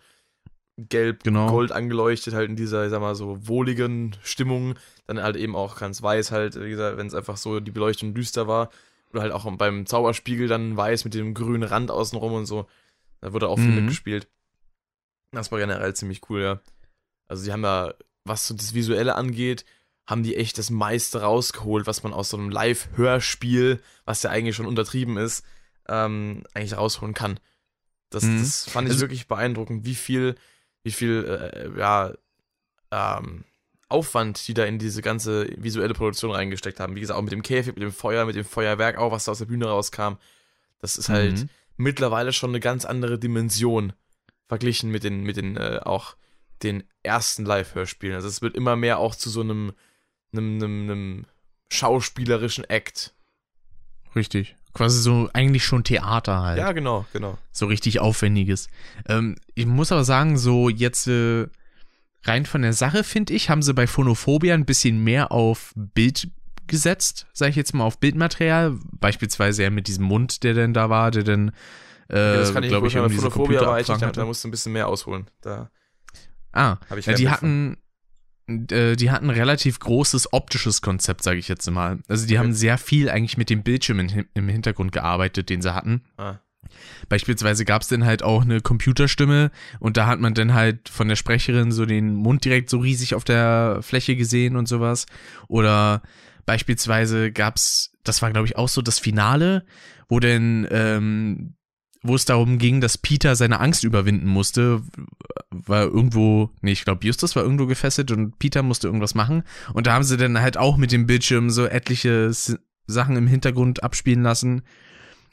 gelb, 0.79 1.25
Genau. 1.25 1.49
gold 1.49 1.73
angeleuchtet, 1.73 2.33
halt 2.35 2.49
in 2.49 2.57
dieser, 2.57 2.85
ich 2.85 2.91
sag 2.91 3.01
mal, 3.01 3.15
so 3.15 3.47
wohligen 3.47 4.17
Stimmung. 4.23 4.75
Dann 5.07 5.23
halt 5.23 5.37
eben 5.37 5.55
auch 5.55 5.79
ganz 5.79 6.01
weiß 6.03 6.31
halt, 6.33 6.59
wie 6.61 6.71
gesagt, 6.71 6.97
wenn 6.97 7.07
es 7.07 7.15
einfach 7.15 7.37
so 7.37 7.61
die 7.61 7.71
Beleuchtung 7.71 8.15
düster 8.15 8.47
war. 8.49 8.71
Oder 9.13 9.23
halt 9.23 9.33
auch 9.33 9.51
beim 9.57 9.87
Zauberspiegel 9.87 10.47
dann 10.49 10.77
weiß 10.77 11.05
mit 11.05 11.15
dem 11.15 11.35
grünen 11.35 11.65
Rand 11.65 11.91
außenrum 11.91 12.33
und 12.33 12.47
so. 12.47 12.67
Da 13.21 13.33
wurde 13.33 13.49
auch 13.49 13.59
viel 13.59 13.69
Mhm. 13.71 13.75
mitgespielt. 13.77 14.29
Das 15.33 15.53
war 15.53 15.59
generell 15.59 15.95
ziemlich 15.95 16.23
cool, 16.31 16.41
ja. 16.41 16.61
Also 17.29 17.43
sie 17.43 17.53
haben 17.53 17.63
da, 17.63 17.95
was 18.25 18.47
so 18.47 18.55
das 18.55 18.73
Visuelle 18.75 19.15
angeht, 19.17 19.65
haben 20.11 20.23
die 20.25 20.37
echt 20.37 20.59
das 20.59 20.69
meiste 20.71 21.23
rausgeholt, 21.23 21.87
was 21.87 22.03
man 22.03 22.13
aus 22.13 22.29
so 22.31 22.37
einem 22.37 22.51
Live-Hörspiel, 22.51 23.81
was 24.05 24.23
ja 24.23 24.31
eigentlich 24.31 24.57
schon 24.57 24.67
untertrieben 24.67 25.17
ist, 25.17 25.45
ähm, 25.89 26.43
eigentlich 26.53 26.77
rausholen 26.77 27.15
kann. 27.15 27.39
Das, 28.11 28.25
Mhm. 28.25 28.39
das 28.41 28.69
fand 28.69 28.89
ich 28.89 28.95
Also- 28.95 29.03
wirklich 29.03 29.29
beeindruckend, 29.29 29.85
wie 29.87 29.95
viel, 29.95 30.35
wie 30.83 30.91
viel, 30.91 31.25
äh, 31.25 31.79
ja, 31.79 32.13
ähm, 32.91 33.45
Aufwand, 33.89 34.47
die 34.47 34.55
da 34.55 34.65
in 34.65 34.79
diese 34.79 35.03
ganze 35.03 35.49
visuelle 35.63 35.95
Produktion 35.95 36.31
reingesteckt 36.31 36.79
haben. 36.81 36.95
Wie 36.95 37.01
gesagt, 37.01 37.19
auch 37.19 37.23
mit 37.25 37.33
dem 37.33 37.43
Käfig, 37.43 37.75
mit 37.75 37.83
dem 37.83 37.93
Feuer, 37.93 38.25
mit 38.25 38.37
dem 38.37 38.45
Feuerwerk, 38.45 38.99
auch 38.99 39.11
was 39.11 39.25
da 39.25 39.33
aus 39.33 39.39
der 39.39 39.47
Bühne 39.47 39.67
rauskam. 39.67 40.15
Das 40.79 40.97
ist 40.97 41.09
halt 41.09 41.39
Mhm. 41.41 41.49
mittlerweile 41.77 42.33
schon 42.33 42.51
eine 42.51 42.61
ganz 42.61 42.85
andere 42.85 43.19
Dimension 43.19 43.93
verglichen 44.47 44.91
mit 44.91 45.03
den, 45.05 45.23
mit 45.23 45.37
den 45.37 45.57
äh, 45.57 45.81
auch 45.85 46.17
den 46.63 46.85
ersten 47.03 47.45
Live-Hörspielen. 47.45 48.15
Also 48.15 48.29
es 48.29 48.43
wird 48.43 48.55
immer 48.55 48.77
mehr 48.77 48.99
auch 48.99 49.15
zu 49.17 49.29
so 49.31 49.41
einem, 49.41 49.73
einem, 50.33 50.57
einem, 50.57 50.91
einem 50.91 51.27
schauspielerischen 51.73 52.65
Act. 52.65 53.15
Richtig. 54.15 54.57
Quasi 54.73 55.01
so 55.03 55.29
eigentlich 55.33 55.65
schon 55.65 55.85
Theater 55.85 56.41
halt. 56.43 56.59
Ja, 56.59 56.73
genau, 56.73 57.07
genau. 57.13 57.39
So 57.53 57.67
richtig 57.67 58.01
aufwendiges. 58.01 58.69
Ähm, 59.09 59.37
ich 59.55 59.67
muss 59.67 59.91
aber 59.93 60.05
sagen, 60.05 60.39
so 60.39 60.69
jetzt 60.69 61.09
äh, 61.09 61.47
rein 62.25 62.47
von 62.47 62.63
der 62.63 62.73
Sache, 62.73 63.03
finde 63.03 63.33
ich, 63.35 63.51
haben 63.51 63.63
sie 63.63 63.75
bei 63.75 63.87
Phonophobia 63.87 64.55
ein 64.55 64.67
bisschen 64.67 65.03
mehr 65.03 65.33
auf 65.33 65.73
Bild 65.75 66.29
gesetzt, 66.69 67.27
sage 67.33 67.51
ich 67.51 67.57
jetzt 67.57 67.75
mal, 67.75 67.85
auf 67.85 67.99
Bildmaterial. 67.99 68.79
Beispielsweise 68.93 69.65
ja 69.65 69.71
mit 69.71 69.89
diesem 69.89 70.05
Mund, 70.05 70.45
der 70.45 70.55
denn 70.55 70.73
da 70.73 70.89
war, 70.89 71.11
der 71.11 71.25
dann, 71.25 71.49
äh, 72.09 72.35
Ja, 72.35 72.37
das 72.39 72.55
kann 72.55 72.63
ich 72.63 72.69
glaube 72.69 72.87
ich, 72.87 72.95
bei 72.95 73.09
diese 73.09 73.23
Phonophobia 73.23 73.63
war 73.63 73.81
ich 73.81 73.89
da, 73.89 73.97
da 73.97 74.25
musst 74.25 74.45
du 74.45 74.49
ein 74.49 74.53
bisschen 74.53 74.73
mehr 74.73 74.87
ausholen. 74.87 75.29
Da 75.41 75.71
Ah, 76.53 76.79
habe 76.89 77.01
ich 77.01 77.07
ja, 77.07 77.15
die 77.15 77.29
hatten, 77.29 77.77
die 78.51 79.11
hatten 79.11 79.31
ein 79.31 79.37
relativ 79.37 79.79
großes 79.79 80.33
optisches 80.33 80.83
Konzept, 80.83 81.23
sage 81.23 81.39
ich 81.39 81.49
jetzt 81.49 81.71
mal. 81.71 81.99
Also 82.09 82.27
die 82.27 82.35
Okay. 82.35 82.39
haben 82.39 82.53
sehr 82.53 82.79
viel 82.79 83.09
eigentlich 83.09 83.37
mit 83.37 83.51
dem 83.51 83.63
Bildschirm 83.63 84.01
in, 84.01 84.27
im 84.35 84.49
Hintergrund 84.49 84.93
gearbeitet, 84.93 85.49
den 85.51 85.63
sie 85.63 85.75
hatten. 85.75 86.03
Ah. 86.17 86.39
Beispielsweise 87.09 87.65
gab 87.65 87.83
es 87.83 87.89
dann 87.89 88.05
halt 88.05 88.23
auch 88.23 88.43
eine 88.43 88.61
Computerstimme 88.61 89.51
und 89.81 89.97
da 89.97 90.07
hat 90.07 90.21
man 90.21 90.35
dann 90.35 90.55
halt 90.55 90.89
von 90.89 91.09
der 91.09 91.17
Sprecherin 91.17 91.73
so 91.73 91.87
den 91.87 92.15
Mund 92.15 92.45
direkt 92.45 92.71
so 92.71 92.79
riesig 92.79 93.15
auf 93.15 93.25
der 93.25 93.79
Fläche 93.83 94.15
gesehen 94.17 94.57
und 94.57 94.67
sowas. 94.69 95.07
Oder 95.49 96.03
beispielsweise 96.47 97.33
gab's, 97.33 97.93
das 98.05 98.23
war 98.23 98.31
glaube 98.31 98.47
ich 98.47 98.57
auch 98.57 98.69
so 98.69 98.83
das 98.83 98.99
Finale, 98.99 99.65
wo 100.09 100.21
denn, 100.21 100.67
ähm, 100.71 101.55
wo 102.03 102.15
es 102.15 102.25
darum 102.25 102.59
ging, 102.59 102.81
dass 102.81 102.97
Peter 102.99 103.37
seine 103.37 103.61
Angst 103.61 103.85
überwinden 103.85 104.27
musste, 104.27 104.83
war 105.51 105.83
irgendwo, 105.83 106.51
nee, 106.63 106.73
ich 106.73 106.85
glaube 106.85 107.05
Justus 107.07 107.37
war 107.37 107.43
irgendwo 107.43 107.67
gefesselt 107.67 108.11
und 108.11 108.39
Peter 108.39 108.63
musste 108.63 108.87
irgendwas 108.89 109.15
machen. 109.15 109.43
Und 109.75 109.87
da 109.87 109.93
haben 109.93 110.05
sie 110.05 110.17
dann 110.17 110.41
halt 110.41 110.57
auch 110.57 110.77
mit 110.77 110.93
dem 110.93 111.07
Bildschirm 111.07 111.51
so 111.51 111.67
etliche 111.67 112.27
S 112.27 112.57
Sachen 112.87 113.17
im 113.17 113.27
Hintergrund 113.29 113.85
abspielen 113.85 114.23
lassen 114.23 114.63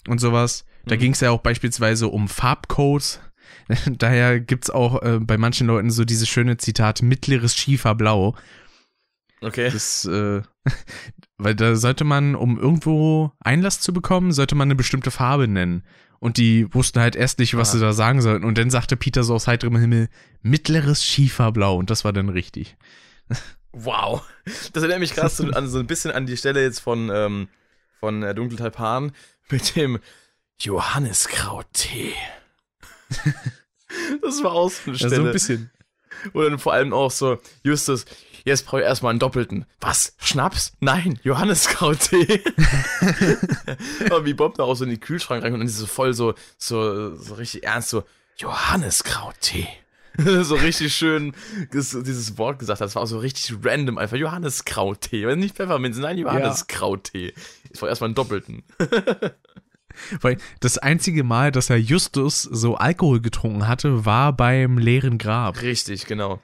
und 0.07 0.19
sowas. 0.19 0.65
Da 0.85 0.95
Mhm. 0.95 0.99
ging 0.99 1.11
es 1.13 1.21
ja 1.21 1.31
auch 1.31 1.41
beispielsweise 1.41 2.07
um 2.09 2.27
Farbcodes. 2.27 3.19
Daher 3.97 4.39
gibt's 4.39 4.69
auch 4.69 5.01
äh, 5.01 5.19
bei 5.19 5.37
manchen 5.37 5.67
Leuten 5.67 5.89
so 5.89 6.05
dieses 6.05 6.29
schöne 6.29 6.57
Zitat, 6.57 7.01
mittleres 7.01 7.55
Schieferblau. 7.55 8.35
Okay. 9.41 9.69
Das, 9.71 10.05
äh, 10.05 10.41
weil 11.37 11.55
da 11.55 11.75
sollte 11.75 12.03
man, 12.03 12.35
um 12.35 12.59
irgendwo 12.59 13.31
Einlass 13.39 13.79
zu 13.81 13.93
bekommen, 13.93 14.31
sollte 14.31 14.55
man 14.55 14.67
eine 14.67 14.75
bestimmte 14.75 15.11
Farbe 15.11 15.47
nennen. 15.47 15.83
Und 16.19 16.37
die 16.37 16.73
wussten 16.73 16.99
halt 16.99 17.15
erst 17.15 17.39
nicht, 17.39 17.55
was 17.55 17.69
Ah. 17.69 17.71
sie 17.73 17.79
da 17.79 17.93
sagen 17.93 18.21
sollten. 18.21 18.45
Und 18.45 18.57
dann 18.57 18.69
sagte 18.69 18.97
Peter 18.97 19.23
so 19.23 19.35
aus 19.35 19.47
heiterem 19.47 19.75
Himmel, 19.77 20.09
mittleres 20.41 21.03
Schieferblau. 21.03 21.75
Und 21.77 21.89
das 21.89 22.03
war 22.03 22.13
dann 22.13 22.29
richtig. 22.29 22.75
Wow. 23.71 24.23
Das 24.73 24.81
erinnert 24.81 24.99
mich 24.99 25.13
gerade 25.13 25.29
so, 25.29 25.43
an, 25.51 25.67
so 25.67 25.77
ein 25.79 25.85
bisschen 25.87 26.11
an 26.11 26.25
die 26.25 26.37
Stelle 26.37 26.61
jetzt 26.63 26.79
von, 26.79 27.11
ähm, 27.13 27.47
von 27.99 28.23
äh, 28.23 28.33
Dunkeltalpan 28.33 29.11
mit 29.49 29.75
dem 29.75 29.99
Johanniskrauttee. 30.59 32.13
das 34.21 34.43
war 34.43 34.51
auch 34.53 34.69
so 34.71 34.89
eine 34.91 34.97
Ja, 34.97 35.07
Stelle. 35.07 35.15
so 35.15 35.25
ein 35.27 35.31
bisschen. 35.31 35.71
Und 36.33 36.43
dann 36.45 36.59
vor 36.59 36.73
allem 36.73 36.93
auch 36.93 37.11
so, 37.11 37.39
Justus, 37.63 38.05
jetzt 38.47 38.65
brauche 38.65 38.81
ich 38.81 38.87
erstmal 38.87 39.11
einen 39.11 39.19
Doppelten. 39.19 39.65
Was? 39.79 40.15
Schnaps? 40.19 40.73
Nein, 40.79 41.19
Johanniskrauttee. 41.23 42.41
Und 44.09 44.25
wie 44.25 44.33
Bob 44.33 44.55
da 44.55 44.63
auch 44.63 44.75
so 44.75 44.85
in 44.85 44.89
den 44.89 44.99
Kühlschrank 44.99 45.43
rein 45.43 45.53
und 45.53 45.59
dann 45.59 45.67
ist 45.67 45.77
so 45.77 45.85
voll 45.85 46.13
so, 46.13 46.33
so, 46.57 47.15
so 47.15 47.35
richtig 47.35 47.63
ernst, 47.63 47.89
so, 47.89 48.03
Johanniskrauttee. 48.37 49.67
so 50.17 50.55
richtig 50.55 50.95
schön 50.95 51.33
dieses 51.71 52.37
Wort 52.39 52.57
gesagt 52.57 52.81
hat. 52.81 52.87
Das 52.87 52.95
war 52.95 53.03
auch 53.03 53.07
so 53.07 53.19
richtig 53.19 53.55
random 53.63 53.99
einfach. 53.99 54.17
Johanniskrauttee. 54.17 55.35
Nicht 55.35 55.55
Pfefferminze, 55.55 56.01
nein, 56.01 56.17
Johanniskrauttee. 56.17 57.33
Ich 57.71 57.79
brauche 57.79 57.89
erstmal 57.89 58.07
einen 58.07 58.15
Doppelten. 58.15 58.63
Weil 60.21 60.37
das 60.59 60.77
einzige 60.77 61.23
Mal, 61.23 61.51
dass 61.51 61.69
er 61.69 61.77
Justus 61.77 62.43
so 62.43 62.75
Alkohol 62.75 63.19
getrunken 63.19 63.67
hatte, 63.67 64.05
war 64.05 64.33
beim 64.33 64.77
leeren 64.77 65.17
Grab. 65.17 65.61
Richtig, 65.61 66.05
genau. 66.05 66.39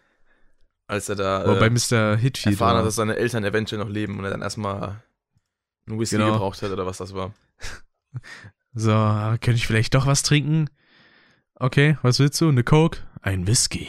Als 0.88 1.10
er 1.10 1.15
da 1.15 1.43
Oder 1.43 1.57
äh, 1.57 1.60
bei 1.60 1.69
Mr. 1.69 2.18
Hitfield. 2.18 2.55
erfahren 2.55 2.77
hat, 2.77 2.85
dass 2.85 2.95
seine 2.95 3.15
Eltern 3.15 3.43
eventuell 3.43 3.81
noch 3.81 3.89
leben 3.89 4.19
und 4.19 4.26
er 4.26 4.31
dann 4.31 4.41
erstmal 4.41 5.01
einen 5.88 5.99
Whisky 5.99 6.18
Genau. 6.18 6.34
gebraucht 6.34 6.61
hat 6.61 6.72
oder 6.72 6.85
was 6.85 6.97
das 6.97 7.14
war. 7.14 7.34
So, 8.76 8.91
könnte 8.91 9.53
ich 9.53 9.68
vielleicht 9.68 9.93
doch 9.93 10.07
was 10.07 10.23
trinken? 10.23 10.68
Okay, 11.55 11.97
was 12.01 12.18
willst 12.19 12.41
du? 12.41 12.49
Eine 12.49 12.64
Coke? 12.64 12.99
Ein 13.22 13.45
Whisky. 13.45 13.88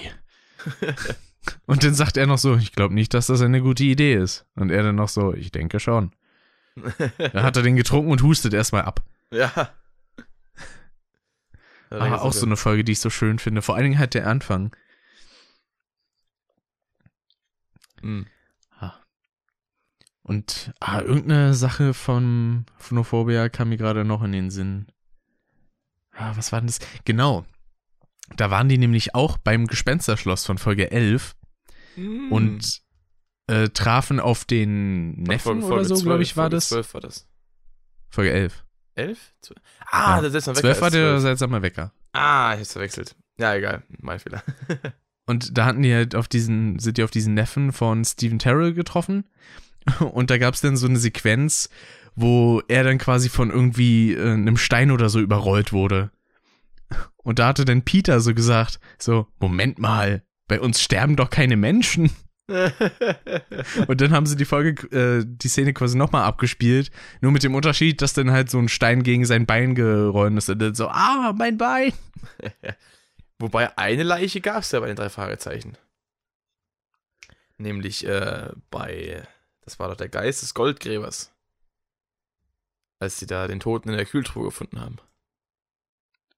Und 1.66 1.84
dann 1.84 1.94
sagt 1.94 2.18
er 2.18 2.26
noch 2.26 2.36
so, 2.38 2.56
ich 2.56 2.72
glaube 2.72 2.92
nicht, 2.94 3.14
dass 3.14 3.28
das 3.28 3.40
eine 3.40 3.62
gute 3.62 3.84
Idee 3.84 4.14
ist. 4.14 4.44
Und 4.54 4.70
er 4.70 4.82
dann 4.82 4.96
noch 4.96 5.08
so, 5.08 5.32
ich 5.34 5.52
denke 5.52 5.80
schon. 5.80 6.14
Dann 7.18 7.42
hat 7.44 7.56
er 7.56 7.62
den 7.62 7.76
getrunken 7.76 8.10
und 8.10 8.22
hustet 8.22 8.52
erstmal 8.52 8.82
ab. 8.82 9.02
Ja. 9.30 9.50
Ja, 11.90 11.98
Aber 11.98 12.22
auch 12.22 12.32
so 12.32 12.44
eine 12.46 12.56
Folge, 12.56 12.82
die 12.84 12.92
ich 12.92 13.00
so 13.00 13.10
schön 13.10 13.38
finde. 13.38 13.62
Vor 13.62 13.76
allen 13.76 13.84
Dingen 13.84 13.98
halt 13.98 14.14
der 14.14 14.26
Anfang. 14.26 14.74
Mhm. 18.04 18.26
Und 20.26 20.72
ah, 20.80 21.00
irgendeine 21.00 21.52
Sache 21.52 21.92
von 21.92 22.64
Phonophobia 22.78 23.50
kam 23.50 23.68
mir 23.68 23.76
gerade 23.76 24.04
noch 24.06 24.22
in 24.22 24.32
den 24.32 24.50
Sinn. 24.50 24.86
Ah, 26.12 26.32
was 26.36 26.50
war 26.50 26.60
denn 26.60 26.68
das? 26.68 26.78
Genau. 27.04 27.44
Da 28.36 28.50
waren 28.50 28.70
die 28.70 28.78
nämlich 28.78 29.14
auch 29.14 29.36
beim 29.36 29.66
Gespensterschloss 29.66 30.46
von 30.46 30.56
Folge 30.58 30.90
11 30.90 31.36
Mhm. 31.96 32.32
und 32.32 32.80
äh, 33.48 33.68
trafen 33.68 34.18
auf 34.18 34.44
den 34.46 35.12
Neffen 35.22 35.62
oder 35.62 35.84
so, 35.84 35.94
glaube 36.02 36.22
ich, 36.22 36.36
war 36.36 36.44
Folge 36.44 36.56
das. 36.56 36.68
12 36.70 36.94
war 36.94 37.00
das. 37.02 37.28
Folge 38.08 38.32
11. 38.32 38.64
11? 38.94 39.34
Zwölf? 39.42 39.60
Ah, 39.90 40.16
Ja. 40.16 40.20
der 40.22 40.30
setzt 40.30 40.46
mal 40.46 40.54
12 40.56 40.80
war 40.80 40.90
der 40.90 41.10
der 41.12 41.20
seltsame 41.20 41.60
Wecker. 41.62 41.92
Ah, 42.12 42.54
ich 42.54 42.60
hab's 42.60 42.72
verwechselt. 42.72 43.14
Ja, 43.38 43.54
egal. 43.54 43.82
Mein 44.00 44.18
Fehler. 44.18 44.42
Und 45.26 45.56
da 45.56 45.66
hatten 45.66 45.82
die 45.82 45.94
halt 45.94 46.14
auf 46.14 46.28
diesen, 46.28 46.78
sind 46.78 46.98
die 46.98 47.02
auf 47.02 47.10
diesen 47.10 47.34
Neffen 47.34 47.72
von 47.72 48.04
Stephen 48.04 48.38
Terrell 48.38 48.74
getroffen. 48.74 49.24
Und 50.00 50.30
da 50.30 50.38
gab's 50.38 50.60
dann 50.60 50.76
so 50.76 50.86
eine 50.86 50.98
Sequenz, 50.98 51.68
wo 52.14 52.62
er 52.68 52.84
dann 52.84 52.98
quasi 52.98 53.28
von 53.28 53.50
irgendwie 53.50 54.14
äh, 54.14 54.32
einem 54.32 54.56
Stein 54.56 54.90
oder 54.90 55.08
so 55.08 55.20
überrollt 55.20 55.72
wurde. 55.72 56.10
Und 57.16 57.38
da 57.38 57.48
hatte 57.48 57.64
dann 57.64 57.82
Peter 57.82 58.20
so 58.20 58.34
gesagt, 58.34 58.78
so, 58.98 59.26
Moment 59.40 59.78
mal, 59.78 60.22
bei 60.46 60.60
uns 60.60 60.80
sterben 60.82 61.16
doch 61.16 61.30
keine 61.30 61.56
Menschen. 61.56 62.10
Und 63.88 64.00
dann 64.02 64.10
haben 64.10 64.26
sie 64.26 64.36
die 64.36 64.44
Folge, 64.44 64.86
äh, 64.94 65.24
die 65.26 65.48
Szene 65.48 65.72
quasi 65.72 65.96
nochmal 65.96 66.24
abgespielt, 66.24 66.90
nur 67.22 67.32
mit 67.32 67.42
dem 67.42 67.54
Unterschied, 67.54 68.02
dass 68.02 68.12
dann 68.12 68.30
halt 68.30 68.50
so 68.50 68.58
ein 68.58 68.68
Stein 68.68 69.02
gegen 69.02 69.24
sein 69.24 69.46
Bein 69.46 69.74
gerollt 69.74 70.36
ist 70.36 70.50
und 70.50 70.58
dann 70.60 70.74
so, 70.74 70.88
ah, 70.88 71.32
mein 71.36 71.56
Bein. 71.56 71.92
Wobei 73.38 73.76
eine 73.76 74.02
Leiche 74.02 74.40
gab's 74.40 74.72
ja 74.72 74.80
bei 74.80 74.86
den 74.86 74.96
drei 74.96 75.08
Fragezeichen. 75.08 75.76
Nämlich 77.56 78.06
äh, 78.06 78.50
bei, 78.70 79.26
das 79.62 79.78
war 79.78 79.88
doch 79.88 79.96
der 79.96 80.08
Geist 80.08 80.42
des 80.42 80.54
Goldgräbers. 80.54 81.32
Als 82.98 83.18
sie 83.18 83.26
da 83.26 83.46
den 83.48 83.60
Toten 83.60 83.90
in 83.90 83.96
der 83.96 84.06
Kühltruhe 84.06 84.44
gefunden 84.44 84.80
haben. 84.80 84.98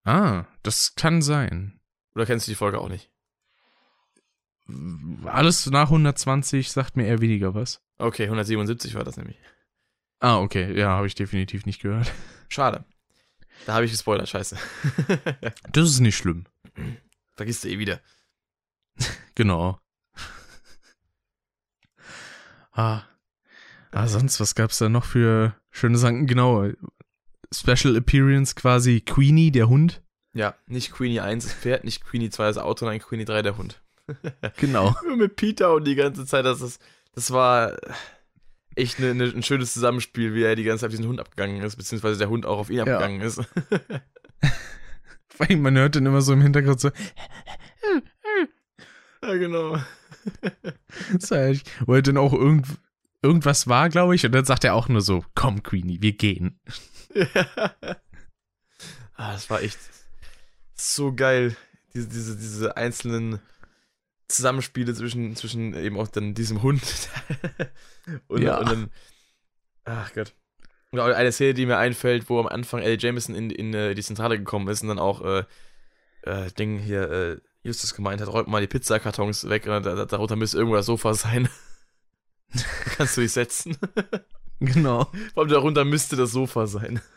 Ah, 0.03 0.45
das 0.63 0.95
kann 0.95 1.21
sein. 1.21 1.79
Oder 2.15 2.25
kennst 2.25 2.47
du 2.47 2.51
die 2.51 2.55
Folge 2.55 2.79
auch 2.79 2.89
nicht? 2.89 3.11
Alles 5.25 5.65
nach 5.67 5.87
120 5.87 6.71
sagt 6.71 6.97
mir 6.97 7.05
eher 7.07 7.21
weniger 7.21 7.53
was. 7.55 7.81
Okay, 7.97 8.23
177 8.23 8.95
war 8.95 9.03
das 9.03 9.17
nämlich. 9.17 9.37
Ah, 10.19 10.39
okay, 10.39 10.77
ja, 10.77 10.89
habe 10.89 11.07
ich 11.07 11.15
definitiv 11.15 11.65
nicht 11.65 11.81
gehört. 11.81 12.11
Schade. 12.49 12.85
Da 13.65 13.73
habe 13.73 13.85
ich 13.85 13.91
gespoilert, 13.91 14.29
scheiße. 14.29 14.57
Das 15.71 15.89
ist 15.89 15.99
nicht 15.99 16.17
schlimm. 16.17 16.45
Vergisst 17.35 17.63
du 17.63 17.69
eh 17.69 17.79
wieder. 17.79 18.01
Genau. 19.35 19.79
Ah. 22.71 23.03
Ah, 23.91 24.07
sonst, 24.07 24.39
was 24.39 24.55
gab's 24.55 24.79
da 24.79 24.89
noch 24.89 25.05
für 25.05 25.55
schöne 25.69 25.99
Sachen? 25.99 26.25
Genau. 26.25 26.71
Special 27.53 27.95
Appearance 27.95 28.55
quasi 28.55 29.01
Queenie, 29.01 29.51
der 29.51 29.69
Hund. 29.69 30.01
Ja, 30.33 30.55
nicht 30.65 30.91
Queenie 30.91 31.19
1 31.19 31.43
das 31.43 31.53
Pferd, 31.53 31.83
nicht 31.83 32.03
Queenie 32.03 32.31
2 32.31 32.47
das 32.47 32.57
Auto, 32.57 32.85
nein, 32.85 32.99
Queenie 32.99 33.25
3 33.25 33.41
der 33.43 33.57
Hund. 33.57 33.81
Genau. 34.57 34.95
Mit 35.17 35.35
Peter 35.35 35.73
und 35.73 35.85
die 35.85 35.95
ganze 35.95 36.25
Zeit, 36.25 36.45
das 36.45 36.61
ist, 36.61 36.81
das 37.13 37.31
war 37.31 37.75
echt 38.75 38.99
ne, 38.99 39.13
ne, 39.13 39.25
ein 39.25 39.43
schönes 39.43 39.73
Zusammenspiel, 39.73 40.33
wie 40.33 40.43
er 40.43 40.55
die 40.55 40.63
ganze 40.63 40.81
Zeit 40.81 40.89
auf 40.89 40.95
diesen 40.95 41.07
Hund 41.07 41.19
abgegangen 41.19 41.61
ist, 41.61 41.75
beziehungsweise 41.75 42.17
der 42.17 42.29
Hund 42.29 42.45
auch 42.45 42.59
auf 42.59 42.69
ihn 42.69 42.79
abgegangen 42.79 43.21
ist. 43.21 43.41
Weil 45.37 45.57
man 45.57 45.77
hört 45.77 45.95
dann 45.95 46.05
immer 46.05 46.21
so 46.21 46.33
im 46.33 46.41
Hintergrund 46.41 46.79
so, 46.79 46.91
ja, 49.21 49.35
genau. 49.35 49.77
Das 51.13 51.31
wo 51.85 51.93
er 51.93 52.01
dann 52.01 52.17
auch 52.17 52.33
irgend, 52.33 52.67
irgendwas 53.21 53.67
war, 53.67 53.89
glaube 53.89 54.15
ich, 54.15 54.25
und 54.25 54.31
dann 54.33 54.45
sagt 54.45 54.63
er 54.63 54.73
auch 54.73 54.89
nur 54.89 55.01
so, 55.01 55.23
komm, 55.35 55.63
Queenie, 55.63 56.01
wir 56.01 56.13
gehen. 56.13 56.59
ah, 59.15 59.31
das 59.33 59.49
war 59.49 59.61
echt 59.61 59.79
so 60.75 61.13
geil. 61.13 61.55
Diese, 61.93 62.09
diese, 62.09 62.37
diese 62.37 62.77
einzelnen 62.77 63.39
Zusammenspiele 64.27 64.93
zwischen, 64.93 65.35
zwischen 65.35 65.73
eben 65.73 65.97
auch 65.97 66.09
dann 66.09 66.33
diesem 66.33 66.61
Hund 66.61 66.81
und, 68.27 68.41
Ja. 68.41 68.59
und 68.59 68.69
dann. 68.69 68.91
Ach 69.85 70.13
Gott. 70.13 70.33
Eine 70.91 71.31
Szene, 71.31 71.53
die 71.53 71.65
mir 71.65 71.77
einfällt, 71.77 72.29
wo 72.29 72.39
am 72.39 72.47
Anfang 72.47 72.81
Ellie 72.81 72.97
Jameson 72.97 73.35
in, 73.35 73.49
in 73.49 73.73
äh, 73.73 73.93
die 73.93 74.01
Zentrale 74.01 74.37
gekommen 74.37 74.67
ist 74.69 74.81
und 74.81 74.87
dann 74.87 74.99
auch 74.99 75.21
äh, 75.21 75.43
äh, 76.23 76.51
Ding 76.51 76.79
hier, 76.79 77.11
äh, 77.11 77.37
Justus 77.63 77.93
gemeint 77.93 78.21
hat, 78.21 78.31
räumt 78.31 78.47
mal 78.47 78.61
die 78.61 78.67
Pizzakartons 78.67 79.49
weg 79.49 79.65
und 79.67 79.85
da, 79.85 79.95
da, 79.95 80.05
darunter 80.05 80.37
müsste 80.37 80.57
irgendwo 80.57 80.75
das 80.75 80.85
Sofa 80.85 81.13
sein. 81.13 81.49
Kannst 82.95 83.17
du 83.17 83.21
dich 83.21 83.31
setzen? 83.31 83.77
Genau. 84.59 85.11
Vor 85.35 85.43
allem 85.43 85.51
darunter 85.51 85.85
müsste 85.85 86.15
das 86.15 86.31
Sofa 86.31 86.65
sein. 86.65 86.99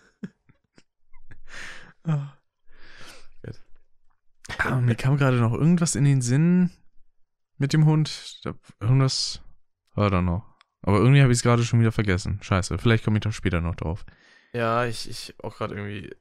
Ah, 4.59 4.81
mir 4.81 4.95
kam 4.95 5.17
gerade 5.17 5.37
noch 5.37 5.53
irgendwas 5.53 5.95
in 5.95 6.05
den 6.05 6.21
Sinn 6.23 6.71
mit 7.57 7.73
dem 7.73 7.87
Hund. 7.87 8.43
Irgendwas 8.81 9.43
war 9.95 10.11
da 10.11 10.21
noch. 10.21 10.50
Aber 10.83 10.99
irgendwie 10.99 11.23
habe 11.23 11.33
ich 11.33 11.39
es 11.39 11.43
gerade 11.43 11.65
schon 11.65 11.81
wieder 11.81 11.93
vergessen. 11.93 12.39
Scheiße, 12.43 12.79
vielleicht 12.79 13.05
komme 13.05 13.19
ich 13.19 13.23
doch 13.23 13.33
später 13.33 13.61
noch 13.61 13.75
drauf. 13.75 14.05
Ja, 14.53 14.87
ich, 14.87 15.09
ich 15.09 15.35
auch 15.43 15.57
gerade 15.57 15.75
irgendwie 15.75 16.15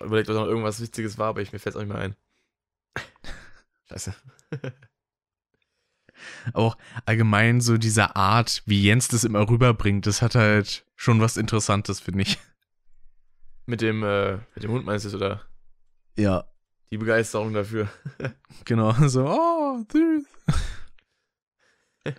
überlegt, 0.00 0.28
ob 0.30 0.36
noch 0.36 0.46
irgendwas 0.46 0.80
Wichtiges 0.80 1.18
war, 1.18 1.28
aber 1.28 1.42
ich, 1.42 1.52
mir 1.52 1.58
fällt 1.58 1.74
es 1.74 1.80
auch 1.80 1.84
nicht 1.84 1.92
mehr 1.92 2.02
ein. 2.02 2.16
Scheiße. 3.88 4.14
Auch 6.52 6.76
allgemein 7.04 7.60
so 7.60 7.78
diese 7.78 8.14
Art, 8.14 8.62
wie 8.64 8.82
Jens 8.82 9.08
das 9.08 9.24
immer 9.24 9.48
rüberbringt, 9.48 10.06
das 10.06 10.22
hat 10.22 10.36
halt 10.36 10.86
schon 10.94 11.20
was 11.20 11.36
Interessantes, 11.36 11.98
finde 11.98 12.22
ich. 12.22 12.38
Mit 13.66 13.80
dem, 13.80 14.02
äh, 14.04 14.36
mit 14.54 14.62
dem 14.62 14.70
Hund 14.70 14.84
meinst 14.84 15.04
du 15.04 15.08
es, 15.08 15.14
oder? 15.14 15.42
Ja. 16.16 16.44
Die 16.90 16.98
Begeisterung 16.98 17.52
dafür. 17.52 17.88
Genau, 18.64 18.92
so, 19.08 19.26
oh, 19.26 19.84
süß. 19.90 20.24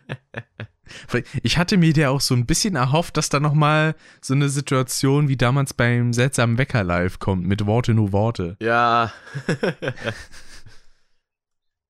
Ich 1.41 1.57
hatte 1.57 1.77
mir 1.77 1.91
ja 1.91 2.10
auch 2.10 2.22
so 2.22 2.35
ein 2.35 2.45
bisschen 2.45 2.76
erhofft, 2.76 3.18
dass 3.18 3.30
da 3.30 3.39
nochmal 3.39 3.95
so 4.22 4.34
eine 4.34 4.49
Situation 4.49 5.27
wie 5.27 5.38
damals 5.38 5.73
beim 5.73 6.14
seltsamen 6.14 6.57
Wecker 6.57 6.84
live 6.84 7.19
kommt, 7.19 7.47
mit 7.47 7.65
Worte 7.65 7.93
nur 7.93 8.11
Worte. 8.11 8.57
Ja. 8.60 9.11
ja, 9.47 10.03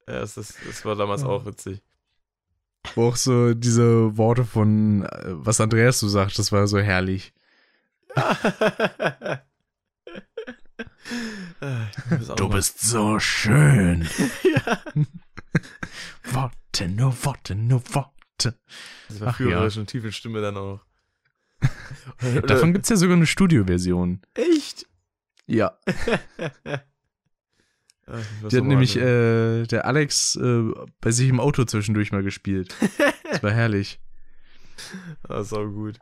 das, 0.08 0.38
ist, 0.38 0.56
das 0.66 0.86
war 0.86 0.96
damals 0.96 1.24
auch 1.24 1.46
witzig. 1.46 1.82
Wo 2.96 3.08
auch 3.10 3.16
so 3.16 3.54
diese 3.54 4.18
Worte 4.18 4.46
von, 4.46 5.04
äh, 5.06 5.24
was 5.26 5.60
Andreas 5.60 6.00
so 6.00 6.08
sagt, 6.08 6.38
das 6.38 6.52
war 6.52 6.68
so 6.68 6.80
herrlich. 6.80 7.34
Du 12.36 12.50
bist 12.50 12.82
so 12.82 13.20
schön. 13.20 14.08
Ja. 14.44 14.80
Worte, 16.32 16.88
nur 16.88 17.26
Worte, 17.26 17.56
nur 17.56 17.82
Worte. 17.94 18.58
Das 19.08 19.20
war 19.22 19.34
früher 19.34 19.62
ja. 19.62 19.70
schon 19.70 19.88
tiefe 19.88 20.12
Stimme 20.12 20.42
dann 20.42 20.58
auch. 20.58 20.82
Davon 22.48 22.74
gibt's 22.74 22.90
ja 22.90 22.96
sogar 22.96 23.16
eine 23.16 23.26
Studioversion. 23.26 24.22
Echt? 24.34 24.88
Ja. 25.48 25.78
Die 28.52 28.58
hat 28.58 28.66
nämlich 28.66 28.98
äh, 28.98 29.64
der 29.64 29.86
Alex 29.86 30.36
äh, 30.36 30.72
bei 31.00 31.12
sich 31.12 31.30
im 31.30 31.40
Auto 31.40 31.64
zwischendurch 31.64 32.12
mal 32.12 32.22
gespielt. 32.22 32.76
Das 33.32 33.42
war 33.44 33.52
herrlich. 33.52 34.00
Ah, 35.30 35.44
sau 35.44 35.70
gut. 35.70 36.00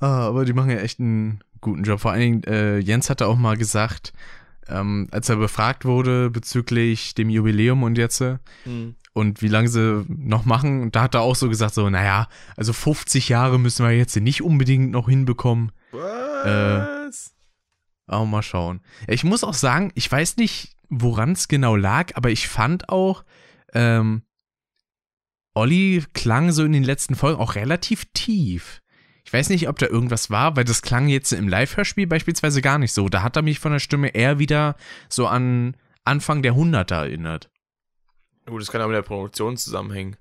Ah, 0.00 0.26
aber 0.26 0.44
die 0.44 0.52
machen 0.52 0.70
ja 0.70 0.78
echt 0.78 0.98
einen 0.98 1.42
guten 1.60 1.84
Job. 1.84 2.00
Vor 2.00 2.10
allen 2.10 2.20
Dingen, 2.20 2.44
äh, 2.44 2.78
Jens 2.78 3.08
hatte 3.08 3.28
auch 3.28 3.36
mal 3.38 3.56
gesagt, 3.56 4.12
ähm, 4.68 5.08
als 5.10 5.28
er 5.28 5.36
befragt 5.36 5.84
wurde 5.84 6.30
bezüglich 6.30 7.14
dem 7.14 7.30
Jubiläum 7.30 7.82
und 7.82 7.98
jetzt 7.98 8.20
äh, 8.20 8.38
Hm. 8.64 8.94
und 9.12 9.42
wie 9.42 9.48
lange 9.48 9.68
sie 9.68 10.04
noch 10.08 10.44
machen, 10.44 10.82
und 10.82 10.96
da 10.96 11.02
hat 11.02 11.14
er 11.14 11.20
auch 11.22 11.36
so 11.36 11.48
gesagt, 11.48 11.74
so, 11.74 11.88
naja, 11.90 12.28
also 12.56 12.72
50 12.72 13.28
Jahre 13.28 13.58
müssen 13.58 13.84
wir 13.84 13.92
jetzt 13.92 14.16
nicht 14.16 14.42
unbedingt 14.42 14.90
noch 14.90 15.08
hinbekommen. 15.08 15.72
Was? 15.92 17.34
Aber 18.06 18.26
mal 18.26 18.42
schauen. 18.42 18.80
Ich 19.06 19.24
muss 19.24 19.44
auch 19.44 19.54
sagen, 19.54 19.92
ich 19.94 20.10
weiß 20.10 20.36
nicht, 20.36 20.74
woran 20.88 21.32
es 21.32 21.48
genau 21.48 21.76
lag, 21.76 22.10
aber 22.14 22.30
ich 22.30 22.48
fand 22.48 22.88
auch, 22.88 23.24
ähm, 23.72 24.22
Olli 25.54 26.04
klang 26.14 26.50
so 26.52 26.64
in 26.64 26.72
den 26.72 26.84
letzten 26.84 27.14
Folgen 27.14 27.40
auch 27.40 27.54
relativ 27.54 28.06
tief. 28.14 28.81
Ich 29.24 29.32
weiß 29.32 29.50
nicht, 29.50 29.68
ob 29.68 29.78
da 29.78 29.86
irgendwas 29.86 30.30
war, 30.30 30.56
weil 30.56 30.64
das 30.64 30.82
klang 30.82 31.08
jetzt 31.08 31.32
im 31.32 31.48
Live-Hörspiel 31.48 32.06
beispielsweise 32.06 32.60
gar 32.60 32.78
nicht 32.78 32.92
so. 32.92 33.08
Da 33.08 33.22
hat 33.22 33.36
er 33.36 33.42
mich 33.42 33.58
von 33.60 33.72
der 33.72 33.78
Stimme 33.78 34.08
eher 34.08 34.38
wieder 34.38 34.76
so 35.08 35.26
an 35.26 35.76
Anfang 36.04 36.42
der 36.42 36.54
100er 36.54 36.94
erinnert. 37.02 37.48
Gut, 38.46 38.60
das 38.60 38.70
kann 38.72 38.80
aber 38.80 38.90
mit 38.90 38.96
der 38.96 39.02
Produktion 39.06 39.56
zusammenhängen. 39.56 40.16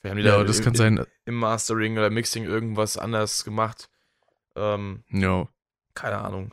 Wir 0.00 0.10
haben 0.10 0.18
die 0.18 0.24
Ja, 0.24 0.38
da 0.38 0.44
das 0.44 0.58
im, 0.60 0.64
kann 0.64 0.74
sein. 0.74 1.04
im 1.26 1.34
Mastering 1.34 1.98
oder 1.98 2.08
Mixing 2.08 2.44
irgendwas 2.44 2.96
anders 2.96 3.44
gemacht. 3.44 3.90
Ähm, 4.56 5.04
Ja. 5.10 5.46
keine 5.94 6.18
Ahnung. 6.18 6.52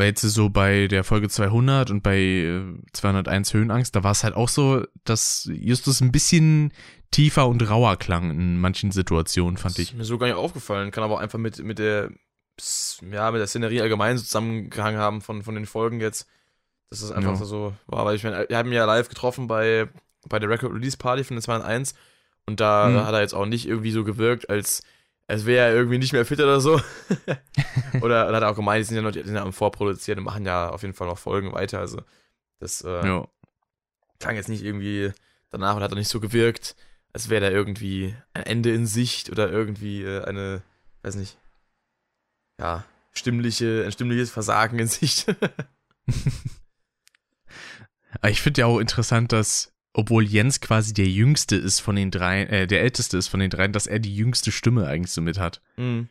Weil 0.00 0.06
jetzt 0.08 0.22
so 0.22 0.48
bei 0.48 0.86
der 0.86 1.04
Folge 1.04 1.28
200 1.28 1.90
und 1.90 2.02
bei 2.02 2.16
äh, 2.18 2.62
201 2.94 3.52
Höhenangst, 3.52 3.94
da 3.94 4.02
war 4.02 4.12
es 4.12 4.24
halt 4.24 4.34
auch 4.34 4.48
so, 4.48 4.82
dass 5.04 5.48
Justus 5.52 6.00
ein 6.00 6.10
bisschen 6.10 6.72
tiefer 7.10 7.46
und 7.46 7.68
rauer 7.68 7.96
klang 7.96 8.30
in 8.30 8.58
manchen 8.58 8.92
Situationen, 8.92 9.58
fand 9.58 9.74
Das 9.74 9.82
ich. 9.82 9.90
ist 9.92 9.96
mir 9.98 10.04
so 10.04 10.16
gar 10.16 10.26
nicht 10.26 10.36
aufgefallen. 10.36 10.90
Kann 10.90 11.04
aber 11.04 11.14
auch 11.16 11.20
einfach 11.20 11.38
mit, 11.38 11.62
mit 11.62 11.78
der 11.78 12.10
ja, 13.12 13.30
mit 13.30 13.40
der 13.40 13.46
Szenerie 13.46 13.80
allgemein 13.80 14.16
so 14.18 14.24
zusammengehangen 14.24 15.00
haben 15.00 15.20
von, 15.20 15.42
von 15.42 15.54
den 15.54 15.66
Folgen 15.66 16.00
jetzt. 16.00 16.26
Dass 16.90 17.00
das 17.00 17.12
einfach 17.12 17.38
Ja. 17.38 17.44
so 17.44 17.74
war. 17.86 18.04
Weil 18.04 18.16
ich 18.16 18.24
meine, 18.24 18.46
wir 18.48 18.56
haben 18.58 18.72
ja 18.72 18.84
live 18.84 19.08
getroffen 19.08 19.46
bei, 19.46 19.88
bei 20.28 20.38
der 20.38 20.48
Record 20.48 20.72
Release 20.72 20.96
Party 20.96 21.24
von 21.24 21.36
den 21.36 21.42
201 21.42 21.94
und 22.46 22.58
da 22.60 22.88
Mhm. 22.88 23.06
hat 23.06 23.14
er 23.14 23.20
jetzt 23.20 23.34
auch 23.34 23.46
nicht 23.46 23.66
irgendwie 23.68 23.92
so 23.92 24.02
gewirkt, 24.04 24.50
als, 24.50 24.82
als 25.30 25.46
wäre 25.46 25.68
er 25.68 25.74
irgendwie 25.74 25.98
nicht 25.98 26.12
mehr 26.12 26.24
fit 26.26 26.40
oder 26.40 26.60
so. 26.60 26.80
oder 28.00 28.26
oder 28.28 28.36
hat 28.36 28.42
er 28.42 28.50
auch 28.50 28.56
gemeint, 28.56 28.80
die 28.80 28.84
sind 28.84 28.96
ja 28.96 29.02
noch 29.02 29.12
die 29.12 29.22
sind 29.22 29.34
ja 29.34 29.42
am 29.42 29.52
Vorproduzieren 29.52 30.18
und 30.18 30.24
machen 30.24 30.44
ja 30.44 30.70
auf 30.70 30.82
jeden 30.82 30.94
Fall 30.94 31.06
noch 31.08 31.18
Folgen 31.18 31.52
weiter. 31.52 31.78
Also 31.78 32.02
das 32.58 32.82
äh, 32.82 33.06
Ja. 33.06 33.26
klang 34.18 34.36
jetzt 34.36 34.48
nicht 34.48 34.62
irgendwie 34.64 35.12
danach 35.50 35.76
und 35.76 35.82
hat 35.82 35.92
er 35.92 35.96
nicht 35.98 36.08
so 36.10 36.20
gewirkt, 36.20 36.76
als 37.12 37.28
wäre 37.28 37.46
da 37.48 37.50
irgendwie 37.50 38.14
ein 38.34 38.44
Ende 38.44 38.72
in 38.74 38.86
Sicht 38.86 39.30
oder 39.30 39.50
irgendwie 39.50 40.02
äh, 40.04 40.24
eine, 40.24 40.62
weiß 41.02 41.14
nicht, 41.16 41.38
ja, 42.60 42.84
stimmliche, 43.12 43.84
ein 43.86 43.92
stimmliches 43.92 44.30
Versagen 44.30 44.78
in 44.78 44.88
Sicht. 44.88 45.26
Ich 48.26 48.42
finde 48.42 48.62
ja 48.62 48.66
auch 48.66 48.78
interessant, 48.80 49.32
dass, 49.32 49.72
obwohl 49.92 50.24
Jens 50.24 50.60
quasi 50.60 50.92
der 50.94 51.06
Jüngste 51.08 51.56
ist 51.56 51.80
von 51.80 51.96
den 51.96 52.10
drei, 52.10 52.42
äh, 52.44 52.66
der 52.66 52.82
Älteste 52.82 53.16
ist 53.16 53.28
von 53.28 53.40
den 53.40 53.50
dreien, 53.50 53.72
dass 53.72 53.86
er 53.86 53.98
die 53.98 54.14
jüngste 54.14 54.52
Stimme 54.52 54.86
eigentlich 54.86 55.12
so 55.12 55.20
mit 55.20 55.38
hat. 55.38 55.60
Mhm. 55.76 56.08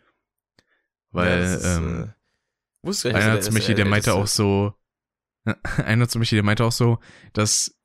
Weil, 1.12 1.42
Ja, 1.44 1.56
ist, 1.56 1.66
ähm, 1.66 2.04
äh, 2.04 2.88
wusste 2.88 3.08
nicht, 3.10 3.18
Einer 3.18 3.36
er- 3.36 3.42
zum 3.42 3.54
Beispiel, 3.56 3.74
er 3.74 3.78
der 3.78 3.86
meinte 3.86 4.14
auch 4.14 4.28
so, 4.28 4.74
einer 5.86 6.08
zum 6.08 6.22
Beispiel, 6.22 6.38
der 6.38 6.44
meinte 6.46 6.66
auch 6.66 6.72
so, 6.72 7.00
dass 7.34 7.76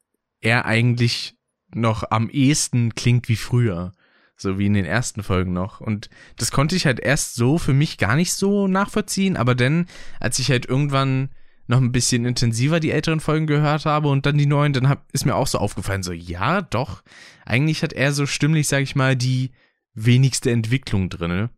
er 0.41 0.65
eigentlich 0.66 1.37
noch 1.75 2.11
am 2.11 2.29
ehesten 2.29 2.95
klingt 2.95 3.29
wie 3.29 3.37
früher. 3.37 3.95
So 4.37 4.59
wie 4.59 4.66
in 4.66 4.75
den 4.75 4.85
ersten 4.85 5.23
Folgen 5.23 5.53
noch. 5.53 5.81
Und 5.81 6.11
das 6.37 6.51
konnte 6.51 6.75
ich 6.75 6.87
halt 6.87 6.99
erst 6.99 7.37
so 7.37 7.57
für 7.57 7.73
mich 7.73 7.99
gar 7.99 8.16
nicht 8.16 8.33
so 8.33 8.66
nachvollziehen, 8.66 9.37
aber 9.37 9.55
dann, 9.55 9.87
als 10.19 10.41
ich 10.41 10.51
halt 10.51 10.66
irgendwann 10.66 11.31
noch 11.66 11.78
ein 11.78 11.93
bisschen 11.93 12.24
intensiver 12.24 12.81
die 12.81 12.91
älteren 12.91 13.20
Folgen 13.20 13.47
gehört 13.47 13.86
habe 13.86 14.09
und 14.09 14.27
dann 14.27 14.39
die 14.39 14.47
neuen, 14.47 14.73
dann 14.73 14.89
hab, 14.89 15.11
ist 15.12 15.24
mir 15.24 15.35
auch 15.35 15.47
so 15.47 15.59
aufgefallen, 15.59 16.03
so, 16.03 16.12
ja, 16.12 16.62
doch, 16.62 17.03
eigentlich 17.45 17.82
hat 17.82 17.93
er 17.93 18.12
so 18.12 18.27
stimmlich, 18.27 18.69
sag 18.69 18.82
ich 18.82 18.97
mal, 18.97 19.16
die 19.16 19.53
wenigste 19.95 20.51
Entwicklung 20.51 21.09
drinne. 21.09 21.51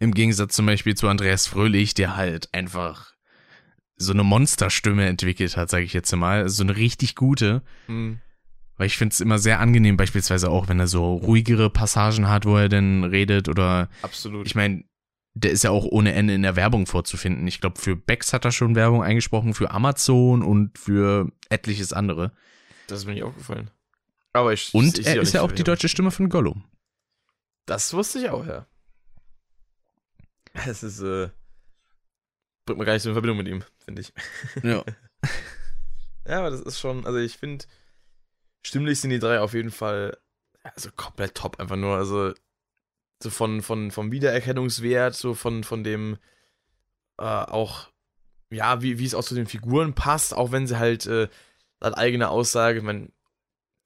Im 0.00 0.14
Gegensatz 0.14 0.56
zum 0.56 0.66
Beispiel 0.66 0.94
zu 0.94 1.08
Andreas 1.08 1.46
Fröhlich, 1.46 1.94
der 1.94 2.16
halt 2.16 2.52
einfach 2.52 3.12
so 3.96 4.12
eine 4.12 4.24
Monsterstimme 4.24 5.06
entwickelt 5.06 5.56
hat, 5.56 5.70
sage 5.70 5.84
ich 5.84 5.92
jetzt 5.92 6.14
mal. 6.16 6.48
So 6.48 6.62
eine 6.62 6.76
richtig 6.76 7.14
gute. 7.14 7.62
Mhm. 7.86 8.18
Weil 8.76 8.86
ich 8.88 8.96
finde 8.96 9.12
es 9.12 9.20
immer 9.20 9.38
sehr 9.38 9.60
angenehm, 9.60 9.96
beispielsweise 9.96 10.50
auch, 10.50 10.68
wenn 10.68 10.80
er 10.80 10.88
so 10.88 11.14
ruhigere 11.14 11.70
Passagen 11.70 12.28
hat, 12.28 12.44
wo 12.44 12.56
er 12.56 12.68
dann 12.68 13.04
redet 13.04 13.48
oder 13.48 13.88
Absolut. 14.02 14.46
ich 14.46 14.56
meine, 14.56 14.82
der 15.34 15.50
ist 15.50 15.64
ja 15.64 15.70
auch 15.70 15.84
ohne 15.84 16.14
Ende 16.14 16.34
in 16.34 16.42
der 16.42 16.56
Werbung 16.56 16.86
vorzufinden. 16.86 17.46
Ich 17.46 17.60
glaube, 17.60 17.80
für 17.80 17.96
Bex 17.96 18.32
hat 18.32 18.44
er 18.44 18.52
schon 18.52 18.76
Werbung 18.76 19.02
eingesprochen, 19.02 19.52
für 19.52 19.70
Amazon 19.70 20.42
und 20.42 20.78
für 20.78 21.30
etliches 21.48 21.92
andere. 21.92 22.32
das 22.86 23.00
ist 23.00 23.06
mir 23.06 23.14
nicht 23.14 23.24
aufgefallen. 23.24 23.70
Aber 24.32 24.52
ich 24.52 24.72
Und 24.74 24.98
ich 24.98 25.06
er 25.06 25.20
ist 25.20 25.34
ja 25.34 25.42
auch 25.42 25.52
die 25.52 25.64
deutsche 25.64 25.88
Stimme 25.88 26.10
von 26.10 26.28
Gollum. 26.28 26.64
Das 27.66 27.92
wusste 27.92 28.18
ich 28.18 28.30
auch, 28.30 28.46
ja. 28.46 28.66
Es 30.52 30.82
ist, 30.82 31.00
äh, 31.00 31.30
bringt 32.64 32.78
mir 32.78 32.84
gar 32.84 32.92
nicht 32.94 33.02
so 33.02 33.10
in 33.10 33.14
Verbindung 33.14 33.38
mit 33.38 33.48
ihm, 33.48 33.64
finde 33.84 34.02
ich. 34.02 34.12
Ja. 34.62 34.84
Ja, 36.26 36.38
aber 36.38 36.48
das 36.48 36.62
ist 36.62 36.80
schon, 36.80 37.04
also 37.04 37.18
ich 37.18 37.36
finde, 37.36 37.66
stimmlich 38.62 38.98
sind 38.98 39.10
die 39.10 39.18
drei 39.18 39.40
auf 39.40 39.52
jeden 39.52 39.70
Fall 39.70 40.16
also 40.62 40.90
komplett 40.90 41.34
top 41.34 41.60
einfach 41.60 41.76
nur. 41.76 41.96
Also 41.96 42.32
so 43.22 43.30
von, 43.30 43.62
von, 43.62 43.90
vom 43.90 44.12
Wiedererkennungswert, 44.12 45.14
so 45.14 45.34
von, 45.34 45.64
von 45.64 45.84
dem 45.84 46.18
äh, 47.18 47.22
auch, 47.22 47.88
ja, 48.50 48.82
wie, 48.82 48.98
wie 48.98 49.06
es 49.06 49.14
auch 49.14 49.24
zu 49.24 49.34
den 49.34 49.46
Figuren 49.46 49.94
passt, 49.94 50.34
auch 50.34 50.52
wenn 50.52 50.66
sie 50.66 50.78
halt 50.78 51.06
äh, 51.06 51.28
laut 51.80 51.96
eigener 51.96 52.30
Aussage, 52.30 52.78
ich 52.78 52.84
meine, 52.84 53.10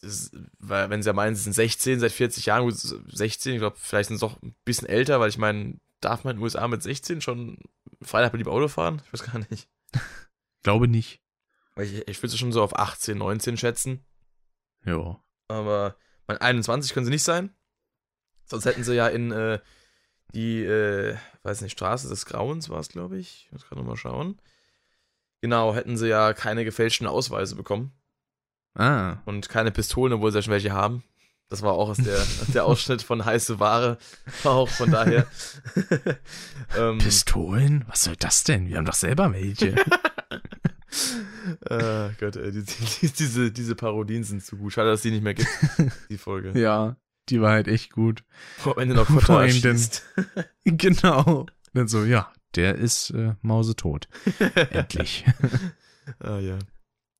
wenn 0.00 1.02
sie 1.02 1.08
ja 1.08 1.12
meinen, 1.12 1.34
sie 1.34 1.42
sind 1.42 1.54
16 1.54 2.00
seit 2.00 2.12
40 2.12 2.46
Jahren, 2.46 2.64
gut, 2.64 2.76
16, 2.76 3.54
ich 3.54 3.58
glaube, 3.58 3.76
vielleicht 3.80 4.08
sind 4.08 4.18
sie 4.18 4.26
doch 4.26 4.40
ein 4.42 4.54
bisschen 4.64 4.88
älter, 4.88 5.20
weil 5.20 5.28
ich 5.28 5.38
meine, 5.38 5.80
darf 6.00 6.24
man 6.24 6.32
in 6.32 6.36
den 6.38 6.44
USA 6.44 6.68
mit 6.68 6.82
16 6.82 7.20
schon 7.20 7.58
Freitag 8.02 8.32
dem 8.32 8.48
Auto 8.48 8.68
fahren? 8.68 9.02
Ich 9.04 9.12
weiß 9.12 9.24
gar 9.24 9.38
nicht. 9.50 9.68
Glaube 10.62 10.88
nicht. 10.88 11.20
Ich, 11.76 12.06
ich 12.08 12.22
würde 12.22 12.30
sie 12.30 12.38
schon 12.38 12.52
so 12.52 12.62
auf 12.62 12.76
18, 12.76 13.18
19 13.18 13.56
schätzen. 13.56 14.04
Ja. 14.84 15.20
Aber 15.48 15.96
mein 16.26 16.38
21 16.38 16.92
können 16.92 17.06
sie 17.06 17.12
nicht 17.12 17.22
sein. 17.22 17.54
Sonst 18.48 18.64
hätten 18.64 18.84
sie 18.84 18.94
ja 18.94 19.08
in 19.08 19.30
äh, 19.30 19.58
die, 20.34 20.62
äh, 20.62 21.16
weiß 21.42 21.62
nicht, 21.62 21.72
Straße 21.72 22.08
des 22.08 22.26
Grauens 22.26 22.68
war 22.68 22.80
es, 22.80 22.88
glaube 22.88 23.18
ich. 23.18 23.46
Ich 23.46 23.52
muss 23.52 23.66
gerade 23.66 23.80
nochmal 23.80 23.96
schauen. 23.96 24.38
Genau, 25.40 25.74
hätten 25.74 25.96
sie 25.96 26.08
ja 26.08 26.32
keine 26.32 26.64
gefälschten 26.64 27.06
Ausweise 27.06 27.54
bekommen. 27.54 27.92
Ah. 28.74 29.18
Und 29.24 29.48
keine 29.48 29.70
Pistolen, 29.70 30.12
obwohl 30.12 30.30
sie 30.30 30.38
ja 30.38 30.42
schon 30.42 30.52
welche 30.52 30.72
haben. 30.72 31.02
Das 31.48 31.62
war 31.62 31.72
auch 31.72 31.88
aus 31.88 31.96
der, 31.96 32.18
der 32.52 32.64
Ausschnitt 32.66 33.02
von 33.02 33.24
heiße 33.24 33.58
Ware. 33.58 33.98
Auch 34.44 34.68
von 34.68 34.90
daher. 34.90 35.26
ähm, 36.76 36.98
Pistolen? 36.98 37.84
Was 37.88 38.04
soll 38.04 38.16
das 38.16 38.44
denn? 38.44 38.68
Wir 38.68 38.76
haben 38.76 38.84
doch 38.84 38.94
selber 38.94 39.32
welche. 39.32 39.74
äh, 41.70 42.10
Gott, 42.20 42.36
ey, 42.36 42.52
die, 42.52 42.64
die, 42.64 43.10
diese, 43.10 43.50
diese 43.50 43.74
Parodien 43.74 44.24
sind 44.24 44.44
zu 44.44 44.56
gut. 44.56 44.74
Schade, 44.74 44.90
dass 44.90 45.02
die 45.02 45.10
nicht 45.10 45.22
mehr 45.22 45.34
gibt, 45.34 45.48
die 46.10 46.18
Folge. 46.18 46.58
ja, 46.58 46.96
die 47.30 47.40
war 47.40 47.52
halt 47.52 47.68
echt 47.68 47.92
gut. 47.92 48.24
Vor 48.56 48.78
Ende 48.78 48.94
noch 48.94 49.06
Vor 49.20 49.38
allem 49.38 49.60
denn, 49.62 49.80
Genau. 50.64 51.46
Dann 51.74 51.88
so, 51.88 52.04
ja, 52.04 52.32
der 52.54 52.76
ist 52.76 53.10
äh, 53.10 53.34
mausetot. 53.42 54.08
Endlich. 54.70 55.24
ah, 56.20 56.38
ja. 56.38 56.58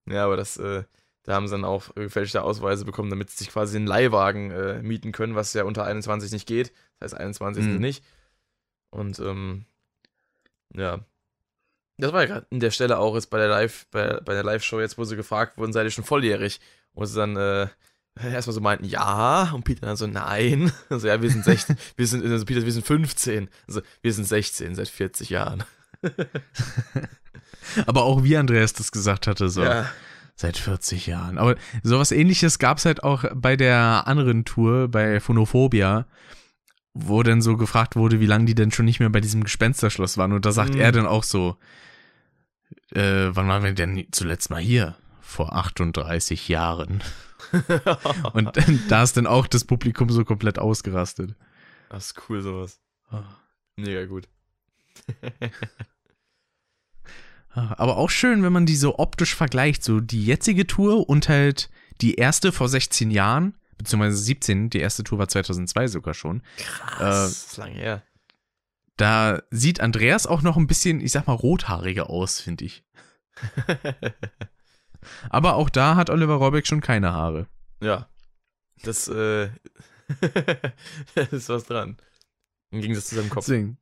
Ja, 0.09 0.25
aber 0.25 0.37
das, 0.37 0.57
äh, 0.57 0.85
da 1.25 1.35
haben 1.35 1.47
sie 1.47 1.53
dann 1.53 1.65
auch 1.65 1.95
gefälschte 1.95 2.43
Ausweise 2.43 2.85
bekommen, 2.85 3.11
damit 3.11 3.31
sie 3.31 3.39
sich 3.39 3.51
quasi 3.51 3.77
einen 3.77 3.87
Leihwagen 3.87 4.51
äh, 4.51 4.83
mieten 4.83 5.13
können, 5.13 5.35
was 5.35 5.53
ja 5.53 5.65
unter 5.65 5.85
21 5.85 6.33
nicht 6.33 6.47
geht. 6.47 6.73
Das 6.99 7.13
heißt, 7.13 7.21
21 7.21 7.65
mhm. 7.65 7.79
nicht. 7.79 8.05
Und, 8.91 9.19
ähm, 9.19 9.67
ja, 10.75 11.01
das 11.99 12.13
war 12.13 12.23
ja 12.23 12.27
gerade 12.27 12.47
in 12.51 12.61
der 12.61 12.71
Stelle 12.71 12.99
auch 12.99 13.15
jetzt 13.15 13.29
bei 13.29 13.39
der 13.39 13.49
Live, 13.49 13.87
bei, 13.91 14.21
bei 14.21 14.33
der 14.33 14.45
Live-Show 14.45 14.81
jetzt, 14.81 14.99
wo 14.99 15.05
sie 15.05 15.17
gefragt 15.17 15.59
wurden, 15.59 15.73
seid 15.73 15.85
ihr 15.85 15.91
schon 15.91 16.05
volljährig? 16.05 16.61
Wo 16.95 17.05
sie 17.05 17.17
dann 17.17 17.37
äh, 17.37 17.67
erstmal 18.33 18.55
so 18.55 18.61
meinten, 18.61 18.85
ja, 18.85 19.51
und 19.53 19.65
Peter 19.65 19.87
dann 19.87 19.97
so, 19.97 20.07
nein. 20.07 20.73
Also 20.91 21.09
ja, 21.09 21.21
wir 21.21 21.31
sind 21.31 21.45
16, 21.45 21.77
wir 21.97 22.07
sind, 22.07 22.25
also 22.25 22.45
Peter, 22.45 22.65
wir 22.65 22.73
sind 22.73 22.87
15. 22.87 23.49
Also 23.67 23.83
wir 24.03 24.13
sind 24.13 24.25
16 24.27 24.75
seit 24.75 24.89
40 24.89 25.31
Jahren. 25.31 25.65
Aber 27.87 28.05
auch 28.05 28.25
wie 28.25 28.37
Andreas 28.37 28.73
das 28.73 28.93
gesagt 28.93 29.27
hatte, 29.27 29.49
so. 29.49 29.63
Ja. 29.63 29.87
Seit 30.35 30.57
40 30.57 31.09
Jahren. 31.09 31.37
Aber 31.37 31.57
sowas 31.83 32.13
ähnliches 32.13 32.61
gab 32.61 32.79
es 32.79 32.85
halt 32.85 33.03
auch 33.03 33.25
bei 33.35 33.57
der 33.57 34.05
anderen 34.07 34.45
Tour, 34.45 34.87
bei 34.87 35.19
Phonophobia, 35.19 36.07
wo 36.95 37.25
dann 37.25 37.43
so 37.43 37.57
gefragt 37.57 37.97
wurde, 37.97 38.21
wie 38.21 38.27
lange 38.27 38.45
die 38.45 38.55
denn 38.55 38.71
schon 38.71 38.85
nicht 38.85 39.01
mehr 39.01 39.11
bei 39.11 39.21
diesem 39.21 39.43
Gespensterschloss 39.43 40.17
waren. 40.17 40.33
Und 40.33 40.47
da 40.47 40.53
sagt 40.53 40.75
mhm. 40.75 40.81
er 40.81 40.93
dann 40.93 41.07
auch 41.07 41.25
so, 41.25 41.57
äh, 42.93 43.31
wann 43.31 43.49
waren 43.49 43.65
wir 43.65 43.73
denn 43.73 44.07
zuletzt 44.13 44.51
mal 44.51 44.61
hier? 44.61 44.97
Vor 45.29 45.53
38 45.53 46.49
Jahren. 46.49 47.03
und 48.33 48.51
da 48.89 49.03
ist 49.03 49.19
dann 49.19 49.27
auch 49.27 49.47
das 49.47 49.65
Publikum 49.65 50.09
so 50.09 50.25
komplett 50.25 50.59
ausgerastet. 50.59 51.37
Das 51.91 52.07
ist 52.07 52.23
cool, 52.29 52.41
sowas. 52.41 52.81
Oh. 53.13 53.21
Mega 53.77 54.07
gut. 54.07 54.27
Ah, 57.51 57.75
aber 57.79 57.97
auch 57.97 58.11
schön, 58.11 58.43
wenn 58.43 58.53
man 58.53 58.67
die 58.67 58.77
so 58.77 58.99
optisch 58.99 59.35
vergleicht, 59.35 59.83
so 59.83 60.01
die 60.01 60.23
jetzige 60.23 60.67
Tour 60.67 61.09
und 61.09 61.31
halt 61.31 61.71
die 62.03 62.17
erste 62.17 62.53
vor 62.53 62.69
16 62.69 63.11
Jahren, 63.11 63.55
beziehungsweise 63.79 64.19
17, 64.19 64.69
die 64.69 64.81
erste 64.81 65.03
Tour 65.03 65.19
war 65.19 65.29
2002 65.29 65.89
sogar 65.89 66.13
schon. 66.13 66.43
Krass, 66.59 66.99
äh, 66.99 67.01
das 67.01 67.31
ist 67.31 67.57
lange 67.57 67.73
her. 67.73 68.03
Da 68.99 69.43
sieht 69.51 69.81
Andreas 69.81 70.27
auch 70.27 70.43
noch 70.43 70.59
ein 70.59 70.67
bisschen, 70.67 71.01
ich 71.01 71.11
sag 71.11 71.27
mal, 71.27 71.33
rothaariger 71.33 72.11
aus, 72.11 72.39
finde 72.39 72.67
ich. 72.67 72.85
Aber 75.31 75.55
auch 75.57 75.71
da 75.71 75.97
hat 75.97 76.11
Oliver 76.11 76.35
Rohrbeck 76.35 76.67
schon 76.67 76.81
keine 76.81 77.13
Haare. 77.13 77.47
Ja. 77.81 78.09
Das, 78.83 79.09
äh, 79.09 79.49
das 81.15 81.33
ist 81.33 81.49
was 81.49 81.65
dran. 81.65 81.97
Im 82.71 82.81
Gegensatz 82.81 83.07
zu 83.07 83.17
seinem 83.17 83.31
Kopf. 83.31 83.47
Deswegen. 83.47 83.79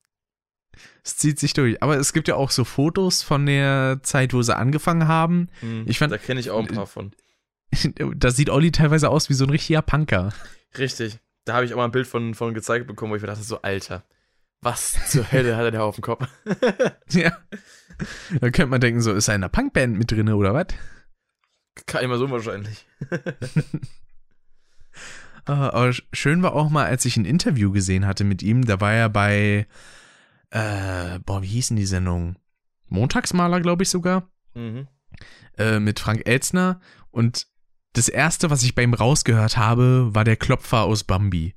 Es 1.03 1.17
zieht 1.17 1.39
sich 1.39 1.53
durch. 1.53 1.83
Aber 1.83 1.97
es 1.97 2.13
gibt 2.13 2.29
ja 2.29 2.37
auch 2.37 2.51
so 2.51 2.65
Fotos 2.65 3.23
von 3.23 3.47
der 3.47 4.01
Zeit, 4.03 4.35
wo 4.35 4.43
sie 4.43 4.57
angefangen 4.57 5.09
haben. 5.09 5.49
Mhm, 5.63 5.85
ich 5.87 5.99
fand, 5.99 6.13
da 6.13 6.19
kenne 6.19 6.41
ich 6.41 6.51
auch 6.51 6.61
ein 6.61 6.75
paar 6.75 6.87
von. 6.87 7.13
da 8.17 8.31
sieht 8.31 8.51
Olli 8.51 8.73
teilweise 8.73 9.09
aus 9.09 9.29
wie 9.29 9.35
so 9.35 9.45
ein 9.45 9.51
richtiger 9.51 9.83
Punker. 9.83 10.33
Richtig. 10.79 11.19
Da 11.45 11.55
habe 11.55 11.65
ich 11.65 11.73
auch 11.73 11.79
mal 11.79 11.85
ein 11.85 11.93
Bild 11.93 12.07
von, 12.07 12.35
von 12.35 12.55
gezeigt 12.55 12.87
bekommen, 12.87 13.13
wo 13.13 13.17
ich 13.17 13.23
mir 13.23 13.29
dachte, 13.29 13.43
so, 13.43 13.63
Alter, 13.63 14.05
was 14.61 15.11
zur 15.11 15.31
Hölle 15.31 15.57
hat 15.57 15.65
er 15.65 15.71
da 15.71 15.81
auf 15.83 15.95
dem 15.95 16.03
Kopf? 16.03 16.27
ja. 17.11 17.37
Da 18.41 18.51
könnte 18.51 18.67
man 18.67 18.81
denken, 18.81 19.01
so, 19.01 19.13
ist 19.13 19.29
er 19.29 19.37
in 19.37 19.43
einer 19.43 19.49
Punkband 19.49 19.97
mit 19.97 20.11
drin 20.11 20.29
oder 20.29 20.55
was? 20.55 20.67
Kann 21.85 22.03
immer 22.03 22.19
so 22.19 22.31
wahrscheinlich. 22.31 22.87
Ah, 25.47 25.69
aber 25.69 25.95
schön 26.13 26.43
war 26.43 26.55
auch 26.55 26.71
mal, 26.71 26.87
als 26.87 27.05
ich 27.05 27.17
ein 27.17 27.25
Interview 27.25 27.71
gesehen 27.71 28.05
hatte 28.05 28.25
mit 28.25 28.43
ihm, 28.43 28.67
da 28.67 28.81
war 28.81 28.93
er 28.93 29.09
bei, 29.09 29.69
äh, 30.51 31.19
boah, 31.21 31.41
wie 31.41 31.47
hieß 31.47 31.69
denn 31.69 31.77
die 31.77 31.87
Sendung? 31.87 32.37
Montagsmaler, 32.89 33.61
glaube 33.61 33.85
ich 33.85 33.89
sogar. 33.89 34.29
Mhm. 34.55 34.89
Äh, 35.57 35.79
mit 35.79 36.01
Frank 36.01 36.27
Elzner. 36.27 36.81
Und 37.13 37.47
das 37.93 38.09
erste, 38.09 38.51
was 38.51 38.65
ich 38.65 38.75
bei 38.75 38.83
ihm 38.83 38.93
rausgehört 38.93 39.57
habe, 39.57 40.15
war 40.15 40.25
der 40.25 40.37
Klopfer 40.37 40.83
aus 40.83 41.05
Bambi. 41.05 41.55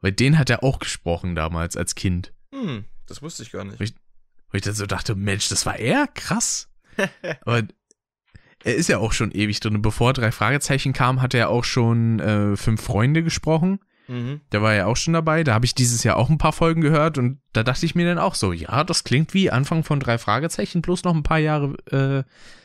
Weil 0.00 0.12
den 0.12 0.38
hat 0.38 0.48
er 0.48 0.64
auch 0.64 0.78
gesprochen 0.78 1.34
damals 1.34 1.76
als 1.76 1.94
Kind. 1.94 2.32
Hm, 2.52 2.86
das 3.06 3.20
wusste 3.20 3.42
ich 3.42 3.52
gar 3.52 3.64
nicht. 3.64 3.80
Wo 3.80 3.84
ich, 3.84 3.94
wo 4.50 4.56
ich 4.56 4.62
dann 4.62 4.74
so 4.74 4.86
dachte, 4.86 5.14
Mensch, 5.14 5.48
das 5.50 5.66
war 5.66 5.78
er? 5.78 6.06
Krass. 6.06 6.70
Aber 7.44 7.62
er 8.64 8.74
ist 8.74 8.88
ja 8.88 8.98
auch 8.98 9.12
schon 9.12 9.32
ewig 9.32 9.60
drin. 9.60 9.82
Bevor 9.82 10.12
drei 10.12 10.32
Fragezeichen 10.32 10.92
kam, 10.92 11.22
hat 11.22 11.34
er 11.34 11.50
auch 11.50 11.64
schon 11.64 12.20
äh, 12.20 12.56
fünf 12.56 12.82
Freunde 12.82 13.22
gesprochen. 13.22 13.80
Mhm. 14.08 14.40
Der 14.52 14.62
war 14.62 14.74
ja 14.74 14.86
auch 14.86 14.96
schon 14.96 15.14
dabei. 15.14 15.44
Da 15.44 15.54
habe 15.54 15.64
ich 15.64 15.74
dieses 15.74 16.04
Jahr 16.04 16.16
auch 16.16 16.30
ein 16.30 16.38
paar 16.38 16.52
Folgen 16.52 16.80
gehört 16.80 17.18
und 17.18 17.40
da 17.52 17.62
dachte 17.62 17.86
ich 17.86 17.94
mir 17.94 18.06
dann 18.06 18.18
auch 18.18 18.34
so, 18.34 18.52
ja, 18.52 18.84
das 18.84 19.04
klingt 19.04 19.34
wie 19.34 19.50
Anfang 19.50 19.84
von 19.84 20.00
drei 20.00 20.18
Fragezeichen 20.18 20.82
plus 20.82 21.04
noch 21.04 21.14
ein 21.14 21.22
paar 21.22 21.38
Jahre 21.38 21.76
äh, 21.90 22.24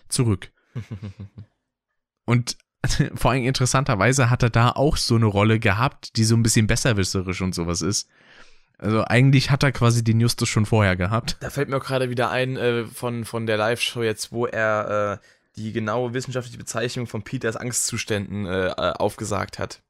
zurück. 0.10 0.52
und 2.26 2.58
vor 3.16 3.32
allem 3.32 3.44
interessanterweise 3.44 4.30
hat 4.30 4.44
er 4.44 4.50
da 4.50 4.72
auch 4.72 4.98
so 4.98 5.16
eine 5.16 5.26
Rolle 5.26 5.60
gehabt, 5.60 6.16
die 6.18 6.24
so 6.24 6.36
ein 6.36 6.44
bisschen 6.44 6.68
besserwisserisch 6.68 7.42
und 7.42 7.56
sowas 7.56 7.82
ist. 7.82 8.08
Also 8.80 9.04
eigentlich 9.06 9.50
hat 9.50 9.64
er 9.64 9.72
quasi 9.72 10.04
den 10.04 10.20
Justus 10.20 10.50
schon 10.50 10.68
vorher 10.68 10.96
gehabt. 10.96 11.38
Da 11.40 11.50
fällt 11.50 11.70
mir 11.70 11.78
auch 11.78 11.84
gerade 11.84 12.12
wieder 12.12 12.30
ein 12.30 12.58
äh, 12.58 12.84
von, 12.84 13.26
von 13.26 13.48
der 13.48 13.58
Live-Show 13.58 14.04
jetzt, 14.04 14.32
wo 14.32 14.46
er 14.46 15.20
äh, 15.20 15.28
die 15.58 15.74
genaue 15.74 16.14
wissenschaftliche 16.14 16.58
Bezeichnung 16.58 17.08
von 17.08 17.24
Peters 17.24 17.56
Angstzuständen 17.56 18.46
äh, 18.46 18.68
äh 18.68 18.94
aufgesagt 18.94 19.60
hat. 19.60 19.82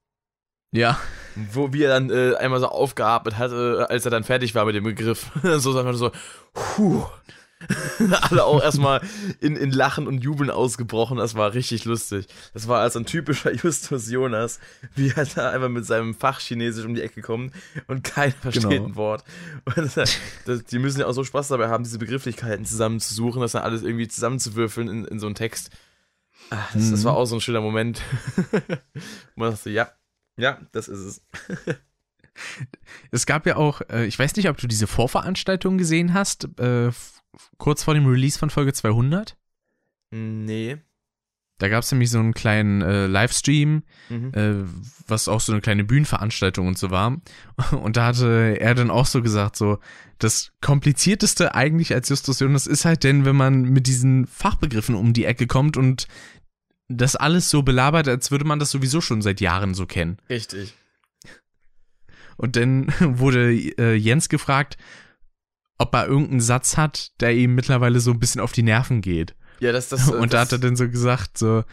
Ja. 0.72 1.00
Wo 1.36 1.72
wie 1.74 1.84
er 1.84 1.90
dann 1.90 2.10
äh, 2.10 2.36
einmal 2.36 2.60
so 2.60 2.68
aufgeatmet 2.68 3.38
hat, 3.38 3.52
äh, 3.52 3.84
als 3.84 4.06
er 4.06 4.12
dann 4.12 4.24
fertig 4.24 4.56
war 4.56 4.66
mit 4.66 4.76
dem 4.76 4.84
Begriff. 4.84 5.32
so 5.44 5.72
sagt 5.72 5.86
man 5.86 5.96
so, 5.96 6.12
puh, 6.54 7.06
Alle 8.30 8.46
auch 8.46 8.62
erstmal 8.62 9.02
in, 9.40 9.56
in 9.56 9.72
Lachen 9.72 10.08
und 10.08 10.24
Jubeln 10.24 10.50
ausgebrochen. 10.50 11.18
Das 11.18 11.36
war 11.36 11.54
richtig 11.54 11.86
lustig. 11.86 12.28
Das 12.54 12.68
war 12.68 12.82
also 12.82 13.00
ein 13.00 13.06
typischer 13.06 13.54
Justus 13.64 14.10
Jonas, 14.10 14.60
wie 14.96 15.12
er 15.16 15.26
da 15.26 15.50
einfach 15.50 15.70
mit 15.70 15.86
seinem 15.86 16.14
Fachchinesisch 16.14 16.86
um 16.86 16.94
die 16.94 17.02
Ecke 17.02 17.22
kommt 17.22 17.54
und 17.88 18.04
keiner 18.04 18.34
versteht 18.34 18.70
genau. 18.70 18.86
ein 18.86 18.96
Wort. 18.96 19.24
Das, 19.76 19.96
das, 20.46 20.64
die 20.66 20.80
müssen 20.80 21.00
ja 21.00 21.08
auch 21.08 21.14
so 21.14 21.24
Spaß 21.24 21.48
dabei 21.50 21.70
haben, 21.70 21.84
diese 21.84 21.98
Begrifflichkeiten 21.98 22.66
zusammenzusuchen, 22.66 23.42
das 23.42 23.54
dann 23.54 23.64
alles 23.64 23.84
irgendwie 23.84 24.08
zusammenzuwürfeln 24.08 24.88
in, 24.88 25.06
in 25.06 25.20
so 25.20 25.26
einen 25.26 25.36
Text. 25.36 25.72
Ach, 26.50 26.74
das, 26.74 26.84
mhm. 26.84 26.92
das, 26.92 27.04
war 27.04 27.16
auch 27.16 27.26
so 27.26 27.36
ein 27.36 27.42
schöner 27.42 27.62
Moment. 27.62 28.02
man 29.36 29.52
dachte, 29.52 29.70
ja, 29.70 29.92
ja, 30.38 30.60
das 30.72 30.88
ist 30.88 31.00
es. 31.00 31.22
Es 33.12 33.26
gab 33.26 33.48
ja 33.48 33.56
auch, 33.56 33.82
äh, 33.90 34.06
ich 34.06 34.18
weiß 34.18 34.36
nicht, 34.36 34.48
ob 34.48 34.58
du 34.58 34.68
diese 34.68 34.86
Vorveranstaltung 34.86 35.78
gesehen 35.78 36.14
hast, 36.14 36.48
äh, 36.60 36.92
kurz 37.58 37.84
vor 37.84 37.94
dem 37.94 38.06
Release 38.08 38.38
von 38.38 38.50
Folge 38.50 38.74
200? 38.74 39.38
Nee. 40.12 40.78
Da 41.60 41.70
gab 41.70 41.82
es 41.84 41.92
nämlich 41.92 42.12
so 42.12 42.20
einen 42.20 42.36
kleinen 42.36 42.82
äh, 42.84 43.08
Livestream, 43.08 43.82
Mhm. 44.10 44.32
äh, 44.36 44.54
was 45.08 45.28
auch 45.28 45.42
so 45.42 45.52
eine 45.52 45.62
kleine 45.62 45.84
Bühnenveranstaltung 45.84 46.68
und 46.68 46.78
so 46.78 46.92
war. 46.92 47.20
Und 47.72 47.98
da 47.98 48.06
hatte 48.06 48.58
er 48.60 48.76
dann 48.76 48.92
auch 48.92 49.08
so 49.08 49.24
gesagt, 49.24 49.56
so, 49.56 49.80
das 50.20 50.52
komplizierteste 50.62 51.56
eigentlich 51.56 51.94
als 51.96 52.10
Justus 52.10 52.40
Jonas 52.40 52.68
ist 52.68 52.86
halt 52.86 53.04
denn, 53.04 53.26
wenn 53.26 53.36
man 53.36 53.64
mit 53.64 53.88
diesen 53.88 54.28
Fachbegriffen 54.28 54.94
um 54.94 55.14
die 55.14 55.26
Ecke 55.26 55.48
kommt 55.48 55.78
und 55.78 56.08
das 56.90 57.16
alles 57.16 57.50
so 57.50 57.64
belabert, 57.64 58.08
als 58.08 58.30
würde 58.32 58.46
man 58.46 58.60
das 58.60 58.70
sowieso 58.72 59.02
schon 59.02 59.22
seit 59.24 59.42
Jahren 59.42 59.74
so 59.74 59.86
kennen. 59.88 60.18
Richtig. 60.30 60.76
Und 62.38 62.56
dann 62.56 62.88
wurde 63.00 63.52
äh, 63.52 63.96
Jens 63.96 64.30
gefragt, 64.30 64.78
ob 65.78 65.94
er 65.94 66.08
irgendeinen 66.08 66.42
Satz 66.42 66.78
hat, 66.78 67.12
der 67.22 67.36
ihm 67.36 67.56
mittlerweile 67.56 68.00
so 68.00 68.12
ein 68.12 68.20
bisschen 68.20 68.42
auf 68.42 68.52
die 68.52 68.64
Nerven 68.64 69.02
geht. 69.02 69.36
Ja, 69.60 69.72
das, 69.72 69.90
das, 69.90 70.08
äh, 70.08 70.12
und 70.12 70.34
da 70.34 70.38
das, 70.38 70.48
hat 70.48 70.52
er 70.54 70.60
dann 70.60 70.76
so 70.76 70.90
gesagt, 70.90 71.38
so, 71.38 71.64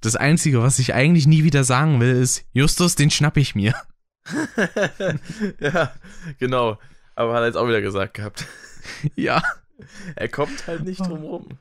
das 0.00 0.16
Einzige, 0.16 0.62
was 0.62 0.78
ich 0.78 0.94
eigentlich 0.94 1.26
nie 1.26 1.44
wieder 1.44 1.64
sagen 1.64 2.00
will, 2.00 2.14
ist, 2.14 2.44
Justus, 2.52 2.94
den 2.94 3.10
schnapp 3.10 3.36
ich 3.36 3.54
mir. 3.54 3.74
ja, 5.60 5.92
genau. 6.38 6.78
Aber 7.14 7.34
hat 7.34 7.40
er 7.40 7.46
jetzt 7.46 7.56
auch 7.56 7.68
wieder 7.68 7.80
gesagt 7.80 8.14
gehabt. 8.14 8.46
ja, 9.14 9.42
Er 10.16 10.28
kommt 10.28 10.66
halt 10.66 10.84
nicht 10.84 11.00
drum 11.00 11.22
rum. 11.22 11.58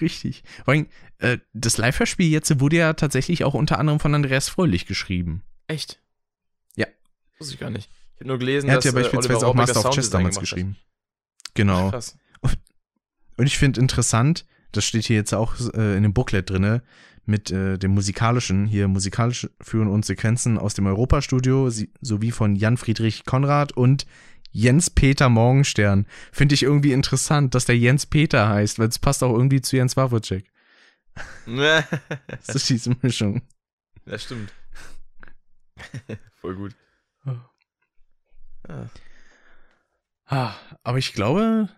richtig. 0.00 0.42
Vor 0.64 0.74
allem, 0.74 0.86
äh, 1.18 1.38
das 1.52 1.76
Live-Hörspiel 1.76 2.28
jetzt 2.30 2.60
wurde 2.60 2.76
ja 2.76 2.92
tatsächlich 2.94 3.44
auch 3.44 3.54
unter 3.54 3.78
anderem 3.78 4.00
von 4.00 4.14
Andreas 4.14 4.48
Fröhlich 4.48 4.86
geschrieben. 4.86 5.42
Echt? 5.68 6.00
Ja. 6.74 6.86
Wusste 7.38 7.54
ich 7.54 7.60
gar 7.60 7.70
nicht. 7.70 7.90
Ich 8.14 8.20
habe 8.20 8.28
nur 8.28 8.38
gelesen, 8.38 8.68
Er 8.68 8.76
hat 8.76 8.78
dass 8.78 8.84
ja 8.86 8.90
äh, 8.92 9.02
beispielsweise 9.02 9.38
Oliver 9.38 9.48
auch 9.48 9.54
Master 9.54 9.88
of 9.88 9.94
Chess 9.94 10.10
damals 10.10 10.36
gemacht 10.36 10.52
hat. 10.52 10.58
Genau. 11.54 11.90
Krass. 11.90 12.16
Und 13.36 13.46
ich 13.46 13.58
finde 13.58 13.80
interessant, 13.80 14.46
das 14.72 14.84
steht 14.84 15.04
hier 15.04 15.16
jetzt 15.16 15.34
auch 15.34 15.54
äh, 15.74 15.96
in 15.96 16.02
dem 16.02 16.12
Booklet 16.12 16.50
drinne, 16.50 16.82
mit 17.24 17.50
äh, 17.50 17.78
dem 17.78 17.92
musikalischen, 17.92 18.66
hier 18.66 18.88
musikalisch 18.88 19.48
führen 19.60 19.88
und 19.88 20.04
Sequenzen 20.04 20.58
aus 20.58 20.74
dem 20.74 20.86
Europastudio, 20.86 21.70
sie, 21.70 21.90
sowie 22.00 22.30
von 22.30 22.56
Jan 22.56 22.76
Friedrich 22.76 23.24
Konrad 23.24 23.72
und 23.72 24.06
Jens 24.50 24.90
Peter 24.90 25.28
Morgenstern. 25.28 26.06
Finde 26.30 26.54
ich 26.54 26.62
irgendwie 26.62 26.92
interessant, 26.92 27.54
dass 27.54 27.64
der 27.64 27.78
Jens 27.78 28.06
Peter 28.06 28.48
heißt, 28.48 28.78
weil 28.78 28.88
es 28.88 28.98
passt 28.98 29.22
auch 29.22 29.32
irgendwie 29.32 29.60
zu 29.60 29.76
Jens 29.76 29.96
Wawrczyk. 29.96 30.50
Das 31.46 32.48
ist 32.54 32.68
diese 32.68 32.94
Mischung. 33.02 33.42
ja, 34.06 34.18
stimmt. 34.18 34.52
Voll 36.40 36.56
gut. 36.56 36.76
Ja. 37.24 37.50
Ah, 38.68 38.86
aber 40.32 40.98
ich 40.98 41.12
glaube, 41.12 41.68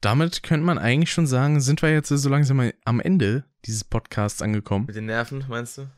damit 0.00 0.42
könnte 0.42 0.66
man 0.66 0.78
eigentlich 0.78 1.12
schon 1.12 1.26
sagen, 1.26 1.60
sind 1.60 1.82
wir 1.82 1.92
jetzt 1.92 2.08
so 2.08 2.28
langsam 2.28 2.56
mal 2.56 2.74
am 2.84 3.00
Ende 3.00 3.44
dieses 3.64 3.84
Podcasts 3.84 4.42
angekommen. 4.42 4.86
Mit 4.86 4.96
den 4.96 5.06
Nerven, 5.06 5.44
meinst 5.48 5.78
du? 5.78 5.90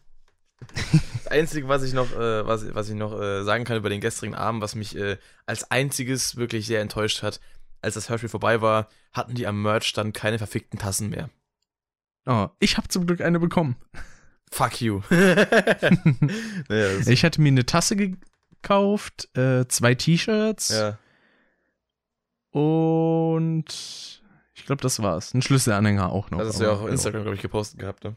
Das 1.14 1.26
Einzige, 1.28 1.68
was 1.68 1.82
ich 1.82 1.92
noch, 1.92 2.12
äh, 2.12 2.46
was, 2.46 2.72
was 2.74 2.88
ich 2.88 2.94
noch 2.94 3.18
äh, 3.20 3.42
sagen 3.42 3.64
kann 3.64 3.76
über 3.76 3.88
den 3.88 4.00
gestrigen 4.00 4.34
Abend, 4.34 4.62
was 4.62 4.74
mich 4.74 4.96
äh, 4.96 5.16
als 5.46 5.70
einziges 5.70 6.36
wirklich 6.36 6.66
sehr 6.66 6.80
enttäuscht 6.80 7.22
hat, 7.22 7.40
als 7.80 7.94
das 7.94 8.08
Hörspiel 8.08 8.28
vorbei 8.28 8.60
war, 8.60 8.88
hatten 9.12 9.34
die 9.34 9.46
am 9.46 9.60
Merch 9.60 9.92
dann 9.92 10.12
keine 10.12 10.38
verfickten 10.38 10.78
Tassen 10.78 11.10
mehr. 11.10 11.30
Oh, 12.26 12.48
ich 12.60 12.76
habe 12.76 12.88
zum 12.88 13.06
Glück 13.06 13.20
eine 13.20 13.40
bekommen. 13.40 13.76
Fuck 14.52 14.80
you. 14.80 15.00
naja, 15.10 16.98
Ich 17.06 17.24
hatte 17.24 17.40
mir 17.40 17.48
eine 17.48 17.66
Tasse 17.66 17.96
gekauft, 17.96 19.36
äh, 19.36 19.66
zwei 19.66 19.94
T-Shirts 19.94 20.68
ja. 20.68 20.98
Und 22.52 24.22
ich 24.54 24.66
glaube, 24.66 24.82
das 24.82 25.02
war's. 25.02 25.34
Ein 25.34 25.42
Schlüsselanhänger 25.42 26.12
auch 26.12 26.30
noch. 26.30 26.38
Das 26.38 26.48
hast 26.48 26.60
du 26.60 26.64
ja 26.64 26.70
auch 26.72 26.82
auf 26.82 26.88
Instagram, 26.88 27.22
glaube 27.22 27.36
ich, 27.36 27.42
gepostet 27.42 27.80
gehabt, 27.80 28.04
ne? 28.04 28.16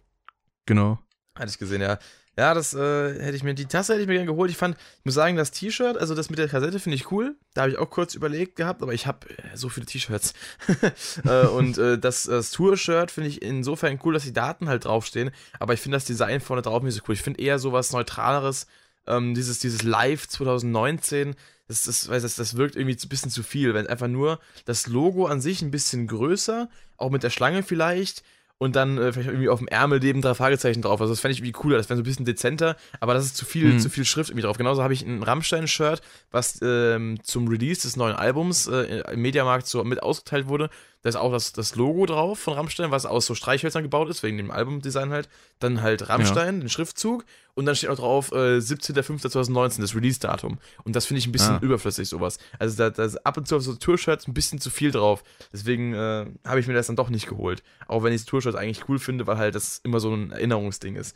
Genau. 0.66 0.99
Hatte 1.36 1.49
ich 1.49 1.57
gesehen, 1.57 1.82
ja. 1.82 1.98
Ja, 2.38 2.53
das 2.53 2.74
äh, 2.74 3.14
hätte 3.22 3.38
ich 3.38 3.44
mir, 3.44 3.53
die 3.53 3.66
Tasse 3.66 3.94
hätte 3.94 4.02
ich 4.02 4.07
mir 4.07 4.16
gerne 4.16 4.30
geholt. 4.30 4.52
Ich 4.52 4.57
fand, 4.57 4.76
ich 4.78 5.06
muss 5.06 5.14
sagen, 5.14 5.38
das 5.38 5.52
T-Shirt, 5.52 5.98
also 5.98 6.16
das 6.16 6.30
mit 6.30 6.38
der 6.38 6.49
Kassette 6.49 6.80
finde 6.80 6.98
ich 6.98 7.10
cool. 7.12 7.36
Da 7.53 7.62
habe 7.62 7.72
ich 7.72 7.78
auch 7.78 7.90
kurz 7.90 8.14
überlegt 8.14 8.57
gehabt, 8.57 8.84
aber 8.84 8.94
ich 8.94 9.07
habe 9.07 9.30
äh, 9.30 9.56
so 9.56 9.70
viele 9.70 9.86
T-Shirts. 9.86 10.34
äh, 11.24 11.48
und 11.48 11.78
äh, 11.78 11.98
das, 11.98 12.24
das 12.24 12.52
Tour-Shirt 12.52 13.10
finde 13.10 13.30
ich 13.30 13.41
insofern 13.41 13.99
cool, 14.03 14.14
dass 14.14 14.24
die 14.24 14.34
Daten 14.34 14.68
halt 14.68 14.84
draufstehen. 14.84 15.32
Aber 15.60 15.74
ich 15.74 15.80
finde 15.80 15.95
das 15.95 16.03
Design 16.03 16.41
vorne 16.41 16.62
drauf 16.62 16.84
nicht 16.84 16.95
so 16.95 17.02
cool. 17.07 17.14
Ich 17.14 17.22
finde 17.22 17.41
eher 17.41 17.57
so 17.57 17.72
was 17.72 17.94
Neutraleres. 17.94 18.68
Ähm, 19.07 19.34
dieses, 19.34 19.60
dieses 19.60 19.84
Live 19.84 20.28
2019, 20.28 21.36
das, 21.68 21.84
das, 21.84 22.08
das, 22.08 22.36
das 22.36 22.58
wirkt 22.58 22.76
irgendwie 22.76 22.98
ein 23.02 23.10
bisschen 23.10 23.32
zu 23.32 23.44
viel. 23.44 23.74
Wenn 23.74 23.88
einfach 23.88 24.08
nur 24.08 24.40
das 24.66 24.88
Logo 24.88 25.26
an 25.26 25.42
sich 25.42 25.62
ein 25.62 25.72
bisschen 25.72 26.08
größer, 26.08 26.70
auch 26.98 27.10
mit 27.10 27.24
der 27.24 27.30
Schlange 27.30 27.64
vielleicht, 27.64 28.24
und 28.58 28.78
dann 28.78 28.98
äh, 28.98 29.12
vielleicht 29.12 29.28
irgendwie 29.28 29.50
auf 29.50 29.60
dem 29.60 29.68
Ärmel 29.68 30.00
neben 30.00 30.22
drei 30.22 30.34
Fragezeichen 30.34 30.82
drauf. 30.82 31.02
Also 31.02 31.12
das 31.12 31.20
fände 31.20 31.34
ich 31.34 31.40
irgendwie 31.40 31.52
cooler, 31.52 31.76
das 31.76 31.90
wäre 31.90 31.98
so 31.98 32.04
ein 32.04 32.06
bisschen 32.06 32.26
dezenter, 32.26 32.78
aber 33.02 33.14
das 33.14 33.26
ist 33.26 33.36
zu 33.36 33.44
viel, 33.44 33.74
Mhm. 33.74 33.80
zu 33.80 33.90
viel 33.90 34.06
Schrift 34.06 34.30
irgendwie 34.30 34.46
drauf. 34.46 34.58
Genauso 34.58 34.82
habe 34.82 34.94
ich 34.94 35.02
ein 35.06 35.24
Rammstein-Shirt, 35.24 36.02
was 36.32 36.60
ähm, 36.62 37.20
zum 37.22 37.50
Release 37.50 37.82
des 37.82 37.98
neuen 37.98 38.16
Albums 38.16 38.68
äh, 38.68 39.02
im 39.12 39.22
Mediamarkt 39.22 39.68
so 39.68 39.84
mit 39.84 40.02
ausgeteilt 40.02 40.48
wurde. 40.48 40.70
Da 41.06 41.10
ist 41.10 41.18
auch 41.18 41.32
das, 41.32 41.53
das 41.53 41.76
Logo 41.76 42.07
drauf 42.07 42.40
von 42.40 42.56
Rammstein, 42.56 42.90
was 42.90 43.06
aus 43.06 43.27
so 43.27 43.36
Streichhölzern 43.36 43.84
gebaut 43.84 44.10
ist, 44.10 44.23
wegen 44.23 44.38
dem 44.38 44.49
Albumdesign 44.49 45.11
halt. 45.11 45.30
Dann 45.60 45.84
halt 45.84 46.10
Rammstein, 46.10 46.61
den 46.61 46.68
Schriftzug. 46.69 47.26
Und 47.53 47.68
dann 47.68 47.76
steht 47.76 47.91
auch 47.91 47.98
drauf 47.98 48.32
äh, 48.32 48.57
17.05.2019, 48.57 49.82
das 49.82 49.94
Release-Datum. 49.94 50.57
Und 50.84 50.95
das 50.95 51.06
finde 51.06 51.19
ich 51.19 51.27
ein 51.27 51.32
bisschen 51.32 51.57
Ah. 51.57 51.60
überflüssig, 51.61 52.10
sowas. 52.10 52.40
Also 52.57 52.76
da, 52.77 52.90
da 52.90 53.03
ist 53.06 53.23
ab 53.23 53.38
und 53.38 53.48
zu 53.48 53.56
auf 53.56 53.61
so 53.61 53.76
Tour-Shirts 53.76 54.27
ein 54.27 54.34
bisschen 54.34 54.60
zu 54.60 54.72
viel 54.72 54.90
drauf. 54.90 55.23
Deswegen 55.53 55.94
äh, 55.94 56.26
habe 56.44 56.60
ich 56.60 56.65
mir 56.65 56.73
das 56.73 56.88
dann 56.88 56.95
doch 56.95 57.10
nicht 57.11 57.27
geholt. 57.27 57.61
Auch 57.88 58.02
wenn 58.02 58.11
ich 58.11 58.22
das 58.22 58.26
Tour-Shirt 58.26 58.56
eigentlich 58.56 58.90
cool 58.90 58.98
finde, 58.98 59.27
weil 59.27 59.38
halt 59.38 59.53
das 59.53 59.82
immer 59.84 59.99
so 59.99 60.11
ein 60.11 60.32
Erinnerungsding 60.32 60.95
ist. 60.95 61.15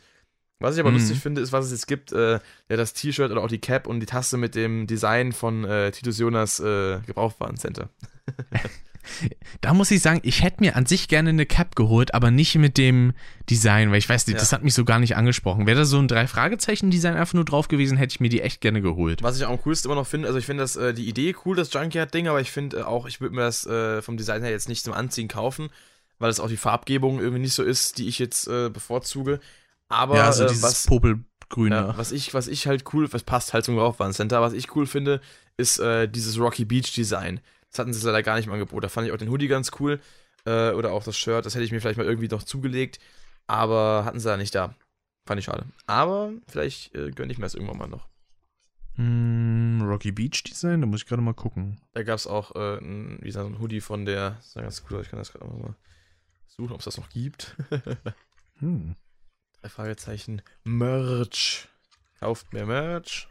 Was 0.60 0.74
ich 0.76 0.80
aber 0.80 0.90
Mhm. 0.92 0.98
lustig 0.98 1.18
finde, 1.18 1.40
ist, 1.40 1.50
was 1.50 1.64
es 1.64 1.72
jetzt 1.72 1.88
gibt, 1.88 2.12
äh, 2.12 2.34
ja, 2.68 2.76
das 2.76 2.92
T-Shirt 2.92 3.32
oder 3.32 3.42
auch 3.42 3.48
die 3.48 3.58
Cap 3.60 3.88
und 3.88 3.98
die 3.98 4.06
Tasse 4.06 4.36
mit 4.36 4.54
dem 4.54 4.86
Design 4.86 5.32
von 5.32 5.64
äh, 5.64 5.90
Titus 5.90 6.18
Jonas 6.18 6.60
äh, 6.60 7.00
Gebrauchwarencenter. 7.06 7.88
Da 9.60 9.74
muss 9.74 9.90
ich 9.90 10.00
sagen, 10.02 10.20
ich 10.22 10.42
hätte 10.42 10.60
mir 10.60 10.76
an 10.76 10.86
sich 10.86 11.08
gerne 11.08 11.30
eine 11.30 11.46
Cap 11.46 11.74
geholt, 11.76 12.14
aber 12.14 12.30
nicht 12.30 12.54
mit 12.56 12.78
dem 12.78 13.12
Design, 13.48 13.90
weil 13.90 13.98
ich 13.98 14.08
weiß 14.08 14.26
nicht, 14.26 14.34
Ja. 14.34 14.40
das 14.40 14.52
hat 14.52 14.62
mich 14.62 14.74
so 14.74 14.84
gar 14.84 14.98
nicht 14.98 15.16
angesprochen. 15.16 15.66
Wäre 15.66 15.78
da 15.80 15.84
so 15.84 15.98
ein 15.98 16.08
Drei-Fragezeichen-Design 16.08 17.14
einfach 17.16 17.34
nur 17.34 17.44
drauf 17.44 17.68
gewesen, 17.68 17.96
hätte 17.96 18.12
ich 18.14 18.20
mir 18.20 18.28
die 18.28 18.40
echt 18.42 18.60
gerne 18.60 18.80
geholt. 18.80 19.22
Was 19.22 19.36
ich 19.38 19.44
auch 19.44 19.50
am 19.50 19.60
coolsten 19.62 19.88
immer 19.88 20.00
noch 20.00 20.06
finde, 20.06 20.28
also 20.28 20.38
ich 20.38 20.46
finde 20.46 20.62
das 20.62 20.76
äh, 20.76 20.94
die 20.94 21.08
Idee 21.08 21.34
cool, 21.44 21.56
das 21.56 21.72
Junkyard-Ding, 21.72 22.28
aber 22.28 22.40
ich 22.40 22.50
finde 22.50 22.78
äh, 22.78 22.82
auch, 22.82 23.06
ich 23.06 23.20
würde 23.20 23.34
mir 23.34 23.42
das 23.42 23.66
äh, 23.66 24.02
vom 24.02 24.16
Design 24.16 24.42
her 24.42 24.50
jetzt 24.50 24.68
nicht 24.68 24.84
zum 24.84 24.92
Anziehen 24.94 25.28
kaufen, 25.28 25.70
weil 26.18 26.30
es 26.30 26.40
auch 26.40 26.48
die 26.48 26.56
Farbgebung 26.56 27.18
irgendwie 27.18 27.40
nicht 27.42 27.54
so 27.54 27.62
ist, 27.62 27.98
die 27.98 28.06
ich 28.08 28.18
jetzt 28.18 28.46
äh, 28.48 28.68
bevorzuge. 28.70 29.40
Aber 29.88 30.16
ja, 30.16 30.32
so 30.32 30.44
äh, 30.44 30.48
dieses 30.48 30.62
was, 30.62 30.86
Popelgrüne. 30.86 31.74
ja, 31.74 31.98
was 31.98 32.12
ich, 32.12 32.32
was 32.34 32.46
ich 32.48 32.66
halt 32.66 32.84
cool, 32.92 33.12
was 33.12 33.22
passt 33.24 33.52
halt 33.54 33.64
zum 33.64 33.74
Gebrauchwarencenter, 33.74 34.40
was 34.40 34.52
ich 34.52 34.74
cool 34.76 34.86
finde, 34.86 35.20
ist 35.56 35.78
äh, 35.80 36.08
dieses 36.08 36.38
Rocky 36.38 36.64
Beach 36.64 36.92
Design. 36.94 37.40
Das 37.70 37.78
hatten 37.78 37.92
sie 37.92 38.04
leider 38.06 38.22
gar 38.22 38.36
nicht 38.36 38.46
im 38.46 38.52
Angebot. 38.52 38.82
Da 38.82 38.88
fand 38.88 39.06
ich 39.06 39.12
auch 39.12 39.18
den 39.18 39.30
Hoodie 39.30 39.48
ganz 39.48 39.70
cool. 39.80 40.00
Äh, 40.44 40.72
oder 40.72 40.92
auch 40.92 41.04
das 41.04 41.16
Shirt, 41.16 41.46
das 41.46 41.54
hätte 41.54 41.64
ich 41.64 41.72
mir 41.72 41.80
vielleicht 41.80 41.98
mal 41.98 42.06
irgendwie 42.06 42.28
noch 42.28 42.42
zugelegt. 42.42 42.98
Aber 43.46 44.04
hatten 44.04 44.20
sie 44.20 44.28
da 44.28 44.36
nicht 44.36 44.54
da. 44.54 44.74
Fand 45.26 45.38
ich 45.38 45.44
schade. 45.44 45.66
Aber 45.86 46.32
vielleicht 46.48 46.94
äh, 46.94 47.10
gönne 47.10 47.32
ich 47.32 47.38
mir 47.38 47.44
das 47.44 47.54
irgendwann 47.54 47.78
mal 47.78 47.88
noch. 47.88 48.08
Hm, 48.96 49.82
Rocky 49.82 50.12
Beach 50.12 50.42
Design, 50.44 50.80
da 50.80 50.86
muss 50.86 51.02
ich 51.02 51.06
gerade 51.06 51.22
mal 51.22 51.34
gucken. 51.34 51.80
Da 51.92 52.02
gab 52.02 52.16
es 52.16 52.26
auch 52.26 52.54
äh, 52.56 52.78
ein, 52.78 53.18
wie 53.20 53.26
gesagt, 53.26 53.46
ein 53.46 53.60
Hoodie 53.60 53.80
von 53.80 54.04
der. 54.04 54.32
Das 54.32 54.56
war 54.56 54.62
ganz 54.62 54.82
cool, 54.90 55.00
ich 55.00 55.08
kann 55.08 55.18
das 55.18 55.32
gerade 55.32 55.46
mal 55.46 55.74
suchen, 56.48 56.72
ob 56.72 56.80
es 56.80 56.84
das 56.84 56.98
noch 56.98 57.08
gibt. 57.08 57.56
Hm. 58.60 58.94
Drei 59.62 59.68
Fragezeichen. 59.70 60.42
Merch. 60.64 61.66
Kauft 62.18 62.52
mehr 62.52 62.66
Merch. 62.66 63.26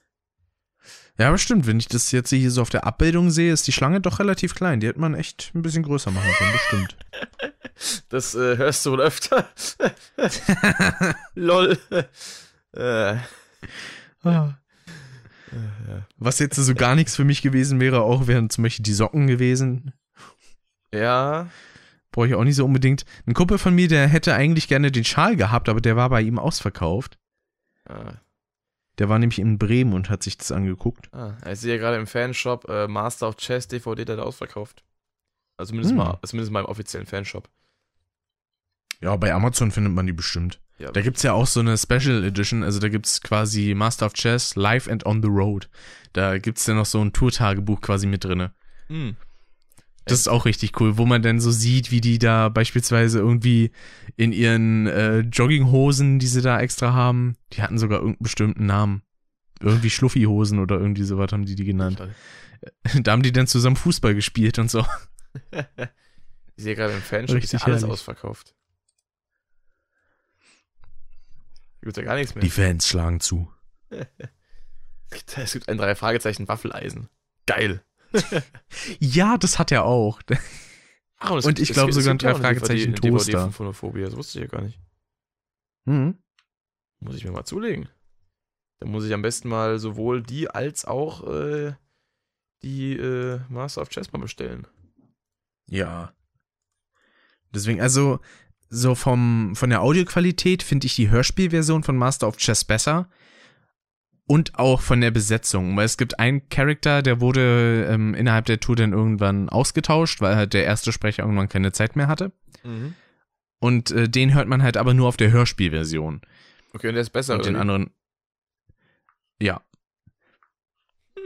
Ja, 1.18 1.28
aber 1.28 1.38
stimmt, 1.38 1.66
wenn 1.66 1.78
ich 1.78 1.86
das 1.88 2.12
jetzt 2.12 2.30
hier 2.30 2.50
so 2.50 2.62
auf 2.62 2.70
der 2.70 2.84
Abbildung 2.86 3.30
sehe, 3.30 3.52
ist 3.52 3.66
die 3.66 3.72
Schlange 3.72 4.00
doch 4.00 4.18
relativ 4.20 4.54
klein. 4.54 4.80
Die 4.80 4.86
hätte 4.86 5.00
man 5.00 5.14
echt 5.14 5.50
ein 5.54 5.62
bisschen 5.62 5.82
größer 5.82 6.10
machen 6.10 6.30
können, 6.38 6.52
bestimmt. 6.52 6.96
Das 8.10 8.34
äh, 8.34 8.58
hörst 8.58 8.84
du 8.84 8.90
wohl 8.92 9.00
öfter. 9.00 9.48
Lol. 11.34 11.78
äh, 12.72 13.16
Ah. 14.22 14.58
Was 16.18 16.38
jetzt 16.40 16.56
so 16.56 16.74
gar 16.74 16.94
nichts 16.94 17.16
für 17.16 17.24
mich 17.24 17.40
gewesen 17.40 17.80
wäre, 17.80 18.02
auch 18.02 18.26
wären 18.26 18.50
zum 18.50 18.64
Beispiel 18.64 18.82
die 18.82 18.92
Socken 18.92 19.26
gewesen. 19.26 19.92
ja. 20.92 21.48
Brauche 22.12 22.26
ich 22.26 22.34
auch 22.34 22.44
nicht 22.44 22.56
so 22.56 22.64
unbedingt. 22.64 23.04
Ein 23.26 23.34
Kumpel 23.34 23.56
von 23.56 23.74
mir, 23.74 23.86
der 23.88 24.08
hätte 24.08 24.34
eigentlich 24.34 24.66
gerne 24.68 24.90
den 24.92 25.04
Schal 25.04 25.36
gehabt, 25.36 25.68
aber 25.68 25.80
der 25.80 25.94
war 25.96 26.10
bei 26.10 26.20
ihm 26.20 26.38
ausverkauft. 26.40 27.18
Ah, 27.88 28.14
Der 29.00 29.08
war 29.08 29.18
nämlich 29.18 29.38
in 29.40 29.58
Bremen 29.58 29.92
und 29.94 30.10
hat 30.10 30.22
sich 30.22 30.36
das 30.38 30.52
angeguckt. 30.52 31.08
ah, 31.12 31.32
ich 31.50 31.58
sehe 31.58 31.74
ja 31.74 31.80
gerade 31.80 31.96
im 31.96 32.06
Fanshop 32.06 32.68
äh, 32.68 32.86
Master 32.86 33.28
of 33.28 33.36
Chess 33.38 33.66
DVD, 33.66 34.04
der 34.04 34.16
da 34.16 34.22
ausverkauft. 34.22 34.84
Also 35.56 35.70
zumindest, 35.70 35.90
Hm. 35.92 35.98
mal, 35.98 36.18
zumindest 36.24 36.52
mal 36.52 36.60
im 36.60 36.66
offiziellen 36.66 37.06
Fanshop. 37.06 37.48
Ja, 39.00 39.16
bei 39.16 39.32
Amazon 39.32 39.70
findet 39.70 39.92
man 39.94 40.06
die 40.06 40.12
bestimmt. 40.12 40.60
Ja, 40.78 40.90
Da 40.92 41.00
gibt's 41.02 41.22
ja 41.22 41.32
auch 41.32 41.46
so 41.46 41.60
eine 41.60 41.76
Special 41.76 42.24
Edition, 42.24 42.62
also 42.62 42.78
da 42.80 42.88
gibt's 42.88 43.20
quasi 43.20 43.74
Master 43.74 44.06
of 44.06 44.12
Chess 44.14 44.56
Live 44.56 44.88
and 44.88 45.04
on 45.06 45.22
the 45.22 45.28
Road. 45.28 45.68
Da 46.12 46.38
gibt's 46.38 46.66
ja 46.66 46.74
noch 46.74 46.86
so 46.86 47.00
ein 47.02 47.12
Tourtagebuch 47.12 47.80
quasi 47.80 48.06
mit 48.06 48.24
drinne. 48.24 48.52
Hm. 48.88 49.16
Das 50.06 50.18
ist 50.18 50.28
auch 50.28 50.44
richtig 50.44 50.80
cool, 50.80 50.96
wo 50.98 51.06
man 51.06 51.22
dann 51.22 51.40
so 51.40 51.50
sieht, 51.50 51.90
wie 51.90 52.00
die 52.00 52.18
da 52.18 52.48
beispielsweise 52.48 53.18
irgendwie 53.18 53.70
in 54.16 54.32
ihren 54.32 54.86
äh, 54.86 55.18
Jogginghosen, 55.20 56.18
die 56.18 56.26
sie 56.26 56.42
da 56.42 56.58
extra 56.60 56.92
haben, 56.92 57.36
die 57.52 57.62
hatten 57.62 57.78
sogar 57.78 57.98
irgendeinen 57.98 58.22
bestimmten 58.24 58.66
Namen. 58.66 59.02
Irgendwie 59.60 59.90
Schluffi-Hosen 59.90 60.58
oder 60.58 60.78
irgendwie 60.80 61.04
sowas 61.04 61.32
haben 61.32 61.44
die 61.44 61.54
die 61.54 61.64
genannt. 61.64 62.02
Da 63.02 63.12
haben 63.12 63.22
die 63.22 63.32
dann 63.32 63.46
zusammen 63.46 63.76
Fußball 63.76 64.14
gespielt 64.14 64.58
und 64.58 64.70
so. 64.70 64.84
Ich 66.56 66.64
sehe 66.64 66.74
gerade 66.76 66.92
im 66.92 67.00
Fanshop, 67.00 67.38
ist 67.42 67.52
ja 67.52 67.56
Richtig 67.56 67.62
alles 67.64 67.80
herrlich. 67.80 67.92
ausverkauft. 67.94 68.54
Gibt 71.80 71.96
ja 71.96 72.02
gar 72.02 72.16
nichts 72.16 72.34
mehr. 72.34 72.44
Die 72.44 72.50
Fans 72.50 72.86
schlagen 72.86 73.20
zu. 73.20 73.50
Es 75.36 75.54
gibt 75.54 75.68
ein 75.68 75.78
drei 75.78 75.94
Fragezeichen 75.96 76.46
Waffeleisen. 76.46 77.08
Geil. 77.46 77.82
Ja, 78.98 79.36
das 79.38 79.58
hat 79.58 79.72
er 79.72 79.84
auch. 79.84 80.20
Ach, 81.18 81.30
Und 81.32 81.44
gibt- 81.44 81.58
ich 81.60 81.72
glaube 81.72 81.92
sogar 81.92 82.14
ein 82.14 82.18
DVD, 82.18 82.46
eine 82.46 82.92
DVD 82.92 83.10
Toaster. 83.10 83.40
von 83.42 83.52
Phonophobia, 83.52 84.06
das 84.06 84.16
wusste 84.16 84.38
ich 84.38 84.44
ja 84.44 84.50
gar 84.50 84.62
nicht. 84.62 84.78
Mhm. 85.84 86.18
Muss 87.00 87.16
ich 87.16 87.24
mir 87.24 87.32
mal 87.32 87.44
zulegen. 87.44 87.88
Dann 88.80 88.90
muss 88.90 89.04
ich 89.04 89.12
am 89.12 89.22
besten 89.22 89.48
mal 89.48 89.78
sowohl 89.78 90.22
die 90.22 90.48
als 90.50 90.84
auch 90.84 91.26
äh, 91.26 91.74
die 92.62 92.94
äh, 92.96 93.40
Master 93.48 93.82
of 93.82 93.88
Chess 93.90 94.12
mal 94.12 94.18
bestellen. 94.20 94.66
Ja. 95.68 96.14
Deswegen, 97.52 97.80
also, 97.80 98.20
so 98.68 98.94
vom, 98.94 99.54
von 99.56 99.70
der 99.70 99.82
Audioqualität 99.82 100.62
finde 100.62 100.86
ich 100.86 100.94
die 100.96 101.10
Hörspielversion 101.10 101.82
von 101.82 101.96
Master 101.96 102.28
of 102.28 102.36
Chess 102.36 102.64
besser. 102.64 103.10
Und 104.30 104.58
auch 104.58 104.80
von 104.80 105.00
der 105.00 105.10
Besetzung, 105.10 105.76
weil 105.76 105.86
es 105.86 105.96
gibt 105.96 106.20
einen 106.20 106.48
Charakter, 106.48 107.02
der 107.02 107.20
wurde 107.20 107.88
ähm, 107.90 108.14
innerhalb 108.14 108.44
der 108.46 108.60
Tour 108.60 108.76
dann 108.76 108.92
irgendwann 108.92 109.48
ausgetauscht, 109.48 110.20
weil 110.20 110.36
halt 110.36 110.54
der 110.54 110.64
erste 110.64 110.92
Sprecher 110.92 111.24
irgendwann 111.24 111.48
keine 111.48 111.72
Zeit 111.72 111.96
mehr 111.96 112.06
hatte. 112.06 112.30
Und 113.58 113.90
äh, 113.90 114.08
den 114.08 114.32
hört 114.34 114.46
man 114.46 114.62
halt 114.62 114.76
aber 114.76 114.94
nur 114.94 115.08
auf 115.08 115.16
der 115.16 115.32
Hörspielversion. 115.32 116.20
Okay, 116.72 116.88
und 116.88 116.94
der 116.94 117.02
ist 117.02 117.10
besser. 117.10 117.34
und 117.34 117.44
den 117.44 117.54
wie? 117.54 117.58
anderen. 117.58 117.90
Ja, 119.40 119.62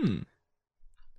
Hm. 0.04 0.26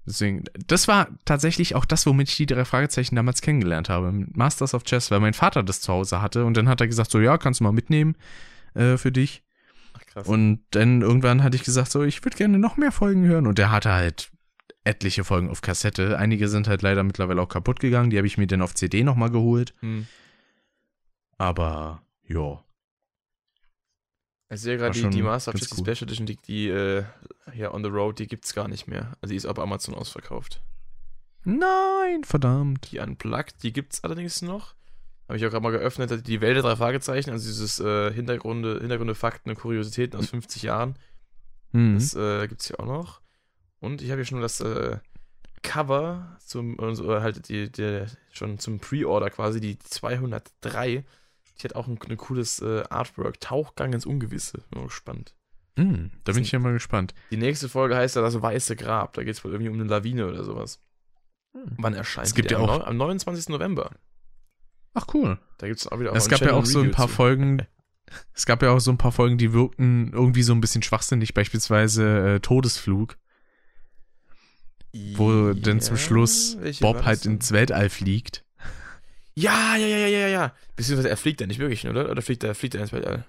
Deswegen, 0.07 0.43
das 0.67 0.87
war 0.87 1.07
tatsächlich 1.25 1.73
auch 1.73 1.85
das, 1.85 2.05
womit 2.05 2.29
ich 2.29 2.35
die 2.35 2.45
drei 2.45 2.63
Fragezeichen 2.63 3.15
damals 3.15 3.41
kennengelernt 3.41 3.89
habe. 3.89 4.11
Mit 4.11 4.37
Masters 4.37 4.75
of 4.75 4.83
Chess, 4.83 5.09
weil 5.09 5.19
mein 5.19 5.33
Vater 5.33 5.63
das 5.63 5.81
zu 5.81 5.91
Hause 5.91 6.21
hatte 6.21 6.45
und 6.45 6.55
dann 6.57 6.69
hat 6.69 6.79
er 6.79 6.87
gesagt, 6.87 7.09
so 7.09 7.19
ja, 7.19 7.37
kannst 7.39 7.59
du 7.59 7.63
mal 7.63 7.71
mitnehmen 7.71 8.15
äh, 8.75 8.97
für 8.97 9.11
dich. 9.11 9.43
Krass. 10.15 10.29
Und 10.29 10.63
dann 10.71 11.01
irgendwann 11.01 11.43
hatte 11.43 11.57
ich 11.57 11.63
gesagt, 11.65 11.91
so 11.91 12.01
ich 12.03 12.23
würde 12.23 12.37
gerne 12.37 12.57
noch 12.57 12.77
mehr 12.77 12.93
Folgen 12.93 13.25
hören 13.25 13.47
und 13.47 13.57
der 13.57 13.69
hatte 13.69 13.91
halt 13.91 14.31
etliche 14.85 15.25
Folgen 15.25 15.49
auf 15.49 15.59
Kassette. 15.59 16.17
Einige 16.17 16.47
sind 16.47 16.69
halt 16.69 16.81
leider 16.81 17.03
mittlerweile 17.03 17.41
auch 17.41 17.49
kaputt 17.49 17.81
gegangen, 17.81 18.11
die 18.11 18.17
habe 18.17 18.25
ich 18.25 18.37
mir 18.37 18.47
dann 18.47 18.61
auf 18.61 18.73
CD 18.73 19.03
nochmal 19.03 19.29
geholt. 19.29 19.73
hm. 19.81 20.07
Aber 21.37 22.01
ja, 22.25 22.63
Ich 24.49 24.61
sehe 24.61 24.77
gerade, 24.77 24.97
die, 24.97 25.09
die 25.09 25.21
Master 25.21 25.53
of. 25.53 25.59
Special 25.59 26.03
Edition, 26.03 26.25
die, 26.25 26.37
die 26.37 26.69
äh, 26.69 27.03
hier 27.51 27.73
on 27.73 27.83
the 27.83 27.89
road, 27.89 28.17
die 28.19 28.27
gibt's 28.27 28.55
gar 28.55 28.69
nicht 28.69 28.87
mehr. 28.87 29.17
Also 29.19 29.31
die 29.33 29.35
ist 29.35 29.45
auf 29.45 29.59
Amazon 29.59 29.95
ausverkauft. 29.95 30.63
nein, 31.43 32.23
verdammt. 32.23 32.89
Die 32.89 32.99
Unplugged, 32.99 33.63
die 33.63 33.73
gibt's 33.73 34.01
allerdings 34.05 34.41
noch. 34.41 34.75
Habe 35.27 35.37
ich 35.37 35.45
auch 35.45 35.49
gerade 35.49 35.63
mal 35.63 35.71
geöffnet, 35.71 36.27
die 36.27 36.41
Welt 36.41 36.55
der 36.55 36.63
drei 36.63 36.75
Fragezeichen, 36.75 37.31
also 37.31 37.45
dieses 37.47 37.79
äh, 37.79 38.13
Hintergründe, 38.13 38.79
Hintergründe, 38.79 39.15
Fakten 39.15 39.49
und 39.49 39.55
Kuriositäten 39.59 40.19
aus 40.19 40.29
50 40.29 40.61
Jahren. 40.63 40.95
Hm. 41.71 41.95
Das 41.95 42.13
äh, 42.15 42.47
gibt's 42.47 42.67
hier 42.67 42.79
auch 42.79 42.85
noch. 42.85 43.21
Und 43.79 44.01
ich 44.01 44.09
habe 44.11 44.19
hier 44.21 44.25
schon 44.25 44.41
das 44.41 44.59
äh, 44.61 44.97
Cover 45.63 46.37
zum, 46.45 46.79
also 46.79 47.11
äh, 47.13 47.21
halt 47.21 47.49
die, 47.49 47.71
der, 47.71 48.07
schon 48.31 48.59
zum 48.59 48.79
Pre-Order 48.79 49.29
quasi, 49.31 49.59
die 49.59 49.79
203. 49.79 51.03
Die 51.59 51.63
hat 51.63 51.75
auch 51.75 51.87
ein, 51.87 51.97
ein 52.07 52.17
cooles 52.17 52.61
äh, 52.61 52.83
Artwork. 52.89 53.39
Tauchgang 53.39 53.93
ins 53.93 54.05
Ungewisse. 54.05 54.59
Bin 54.69 54.81
mal 54.81 54.87
gespannt. 54.87 55.33
Hm, 55.77 56.11
da 56.23 56.31
bin 56.33 56.43
ich 56.43 56.51
ja 56.51 56.59
mal 56.59 56.71
gespannt. 56.73 57.13
Die 57.31 57.37
nächste 57.37 57.67
Folge 57.67 57.95
heißt 57.97 58.15
ja 58.15 58.21
das 58.21 58.41
Weiße 58.41 58.75
Grab. 58.75 59.13
Da 59.13 59.23
geht 59.23 59.33
es 59.35 59.43
wohl 59.43 59.51
irgendwie 59.51 59.69
um 59.69 59.75
eine 59.79 59.89
Lawine 59.89 60.27
oder 60.27 60.43
sowas. 60.43 60.79
Hm. 61.53 61.63
Wann 61.77 61.93
erscheint 61.93 62.27
Es 62.27 62.35
gibt 62.35 62.49
die? 62.51 62.53
ja 62.53 62.59
auch- 62.59 62.85
am 62.85 62.97
29. 62.97 63.49
November. 63.49 63.91
Ach 64.95 65.05
cool. 65.13 65.37
Da 65.57 65.67
gibt 65.67 65.79
es 65.79 65.87
auch 65.87 65.99
wieder 65.99 66.11
auch 66.11 66.15
Es 66.15 66.27
gab 66.29 66.41
ja 66.41 66.53
auch 66.53 66.65
so 66.65 66.81
ein 66.81 66.91
paar 66.91 67.07
zu. 67.07 67.13
Folgen. 67.13 67.61
Es 68.33 68.45
gab 68.45 68.63
ja 68.63 68.71
auch 68.71 68.79
so 68.79 68.91
ein 68.91 68.97
paar 68.97 69.11
Folgen, 69.11 69.37
die 69.37 69.53
wirkten 69.53 70.11
irgendwie 70.13 70.43
so 70.43 70.53
ein 70.53 70.61
bisschen 70.61 70.81
schwachsinnig, 70.81 71.33
beispielsweise 71.33 72.35
äh, 72.35 72.39
Todesflug, 72.39 73.17
wo 75.15 75.53
dann 75.53 75.81
zum 75.81 75.95
Ja, 75.95 76.01
Schluss 76.01 76.57
Bob 76.79 77.03
halt 77.03 77.25
ins 77.25 77.51
Weltall 77.51 77.89
fliegt. 77.89 78.43
Ja, 79.33 79.75
ja, 79.75 79.85
ja, 79.85 79.97
ja, 79.97 80.07
ja, 80.07 80.27
ja. 80.27 80.53
Beziehungsweise 80.77 81.09
er 81.09 81.17
fliegt 81.17 81.41
ja 81.41 81.47
nicht 81.47 81.59
wirklich, 81.59 81.85
oder? 81.87 82.09
Oder 82.09 82.21
fliegt 82.21 82.43
er, 82.43 82.55
fliegt 82.55 82.75
er 82.75 82.81
ins 82.81 82.93
Weltall? 82.93 83.25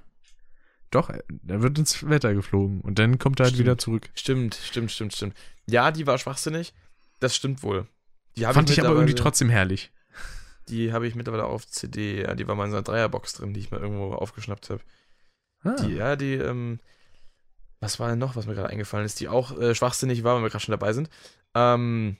Doch, 0.92 1.10
er 1.10 1.62
wird 1.62 1.78
ins 1.78 2.08
Weltall 2.08 2.36
geflogen 2.36 2.80
und 2.80 3.00
dann 3.00 3.18
kommt 3.18 3.40
er 3.40 3.44
halt 3.44 3.54
Stimmt. 3.54 3.66
wieder 3.66 3.78
zurück. 3.78 4.08
Stimmt, 4.14 4.54
stimmt, 4.54 4.92
stimmt, 4.92 5.14
stimmt. 5.14 5.34
Ja, 5.66 5.90
die 5.90 6.06
war 6.06 6.16
schwachsinnig. 6.18 6.74
Das 7.18 7.34
stimmt 7.34 7.64
wohl. 7.64 7.88
Die 8.36 8.42
Fand 8.44 8.70
ich 8.70 8.78
aber 8.80 8.94
irgendwie 8.94 9.14
trotzdem 9.14 9.48
herrlich. 9.48 9.90
Die 10.68 10.92
habe 10.92 11.06
ich 11.06 11.14
mittlerweile 11.14 11.44
auf 11.44 11.66
CD. 11.66 12.22
Ja, 12.22 12.34
die 12.34 12.46
war 12.48 12.54
mal 12.54 12.64
in 12.64 12.70
so 12.70 12.76
einer 12.76 12.84
Dreierbox 12.84 13.34
drin, 13.34 13.54
die 13.54 13.60
ich 13.60 13.70
mal 13.70 13.80
irgendwo 13.80 14.12
aufgeschnappt 14.14 14.70
habe. 14.70 14.80
Ah. 15.62 15.76
Die, 15.80 15.92
ja, 15.94 16.16
die, 16.16 16.34
ähm, 16.34 16.80
was 17.80 18.00
war 18.00 18.08
denn 18.08 18.18
noch, 18.18 18.36
was 18.36 18.46
mir 18.46 18.54
gerade 18.54 18.70
eingefallen 18.70 19.06
ist, 19.06 19.20
die 19.20 19.28
auch 19.28 19.56
äh, 19.58 19.74
schwachsinnig 19.74 20.24
war, 20.24 20.34
weil 20.36 20.42
wir 20.42 20.50
gerade 20.50 20.64
schon 20.64 20.72
dabei 20.72 20.92
sind. 20.92 21.08
Ähm, 21.54 22.16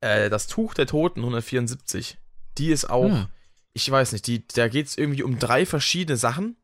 äh, 0.00 0.30
das 0.30 0.46
Tuch 0.46 0.74
der 0.74 0.86
Toten 0.86 1.20
174. 1.20 2.18
Die 2.58 2.70
ist 2.70 2.90
auch, 2.90 3.10
Hm. 3.10 3.26
ich 3.74 3.88
weiß 3.90 4.12
nicht, 4.12 4.26
die, 4.26 4.46
da 4.48 4.68
geht 4.68 4.86
es 4.86 4.98
irgendwie 4.98 5.22
um 5.22 5.38
drei 5.38 5.66
verschiedene 5.66 6.16
Sachen, 6.16 6.56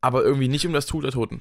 aber 0.00 0.22
irgendwie 0.22 0.48
nicht 0.48 0.66
um 0.66 0.72
das 0.72 0.86
Tuch 0.86 1.02
der 1.02 1.10
Toten. 1.12 1.40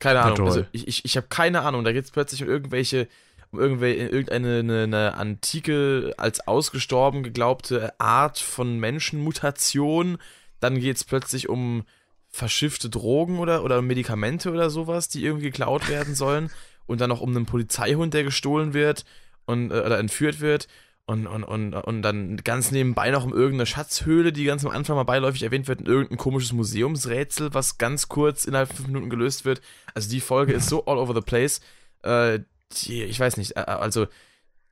Keine 0.00 0.22
Ahnung. 0.22 0.46
Also 0.48 0.64
ich, 0.72 0.88
ich, 0.88 1.04
ich 1.04 1.16
habe 1.16 1.26
keine 1.28 1.60
Ahnung. 1.60 1.84
Da 1.84 1.92
geht 1.92 2.04
es 2.04 2.10
plötzlich 2.10 2.42
um 2.42 2.48
irgendwelche, 2.48 3.06
um 3.52 3.58
irgendeine 3.60 4.58
eine, 4.58 4.82
eine 4.84 5.14
antike, 5.14 6.14
als 6.16 6.46
ausgestorben 6.46 7.22
geglaubte 7.22 7.98
Art 7.98 8.38
von 8.38 8.78
Menschenmutation. 8.78 10.18
Dann 10.60 10.78
geht 10.78 10.96
es 10.96 11.04
plötzlich 11.04 11.48
um 11.48 11.84
verschiffte 12.28 12.88
Drogen 12.88 13.38
oder, 13.38 13.64
oder 13.64 13.82
Medikamente 13.82 14.52
oder 14.52 14.70
sowas, 14.70 15.08
die 15.08 15.24
irgendwie 15.24 15.46
geklaut 15.46 15.88
werden 15.88 16.14
sollen. 16.14 16.50
Und 16.86 17.00
dann 17.00 17.08
noch 17.08 17.20
um 17.20 17.34
einen 17.34 17.46
Polizeihund, 17.46 18.14
der 18.14 18.24
gestohlen 18.24 18.72
wird 18.74 19.04
und, 19.46 19.70
äh, 19.70 19.80
oder 19.80 19.98
entführt 19.98 20.40
wird. 20.40 20.68
Und, 21.06 21.26
und, 21.26 21.42
und, 21.42 21.74
und 21.74 22.02
dann 22.02 22.36
ganz 22.36 22.70
nebenbei 22.70 23.10
noch 23.10 23.24
um 23.24 23.32
irgendeine 23.32 23.66
Schatzhöhle, 23.66 24.32
die 24.32 24.44
ganz 24.44 24.64
am 24.64 24.70
Anfang 24.70 24.94
mal 24.94 25.02
beiläufig 25.02 25.42
erwähnt 25.42 25.66
wird, 25.66 25.80
und 25.80 25.88
irgendein 25.88 26.18
komisches 26.18 26.52
Museumsrätsel, 26.52 27.52
was 27.52 27.78
ganz 27.78 28.08
kurz 28.08 28.44
innerhalb 28.44 28.68
von 28.68 28.76
fünf 28.76 28.88
Minuten 28.88 29.10
gelöst 29.10 29.44
wird. 29.44 29.60
Also 29.92 30.08
die 30.08 30.20
Folge 30.20 30.52
ist 30.52 30.68
so 30.68 30.84
all 30.84 30.98
over 30.98 31.12
the 31.14 31.20
place. 31.20 31.60
Äh, 32.02 32.40
die, 32.72 33.04
ich 33.04 33.18
weiß 33.18 33.36
nicht, 33.36 33.56
äh, 33.56 33.60
also 33.60 34.06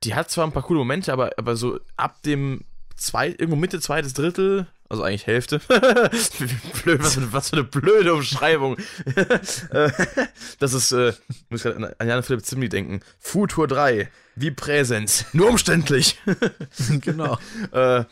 die 0.03 0.15
hat 0.15 0.31
zwar 0.31 0.45
ein 0.45 0.53
paar 0.53 0.63
coole 0.63 0.79
Momente, 0.79 1.11
aber, 1.11 1.31
aber 1.37 1.55
so 1.55 1.79
ab 1.97 2.21
dem 2.23 2.63
zweit, 2.95 3.39
irgendwo 3.39 3.55
Mitte, 3.55 3.79
zweites 3.79 4.13
Drittel, 4.13 4.67
also 4.89 5.03
eigentlich 5.03 5.27
Hälfte. 5.27 5.59
Blöd, 6.83 7.03
was, 7.03 7.13
für 7.13 7.21
eine, 7.21 7.33
was 7.33 7.49
für 7.49 7.57
eine 7.57 7.65
blöde 7.65 8.13
Umschreibung. 8.13 8.77
Äh, 9.71 9.91
das 10.59 10.73
ist, 10.73 10.91
äh, 10.91 11.13
muss 11.49 11.63
gerade 11.63 11.75
an, 11.75 11.93
an 11.97 12.07
Jan 12.07 12.23
Philipp 12.23 12.43
Zimni 12.43 12.69
denken. 12.69 13.01
Futur 13.19 13.67
3, 13.67 14.09
wie 14.35 14.51
Präsenz, 14.51 15.25
nur 15.33 15.49
umständlich. 15.49 16.17
genau. 17.01 17.37
äh, 17.71 17.99
äh, 17.99 18.05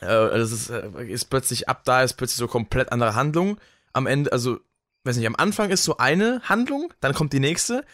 das 0.00 0.50
ist, 0.50 0.70
äh, 0.70 1.04
ist 1.06 1.26
plötzlich, 1.26 1.68
ab 1.68 1.84
da 1.84 2.02
ist 2.02 2.14
plötzlich 2.14 2.38
so 2.38 2.48
komplett 2.48 2.90
andere 2.90 3.14
Handlung. 3.14 3.58
Am 3.92 4.06
Ende, 4.06 4.32
also, 4.32 4.58
weiß 5.04 5.16
nicht, 5.16 5.26
am 5.26 5.36
Anfang 5.36 5.70
ist 5.70 5.84
so 5.84 5.98
eine 5.98 6.40
Handlung, 6.42 6.92
dann 7.00 7.14
kommt 7.14 7.32
die 7.32 7.40
nächste, 7.40 7.84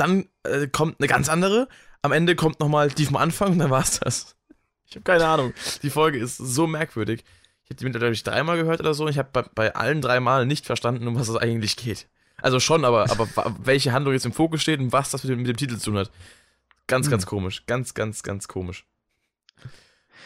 dann 0.00 0.26
äh, 0.44 0.66
kommt 0.66 0.96
eine 1.00 1.08
ganz 1.08 1.28
andere, 1.28 1.68
am 2.02 2.12
Ende 2.12 2.34
kommt 2.34 2.60
nochmal 2.60 2.88
die 2.88 3.06
vom 3.06 3.16
Anfang 3.16 3.52
und 3.52 3.58
dann 3.58 3.70
war's 3.70 4.00
das. 4.00 4.36
Ich 4.86 4.96
habe 4.96 5.04
keine 5.04 5.26
Ahnung. 5.26 5.52
Die 5.82 5.90
Folge 5.90 6.18
ist 6.18 6.36
so 6.36 6.66
merkwürdig. 6.66 7.24
Ich 7.64 7.70
habe 7.70 7.76
die 7.76 7.84
mittlerweile 7.84 8.12
dreimal 8.14 8.56
gehört 8.56 8.80
oder 8.80 8.94
so 8.94 9.06
ich 9.06 9.18
habe 9.18 9.28
bei, 9.32 9.42
bei 9.54 9.74
allen 9.76 10.00
drei 10.00 10.18
Malen 10.18 10.48
nicht 10.48 10.66
verstanden, 10.66 11.06
um 11.06 11.14
was 11.14 11.28
es 11.28 11.36
eigentlich 11.36 11.76
geht. 11.76 12.08
Also 12.42 12.58
schon, 12.58 12.84
aber, 12.84 13.10
aber 13.10 13.28
welche 13.62 13.92
Handlung 13.92 14.14
jetzt 14.14 14.26
im 14.26 14.32
Fokus 14.32 14.62
steht 14.62 14.80
und 14.80 14.92
was 14.92 15.10
das 15.10 15.22
mit 15.22 15.30
dem, 15.30 15.38
mit 15.40 15.48
dem 15.48 15.56
Titel 15.56 15.76
zu 15.76 15.90
tun 15.90 15.98
hat. 15.98 16.10
Ganz, 16.86 17.08
ganz 17.10 17.26
komisch. 17.26 17.64
Ganz, 17.66 17.94
ganz, 17.94 18.22
ganz 18.24 18.48
komisch. 18.48 18.86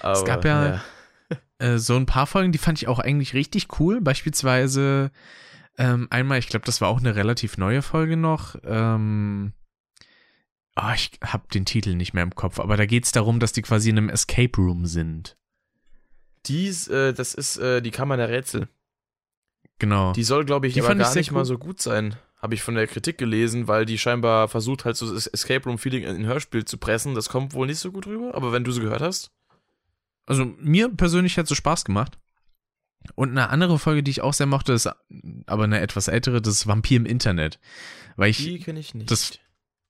Aber, 0.01 0.24
gab 0.24 0.44
ja- 0.44 0.82
Äh, 1.59 1.78
so 1.78 1.94
ein 1.96 2.06
paar 2.06 2.26
Folgen, 2.26 2.51
die 2.51 2.59
fand 2.59 2.78
ich 2.82 2.88
auch 2.88 2.98
eigentlich 2.98 3.32
richtig 3.32 3.78
cool. 3.78 4.01
Beispielsweise 4.01 5.12
ähm, 5.78 6.09
einmal, 6.10 6.38
ich 6.40 6.48
glaube, 6.48 6.66
das 6.66 6.80
war 6.80 6.88
auch 6.88 6.98
eine 6.98 7.14
relativ 7.14 7.59
neue 7.59 7.80
Folge 7.80 8.16
noch. 8.16 8.56
Ähm, 8.64 9.52
ah, 10.74 10.94
ich 10.94 11.10
habe 11.22 11.44
den 11.52 11.64
Titel 11.64 11.94
nicht 11.94 12.14
mehr 12.14 12.22
im 12.22 12.34
Kopf, 12.34 12.59
aber 12.59 12.76
da 12.76 12.86
geht 12.86 13.05
es 13.05 13.12
darum, 13.12 13.40
dass 13.40 13.52
die 13.52 13.62
quasi 13.62 13.90
in 13.90 13.98
einem 13.98 14.09
Escape 14.09 14.56
Room 14.56 14.86
sind. 14.86 15.36
Dies, 16.46 16.88
äh, 16.88 17.12
das 17.14 17.34
ist 17.34 17.56
äh, 17.56 17.80
die 17.80 17.90
Kammer 17.90 18.16
der 18.16 18.28
Rätsel. 18.28 18.68
Genau. 19.78 20.12
Die 20.12 20.22
soll, 20.24 20.44
glaube 20.44 20.66
ich, 20.66 20.74
Die 20.74 20.80
aber 20.80 20.88
fand 20.88 21.01
ich 21.01 21.05
gar 21.06 21.12
sehr 21.12 21.20
nicht 21.20 21.30
cool. 21.30 21.38
mal 21.38 21.44
so 21.44 21.59
gut 21.59 21.80
sein. 21.80 22.16
habe 22.40 22.55
ich 22.55 22.62
von 22.62 22.74
der 22.74 22.86
Kritik 22.86 23.16
gelesen, 23.18 23.66
weil 23.68 23.86
die 23.86 23.96
scheinbar 23.98 24.48
versucht 24.48 24.84
halt 24.84 24.96
so 24.96 25.12
das 25.12 25.26
Escape 25.26 25.64
Room 25.64 25.78
Feeling 25.78 26.02
in 26.05 26.14
ein 26.16 26.26
Hörspiel 26.26 26.64
zu 26.64 26.76
pressen. 26.78 27.14
Das 27.14 27.28
kommt 27.30 27.55
wohl 27.55 27.66
nicht 27.66 27.78
so 27.78 27.90
gut 27.90 28.06
rüber, 28.06 28.34
aber 28.34 28.52
wenn 28.52 28.64
du 28.64 28.70
sie 28.72 28.82
gehört 28.82 29.01
hast. 29.01 29.32
Also 30.26 30.44
mir 30.59 30.88
persönlich 30.90 31.36
hat 31.38 31.44
es 31.44 31.48
so 31.48 31.55
Spaß 31.55 31.84
gemacht. 31.84 32.18
Und 33.14 33.30
eine 33.30 33.48
andere 33.51 33.78
Folge, 33.78 34.02
die 34.02 34.10
ich 34.10 34.20
auch 34.22 34.32
sehr 34.32 34.46
mochte, 34.46 34.72
ist 34.72 34.88
aber 35.46 35.64
eine 35.64 35.80
etwas 35.80 36.09
ältere, 36.09 36.40
das 36.40 36.66
Vampir 36.66 36.96
im 36.96 37.05
Internet. 37.06 37.59
Weil 38.16 38.30
ich, 38.30 38.38
Die 38.38 38.59
kenne 38.60 38.80
ich 38.80 38.94
nicht. 38.94 39.10
das- 39.10 39.38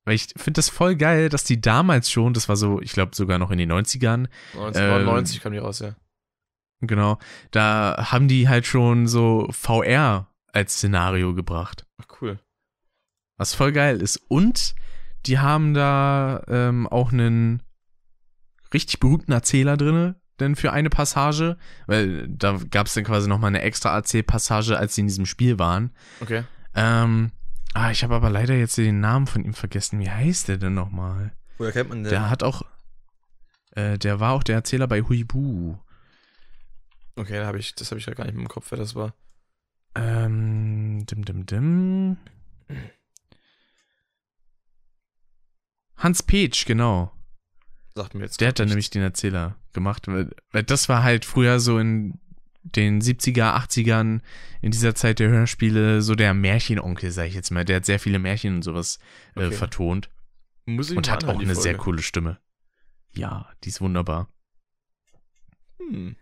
weil 0.05 0.15
ich 0.15 0.29
finde 0.37 0.59
das 0.59 0.69
voll 0.69 0.97
geil, 0.97 1.29
dass 1.29 1.45
die 1.45 1.61
damals 1.61 2.11
schon, 2.11 2.35
das 2.35 2.49
war 2.49 2.57
so, 2.57 2.81
ich 2.81 2.93
glaube 2.93 3.15
sogar 3.15 3.39
noch 3.39 3.51
in 3.51 3.59
den 3.59 3.73
90ern, 3.73 4.29
1999 4.55 5.41
kam 5.41 5.53
die 5.53 5.59
raus, 5.59 5.81
ja. 5.81 5.95
genau, 6.81 7.19
da 7.51 8.11
haben 8.11 8.29
die 8.29 8.49
halt 8.49 8.67
schon 8.67 9.07
so 9.07 9.49
VR 9.51 10.29
als 10.53 10.75
Szenario 10.75 11.35
gebracht. 11.35 11.87
Ach, 12.01 12.07
cool. 12.21 12.39
Was 13.37 13.55
voll 13.55 13.73
geil 13.73 14.01
ist. 14.01 14.17
Und 14.29 14.75
die 15.27 15.39
haben 15.39 15.75
da 15.75 16.43
ähm, 16.49 16.87
auch 16.87 17.13
einen 17.13 17.63
richtig 18.73 19.01
berühmten 19.01 19.33
Erzähler 19.33 19.77
drinne, 19.77 20.17
denn 20.41 20.57
für 20.57 20.73
eine 20.73 20.91
Passage, 20.91 21.57
weil 21.87 22.29
da 22.29 22.59
gab 22.71 22.87
es 22.87 22.95
dann 22.95 23.05
quasi 23.05 23.29
nochmal 23.29 23.49
eine 23.49 23.63
extra 23.63 23.95
Erzählpassage, 23.95 24.77
als 24.77 24.95
sie 24.95 25.03
in 25.03 25.07
diesem 25.07 25.27
Spiel 25.27 25.59
waren. 25.59 25.95
Okay. 26.21 26.45
Ähm, 26.75 27.31
ah, 27.73 27.91
ich 27.91 28.05
habe 28.05 28.15
aber 28.15 28.31
leider 28.31 28.55
jetzt 28.55 28.77
den 28.77 29.01
Namen 29.01 29.27
von 29.27 29.45
ihm 29.45 29.55
vergessen. 29.55 29.99
Wie 30.01 30.11
heißt 30.11 30.49
der 30.49 30.59
denn 30.59 30.75
nochmal? 30.75 31.33
Woher 31.59 31.73
kennt 31.73 31.89
man 31.89 32.03
den? 32.03 32.11
Der 32.11 32.29
hat 32.31 32.43
auch, 32.43 32.63
äh, 33.73 33.99
der 33.99 34.21
war 34.21 34.33
auch 34.33 34.43
der 34.43 34.57
Erzähler 34.57 34.87
bei 34.87 35.03
Huibu. 35.03 35.77
Okay, 37.17 37.39
da 37.39 37.47
hab 37.47 37.55
ich, 37.55 37.75
das 37.75 37.91
habe 37.91 38.01
ich 38.01 38.07
ja 38.07 38.15
gar 38.15 38.25
nicht 38.25 38.35
im 38.35 38.49
Kopf, 38.49 38.71
wer 38.71 38.79
das 38.79 38.95
war. 38.95 39.15
Ähm, 39.95 41.07
dim, 41.07 41.25
dim, 41.25 41.47
dim. 41.47 42.17
Hans 45.97 46.23
Petsch, 46.23 46.67
genau. 46.67 47.13
Sagt 47.95 48.15
mir 48.15 48.25
jetzt. 48.25 48.41
Der 48.41 48.49
hat 48.49 48.59
dann 48.59 48.69
nämlich 48.69 48.91
den 48.91 49.03
Erzähler 49.03 49.57
gemacht, 49.73 50.09
weil, 50.09 50.35
weil 50.51 50.65
das 50.65 50.89
war 50.89 51.05
halt 51.05 51.25
früher 51.25 51.61
so 51.61 51.79
in 51.79 52.19
den 52.65 53.01
70er, 53.01 53.55
80ern, 53.57 54.21
in 54.63 54.71
dieser 54.71 54.95
Zeit 54.95 55.19
der 55.19 55.29
Hörspiele, 55.29 56.01
so 56.03 56.15
der 56.15 56.33
Märchenonkel, 56.35 57.11
sag 57.11 57.27
ich 57.27 57.35
jetzt 57.35 57.51
mal. 57.51 57.65
Der 57.65 57.77
hat 57.77 57.85
sehr 57.85 58.01
viele 58.01 58.19
Märchen 58.19 58.57
und 58.57 58.63
sowas 58.63 58.99
äh, 59.37 59.47
Okay. 59.47 59.53
vertont 59.57 60.09
Muss 60.67 60.91
ich 60.91 60.97
und 60.97 61.11
hat 61.11 61.25
auch 61.25 61.39
eine 61.39 61.55
sehr 61.55 61.73
Folge. 61.75 61.79
coole 61.79 62.03
Stimme. 62.03 62.39
Ja, 63.15 63.51
die 63.63 63.69
ist 63.69 63.81
wunderbar. 63.81 64.29
Hm. 65.79 66.17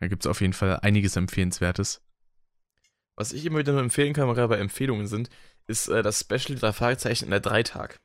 Da 0.00 0.08
gibt's 0.08 0.26
auf 0.26 0.40
jeden 0.40 0.52
Fall 0.54 0.80
einiges 0.80 1.14
Empfehlenswertes. 1.16 2.00
Was 3.14 3.32
ich 3.32 3.44
immer 3.44 3.58
wieder 3.58 3.72
nur 3.72 3.82
empfehlen 3.82 4.14
kann, 4.14 4.26
gerade 4.28 4.48
bei 4.48 4.58
Empfehlungen 4.58 5.06
sind, 5.06 5.28
ist 5.66 5.88
äh, 5.88 6.02
das 6.02 6.18
Special 6.20 6.58
drei 6.58 6.72
Fragezeichen 6.72 7.26
in 7.26 7.30
der 7.30 7.40
Dreitag. 7.40 8.00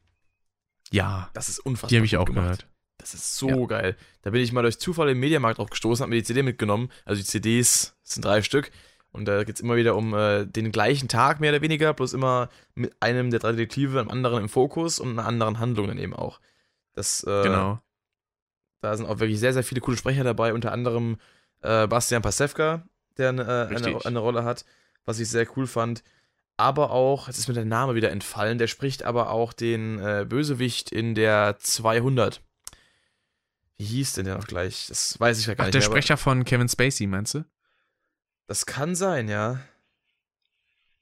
Ja, 0.91 1.29
Das 1.33 1.49
ist 1.49 1.59
unfassbar. 1.59 1.89
die 1.89 1.95
habe 1.97 2.05
ich 2.05 2.17
auch 2.17 2.25
gemacht. 2.25 2.43
gehört. 2.43 2.67
Das 2.97 3.13
ist 3.13 3.37
so 3.37 3.67
geil. 3.67 3.95
Da 4.23 4.31
bin 4.31 4.41
ich 4.41 4.51
mal 4.51 4.63
durch 4.63 4.79
Zufall 4.79 5.09
im 5.09 5.19
Mediamarkt 5.19 5.59
drauf 5.59 5.69
gestoßen, 5.69 6.03
habe 6.03 6.09
mir 6.09 6.17
die 6.17 6.23
CD 6.23 6.43
mitgenommen. 6.43 6.89
Also 7.05 7.21
die 7.21 7.27
CDs 7.27 7.95
sind 8.03 8.25
drei 8.25 8.41
Stück. 8.41 8.71
Und 9.11 9.25
da 9.25 9.43
geht's 9.43 9.61
immer 9.61 9.75
wieder 9.75 9.95
um 9.95 10.13
äh, 10.13 10.45
den 10.45 10.71
gleichen 10.71 11.07
Tag, 11.07 11.39
mehr 11.39 11.51
oder 11.51 11.61
weniger, 11.61 11.93
bloß 11.93 12.13
immer 12.13 12.49
mit 12.75 12.95
einem 12.99 13.31
der 13.31 13.39
drei 13.39 13.51
Detektive, 13.53 13.99
einem 13.99 14.09
anderen 14.09 14.43
im 14.43 14.49
Fokus 14.49 14.99
und 14.99 15.11
einer 15.11 15.27
anderen 15.27 15.59
Handlung 15.59 15.87
dann 15.87 15.97
eben 15.97 16.13
auch. 16.13 16.39
Das, 16.93 17.23
äh, 17.23 17.43
Genau. 17.43 17.79
Da 18.81 18.95
sind 18.95 19.07
auch 19.07 19.19
wirklich 19.19 19.39
sehr, 19.39 19.53
sehr 19.53 19.63
viele 19.63 19.81
coole 19.81 19.97
Sprecher 19.97 20.23
dabei, 20.23 20.53
unter 20.53 20.71
anderem 20.71 21.17
äh, 21.61 21.87
Bastian 21.87 22.21
Pasewka, 22.21 22.83
der 23.17 23.29
eine, 23.29 23.41
äh, 23.43 23.75
eine, 23.75 24.05
eine 24.05 24.19
Rolle 24.19 24.43
hat, 24.43 24.65
was 25.05 25.19
ich 25.19 25.29
sehr 25.29 25.47
cool 25.57 25.65
fand. 25.67 26.03
Aber 26.57 26.91
auch, 26.91 27.27
jetzt 27.27 27.37
ist 27.37 27.47
mir 27.47 27.53
der 27.53 27.65
Name 27.65 27.95
wieder 27.95 28.11
entfallen, 28.11 28.57
der 28.57 28.67
spricht 28.67 29.03
aber 29.03 29.31
auch 29.31 29.53
den 29.53 29.99
äh, 29.99 30.25
Bösewicht 30.27 30.91
in 30.91 31.15
der 31.15 31.57
200. 31.59 32.41
Wie 33.77 33.85
hieß 33.85 34.13
denn 34.13 34.25
der 34.25 34.37
noch 34.37 34.47
gleich? 34.47 34.87
Das 34.87 35.19
weiß 35.19 35.39
ich 35.39 35.45
ja 35.45 35.53
gar 35.53 35.63
Ach, 35.63 35.67
nicht 35.67 35.73
der 35.75 35.81
mehr. 35.81 35.89
Sprecher 35.89 36.17
von 36.17 36.43
Kevin 36.45 36.67
Spacey, 36.69 37.05
meinst 37.07 37.35
du? 37.35 37.45
Das 38.47 38.65
kann 38.65 38.95
sein, 38.95 39.27
ja. 39.29 39.59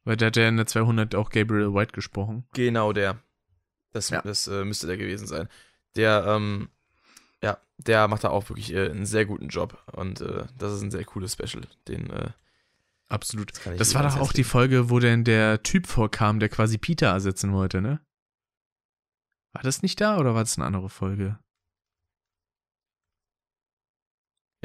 Weil 0.04 0.18
der 0.18 0.28
hat 0.28 0.36
ja 0.36 0.48
in 0.48 0.58
der 0.58 0.68
200 0.68 1.16
auch 1.16 1.30
Gabriel 1.30 1.74
White 1.74 1.94
gesprochen. 1.94 2.46
Genau 2.54 2.92
der. 2.94 3.20
Das, 3.92 4.10
Ja. 4.10 4.22
das 4.22 4.48
äh, 4.48 4.66
müsste 4.66 4.88
der 4.88 4.98
gewesen 4.98 5.26
sein. 5.26 5.48
Der, 5.96 6.26
ähm, 6.28 6.70
ja, 7.42 7.58
der 7.78 8.08
macht 8.08 8.24
da 8.26 8.30
auch 8.30 8.50
wirklich 8.50 8.74
äh, 8.74 8.90
einen 8.90 9.06
sehr 9.06 9.26
guten 9.26 9.48
Job. 9.48 9.82
Und 9.94 10.22
äh, 10.22 10.46
das 10.58 10.74
ist 10.74 10.82
ein 10.82 10.92
sehr 10.92 11.06
cooles 11.06 11.34
Special. 11.34 11.64
Den, 11.88 12.10
äh, 12.10 12.30
Absolut. 13.08 13.52
das 13.54 13.78
Das 13.78 13.94
war 13.96 14.04
doch 14.04 14.18
auch 14.18 14.34
die. 14.34 14.44
Folge, 14.44 14.90
wo 14.90 15.00
denn 15.00 15.24
der 15.24 15.64
Typ 15.64 15.88
vorkam, 15.88 16.40
der 16.40 16.50
quasi 16.50 16.78
Peter 16.78 17.08
ersetzen 17.08 17.54
wollte, 17.54 17.82
ne? 17.82 18.02
War 19.54 19.62
das 19.64 19.82
nicht 19.82 20.02
da 20.02 20.18
oder 20.18 20.34
war 20.36 20.44
das 20.44 20.58
eine 20.58 20.66
andere 20.66 20.90
Folge? 20.90 21.40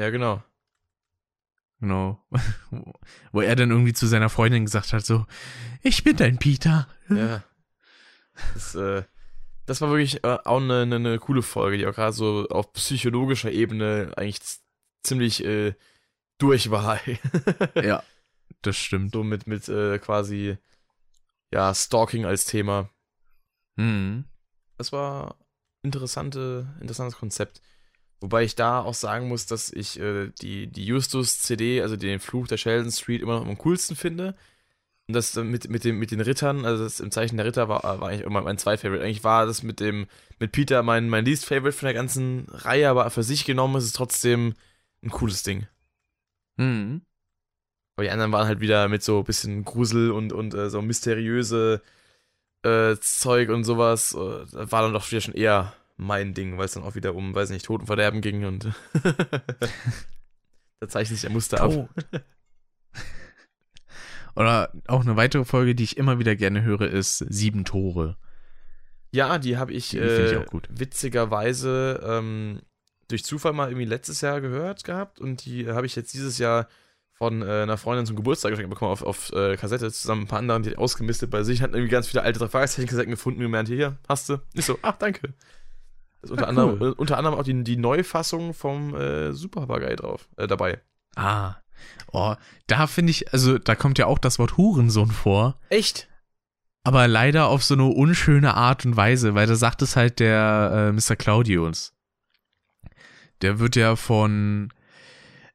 Ja, 0.00 0.08
genau. 0.08 0.42
Genau. 1.78 2.18
Wo 3.32 3.42
er 3.42 3.54
dann 3.54 3.70
irgendwie 3.70 3.92
zu 3.92 4.06
seiner 4.06 4.30
Freundin 4.30 4.64
gesagt 4.64 4.94
hat, 4.94 5.04
so, 5.04 5.26
ich 5.82 6.04
bin 6.04 6.16
dein 6.16 6.38
Peter. 6.38 6.88
Ja. 7.10 7.44
Das, 8.54 8.74
äh, 8.74 9.02
das 9.66 9.82
war 9.82 9.90
wirklich 9.90 10.24
äh, 10.24 10.38
auch 10.46 10.56
eine, 10.56 10.82
eine, 10.82 10.96
eine 10.96 11.18
coole 11.18 11.42
Folge, 11.42 11.76
die 11.76 11.86
auch 11.86 11.94
gerade 11.94 12.14
so 12.14 12.48
auf 12.48 12.72
psychologischer 12.72 13.52
Ebene 13.52 14.14
eigentlich 14.16 14.40
ziemlich 15.02 15.44
äh, 15.44 15.74
durch 16.38 16.70
war. 16.70 16.98
Ja, 17.74 18.02
das 18.62 18.78
stimmt. 18.78 19.12
so 19.12 19.22
mit, 19.22 19.46
mit 19.46 19.68
äh, 19.68 19.98
quasi, 19.98 20.56
ja, 21.52 21.74
Stalking 21.74 22.24
als 22.24 22.46
Thema. 22.46 22.88
Mhm. 23.76 24.24
Das 24.78 24.92
war 24.92 25.36
interessante, 25.82 26.74
interessantes 26.80 27.18
Konzept. 27.18 27.60
Wobei 28.20 28.44
ich 28.44 28.54
da 28.54 28.80
auch 28.80 28.94
sagen 28.94 29.28
muss, 29.28 29.46
dass 29.46 29.72
ich 29.72 29.98
äh, 29.98 30.30
die, 30.42 30.66
die 30.66 30.84
Justus-CD, 30.84 31.80
also 31.80 31.96
den 31.96 32.20
Fluch 32.20 32.48
der 32.48 32.58
Sheldon 32.58 32.92
Street, 32.92 33.22
immer 33.22 33.40
noch 33.40 33.46
am 33.46 33.58
coolsten 33.58 33.96
finde. 33.96 34.34
Und 35.08 35.14
das 35.14 35.34
äh, 35.36 35.42
mit, 35.42 35.70
mit, 35.70 35.84
dem, 35.84 35.98
mit 35.98 36.10
den 36.10 36.20
Rittern, 36.20 36.66
also 36.66 36.84
das 36.84 37.00
im 37.00 37.10
Zeichen 37.10 37.38
der 37.38 37.46
Ritter 37.46 37.68
war, 37.68 37.82
war 37.82 38.08
eigentlich 38.08 38.20
immer 38.26 38.42
mein 38.42 38.58
Zweitfavorite. 38.58 39.02
Eigentlich 39.02 39.24
war 39.24 39.46
das 39.46 39.62
mit 39.62 39.80
dem 39.80 40.06
mit 40.38 40.52
Peter 40.52 40.82
mein, 40.82 41.08
mein 41.08 41.24
Least 41.24 41.46
Favorite 41.46 41.76
von 41.76 41.86
der 41.86 41.94
ganzen 41.94 42.46
Reihe, 42.50 42.90
aber 42.90 43.08
für 43.10 43.22
sich 43.22 43.44
genommen 43.44 43.76
ist 43.76 43.84
es 43.84 43.92
trotzdem 43.92 44.54
ein 45.02 45.10
cooles 45.10 45.42
Ding. 45.42 45.66
Mhm. 46.58 47.02
Aber 47.96 48.04
die 48.04 48.10
anderen 48.10 48.32
waren 48.32 48.46
halt 48.46 48.60
wieder 48.60 48.88
mit 48.88 49.02
so 49.02 49.18
ein 49.18 49.24
bisschen 49.24 49.64
Grusel 49.64 50.10
und, 50.10 50.32
und 50.32 50.54
äh, 50.54 50.70
so 50.70 50.82
mysteriöse 50.82 51.82
äh, 52.62 52.96
Zeug 53.00 53.48
und 53.48 53.64
sowas. 53.64 54.14
Äh, 54.14 54.70
war 54.70 54.82
dann 54.82 54.92
doch 54.92 55.10
wieder 55.10 55.20
schon 55.22 55.34
eher 55.34 55.74
mein 56.00 56.34
Ding, 56.34 56.58
weil 56.58 56.64
es 56.64 56.72
dann 56.72 56.82
auch 56.82 56.94
wieder 56.94 57.14
um, 57.14 57.34
weiß 57.34 57.50
nicht, 57.50 57.64
Tod 57.64 57.80
und 57.80 57.86
Verderben 57.86 58.20
ging 58.20 58.44
und 58.44 58.68
da 60.80 60.88
zeichnet 60.88 61.18
sich 61.18 61.28
ein 61.28 61.32
Muster 61.32 61.60
ab. 61.60 61.70
Oh. 61.72 61.88
Oder 64.36 64.72
auch 64.86 65.02
eine 65.02 65.16
weitere 65.16 65.44
Folge, 65.44 65.74
die 65.74 65.84
ich 65.84 65.96
immer 65.96 66.18
wieder 66.18 66.36
gerne 66.36 66.62
höre, 66.62 66.82
ist 66.82 67.18
Sieben 67.18 67.64
Tore. 67.64 68.16
Ja, 69.12 69.38
die 69.38 69.56
habe 69.56 69.72
ich, 69.72 69.90
Die 69.90 69.98
ich 69.98 70.32
äh, 70.32 70.44
gut. 70.48 70.68
witzigerweise 70.70 72.00
ähm, 72.04 72.60
durch 73.08 73.24
Zufall 73.24 73.52
mal 73.52 73.68
irgendwie 73.68 73.86
letztes 73.86 74.20
Jahr 74.20 74.40
gehört 74.40 74.84
gehabt 74.84 75.20
und 75.20 75.44
die 75.44 75.68
habe 75.68 75.86
ich 75.86 75.96
jetzt 75.96 76.14
dieses 76.14 76.38
Jahr 76.38 76.68
von 77.12 77.42
äh, 77.42 77.62
einer 77.62 77.76
Freundin 77.76 78.06
zum 78.06 78.16
Geburtstag 78.16 78.50
geschenkt 78.52 78.70
bekommen 78.70 78.92
auf, 78.92 79.02
auf 79.02 79.30
äh, 79.32 79.56
Kassette, 79.56 79.92
zusammen 79.92 80.22
mit 80.22 80.28
ein 80.28 80.30
paar 80.30 80.38
anderen, 80.38 80.62
die 80.62 80.70
hat 80.70 80.78
ausgemistet 80.78 81.30
bei 81.30 81.42
sich, 81.42 81.60
hatten 81.60 81.74
irgendwie 81.74 81.90
ganz 81.90 82.06
viele 82.06 82.22
alte 82.22 82.48
Fragezeichen-Kassetten 82.48 83.10
gefunden 83.10 83.40
und 83.40 83.46
gemeint, 83.46 83.68
hier, 83.68 83.76
hier, 83.76 83.98
hast 84.08 84.30
du. 84.30 84.38
Ich 84.54 84.64
so, 84.64 84.78
ach, 84.80 84.96
danke. 84.96 85.34
Ist 86.22 86.30
unter, 86.30 86.48
anderem, 86.48 86.80
cool. 86.80 86.88
äh, 86.88 86.92
unter 86.92 87.16
anderem 87.18 87.38
auch 87.38 87.44
die, 87.44 87.64
die 87.64 87.76
Neufassung 87.76 88.52
vom 88.54 88.94
äh, 88.94 89.32
Super 89.32 89.62
Papagei 89.62 89.96
drauf, 89.96 90.28
äh, 90.36 90.46
dabei. 90.46 90.80
Ah. 91.16 91.56
Oh, 92.12 92.34
da 92.66 92.86
finde 92.86 93.10
ich, 93.10 93.32
also 93.32 93.58
da 93.58 93.74
kommt 93.74 93.98
ja 93.98 94.06
auch 94.06 94.18
das 94.18 94.38
Wort 94.38 94.56
Hurensohn 94.56 95.10
vor. 95.10 95.58
Echt? 95.70 96.08
Aber 96.82 97.08
leider 97.08 97.46
auf 97.46 97.62
so 97.62 97.74
eine 97.74 97.86
unschöne 97.86 98.54
Art 98.54 98.84
und 98.84 98.96
Weise, 98.96 99.34
weil 99.34 99.46
da 99.46 99.54
sagt 99.54 99.82
es 99.82 99.96
halt 99.96 100.18
der 100.18 100.90
äh, 100.90 100.92
Mr. 100.92 101.16
Claudius. 101.16 101.94
Der 103.42 103.58
wird 103.58 103.76
ja 103.76 103.96
von 103.96 104.72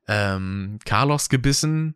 ähm, 0.07 0.79
Carlos 0.85 1.29
gebissen 1.29 1.95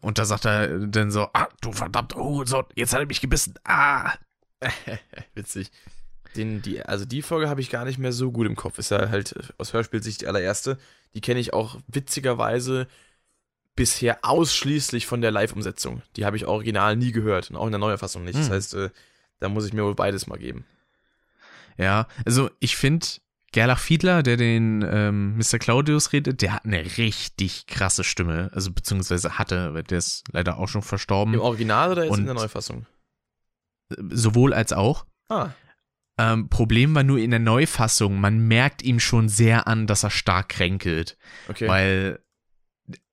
und 0.00 0.18
da 0.18 0.24
sagt 0.24 0.44
er 0.44 0.86
dann 0.86 1.10
so, 1.10 1.28
ah, 1.32 1.48
du 1.60 1.72
verdammter 1.72 2.18
Hurensohn, 2.18 2.66
jetzt 2.74 2.92
hat 2.92 3.00
er 3.00 3.06
mich 3.06 3.20
gebissen, 3.20 3.54
ah. 3.64 4.12
Witzig. 5.34 5.70
Den, 6.36 6.62
die, 6.62 6.82
also 6.82 7.04
die 7.04 7.22
Folge 7.22 7.48
habe 7.48 7.60
ich 7.60 7.70
gar 7.70 7.84
nicht 7.84 7.98
mehr 7.98 8.12
so 8.12 8.30
gut 8.32 8.46
im 8.46 8.56
Kopf. 8.56 8.78
Ist 8.78 8.90
ja 8.90 9.08
halt 9.10 9.32
äh, 9.36 9.42
aus 9.58 9.72
Hörspielsicht 9.72 10.20
die 10.22 10.26
allererste. 10.28 10.78
Die 11.14 11.20
kenne 11.20 11.40
ich 11.40 11.52
auch 11.52 11.78
witzigerweise 11.88 12.86
bisher 13.74 14.18
ausschließlich 14.22 15.06
von 15.06 15.20
der 15.20 15.30
Live-Umsetzung. 15.30 16.02
Die 16.16 16.24
habe 16.24 16.36
ich 16.36 16.46
original 16.46 16.96
nie 16.96 17.12
gehört 17.12 17.50
und 17.50 17.56
auch 17.56 17.66
in 17.66 17.72
der 17.72 17.78
Neuerfassung 17.78 18.24
nicht. 18.24 18.38
Das 18.38 18.46
Hm. 18.46 18.52
heißt, 18.54 18.74
äh, 18.74 18.90
da 19.38 19.48
muss 19.48 19.66
ich 19.66 19.72
mir 19.72 19.84
wohl 19.84 19.94
beides 19.94 20.26
mal 20.26 20.38
geben. 20.38 20.64
Ja, 21.76 22.06
also 22.24 22.48
ich 22.58 22.76
finde 22.76 23.06
Gerlach 23.52 23.78
Fiedler, 23.78 24.22
der 24.22 24.36
den 24.38 24.82
ähm, 24.88 25.36
Mr. 25.36 25.58
Claudius 25.58 26.12
redet, 26.12 26.40
der 26.42 26.54
hat 26.54 26.64
eine 26.64 26.84
richtig 26.96 27.66
krasse 27.66 28.02
Stimme. 28.04 28.50
Also 28.54 28.70
beziehungsweise 28.72 29.38
hatte, 29.38 29.82
der 29.88 29.98
ist 29.98 30.24
leider 30.32 30.58
auch 30.58 30.68
schon 30.68 30.82
verstorben. 30.82 31.34
Im 31.34 31.40
Original 31.40 31.92
oder 31.92 32.04
jetzt 32.04 32.12
Und- 32.12 32.20
in 32.20 32.26
der 32.26 32.34
Neufassung? 32.34 32.86
Sowohl 34.10 34.52
als 34.52 34.72
auch. 34.72 35.04
Ah, 35.28 35.50
Ähm, 36.18 36.48
Problem 36.48 36.94
war 36.94 37.02
nur 37.02 37.18
in 37.18 37.30
der 37.30 37.40
Neufassung, 37.40 38.20
man 38.20 38.38
merkt 38.48 38.82
ihm 38.82 39.00
schon 39.00 39.28
sehr 39.28 39.66
an, 39.66 39.86
dass 39.86 40.02
er 40.02 40.10
stark 40.10 40.48
kränkelt. 40.48 41.18
okay. 41.48 41.68
Weil, 41.68 42.20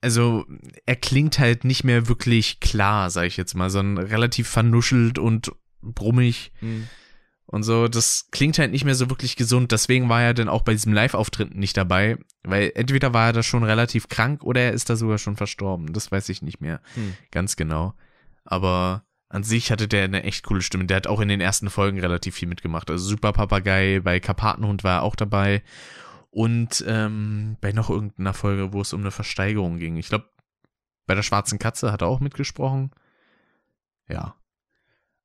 also, 0.02 0.46
er 0.86 0.96
klingt 0.96 1.40
halt 1.40 1.64
nicht 1.66 1.84
mehr 1.84 2.08
wirklich 2.08 2.60
klar, 2.60 3.10
sag 3.10 3.26
ich 3.26 3.38
jetzt 3.38 3.56
mal, 3.56 3.70
sondern 3.70 4.06
relativ 4.06 4.48
vernuschelt 4.48 5.18
und 5.20 5.52
brummig 5.82 6.54
Hm. 6.60 6.88
und 7.46 7.64
so. 7.64 7.88
Das 7.90 8.30
klingt 8.32 8.58
halt 8.58 8.72
nicht 8.72 8.86
mehr 8.86 8.96
so 8.96 9.10
wirklich 9.10 9.36
gesund. 9.36 9.72
Deswegen 9.74 10.08
war 10.08 10.22
er 10.22 10.34
dann 10.34 10.48
auch 10.48 10.62
bei 10.62 10.72
diesem 10.74 10.94
Live-Auftritt 10.94 11.56
nicht 11.56 11.76
dabei, 11.76 12.18
weil 12.44 12.72
entweder 12.76 13.14
war 13.14 13.28
er 13.28 13.34
da 13.34 13.44
schon 13.44 13.64
relativ 13.64 14.08
krank 14.08 14.44
oder 14.44 14.62
er 14.62 14.72
ist 14.74 14.90
da 14.90 14.96
sogar 14.96 15.18
schon 15.18 15.36
verstorben. 15.36 15.92
Das 15.92 16.10
weiß 16.12 16.30
ich 16.30 16.42
nicht 16.42 16.62
mehr 16.62 16.80
Hm. 16.94 17.16
ganz 17.32 17.56
genau. 17.58 17.96
Aber 18.46 19.04
an 19.34 19.44
sich 19.44 19.72
hatte 19.72 19.88
der 19.88 20.04
eine 20.04 20.24
echt 20.24 20.46
coole 20.46 20.62
Stimme. 20.62 20.86
Der 20.86 20.98
hat 20.98 21.08
auch 21.08 21.20
in 21.20 21.28
den 21.28 21.42
ersten 21.42 21.72
Folgen 21.72 22.00
relativ 22.00 22.36
viel 22.36 22.48
mitgemacht. 22.48 22.92
Also 22.92 23.04
Super 23.04 23.34
Papagei, 23.34 24.00
bei 24.00 24.20
Karpatenhund 24.20 24.84
war 24.84 25.00
er 25.00 25.02
auch 25.02 25.16
dabei. 25.16 25.64
Und 26.30 26.84
ähm, 26.88 27.58
bei 27.60 27.72
noch 27.72 27.90
irgendeiner 27.90 28.36
Folge, 28.36 28.74
wo 28.74 28.82
es 28.82 28.94
um 28.94 29.02
eine 29.02 29.10
Versteigerung 29.10 29.80
ging. 29.80 29.98
Ich 29.98 30.10
glaube, 30.10 30.30
bei 31.08 31.16
der 31.16 31.24
schwarzen 31.24 31.58
Katze 31.58 31.92
hat 31.92 32.02
er 32.02 32.10
auch 32.10 32.20
mitgesprochen. 32.20 32.92
Ja. 34.08 34.36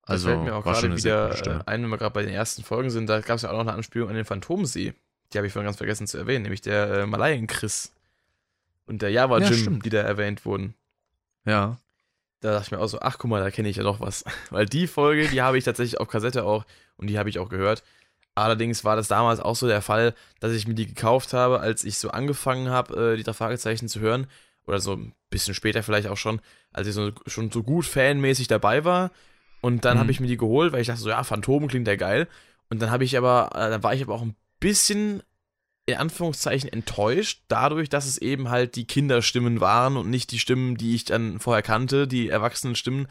Das 0.03 0.11
Also 0.11 0.29
fällt 0.29 0.43
mir 0.43 0.55
auch 0.55 0.65
gerade 0.65 0.97
wieder 0.97 1.47
äh, 1.47 1.63
ein, 1.67 1.83
wenn 1.83 1.91
wir 1.91 1.99
gerade 1.99 2.15
bei 2.15 2.23
den 2.23 2.33
ersten 2.33 2.63
Folgen 2.63 2.89
sind, 2.89 3.11
da 3.11 3.21
gab 3.21 3.37
es 3.37 3.43
ja 3.43 3.51
auch 3.51 3.55
noch 3.55 3.61
eine 3.61 3.75
Anspielung 3.75 4.09
an 4.09 4.15
den 4.15 4.25
Phantomsee. 4.25 4.95
Die 5.33 5.39
habe 5.39 5.47
ich 5.47 5.53
vorhin 5.53 5.67
ganz 5.67 5.77
vergessen 5.77 6.07
zu 6.07 6.17
erwähnen, 6.17 6.45
nämlich 6.45 6.63
der 6.63 7.01
äh, 7.01 7.07
Malayen-Chris 7.07 7.93
und 8.87 9.03
der 9.03 9.11
Java 9.11 9.39
Ja, 9.39 9.51
die 9.51 9.91
da 9.91 10.01
erwähnt 10.01 10.47
wurden. 10.47 10.75
Ja. 11.45 11.77
Da 12.41 12.53
dachte 12.53 12.67
ich 12.67 12.71
mir 12.71 12.79
auch 12.79 12.87
so, 12.89 13.01
ach 13.01 13.19
guck 13.19 13.31
mal, 13.31 13.43
da 13.43 13.51
kenne 13.51 13.69
ich 13.69 13.77
ja 13.77 13.83
doch 13.83 14.01
was. 14.01 14.25
Weil 14.51 14.67
die 14.67 14.87
Folge, 14.87 15.29
die 15.29 15.43
habe 15.43 15.59
ich 15.59 15.65
tatsächlich 15.65 15.99
auf 16.01 16.09
Kassette 16.09 16.45
auch 16.45 16.65
und 16.97 17.09
die 17.09 17.19
habe 17.19 17.29
ich 17.29 17.39
auch 17.39 17.49
gehört. 17.49 17.83
Allerdings 18.35 18.85
war 18.85 18.95
das 18.95 19.09
damals 19.09 19.41
auch 19.41 19.57
so 19.57 19.67
der 19.67 19.83
Fall, 19.83 20.15
dass 20.39 20.53
ich 20.53 20.69
mir 20.69 20.75
die 20.75 20.87
gekauft 20.87 21.33
habe, 21.33 21.59
als 21.61 21.83
ich 21.83 21.99
so 21.99 22.11
angefangen 22.11 22.71
habe, 22.71 23.13
äh, 23.15 23.17
die 23.17 23.25
drei 23.25 23.33
Fragezeichen 23.33 23.89
zu 23.89 23.99
hören. 24.01 24.29
Oder 24.67 24.81
so 24.81 24.93
ein 24.95 25.15
bisschen 25.31 25.55
später 25.55 25.83
vielleicht 25.83 26.07
auch 26.09 26.17
schon, 26.17 26.41
als 26.73 26.87
ich 26.87 26.95
so, 26.95 27.11
schon 27.27 27.51
so 27.51 27.63
gut 27.63 27.87
fanmäßig 27.87 28.47
dabei 28.49 28.85
war. 28.85 29.11
Und 29.61 29.85
dann 29.85 29.97
Mhm. 29.97 30.01
habe 30.01 30.11
ich 30.13 30.21
mir 30.21 30.27
die 30.29 30.37
geholt, 30.37 30.73
weil 30.73 30.83
ich 30.83 30.87
dachte 30.87 31.01
so, 31.01 31.09
ja, 31.09 31.25
Phantom 31.25 31.67
klingt 31.67 31.89
ja 31.89 31.97
geil. 31.97 32.29
Und 32.71 32.81
dann 32.81 32.91
habe 32.93 33.03
ich 33.03 33.17
aber, 33.19 33.51
äh, 33.55 33.71
dann 33.71 33.83
war 33.83 33.95
ich 33.95 34.03
aber 34.03 34.15
auch 34.15 34.23
ein 34.23 34.37
bisschen 34.61 35.23
in 35.89 35.97
Anführungszeichen 35.97 36.71
enttäuscht, 36.71 37.43
dadurch, 37.49 37.89
dass 37.89 38.07
es 38.07 38.19
eben 38.19 38.51
halt 38.51 38.77
die 38.77 38.87
Kinderstimmen 38.87 39.61
waren 39.61 39.97
und 39.97 40.11
nicht 40.11 40.31
die 40.33 40.39
Stimmen, 40.39 40.77
die 40.77 40.95
ich 40.95 41.05
dann 41.07 41.39
vorher 41.41 41.63
kannte, 41.63 42.07
die 42.07 42.29
erwachsenen 42.29 42.75
Stimmen. 42.77 43.09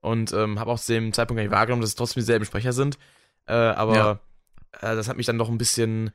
Und 0.00 0.32
ähm, 0.32 0.58
habe 0.58 0.72
auch 0.72 0.78
zu 0.80 0.92
dem 0.92 1.12
Zeitpunkt 1.12 1.38
gar 1.38 1.44
nicht 1.44 1.52
wahrgenommen, 1.52 1.82
dass 1.82 1.90
es 1.90 1.96
trotzdem 1.96 2.20
dieselben 2.22 2.44
Sprecher 2.44 2.72
sind. 2.72 2.98
Äh, 3.46 3.54
aber 3.54 3.94
Ja. 3.94 4.20
äh, 4.80 4.96
das 4.96 5.08
hat 5.08 5.16
mich 5.16 5.26
dann 5.26 5.38
doch 5.38 5.48
ein 5.48 5.58
bisschen 5.58 6.10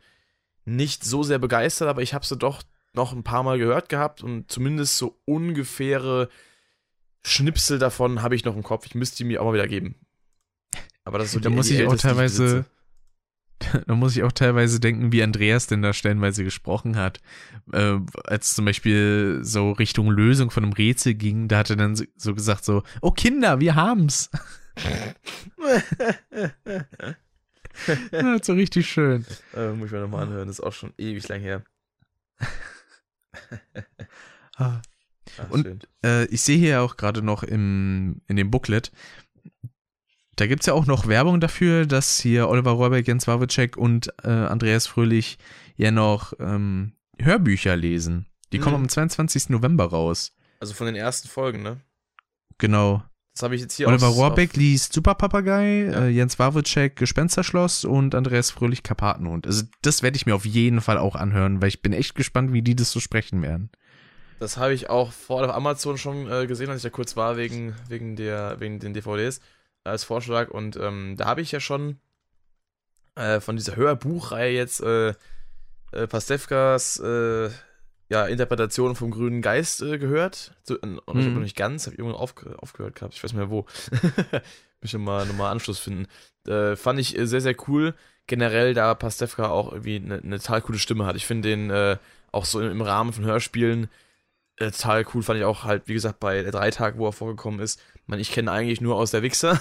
nicht 0.66 1.04
so 1.04 1.24
sehr 1.24 1.40
begeistert, 1.40 1.88
aber 1.88 2.02
ich 2.02 2.14
habe 2.14 2.26
sie 2.26 2.38
doch 2.38 2.62
noch 2.94 3.14
ein 3.14 3.24
paar 3.24 3.44
Mal 3.44 3.58
gehört 3.58 3.88
gehabt 3.90 4.22
und 4.22 4.52
zumindest 4.52 4.98
so 4.98 5.18
ungefähre 5.26 6.28
Schnipsel 7.24 7.80
davon 7.80 8.22
habe 8.22 8.36
ich 8.36 8.44
noch 8.46 8.56
im 8.56 8.64
Kopf. 8.64 8.86
Ich 8.86 8.96
müsste 8.96 9.18
die 9.18 9.24
mir 9.24 9.42
auch 9.42 9.46
mal 9.46 9.54
wieder 9.54 9.68
geben. 9.68 9.96
Aber 11.06 11.18
das 11.18 11.28
ist 11.28 11.34
so 11.34 11.40
Da 11.40 11.50
die, 11.50 11.56
muss 11.56 11.68
die 11.68 11.76
ich 11.76 11.88
auch 11.88 11.96
teilweise. 11.96 12.66
da 13.88 13.96
muss 13.96 14.16
ich 14.16 14.24
auch 14.24 14.32
teilweise 14.32 14.80
denken, 14.80 15.12
wie 15.12 15.24
Andreas 15.24 15.68
denn 15.68 15.82
da 15.82 15.94
stellenweise 15.94 16.44
gesprochen 16.44 16.96
hat. 16.98 17.20
Äh, 17.72 17.98
als 18.26 18.56
zum 18.56 18.66
Beispiel 18.66 19.40
so 19.42 19.72
Richtung 19.72 20.10
Lösung 20.10 20.52
von 20.52 20.64
einem 20.64 20.74
Rätsel 20.74 21.14
ging, 21.14 21.48
da 21.48 21.60
hat 21.60 21.70
er 21.70 21.76
dann 21.76 21.96
so- 21.96 22.34
gesagt 22.36 22.66
so, 22.66 22.84
oh 23.02 23.12
Kinder, 23.12 23.60
wir 23.60 23.76
haben's. 23.76 24.30
ja, 28.12 28.38
so 28.42 28.54
richtig 28.54 28.90
schön. 28.90 29.26
Äh, 29.56 29.70
muss 29.72 29.88
ich 29.88 29.92
mir 29.92 30.02
nochmal 30.02 30.24
anhören, 30.24 30.48
das 30.48 30.60
ist 30.60 30.66
auch 30.66 30.74
schon 30.74 30.94
ewig 30.98 31.28
lang 31.28 31.42
her. 31.42 31.64
Ah. 34.58 34.82
Ach, 35.40 35.50
Und-. 35.50 35.88
Äh, 36.06 36.26
ich 36.26 36.42
sehe 36.42 36.58
hier 36.58 36.82
auch 36.82 36.98
gerade 36.98 37.22
noch 37.22 37.42
im, 37.44 38.22
in 38.28 38.36
dem 38.36 38.52
Booklet, 38.52 38.92
da 40.36 40.48
gibt's 40.48 40.66
ja 40.66 40.74
auch 40.74 40.86
noch 40.86 41.08
Werbung 41.08 41.40
dafür, 41.40 41.86
dass 41.86 42.20
hier 42.20 42.48
Oliver 42.50 42.72
Rohrbeck, 42.72 43.08
Jens 43.08 43.28
Wawitschek 43.28 43.78
und 43.78 44.14
äh, 44.24 44.30
Andreas 44.30 44.88
Fröhlich 44.88 45.38
ja 45.76 45.92
noch 45.92 46.34
ähm, 46.40 46.94
Hörbücher 47.20 47.76
lesen. 47.76 48.28
Die 48.54 48.60
kommen 48.60 48.78
Mhm. 48.78 48.84
am 48.84 48.90
22. 48.90 49.50
November 49.50 49.86
raus. 49.86 50.34
Also 50.60 50.74
von 50.74 50.86
den 50.88 50.96
ersten 50.96 51.28
Folgen, 51.28 51.62
ne? 51.64 51.82
Genau. 52.58 53.04
Das 53.34 53.44
habe 53.44 53.56
ich 53.56 53.62
jetzt 53.62 53.76
hier 53.76 53.88
Oliver 53.88 54.10
aus- 54.10 54.16
Rohrbeck 54.18 54.56
liest 54.58 54.92
Super 54.94 55.16
Papagei, 55.16 55.86
Ja. 55.86 56.04
äh, 56.06 56.10
Jens 56.10 56.38
Wawitschek 56.38 56.96
Gespensterschloss 56.98 57.86
und 57.86 58.14
Andreas 58.14 58.52
Fröhlich 58.52 58.84
Karpatenhund. 58.84 59.48
Also 59.48 59.64
das 59.82 60.04
werde 60.04 60.18
ich 60.18 60.26
mir 60.26 60.36
auf 60.36 60.46
jeden 60.46 60.82
Fall 60.82 60.98
auch 60.98 61.16
anhören, 61.16 61.62
weil 61.62 61.70
ich 61.70 61.82
bin 61.82 61.94
echt 61.94 62.16
gespannt, 62.16 62.52
wie 62.52 62.62
die 62.62 62.76
das 62.76 62.92
so 62.92 63.00
sprechen 63.00 63.42
werden. 63.42 63.70
Das 64.40 64.58
habe 64.58 64.74
ich 64.74 64.90
auch 64.90 65.12
vor 65.14 65.44
auf 65.48 65.56
Amazon 65.56 65.98
schon 65.98 66.30
äh, 66.30 66.46
gesehen, 66.48 66.70
als 66.70 66.78
ich 66.80 66.84
da 66.84 66.90
kurz 66.90 67.16
war, 67.16 67.38
wegen, 67.38 67.76
wegen, 67.88 68.16
der, 68.16 68.60
wegen 68.60 68.80
den 68.80 68.94
DVDs 68.94 69.40
als 69.84 70.04
Vorschlag. 70.04 70.50
Und 70.50 70.78
ähm, 70.78 71.16
da 71.18 71.26
habe 71.26 71.42
ich 71.42 71.52
ja 71.52 71.60
schon 71.60 72.00
äh, 73.16 73.40
von 73.40 73.56
dieser 73.56 73.76
Hörbuchreihe 73.76 74.54
jetzt 74.54 74.82
äh, 74.82 75.10
äh, 75.92 76.08
Pastewkas 76.08 77.00
äh, 77.00 77.50
ja, 78.10 78.26
Interpretation 78.26 78.96
vom 78.96 79.12
grünen 79.12 79.42
Geist 79.42 79.82
äh, 79.82 79.98
gehört. 79.98 80.54
So, 80.64 80.80
äh, 80.80 80.86
noch 80.86 81.14
Mhm. 81.14 81.42
nicht 81.42 81.56
ganz, 81.56 81.86
habe 81.86 81.96
ich 81.96 82.00
irgendwann 82.00 82.20
aufge 82.20 82.58
aufgehört 82.60 82.96
gehabt, 82.96 83.14
ich 83.14 83.24
weiß 83.24 83.32
nicht 83.34 83.40
mehr 83.40 83.50
wo. 83.50 83.66
Müssen 84.82 85.02
wir 85.02 85.06
mal 85.12 85.26
nochmal 85.26 85.52
Anschluss 85.52 85.80
finden. 85.80 86.08
Äh, 86.48 86.76
fand 86.76 87.00
ich 87.00 87.16
sehr, 87.18 87.42
sehr 87.42 87.56
cool. 87.68 87.94
Generell, 88.28 88.74
da 88.74 88.96
Pastewka 88.96 89.50
auch 89.50 89.72
irgendwie 89.72 89.98
eine 89.98 90.20
ne 90.24 90.40
total 90.40 90.62
coole 90.62 90.80
Stimme 90.80 91.06
hat. 91.06 91.16
Ich 91.16 91.26
finde 91.26 91.50
den 91.50 91.98
auch 92.32 92.46
so 92.46 92.62
im, 92.62 92.82
Rahmen 92.82 93.14
von 93.14 93.26
Hörspielen 93.26 93.90
total 94.58 95.06
cool. 95.14 95.22
Fand 95.22 95.40
ich 95.40 95.46
auch 95.46 95.64
halt, 95.66 95.84
wie 95.88 95.94
gesagt, 95.94 96.20
bei 96.20 96.42
der 96.42 96.52
Dreitag, 96.52 96.98
wo 96.98 97.08
er 97.08 97.14
vorgekommen 97.14 97.60
ist. 97.60 97.80
Ich 98.04 98.08
meine, 98.08 98.22
ich 98.22 98.32
kenne 98.32 98.52
eigentlich 98.52 98.82
nur 98.82 98.96
aus 98.96 99.12
der 99.12 99.22
Wichser. 99.24 99.60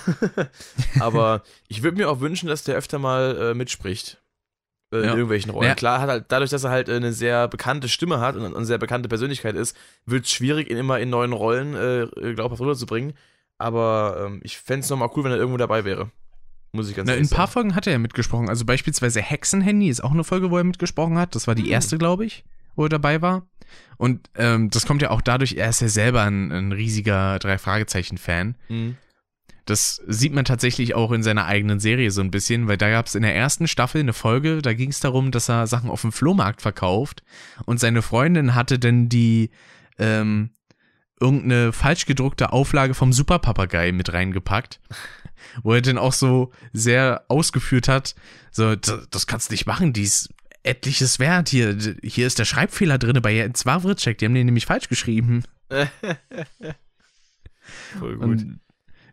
Aber 1.01 1.43
ich 1.69 1.83
würde 1.83 1.97
mir 1.97 2.11
auch 2.11 2.21
wünschen, 2.21 2.49
dass 2.49 2.65
der 2.65 2.77
öfter 2.77 2.99
mal 2.99 3.37
äh, 3.51 3.55
mitspricht. 3.55 4.21
Äh, 4.93 4.99
in 4.99 5.05
Ja. 5.05 5.11
irgendwelchen 5.12 5.51
Rollen. 5.53 5.69
Ja. 5.69 5.75
Klar, 5.75 6.01
hat 6.01 6.09
halt, 6.09 6.25
dadurch, 6.29 6.51
dass 6.51 6.65
er 6.65 6.71
halt 6.71 6.89
äh, 6.89 6.97
eine 6.97 7.12
sehr 7.12 7.47
bekannte 7.49 7.89
Stimme 7.89 8.19
hat 8.21 8.35
und 8.37 8.45
eine 8.45 8.65
sehr 8.67 8.79
bekannte 8.79 9.09
Persönlichkeit 9.09 9.55
ist, 9.55 9.77
wird 10.07 10.25
es 10.25 10.33
schwierig, 10.33 10.69
ihn 10.71 10.77
immer 10.79 10.99
in 10.99 11.11
neuen 11.11 11.33
Rollen 11.33 11.75
äh, 11.75 12.03
äh, 12.03 12.35
glaubhaft 12.35 12.61
rüberzubringen. 12.61 13.12
Aber 13.59 14.25
ähm, 14.27 14.41
ich 14.43 14.59
fände 14.59 14.85
es 14.85 14.91
nochmal 14.91 15.11
cool, 15.15 15.25
wenn 15.25 15.33
er 15.33 15.39
irgendwo 15.39 15.59
dabei 15.59 15.85
wäre. 15.85 16.11
Muss 16.73 16.89
ich 16.89 16.97
ganz 16.97 17.07
Na, 17.09 17.12
in 17.12 17.19
ehrlich 17.19 17.31
ein 17.33 17.37
paar 17.37 17.47
sagen. 17.47 17.53
Folgen 17.53 17.75
hat 17.75 17.87
er 17.87 17.93
ja 17.95 17.99
mitgesprochen. 17.99 18.49
Also 18.49 18.65
beispielsweise 18.65 19.21
Hexenhandy 19.21 19.89
ist 19.89 20.03
auch 20.03 20.12
eine 20.12 20.25
Folge, 20.25 20.51
wo 20.51 20.57
er 20.57 20.65
mitgesprochen 20.65 21.19
hat. 21.19 21.35
Das 21.35 21.47
war 21.47 21.55
die 21.55 21.65
Hm. 21.65 21.71
erste, 21.71 21.99
glaube 21.99 22.25
ich, 22.25 22.45
wo 22.77 22.85
er 22.85 22.89
dabei 22.89 23.23
war. 23.23 23.47
Und 23.97 24.31
ähm, 24.35 24.71
das 24.71 24.87
kommt 24.87 25.03
ja 25.03 25.11
auch 25.11 25.21
dadurch, 25.21 25.55
er 25.55 25.69
ist 25.69 25.81
ja 25.81 25.89
selber 25.89 26.23
ein, 26.23 26.51
ein 26.51 26.73
riesiger 26.73 27.39
Drei-Fragezeichen-Fan. 27.39 28.57
Mhm. 28.69 28.97
Das 29.67 30.01
sieht 30.09 30.33
man 30.33 30.45
tatsächlich 30.45 30.95
auch 30.95 31.13
in 31.13 31.23
seiner 31.23 31.45
eigenen 31.45 31.79
Serie 31.79 32.11
so 32.11 32.21
ein 32.23 32.31
bisschen, 32.31 32.67
weil 32.67 32.79
da 32.79 32.91
gab 32.91 33.07
es 33.07 33.15
in 33.15 33.23
der 33.23 33.37
ersten 33.37 33.69
Staffel 33.69 34.01
eine 34.01 34.15
Folge, 34.15 34.63
da 34.63 34.73
ging 34.75 34.91
es 34.91 35.01
darum, 35.01 35.31
dass 35.31 35.49
er 35.49 35.67
Sachen 35.67 35.91
auf 35.91 36.01
dem 36.01 36.13
Flohmarkt 36.13 36.63
verkauft 36.63 37.23
und 37.67 37.79
seine 37.79 38.03
Freundin 38.03 38.55
hatte 38.55 38.79
dann 38.79 39.09
die 39.09 39.51
ähm, 39.99 40.51
irgendeine 41.21 41.73
falsch 41.73 42.07
gedruckte 42.07 42.53
Auflage 42.53 42.95
vom 42.95 43.13
Superpapagei 43.13 43.93
mit 43.93 44.13
reingepackt, 44.13 44.81
wo 45.63 45.75
er 45.75 45.83
dann 45.83 45.99
auch 45.99 46.15
so 46.15 46.51
sehr 46.73 47.25
ausgeführt 47.29 47.87
hat, 47.87 48.15
so, 48.51 48.75
"D- 48.75 49.03
das 49.11 49.27
kannst 49.27 49.51
du 49.51 49.53
nicht 49.53 49.67
machen, 49.67 49.93
die 49.93 50.03
ist 50.03 50.31
etliches 50.62 51.19
wert, 51.19 51.49
hier, 51.49 51.77
hier 52.03 52.27
ist 52.27 52.39
der 52.39 52.45
Schreibfehler 52.45 52.99
drin 52.99 53.20
bei 53.23 53.49
Wawritschek, 53.49 54.19
die 54.19 54.27
haben 54.27 54.35
den 54.35 54.47
nämlich 54.47 54.66
falsch 54.66 54.89
geschrieben. 54.89 55.45
Voll 57.99 58.16
gut. 58.16 58.24
Und 58.24 58.61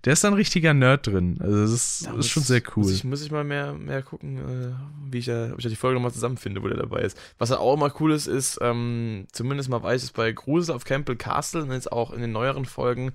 der 0.06 0.14
ist 0.14 0.24
da 0.24 0.30
ein 0.30 0.36
richtiger 0.36 0.74
Nerd 0.74 1.08
drin. 1.08 1.38
Also 1.42 1.60
das 1.62 1.72
ist, 1.72 2.06
Da 2.06 2.14
ist 2.18 2.30
schon 2.30 2.44
sehr 2.44 2.62
cool. 2.76 2.84
Muss 2.84 2.92
ich, 2.94 3.04
muss 3.04 3.22
ich 3.22 3.32
mal 3.32 3.44
mehr, 3.44 3.74
mehr 3.74 4.02
gucken, 4.02 4.38
äh, 4.38 4.74
wie 5.12 5.18
ich 5.18 5.26
da, 5.26 5.52
ob 5.52 5.60
ich 5.60 5.64
da 5.64 5.70
die 5.70 5.76
Folge 5.76 5.96
nochmal 5.96 6.14
zusammenfinde, 6.14 6.64
wo 6.64 6.68
der 6.68 6.78
dabei 6.78 7.02
ist. 7.02 7.20
Was 7.40 7.52
auch 7.52 7.74
immer 7.74 7.94
cool 8.00 8.14
ist, 8.14 8.28
ist, 8.28 8.60
ähm, 8.62 9.28
zumindest 9.32 9.70
mal 9.70 9.84
weiß 9.84 10.04
ich 10.04 10.10
es 10.10 10.14
bei 10.14 10.32
Grusel 10.32 10.76
auf 10.76 10.86
Campbell 10.86 11.18
Castle 11.18 11.64
und 11.64 11.72
jetzt 11.72 11.92
auch 11.92 12.12
in 12.12 12.22
den 12.22 12.32
neueren 12.32 12.66
Folgen 12.66 13.12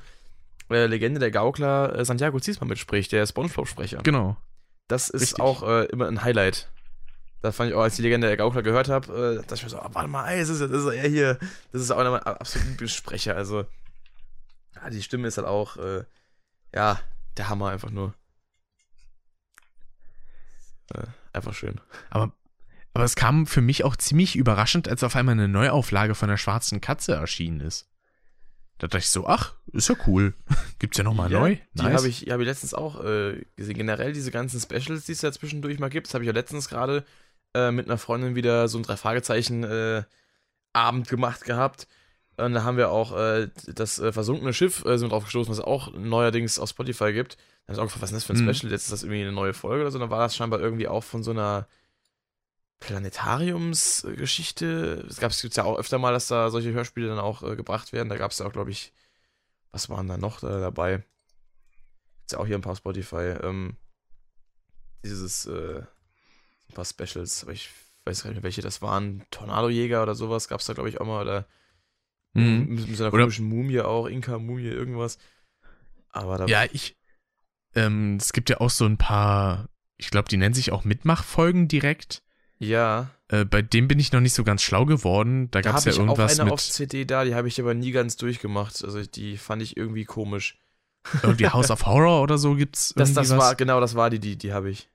äh, 0.71 0.87
Legende 0.87 1.21
der 1.21 1.31
Gaukler 1.31 1.99
äh, 1.99 2.05
Santiago 2.05 2.39
Ziesmann 2.41 2.69
mitspricht, 2.69 3.13
der 3.13 3.27
Spongebob-Sprecher. 3.27 4.01
Genau. 4.03 4.37
Das 4.89 5.09
ist 5.09 5.23
Richtig. 5.23 5.41
auch 5.41 5.63
äh, 5.63 5.85
immer 5.87 6.09
ein 6.09 6.23
Highlight. 6.23 6.71
Da 7.43 7.51
fand 7.53 7.71
ich 7.71 7.77
auch, 7.77 7.83
als 7.83 7.95
ich 7.95 7.97
die 7.97 8.03
Legende 8.03 8.29
der 8.29 8.37
Gaukler 8.37 8.63
gehört 8.63 8.89
habe, 8.89 9.13
äh, 9.13 9.37
dachte 9.43 9.57
ich 9.57 9.63
mir 9.65 9.69
so, 9.69 9.79
ah, 9.79 9.91
warte 9.93 10.09
mal, 10.09 10.29
ey, 10.29 10.39
das 10.41 10.49
ist, 10.49 10.61
das 10.61 10.71
ist 10.71 10.87
er 10.87 11.09
hier. 11.09 11.39
Das 11.73 11.83
ist 11.83 11.91
auch 11.91 11.99
einer 11.99 12.13
meiner 12.13 12.27
absoluten 12.27 12.71
Lieblingssprecher. 12.71 13.35
Also, 13.35 13.65
ja, 14.77 14.91
die 14.91 15.03
Stimme 15.03 15.27
ist 15.29 15.37
halt 15.39 15.49
auch, 15.49 15.77
äh, 15.77 16.05
ja, 16.75 17.01
der 17.37 17.49
Hammer 17.49 17.71
einfach 17.71 17.91
nur. 17.91 18.15
Äh, 20.95 21.07
einfach 21.33 21.55
schön. 21.55 21.81
Aber 22.11 22.33
Aber 22.95 23.05
es 23.05 23.17
kam 23.17 23.47
für 23.47 23.63
mich 23.63 23.85
auch 23.85 23.97
ziemlich 23.97 24.37
überraschend, 24.37 24.87
als 24.87 25.03
auf 25.03 25.17
einmal 25.17 25.33
eine 25.33 25.49
Neuauflage 25.49 26.15
von 26.15 26.29
der 26.29 26.37
schwarzen 26.37 26.81
Katze 26.81 27.15
erschienen 27.15 27.61
ist. 27.61 27.89
Da 28.79 28.87
dachte 28.87 28.99
ich 28.99 29.11
so, 29.11 29.27
ach, 29.27 29.55
ist 29.73 29.89
ja 29.89 29.95
cool. 30.07 30.35
Gibt's 30.79 30.99
ja 30.99 31.05
nochmal 31.05 31.31
Ja, 31.31 31.41
neu. 31.41 31.57
Die 31.75 31.83
habe 31.83 32.09
ich, 32.09 32.23
hab 32.31 32.41
ich 32.41 32.47
letztens 32.47 32.75
auch 32.75 33.03
äh, 33.03 33.45
gesehen. 33.57 33.77
Generell 33.77 34.13
diese 34.13 34.31
ganzen 34.31 34.61
Specials, 34.61 35.07
die 35.07 35.13
es 35.13 35.23
ja 35.23 35.33
zwischendurch 35.33 35.79
mal 35.79 35.89
gibt, 35.89 36.09
das 36.09 36.15
habe 36.15 36.25
ich 36.25 36.27
ja 36.27 36.35
letztens 36.35 36.69
gerade 36.69 37.05
äh, 37.55 37.71
mit 37.71 37.87
einer 37.87 37.99
Freundin 37.99 38.35
wieder 38.35 38.67
so 38.69 38.79
ein 38.79 38.83
Drei-Fragezeichen-Abend 38.83 40.07
gemacht 41.09 41.45
gehabt. 41.45 41.87
Und 42.37 42.55
da 42.55 42.65
haben 42.65 42.77
wir 42.79 42.91
auch 42.91 43.17
äh, 43.17 43.49
das 43.67 43.99
äh, 43.99 44.13
versunkene 44.13 44.53
Schiff 44.55 44.85
äh, 44.85 44.97
sind 44.99 45.13
drauf 45.13 45.25
gestoßen, 45.25 45.51
was 45.51 45.59
es 45.59 45.65
auch 45.65 45.93
neuerdings 45.93 46.59
auf 46.59 46.71
Spotify 46.71 47.13
gibt. 47.13 47.37
Dann 47.67 47.77
haben 47.77 47.77
wir 47.77 47.83
auch 47.83 47.87
gefragt, 47.87 48.03
was 48.03 48.13
ist 48.13 48.13
denn 48.13 48.17
das 48.17 48.25
für 48.25 48.33
ein 48.33 48.47
Mhm. 48.47 48.55
Special? 48.55 48.73
Jetzt 48.73 48.85
ist 48.85 48.93
das 48.93 49.03
irgendwie 49.03 49.21
eine 49.23 49.33
neue 49.33 49.53
Folge 49.53 49.83
oder 49.83 49.91
so. 49.91 49.99
Dann 49.99 50.11
war 50.11 50.21
das 50.21 50.35
scheinbar 50.35 50.61
irgendwie 50.61 50.89
auch 50.89 51.05
von 51.05 51.23
so 51.23 51.31
einer 51.31 51.69
Planetariumsgeschichte. 52.81 55.07
Es 55.09 55.19
gab 55.19 55.31
es 55.31 55.43
ja 55.55 55.65
auch 55.65 55.79
öfter 55.79 55.99
mal, 55.99 56.13
dass 56.13 56.29
da 56.29 56.51
solche 56.51 56.73
Hörspiele 56.73 57.09
dann 57.09 57.19
auch 57.19 57.43
äh, 57.43 57.57
gebracht 57.57 57.93
werden. 57.93 58.09
Da 58.09 58.17
gab 58.17 58.31
es 58.31 58.39
ja 58.39 58.47
auch, 58.47 58.53
glaube 58.53 58.71
ich, 58.71 58.93
was 59.71 59.89
waren 59.89 60.09
da 60.09 60.17
noch 60.17 60.41
da 60.41 60.59
dabei? 60.59 61.05
Gibt's 62.19 62.33
ja 62.33 62.39
auch 62.39 62.47
hier 62.47 62.57
ein 62.57 62.63
paar 62.63 62.77
Spotify. 62.77 63.35
Ähm, 63.43 63.77
dieses, 65.05 65.47
äh, 65.47 65.83
ein 66.73 66.75
paar 66.75 66.85
Specials, 66.85 67.43
aber 67.45 67.53
ich 67.53 67.71
weiß 68.05 68.23
gar 68.23 68.31
nicht 68.31 68.37
mehr, 68.39 68.43
welche 68.45 68.63
das 68.63 68.83
waren. 68.83 69.23
Tornadojäger 69.31 70.03
oder 70.03 70.15
sowas 70.15 70.49
gab 70.49 70.61
es 70.61 70.67
da, 70.67 70.73
glaube 70.73 70.89
ich, 70.89 71.01
auch 71.01 71.07
mal. 71.07 71.23
Oder 71.23 71.47
Mhm. 72.35 72.67
mit, 72.71 72.89
mit 72.89 72.97
so 72.97 73.05
einer 73.05 73.13
Oder- 73.13 73.25
komischen 73.25 73.47
Mumie 73.47 73.81
auch, 73.81 74.07
Inka-Mumie, 74.07 74.65
irgendwas. 74.69 75.19
Aber 76.11 76.39
da 76.39 76.47
Ja, 76.47 76.65
ich. 76.73 76.97
Ähm, 77.75 78.17
es 78.17 78.33
gibt 78.33 78.51
ja 78.51 78.61
auch 78.61 78.71
so 78.71 78.85
ein 78.87 78.97
paar, 78.99 79.69
ich 79.97 80.11
glaube, 80.11 80.29
die 80.29 80.37
nennen 80.37 80.55
sich 80.55 80.73
auch 80.73 80.85
Mitmachfolgen 80.85 81.69
direkt. 81.69 82.23
ja, 82.59 83.11
Äh, 83.29 83.45
bei 83.47 83.63
dem 83.63 83.89
bin 83.89 83.99
ich 83.99 84.13
noch 84.13 84.21
nicht 84.21 84.35
so 84.35 84.45
ganz 84.45 84.63
schlau 84.63 84.85
geworden. 84.85 85.51
Da 85.51 85.63
da 85.63 85.71
gab 85.71 85.79
es 85.79 85.85
ja 85.87 85.93
ich 85.93 85.97
auch 85.99 86.03
irgendwas 86.03 86.39
eine 86.39 86.53
auf 86.53 86.59
mit 86.59 86.73
CD 86.73 87.05
da, 87.07 87.25
die 87.25 87.35
habe 87.35 87.49
ich 87.49 87.59
aber 87.61 87.73
nie 87.75 87.91
ganz 87.91 88.17
durchgemacht. 88.19 88.85
Also 88.85 89.03
die 89.03 89.37
fand 89.39 89.63
ich 89.63 89.77
irgendwie 89.77 90.05
komisch. 90.05 90.59
irgendwie 91.23 91.49
House 91.49 91.71
of 91.71 91.85
Horror 91.87 92.23
oder 92.23 92.37
so 92.39 92.55
gibt's. 92.55 92.93
Das, 92.95 93.09
irgendwie 93.11 93.15
das 93.23 93.31
was. 93.31 93.39
war, 93.39 93.55
genau, 93.57 93.81
das 93.81 93.95
war 93.95 94.11
die, 94.11 94.19
die, 94.21 94.37
die 94.37 94.53
habe 94.53 94.71
ich. 94.71 94.89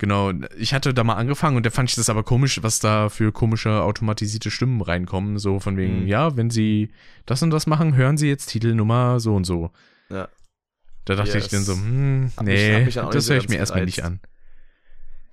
Genau, 0.00 0.32
ich 0.56 0.74
hatte 0.74 0.94
da 0.94 1.02
mal 1.02 1.14
angefangen 1.16 1.56
und 1.56 1.66
da 1.66 1.70
fand 1.70 1.90
ich 1.90 1.96
das 1.96 2.08
aber 2.08 2.22
komisch, 2.22 2.62
was 2.62 2.78
da 2.78 3.08
für 3.08 3.32
komische 3.32 3.82
automatisierte 3.82 4.50
Stimmen 4.50 4.80
reinkommen. 4.80 5.38
So 5.38 5.58
von 5.58 5.76
wegen, 5.76 6.02
Mhm. 6.02 6.06
ja, 6.06 6.36
wenn 6.36 6.50
Sie 6.50 6.90
das 7.26 7.42
und 7.42 7.50
das 7.50 7.66
machen, 7.66 7.96
hören 7.96 8.16
Sie 8.16 8.28
jetzt 8.28 8.46
Titelnummer 8.46 9.18
so 9.18 9.34
und 9.34 9.44
so. 9.44 9.72
Ja. 10.08 10.28
Da 11.04 11.14
dachte 11.16 11.30
Ja, 11.30 11.36
ich 11.38 11.48
dann 11.48 11.60
es 11.60 11.66
so, 11.66 11.72
hm, 11.74 12.30
nee, 12.42 12.84
nicht 12.84 12.96
das 12.96 13.28
höre 13.28 13.38
ich 13.38 13.48
mir 13.48 13.56
erstmal 13.56 13.84
nicht 13.86 14.04
an. 14.04 14.20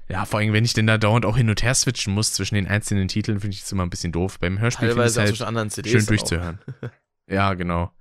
Ja, 0.07 0.25
vor 0.25 0.39
allem, 0.39 0.53
wenn 0.53 0.65
ich 0.65 0.73
denn 0.73 0.87
da 0.87 0.97
dauernd 0.97 1.25
auch 1.25 1.35
hin 1.37 1.49
und 1.49 1.61
her 1.63 1.73
switchen 1.75 2.13
muss 2.13 2.31
zwischen 2.33 2.55
den 2.55 2.67
einzelnen 2.67 3.07
Titeln, 3.07 3.39
finde 3.39 3.55
ich 3.55 3.61
das 3.61 3.71
immer 3.71 3.83
ein 3.83 3.89
bisschen 3.89 4.11
doof. 4.11 4.39
Beim 4.39 4.59
Hörspiel 4.59 4.89
finde 4.89 5.05
ich 5.05 5.11
auch 5.13 5.17
halt 5.17 5.29
zwischen 5.29 5.45
anderen 5.47 5.69
CDs. 5.69 5.91
schön 5.91 6.05
durchzuhören. 6.05 6.59
ja, 7.27 7.53
genau. 7.55 7.91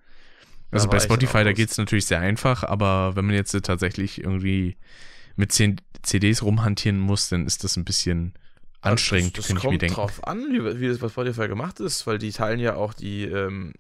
Also 0.71 0.89
bei 0.89 0.97
ich 0.99 1.03
Spotify, 1.05 1.45
da 1.45 1.51
raus. 1.51 1.57
geht's 1.57 1.79
natürlich 1.79 2.07
sehr 2.07 2.21
einfach, 2.21 2.63
aber 2.65 3.17
wenn 3.17 3.25
man 3.27 3.35
jetzt 3.35 3.53
tatsächlich 3.65 4.23
irgendwie 4.23 4.77
mit 5.37 5.53
10 5.53 5.81
CDs 6.03 6.43
rumhantieren 6.43 7.01
muss, 7.01 7.29
dann 7.29 7.47
ist 7.47 7.65
das 7.65 7.77
ein 7.77 7.85
bisschen 7.85 8.35
anstrengend, 8.81 9.39
das, 9.39 9.47
das 9.47 9.49
kann 9.49 9.57
ich 9.57 9.63
mir 9.63 9.69
kommt 9.71 9.83
denken. 9.83 9.95
drauf 9.95 10.27
an, 10.27 10.45
wie, 10.51 10.81
wie 10.81 10.89
das 10.89 10.99
bei 10.99 11.09
Spotify 11.09 11.49
gemacht 11.49 11.81
ist, 11.81 12.07
weil 12.07 12.19
die 12.19 12.33
teilen 12.33 12.61
ja 12.61 12.77
auch 12.77 12.93
die, 12.93 13.25
ähm, 13.25 13.73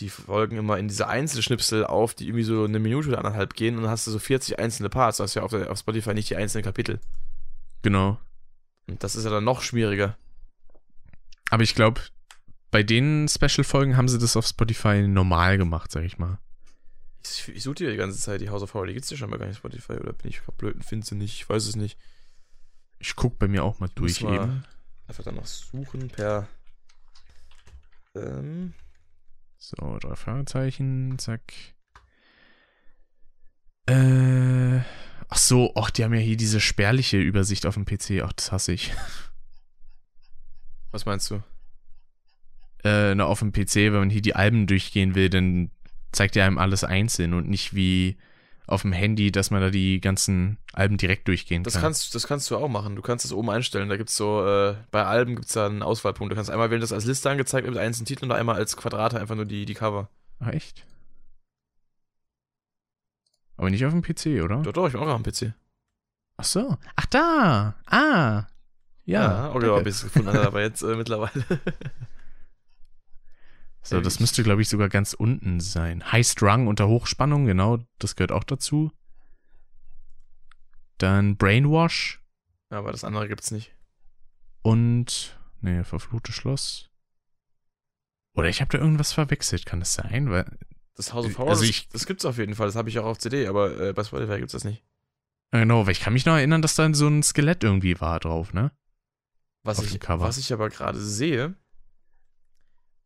die 0.00 0.10
Folgen 0.10 0.56
immer 0.56 0.78
in 0.78 0.88
diese 0.88 1.08
Einzelschnipsel 1.08 1.84
auf, 1.84 2.14
die 2.14 2.26
irgendwie 2.26 2.44
so 2.44 2.64
eine 2.64 2.78
Minute 2.78 3.08
oder 3.08 3.18
anderthalb 3.18 3.54
gehen 3.54 3.76
und 3.76 3.82
dann 3.82 3.90
hast 3.90 4.06
du 4.06 4.10
so 4.10 4.18
40 4.18 4.58
einzelne 4.58 4.88
Parts. 4.88 5.18
Du 5.18 5.22
hast 5.22 5.34
ja 5.34 5.42
auf, 5.42 5.52
auf 5.52 5.78
Spotify 5.78 6.14
nicht 6.14 6.30
die 6.30 6.36
einzelnen 6.36 6.64
Kapitel. 6.64 7.00
Genau. 7.82 8.18
Und 8.86 9.02
das 9.02 9.16
ist 9.16 9.24
ja 9.24 9.30
dann 9.30 9.44
noch 9.44 9.62
schwieriger. 9.62 10.16
Aber 11.50 11.62
ich 11.62 11.74
glaube, 11.74 12.00
bei 12.70 12.82
den 12.82 13.28
Special-Folgen 13.28 13.96
haben 13.96 14.08
sie 14.08 14.18
das 14.18 14.36
auf 14.36 14.46
Spotify 14.46 15.06
normal 15.06 15.58
gemacht, 15.58 15.90
sag 15.90 16.04
ich 16.04 16.18
mal. 16.18 16.38
Ich, 17.24 17.48
ich 17.48 17.62
suche 17.62 17.74
dir 17.76 17.90
die 17.90 17.96
ganze 17.96 18.18
Zeit 18.18 18.40
die 18.40 18.48
House 18.50 18.62
of 18.62 18.72
Horror, 18.74 18.86
die 18.86 18.94
gibt's 18.94 19.10
ja 19.10 19.16
schon 19.16 19.30
mal 19.30 19.38
gar 19.38 19.46
nicht 19.46 19.58
Spotify 19.58 19.92
oder 19.94 20.12
bin 20.12 20.30
ich 20.30 20.40
blöd 20.58 20.74
und 20.74 20.84
finde 20.84 21.06
sie 21.06 21.14
nicht, 21.14 21.34
ich 21.34 21.48
weiß 21.48 21.66
es 21.66 21.76
nicht. 21.76 21.98
Ich 22.98 23.16
guck 23.16 23.38
bei 23.38 23.48
mir 23.48 23.64
auch 23.64 23.78
mal 23.80 23.90
durch 23.94 24.20
mal- 24.22 24.34
eben. 24.34 24.64
Einfach 25.06 25.24
dann 25.24 25.34
noch 25.36 25.46
suchen 25.46 26.08
per 26.08 26.48
ähm, 28.14 28.74
So, 29.58 29.98
drei 30.00 30.14
Fragezeichen, 30.16 31.18
zack. 31.18 31.42
Äh, 33.86 34.78
ach 35.28 35.36
so, 35.38 35.72
ach, 35.74 35.90
die 35.90 36.04
haben 36.04 36.14
ja 36.14 36.20
hier 36.20 36.36
diese 36.36 36.60
spärliche 36.60 37.18
Übersicht 37.18 37.66
auf 37.66 37.74
dem 37.74 37.84
PC. 37.84 38.22
Ach, 38.24 38.32
das 38.32 38.52
hasse 38.52 38.72
ich. 38.72 38.92
was 40.90 41.04
meinst 41.06 41.30
du? 41.30 41.42
Äh, 42.84 43.14
na, 43.14 43.24
auf 43.24 43.40
dem 43.40 43.52
PC, 43.52 43.74
wenn 43.76 43.92
man 43.94 44.10
hier 44.10 44.22
die 44.22 44.34
Alben 44.36 44.66
durchgehen 44.66 45.14
will, 45.14 45.28
dann 45.28 45.70
zeigt 46.12 46.36
er 46.36 46.46
einem 46.46 46.58
alles 46.58 46.84
einzeln 46.84 47.34
und 47.34 47.48
nicht 47.48 47.74
wie 47.74 48.16
auf 48.66 48.82
dem 48.82 48.92
Handy, 48.92 49.32
dass 49.32 49.50
man 49.50 49.60
da 49.60 49.70
die 49.70 50.00
ganzen 50.00 50.56
Alben 50.72 50.96
direkt 50.96 51.26
durchgehen 51.26 51.64
Das 51.64 51.74
kann. 51.74 51.82
kannst, 51.82 52.14
das 52.14 52.26
kannst 52.28 52.48
du 52.50 52.56
auch 52.56 52.68
machen. 52.68 52.94
Du 52.94 53.02
kannst 53.02 53.24
das 53.24 53.32
oben 53.32 53.50
einstellen. 53.50 53.88
Da 53.88 53.96
gibt's 53.96 54.16
so, 54.16 54.46
äh, 54.46 54.76
bei 54.92 55.04
Alben 55.04 55.34
gibt's 55.34 55.54
da 55.54 55.66
einen 55.66 55.82
Auswahlpunkt. 55.82 56.30
Du 56.30 56.36
kannst 56.36 56.50
einmal 56.50 56.70
wählen, 56.70 56.80
das 56.80 56.92
als 56.92 57.04
Liste 57.04 57.28
angezeigt 57.30 57.66
mit 57.68 57.76
einzelnen 57.76 58.06
Titeln 58.06 58.30
und 58.30 58.36
einmal 58.36 58.54
als 58.54 58.76
Quadrate 58.76 59.20
einfach 59.20 59.34
nur 59.34 59.44
die, 59.44 59.66
die 59.66 59.74
Cover. 59.74 60.08
Ach, 60.38 60.48
echt? 60.48 60.86
Aber 63.56 63.70
nicht 63.70 63.84
auf 63.84 63.92
dem 63.92 64.02
PC, 64.02 64.42
oder? 64.42 64.62
Doch, 64.62 64.72
doch, 64.72 64.86
ich 64.86 64.92
bin 64.92 65.02
auch 65.02 65.08
am 65.08 65.22
PC. 65.24 65.52
Ach 66.36 66.44
so. 66.44 66.78
Ach, 66.96 67.06
da. 67.06 67.74
Ah. 67.86 68.46
Ja. 69.04 69.48
ja, 69.52 69.52
danke. 69.52 69.82
bis 69.82 69.96
es 69.96 70.02
gefunden 70.04 70.28
aber 70.28 70.62
jetzt 70.62 70.82
äh, 70.82 70.94
mittlerweile. 70.94 71.44
So, 73.82 74.00
das 74.00 74.20
müsste, 74.20 74.42
glaube 74.42 74.62
ich, 74.62 74.68
sogar 74.68 74.88
ganz 74.88 75.14
unten 75.14 75.58
sein. 75.60 76.12
High 76.12 76.26
Strung 76.26 76.66
unter 76.66 76.86
Hochspannung, 76.88 77.46
genau, 77.46 77.78
das 77.98 78.14
gehört 78.14 78.32
auch 78.32 78.44
dazu. 78.44 78.92
Dann 80.98 81.36
Brainwash 81.36 82.18
aber 82.72 82.92
das 82.92 83.02
andere 83.04 83.26
gibt's 83.26 83.50
nicht. 83.50 83.74
und, 84.62 85.38
nee, 85.60 85.82
verfluchte 85.82 86.30
Schloss. 86.32 86.88
Oder 88.34 88.48
ich 88.48 88.60
habe 88.60 88.70
da 88.70 88.78
irgendwas 88.78 89.12
verwechselt, 89.12 89.66
kann 89.66 89.80
das 89.80 89.94
sein? 89.94 90.30
Weil, 90.30 90.44
Das 90.94 91.12
House 91.12 91.26
of 91.26 91.36
Horror, 91.38 91.50
Also 91.50 91.62
das, 91.62 91.70
ich- 91.70 91.88
das 91.88 92.06
gibt's 92.06 92.24
auf 92.24 92.38
jeden 92.38 92.54
Fall. 92.54 92.66
Das 92.68 92.76
habe 92.76 92.88
ich 92.88 92.98
auch 93.00 93.06
auf 93.06 93.18
CD, 93.18 93.48
aber 93.48 93.80
äh, 93.80 93.92
bei 93.92 94.04
Spotify 94.04 94.36
gibt's 94.38 94.52
das 94.52 94.62
nicht. 94.64 94.84
äh, 95.50 95.60
genau, 95.60 95.84
weil 95.86 95.92
ich 95.92 96.00
kann 96.00 96.12
mich 96.12 96.26
noch 96.26 96.34
erinnern, 96.36 96.62
dass 96.62 96.76
da 96.76 96.92
so 96.94 97.08
ein 97.08 97.22
Skelett 97.24 97.64
irgendwie 97.64 98.00
war 98.00 98.20
drauf, 98.20 98.52
ne? 98.52 98.70
Was 99.64 99.80
Auf 99.80 99.86
ich, 99.92 100.00
was 100.08 100.38
ich 100.38 100.52
aber 100.52 100.68
gerade 100.68 101.00
sehe, 101.00 101.56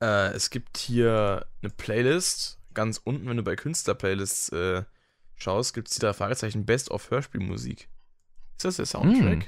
äh, 0.00 0.30
es 0.32 0.50
gibt 0.50 0.76
hier 0.78 1.46
eine 1.62 1.70
Playlist, 1.70 2.58
ganz 2.74 3.00
unten, 3.02 3.28
wenn 3.28 3.36
du 3.36 3.42
bei 3.42 3.56
Künstler-Playlists 3.56 4.50
äh, 4.50 4.84
schaust, 5.36 5.74
gibt 5.74 5.88
es 5.88 5.94
die 5.94 6.00
drei 6.00 6.12
Fragezeichen 6.12 6.66
Best 6.66 6.90
of 6.90 7.10
Hörspielmusik. 7.10 7.88
Ist 8.56 8.64
das 8.64 8.76
der 8.76 8.86
Soundtrack? 8.86 9.46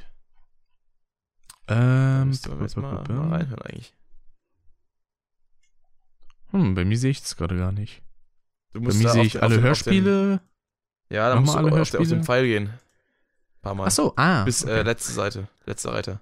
Da 1.66 2.20
Ähm, 2.20 2.28
müsste 2.28 2.50
man 2.50 2.60
jetzt 2.62 2.76
mal, 2.76 3.04
mal 3.08 3.28
reinhören 3.28 3.62
eigentlich. 3.62 3.94
hm, 6.50 6.74
bei 6.74 6.84
mir 6.84 6.96
sehe 6.98 7.10
ich 7.10 7.22
das 7.22 7.36
gerade 7.36 7.56
gar 7.56 7.72
nicht. 7.72 8.02
Du 8.72 8.80
Bei 8.80 8.92
mir 8.92 9.08
sehe 9.10 9.24
ich 9.24 9.42
alle 9.42 9.60
Hörspiele. 9.60 10.40
Ja, 11.08 11.28
da 11.28 11.40
musst 11.40 11.54
du 11.54 11.58
alle 11.58 11.72
auf, 11.72 11.94
auf 11.94 12.08
den? 12.08 12.24
Pfeil 12.24 12.44
gehen. 12.46 12.68
Ein 12.68 12.80
paar 13.62 13.74
Mal. 13.74 13.86
Ach 13.86 13.90
so, 13.90 14.12
ah. 14.16 14.44
Bis 14.44 14.62
äh, 14.62 14.66
okay. 14.66 14.82
letzte 14.82 15.12
Seite, 15.12 15.48
letzte 15.66 15.92
Reiter. 15.92 16.20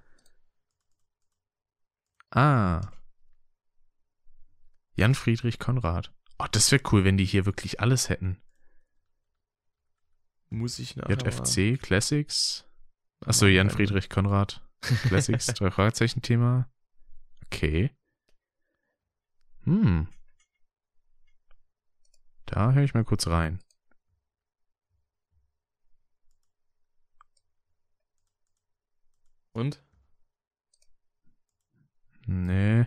Ah. 2.31 2.81
Jan 4.95 5.15
Friedrich 5.15 5.59
Konrad. 5.59 6.13
Oh, 6.39 6.45
das 6.51 6.71
wäre 6.71 6.81
cool, 6.91 7.03
wenn 7.03 7.17
die 7.17 7.25
hier 7.25 7.45
wirklich 7.45 7.79
alles 7.79 8.09
hätten. 8.09 8.41
Muss 10.49 10.79
ich 10.79 10.95
nachher 10.95 11.17
JFC, 11.17 11.77
Classics. 11.81 12.65
mal- 13.21 13.29
Achso, 13.29 13.45
Jan. 13.47 13.69
Friedrich 13.69 14.09
Konrad. 14.09 14.61
Classics, 14.81 15.45
drei 15.55 15.71
Fragezeichen 15.71 16.21
Thema. 16.21 16.69
Okay. 17.45 17.91
Hm. 19.63 20.07
Da 22.45 22.73
höre 22.73 22.83
ich 22.83 22.93
mal 22.93 23.03
kurz 23.03 23.27
rein. 23.27 23.59
Und? 29.53 29.81
Nee. 32.27 32.85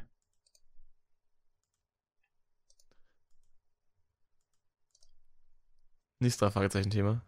Nächstes 6.21 6.39
drei 6.41 6.51
Fragezeichen-Thema. 6.51 7.25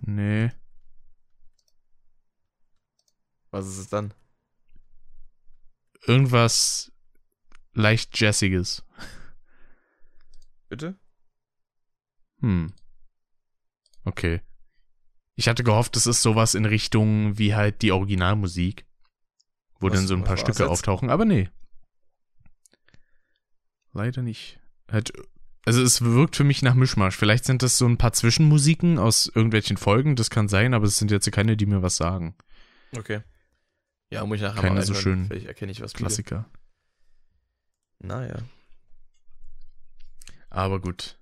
Nee. 0.00 0.50
Was 3.50 3.66
ist 3.66 3.78
es 3.78 3.88
dann? 3.88 4.12
Irgendwas 6.06 6.92
leicht 7.72 8.18
Jazziges. 8.20 8.84
Bitte? 10.68 10.98
Hm. 12.40 12.72
Okay. 14.04 14.40
Ich 15.34 15.48
hatte 15.48 15.64
gehofft, 15.64 15.96
das 15.96 16.06
ist 16.06 16.22
sowas 16.22 16.54
in 16.54 16.64
Richtung 16.64 17.38
wie 17.38 17.54
halt 17.54 17.82
die 17.82 17.92
Originalmusik. 17.92 18.86
Wo 19.80 19.88
Was- 19.88 19.94
dann 19.94 20.06
so 20.06 20.14
ein 20.14 20.24
paar 20.24 20.36
Stücke 20.36 20.62
jetzt? 20.64 20.70
auftauchen, 20.70 21.10
aber 21.10 21.24
nee. 21.24 21.48
Leider 23.98 24.22
nicht. 24.22 24.60
Halt, 24.88 25.12
also 25.64 25.82
es 25.82 26.02
wirkt 26.02 26.36
für 26.36 26.44
mich 26.44 26.62
nach 26.62 26.74
Mischmasch. 26.74 27.16
Vielleicht 27.16 27.44
sind 27.44 27.64
das 27.64 27.78
so 27.78 27.84
ein 27.84 27.98
paar 27.98 28.12
Zwischenmusiken 28.12 28.96
aus 28.96 29.26
irgendwelchen 29.26 29.76
Folgen, 29.76 30.14
das 30.14 30.30
kann 30.30 30.46
sein, 30.48 30.72
aber 30.72 30.86
es 30.86 30.98
sind 30.98 31.10
jetzt 31.10 31.30
keine, 31.32 31.56
die 31.56 31.66
mir 31.66 31.82
was 31.82 31.96
sagen. 31.96 32.36
Okay. 32.96 33.22
Ja, 34.10 34.24
muss 34.24 34.36
ich 34.36 34.42
nachher 34.42 34.62
Keine 34.62 34.76
mal 34.76 34.86
so 34.86 34.94
schönen 34.94 35.26
Vielleicht 35.26 35.46
erkenne 35.46 35.72
ich 35.72 35.82
was. 35.82 35.94
Klassiker. 35.94 36.48
Naja. 37.98 38.36
Aber 40.48 40.80
gut. 40.80 41.18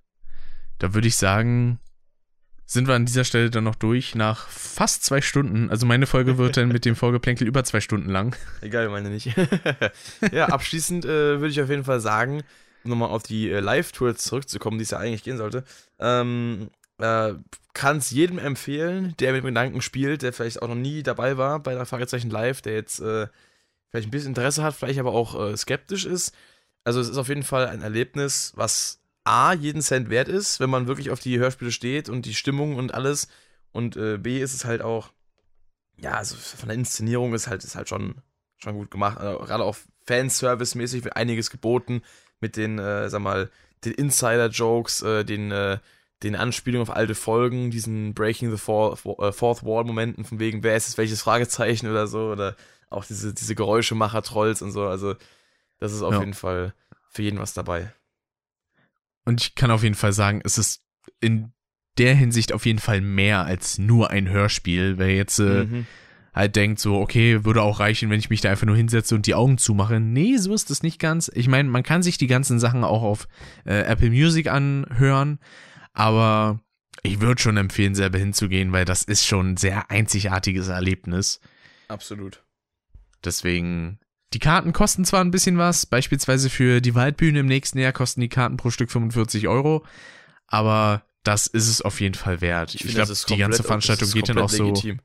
Da 0.77 0.93
würde 0.93 1.07
ich 1.07 1.15
sagen, 1.15 1.79
sind 2.67 2.87
wir 2.87 2.93
an 2.93 3.07
dieser 3.07 3.23
Stelle 3.23 3.49
dann 3.49 3.63
noch 3.63 3.75
durch 3.75 4.13
nach 4.13 4.47
fast 4.49 5.03
zwei 5.03 5.21
Stunden. 5.21 5.71
Also 5.71 5.87
meine 5.87 6.05
Folge 6.05 6.37
wird 6.37 6.57
dann 6.57 6.67
mit 6.67 6.85
dem 6.85 6.95
Vorgeplänkel 6.97 7.47
über 7.47 7.63
zwei 7.63 7.81
Stunden 7.81 8.11
lang. 8.11 8.35
Egal, 8.61 8.87
meine 8.89 9.09
nicht. 9.09 9.35
ja, 10.31 10.49
abschließend 10.49 11.05
äh, 11.05 11.39
würde 11.39 11.47
ich 11.47 11.59
auf 11.59 11.69
jeden 11.69 11.85
Fall 11.85 12.01
sagen, 12.01 12.43
nochmal 12.87 13.09
auf 13.09 13.23
die 13.23 13.49
äh, 13.49 13.59
Live-Tour 13.59 14.15
zurückzukommen, 14.15 14.77
die 14.77 14.83
es 14.83 14.91
ja 14.91 14.99
eigentlich 14.99 15.23
gehen 15.23 15.37
sollte, 15.37 15.63
ähm, 15.99 16.69
äh, 16.99 17.33
kann 17.73 17.97
es 17.97 18.11
jedem 18.11 18.39
empfehlen, 18.39 19.15
der 19.19 19.33
mit 19.33 19.43
Gedanken 19.43 19.81
spielt, 19.81 20.23
der 20.23 20.33
vielleicht 20.33 20.61
auch 20.61 20.67
noch 20.67 20.75
nie 20.75 21.03
dabei 21.03 21.37
war 21.37 21.59
bei 21.59 21.75
der 21.75 21.85
Fragezeichen 21.85 22.29
Live, 22.29 22.61
der 22.61 22.73
jetzt 22.73 22.99
äh, 22.99 23.27
vielleicht 23.89 24.07
ein 24.07 24.11
bisschen 24.11 24.29
Interesse 24.29 24.63
hat, 24.63 24.73
vielleicht 24.73 24.99
aber 24.99 25.13
auch 25.13 25.39
äh, 25.39 25.55
skeptisch 25.55 26.05
ist. 26.05 26.33
Also 26.83 26.99
es 26.99 27.09
ist 27.09 27.17
auf 27.17 27.29
jeden 27.29 27.43
Fall 27.43 27.67
ein 27.67 27.81
Erlebnis, 27.81 28.53
was 28.55 28.99
A, 29.23 29.53
jeden 29.53 29.81
Cent 29.81 30.09
wert 30.09 30.29
ist, 30.29 30.59
wenn 30.59 30.69
man 30.69 30.87
wirklich 30.87 31.11
auf 31.11 31.19
die 31.19 31.37
Hörspiele 31.37 31.71
steht 31.71 32.09
und 32.09 32.25
die 32.25 32.33
Stimmung 32.33 32.75
und 32.75 32.93
alles. 32.93 33.27
Und 33.71 33.97
äh, 33.97 34.17
B 34.17 34.39
ist 34.39 34.53
es 34.53 34.65
halt 34.65 34.81
auch, 34.81 35.11
ja, 35.97 36.13
also 36.13 36.35
von 36.35 36.69
der 36.69 36.77
Inszenierung 36.77 37.33
ist 37.33 37.47
halt, 37.47 37.63
ist 37.63 37.75
halt 37.75 37.89
schon, 37.89 38.15
schon 38.57 38.75
gut 38.75 38.89
gemacht. 38.89 39.17
Also, 39.17 39.39
gerade 39.39 39.63
auch 39.63 39.75
Fanservice-mäßig 40.07 41.03
wird 41.03 41.17
einiges 41.17 41.49
geboten 41.49 42.01
mit 42.39 42.55
den, 42.57 42.79
äh, 42.79 43.09
sag 43.09 43.21
mal, 43.21 43.49
den 43.85 43.93
Insider-Jokes, 43.93 45.01
äh, 45.01 45.23
den, 45.25 45.51
äh, 45.51 45.77
den 46.23 46.35
Anspielungen 46.35 46.87
auf 46.89 46.95
alte 46.95 47.13
Folgen, 47.15 47.69
diesen 47.69 48.13
Breaking 48.13 48.49
the 48.51 48.57
Fourth, 48.57 49.05
äh, 49.19 49.31
Fourth 49.31 49.63
Wall-Momenten, 49.63 50.25
von 50.25 50.39
wegen, 50.39 50.63
wer 50.63 50.75
ist 50.75 50.87
jetzt 50.87 50.97
welches 50.97 51.21
Fragezeichen 51.21 51.87
oder 51.87 52.07
so, 52.07 52.31
oder 52.31 52.55
auch 52.89 53.05
diese, 53.05 53.33
diese 53.33 53.53
Geräuschemacher-Trolls 53.55 54.61
und 54.61 54.71
so. 54.71 54.87
Also, 54.87 55.15
das 55.79 55.93
ist 55.93 56.01
auf 56.01 56.13
Ja. 56.13 56.19
jeden 56.21 56.33
Fall 56.33 56.73
für 57.09 57.21
jeden 57.21 57.39
was 57.39 57.53
dabei. 57.53 57.93
Und 59.25 59.41
ich 59.41 59.55
kann 59.55 59.71
auf 59.71 59.83
jeden 59.83 59.95
Fall 59.95 60.13
sagen, 60.13 60.41
es 60.43 60.57
ist 60.57 60.81
in 61.19 61.51
der 61.97 62.15
Hinsicht 62.15 62.53
auf 62.53 62.65
jeden 62.65 62.79
Fall 62.79 63.01
mehr 63.01 63.45
als 63.45 63.77
nur 63.77 64.09
ein 64.09 64.29
Hörspiel. 64.29 64.97
Wer 64.97 65.13
jetzt 65.15 65.39
äh, 65.39 65.65
Mhm. 65.65 65.85
Halt 66.37 66.55
denkt, 66.55 66.79
so, 66.79 66.99
okay, 66.99 67.43
würde 67.43 67.61
auch 67.61 67.79
reichen, 67.79 68.09
wenn 68.09 68.19
ich 68.19 68.29
mich 68.29 68.41
da 68.41 68.49
einfach 68.49 68.67
nur 68.67 68.75
hinsetze 68.75 69.15
und 69.15 69.25
die 69.25 69.35
Augen 69.35 69.57
zumache. 69.57 69.99
Nee, 69.99 70.37
so 70.37 70.53
ist 70.53 70.69
es 70.69 70.83
nicht 70.83 70.99
ganz. 70.99 71.31
Ich 71.33 71.47
meine, 71.47 71.69
man 71.69 71.83
kann 71.83 72.03
sich 72.03 72.17
die 72.17 72.27
ganzen 72.27 72.59
Sachen 72.59 72.83
auch 72.83 73.01
auf 73.01 73.27
äh, 73.65 73.81
Apple 73.81 74.11
Music 74.11 74.47
anhören, 74.47 75.39
aber 75.93 76.59
ich 77.01 77.21
würde 77.21 77.41
schon 77.41 77.57
empfehlen, 77.57 77.95
selber 77.95 78.19
hinzugehen, 78.19 78.71
weil 78.71 78.85
das 78.85 79.03
ist 79.03 79.25
schon 79.25 79.53
ein 79.53 79.57
sehr 79.57 79.89
einzigartiges 79.89 80.67
Erlebnis. 80.67 81.39
Absolut. 81.87 82.43
Deswegen, 83.23 83.99
die 84.33 84.39
Karten 84.39 84.73
kosten 84.73 85.05
zwar 85.05 85.21
ein 85.21 85.31
bisschen 85.31 85.57
was, 85.57 85.85
beispielsweise 85.85 86.49
für 86.49 86.81
die 86.81 86.95
Waldbühne 86.95 87.39
im 87.39 87.47
nächsten 87.47 87.79
Jahr 87.79 87.93
kosten 87.93 88.21
die 88.21 88.29
Karten 88.29 88.57
pro 88.57 88.69
Stück 88.69 88.91
45 88.91 89.47
Euro, 89.47 89.83
aber 90.45 91.03
das 91.23 91.47
ist 91.47 91.67
es 91.67 91.81
auf 91.81 91.99
jeden 91.99 92.15
Fall 92.15 92.41
wert. 92.41 92.75
Ich, 92.75 92.81
finde, 92.81 92.95
glaube, 92.95 93.09
das 93.09 93.25
die 93.25 93.37
ganze 93.37 93.63
Veranstaltung 93.63 94.07
das 94.07 94.13
geht 94.13 94.29
dann 94.29 94.37
auch 94.37 94.49
so, 94.49 94.67
legitim. 94.67 94.99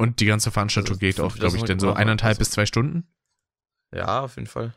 Und 0.00 0.20
die 0.20 0.26
ganze 0.26 0.50
Veranstaltung 0.50 0.94
Also, 0.94 1.00
geht 1.00 1.20
auch, 1.20 1.34
glaube 1.36 1.56
ich, 1.56 1.64
dann 1.64 1.78
so 1.78 1.92
eineinhalb 1.92 2.30
also- 2.30 2.38
bis 2.40 2.50
zwei 2.50 2.66
Stunden. 2.66 3.06
Ja, 3.94 4.20
auf 4.22 4.36
jeden 4.36 4.46
Fall. 4.46 4.72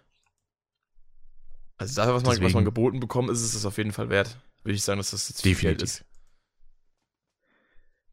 Also 1.77 1.95
dafür, 1.95 2.15
was 2.15 2.23
man, 2.23 2.41
was 2.41 2.53
man 2.53 2.65
geboten 2.65 2.99
bekommt, 2.99 3.29
ist 3.29 3.41
es 3.41 3.53
es 3.53 3.65
auf 3.65 3.77
jeden 3.77 3.91
Fall 3.91 4.09
wert. 4.09 4.37
Würde 4.63 4.75
ich 4.75 4.83
sagen, 4.83 4.99
dass 4.99 5.11
das 5.11 5.29
jetzt 5.29 5.41
viel 5.41 5.53
Geld 5.55 5.81
Definitiv. 5.81 6.01
ist. 6.01 6.05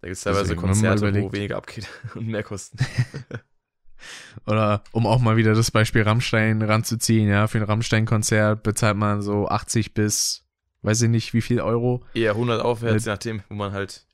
Da 0.00 0.08
gibt 0.08 0.16
es 0.16 0.22
teilweise 0.22 0.42
Deswegen, 0.54 0.60
Konzerte, 0.60 1.22
wo 1.22 1.32
weniger 1.32 1.56
abgeht 1.56 1.88
und 2.14 2.26
mehr 2.28 2.42
kosten. 2.42 2.78
Oder 4.46 4.82
um 4.92 5.06
auch 5.06 5.20
mal 5.20 5.36
wieder 5.36 5.54
das 5.54 5.70
Beispiel 5.70 6.02
Rammstein 6.02 6.62
ranzuziehen, 6.62 7.28
ja, 7.28 7.46
für 7.48 7.58
ein 7.58 7.64
Rammstein-Konzert 7.64 8.62
bezahlt 8.62 8.96
man 8.96 9.20
so 9.20 9.48
80 9.48 9.92
bis, 9.92 10.46
weiß 10.82 11.02
ich 11.02 11.10
nicht, 11.10 11.34
wie 11.34 11.42
viel 11.42 11.60
Euro. 11.60 12.04
Eher 12.14 12.32
100 12.32 12.62
aufwärts, 12.62 13.04
je 13.04 13.12
nachdem, 13.12 13.42
wo 13.50 13.54
man 13.54 13.72
halt 13.72 14.06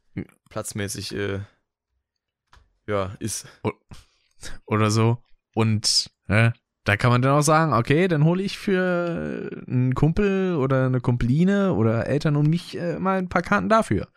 platzmäßig 0.50 1.14
äh, 1.14 1.40
ja, 2.86 3.14
ist. 3.18 3.46
oder 4.66 4.90
so. 4.90 5.22
Und 5.54 6.10
äh, 6.28 6.52
da 6.84 6.96
kann 6.96 7.10
man 7.10 7.20
dann 7.20 7.32
auch 7.32 7.42
sagen, 7.42 7.72
okay, 7.72 8.06
dann 8.06 8.24
hole 8.24 8.42
ich 8.42 8.58
für 8.58 9.50
einen 9.66 9.94
Kumpel 9.94 10.54
oder 10.54 10.86
eine 10.86 11.00
Kumpeline 11.00 11.72
oder 11.72 12.06
Eltern 12.06 12.36
und 12.36 12.48
mich 12.48 12.78
äh, 12.78 12.98
mal 12.98 13.18
ein 13.18 13.28
paar 13.28 13.42
Karten 13.42 13.68
dafür, 13.68 14.08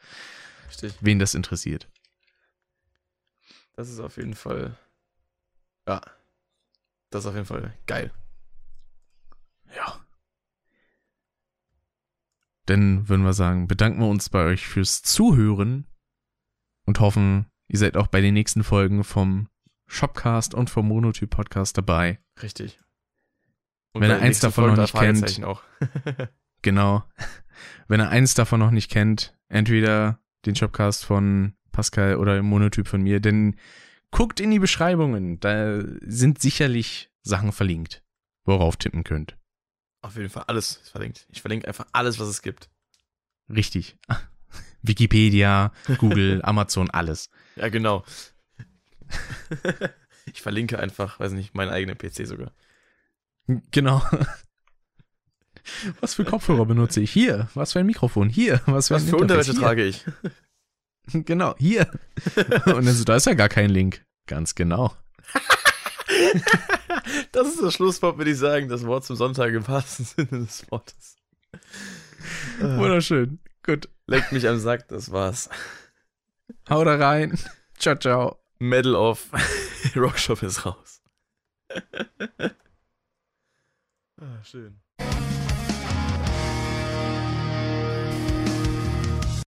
Richtig. 0.67 0.95
wen 1.01 1.17
das 1.17 1.33
interessiert. 1.33 1.89
Das 3.73 3.89
ist 3.89 3.99
auf 3.99 4.17
jeden 4.17 4.35
Fall. 4.35 4.77
Ja. 5.87 6.01
Das 7.09 7.23
ist 7.23 7.27
auf 7.27 7.33
jeden 7.33 7.47
Fall 7.47 7.73
geil. 7.87 8.11
Ja. 9.75 9.99
Dann 12.65 13.09
würden 13.09 13.23
wir 13.23 13.33
sagen, 13.33 13.67
bedanken 13.67 14.01
wir 14.01 14.07
uns 14.07 14.29
bei 14.29 14.45
euch 14.45 14.67
fürs 14.67 15.01
Zuhören 15.01 15.87
und 16.85 16.99
hoffen, 16.99 17.49
ihr 17.69 17.79
seid 17.79 17.95
auch 17.95 18.07
bei 18.07 18.19
den 18.19 18.33
nächsten 18.33 18.63
Folgen 18.63 19.03
vom 19.03 19.47
Shopcast 19.87 20.53
und 20.53 20.69
vom 20.69 20.87
Monotyp 20.87 21.29
Podcast 21.29 21.77
dabei. 21.77 22.19
Richtig. 22.43 22.79
Wenn 23.93 24.09
ihr 24.11 24.19
eins 24.19 24.39
davon 24.39 24.65
Folge 24.75 24.81
noch 24.81 24.83
nicht 24.83 25.39
kennt-. 25.39 26.29
Genau. 26.61 27.05
Wenn 27.87 28.01
ihr 28.01 28.09
eins 28.09 28.33
davon 28.33 28.59
noch 28.59 28.71
nicht 28.71 28.91
kennt, 28.91 29.33
entweder 29.47 30.19
den 30.45 30.55
Shopcast 30.57 31.05
von 31.05 31.53
Pascal 31.71 32.17
oder 32.17 32.35
den 32.35 32.45
Monotyp 32.45 32.85
von 32.87 33.01
mir, 33.01 33.21
denn 33.21 33.55
guckt 34.11 34.41
in 34.41 34.51
die 34.51 34.59
Beschreibungen, 34.59 35.39
da 35.39 35.79
sind 36.01 36.41
sicherlich 36.41 37.11
Sachen 37.21 37.53
verlinkt, 37.53 38.03
worauf 38.43 38.75
tippen 38.75 39.05
könnt. 39.05 39.37
auf 40.01 40.17
jeden 40.17 40.29
Fall 40.29 40.43
alles 40.47 40.77
ist 40.83 40.89
verlinkt. 40.89 41.25
Ich 41.29 41.41
verlinke 41.41 41.67
einfach 41.67 41.87
alles, 41.93 42.19
was 42.19 42.27
es 42.27 42.41
gibt. 42.41 42.69
Richtig. 43.49 43.97
Wikipedia, 44.81 45.71
Google, 45.97 46.41
Amazon, 46.43 46.89
alles. 46.89 47.29
Ja, 47.59 47.69
genau. 47.69 48.03
ich 50.33 50.41
verlinke 50.41 50.79
einfach, 50.79 51.19
weiß 51.19 51.33
nicht, 51.33 51.53
meinen 51.55 51.71
eigenen 51.71 51.97
PC 51.97 52.25
sogar. 52.25 52.51
Genau. 53.71 54.01
Was 55.99 56.15
für 56.15 56.23
Kopfhörer 56.23 56.65
benutze 56.65 57.01
ich? 57.01 57.11
Hier. 57.11 57.49
Was 57.53 57.73
für 57.73 57.79
ein 57.79 57.85
Mikrofon? 57.85 58.29
Hier. 58.29 58.61
Was 58.65 58.87
für, 58.87 58.95
Was 58.95 59.03
ein 59.03 59.09
für? 59.09 59.17
Unterwäsche 59.17 59.53
trage 59.53 59.83
ich? 59.83 60.05
Hier. 61.07 61.23
Genau, 61.23 61.55
hier. 61.57 61.91
Und 62.65 62.85
dann 62.85 62.93
so, 62.93 63.03
da 63.03 63.15
ist 63.15 63.25
ja 63.25 63.33
gar 63.33 63.49
kein 63.49 63.69
Link. 63.69 64.05
Ganz 64.27 64.55
genau. 64.55 64.93
Das 67.31 67.47
ist 67.47 67.61
das 67.61 67.73
Schlusswort, 67.73 68.17
würde 68.17 68.31
ich 68.31 68.37
sagen. 68.37 68.67
Das 68.67 68.85
Wort 68.85 69.05
zum 69.05 69.15
Sonntag 69.15 69.53
im 69.53 69.67
wahrsten 69.67 70.05
Sinne 70.05 70.45
des 70.45 70.69
Wortes. 70.71 71.17
Wunderschön. 72.59 73.39
Gut. 73.63 73.89
Leckt 74.05 74.31
mich 74.31 74.47
am 74.47 74.59
Sack, 74.59 74.87
das 74.89 75.11
war's. 75.11 75.49
Hau 76.69 76.83
da 76.83 76.95
rein. 76.95 77.37
Ciao, 77.77 77.95
ciao. 77.95 78.37
Medal 78.59 78.95
of 78.95 79.29
Rockshop 79.95 80.43
ist 80.43 80.65
raus. 80.65 81.01
ah, 84.19 84.43
schön. 84.43 84.81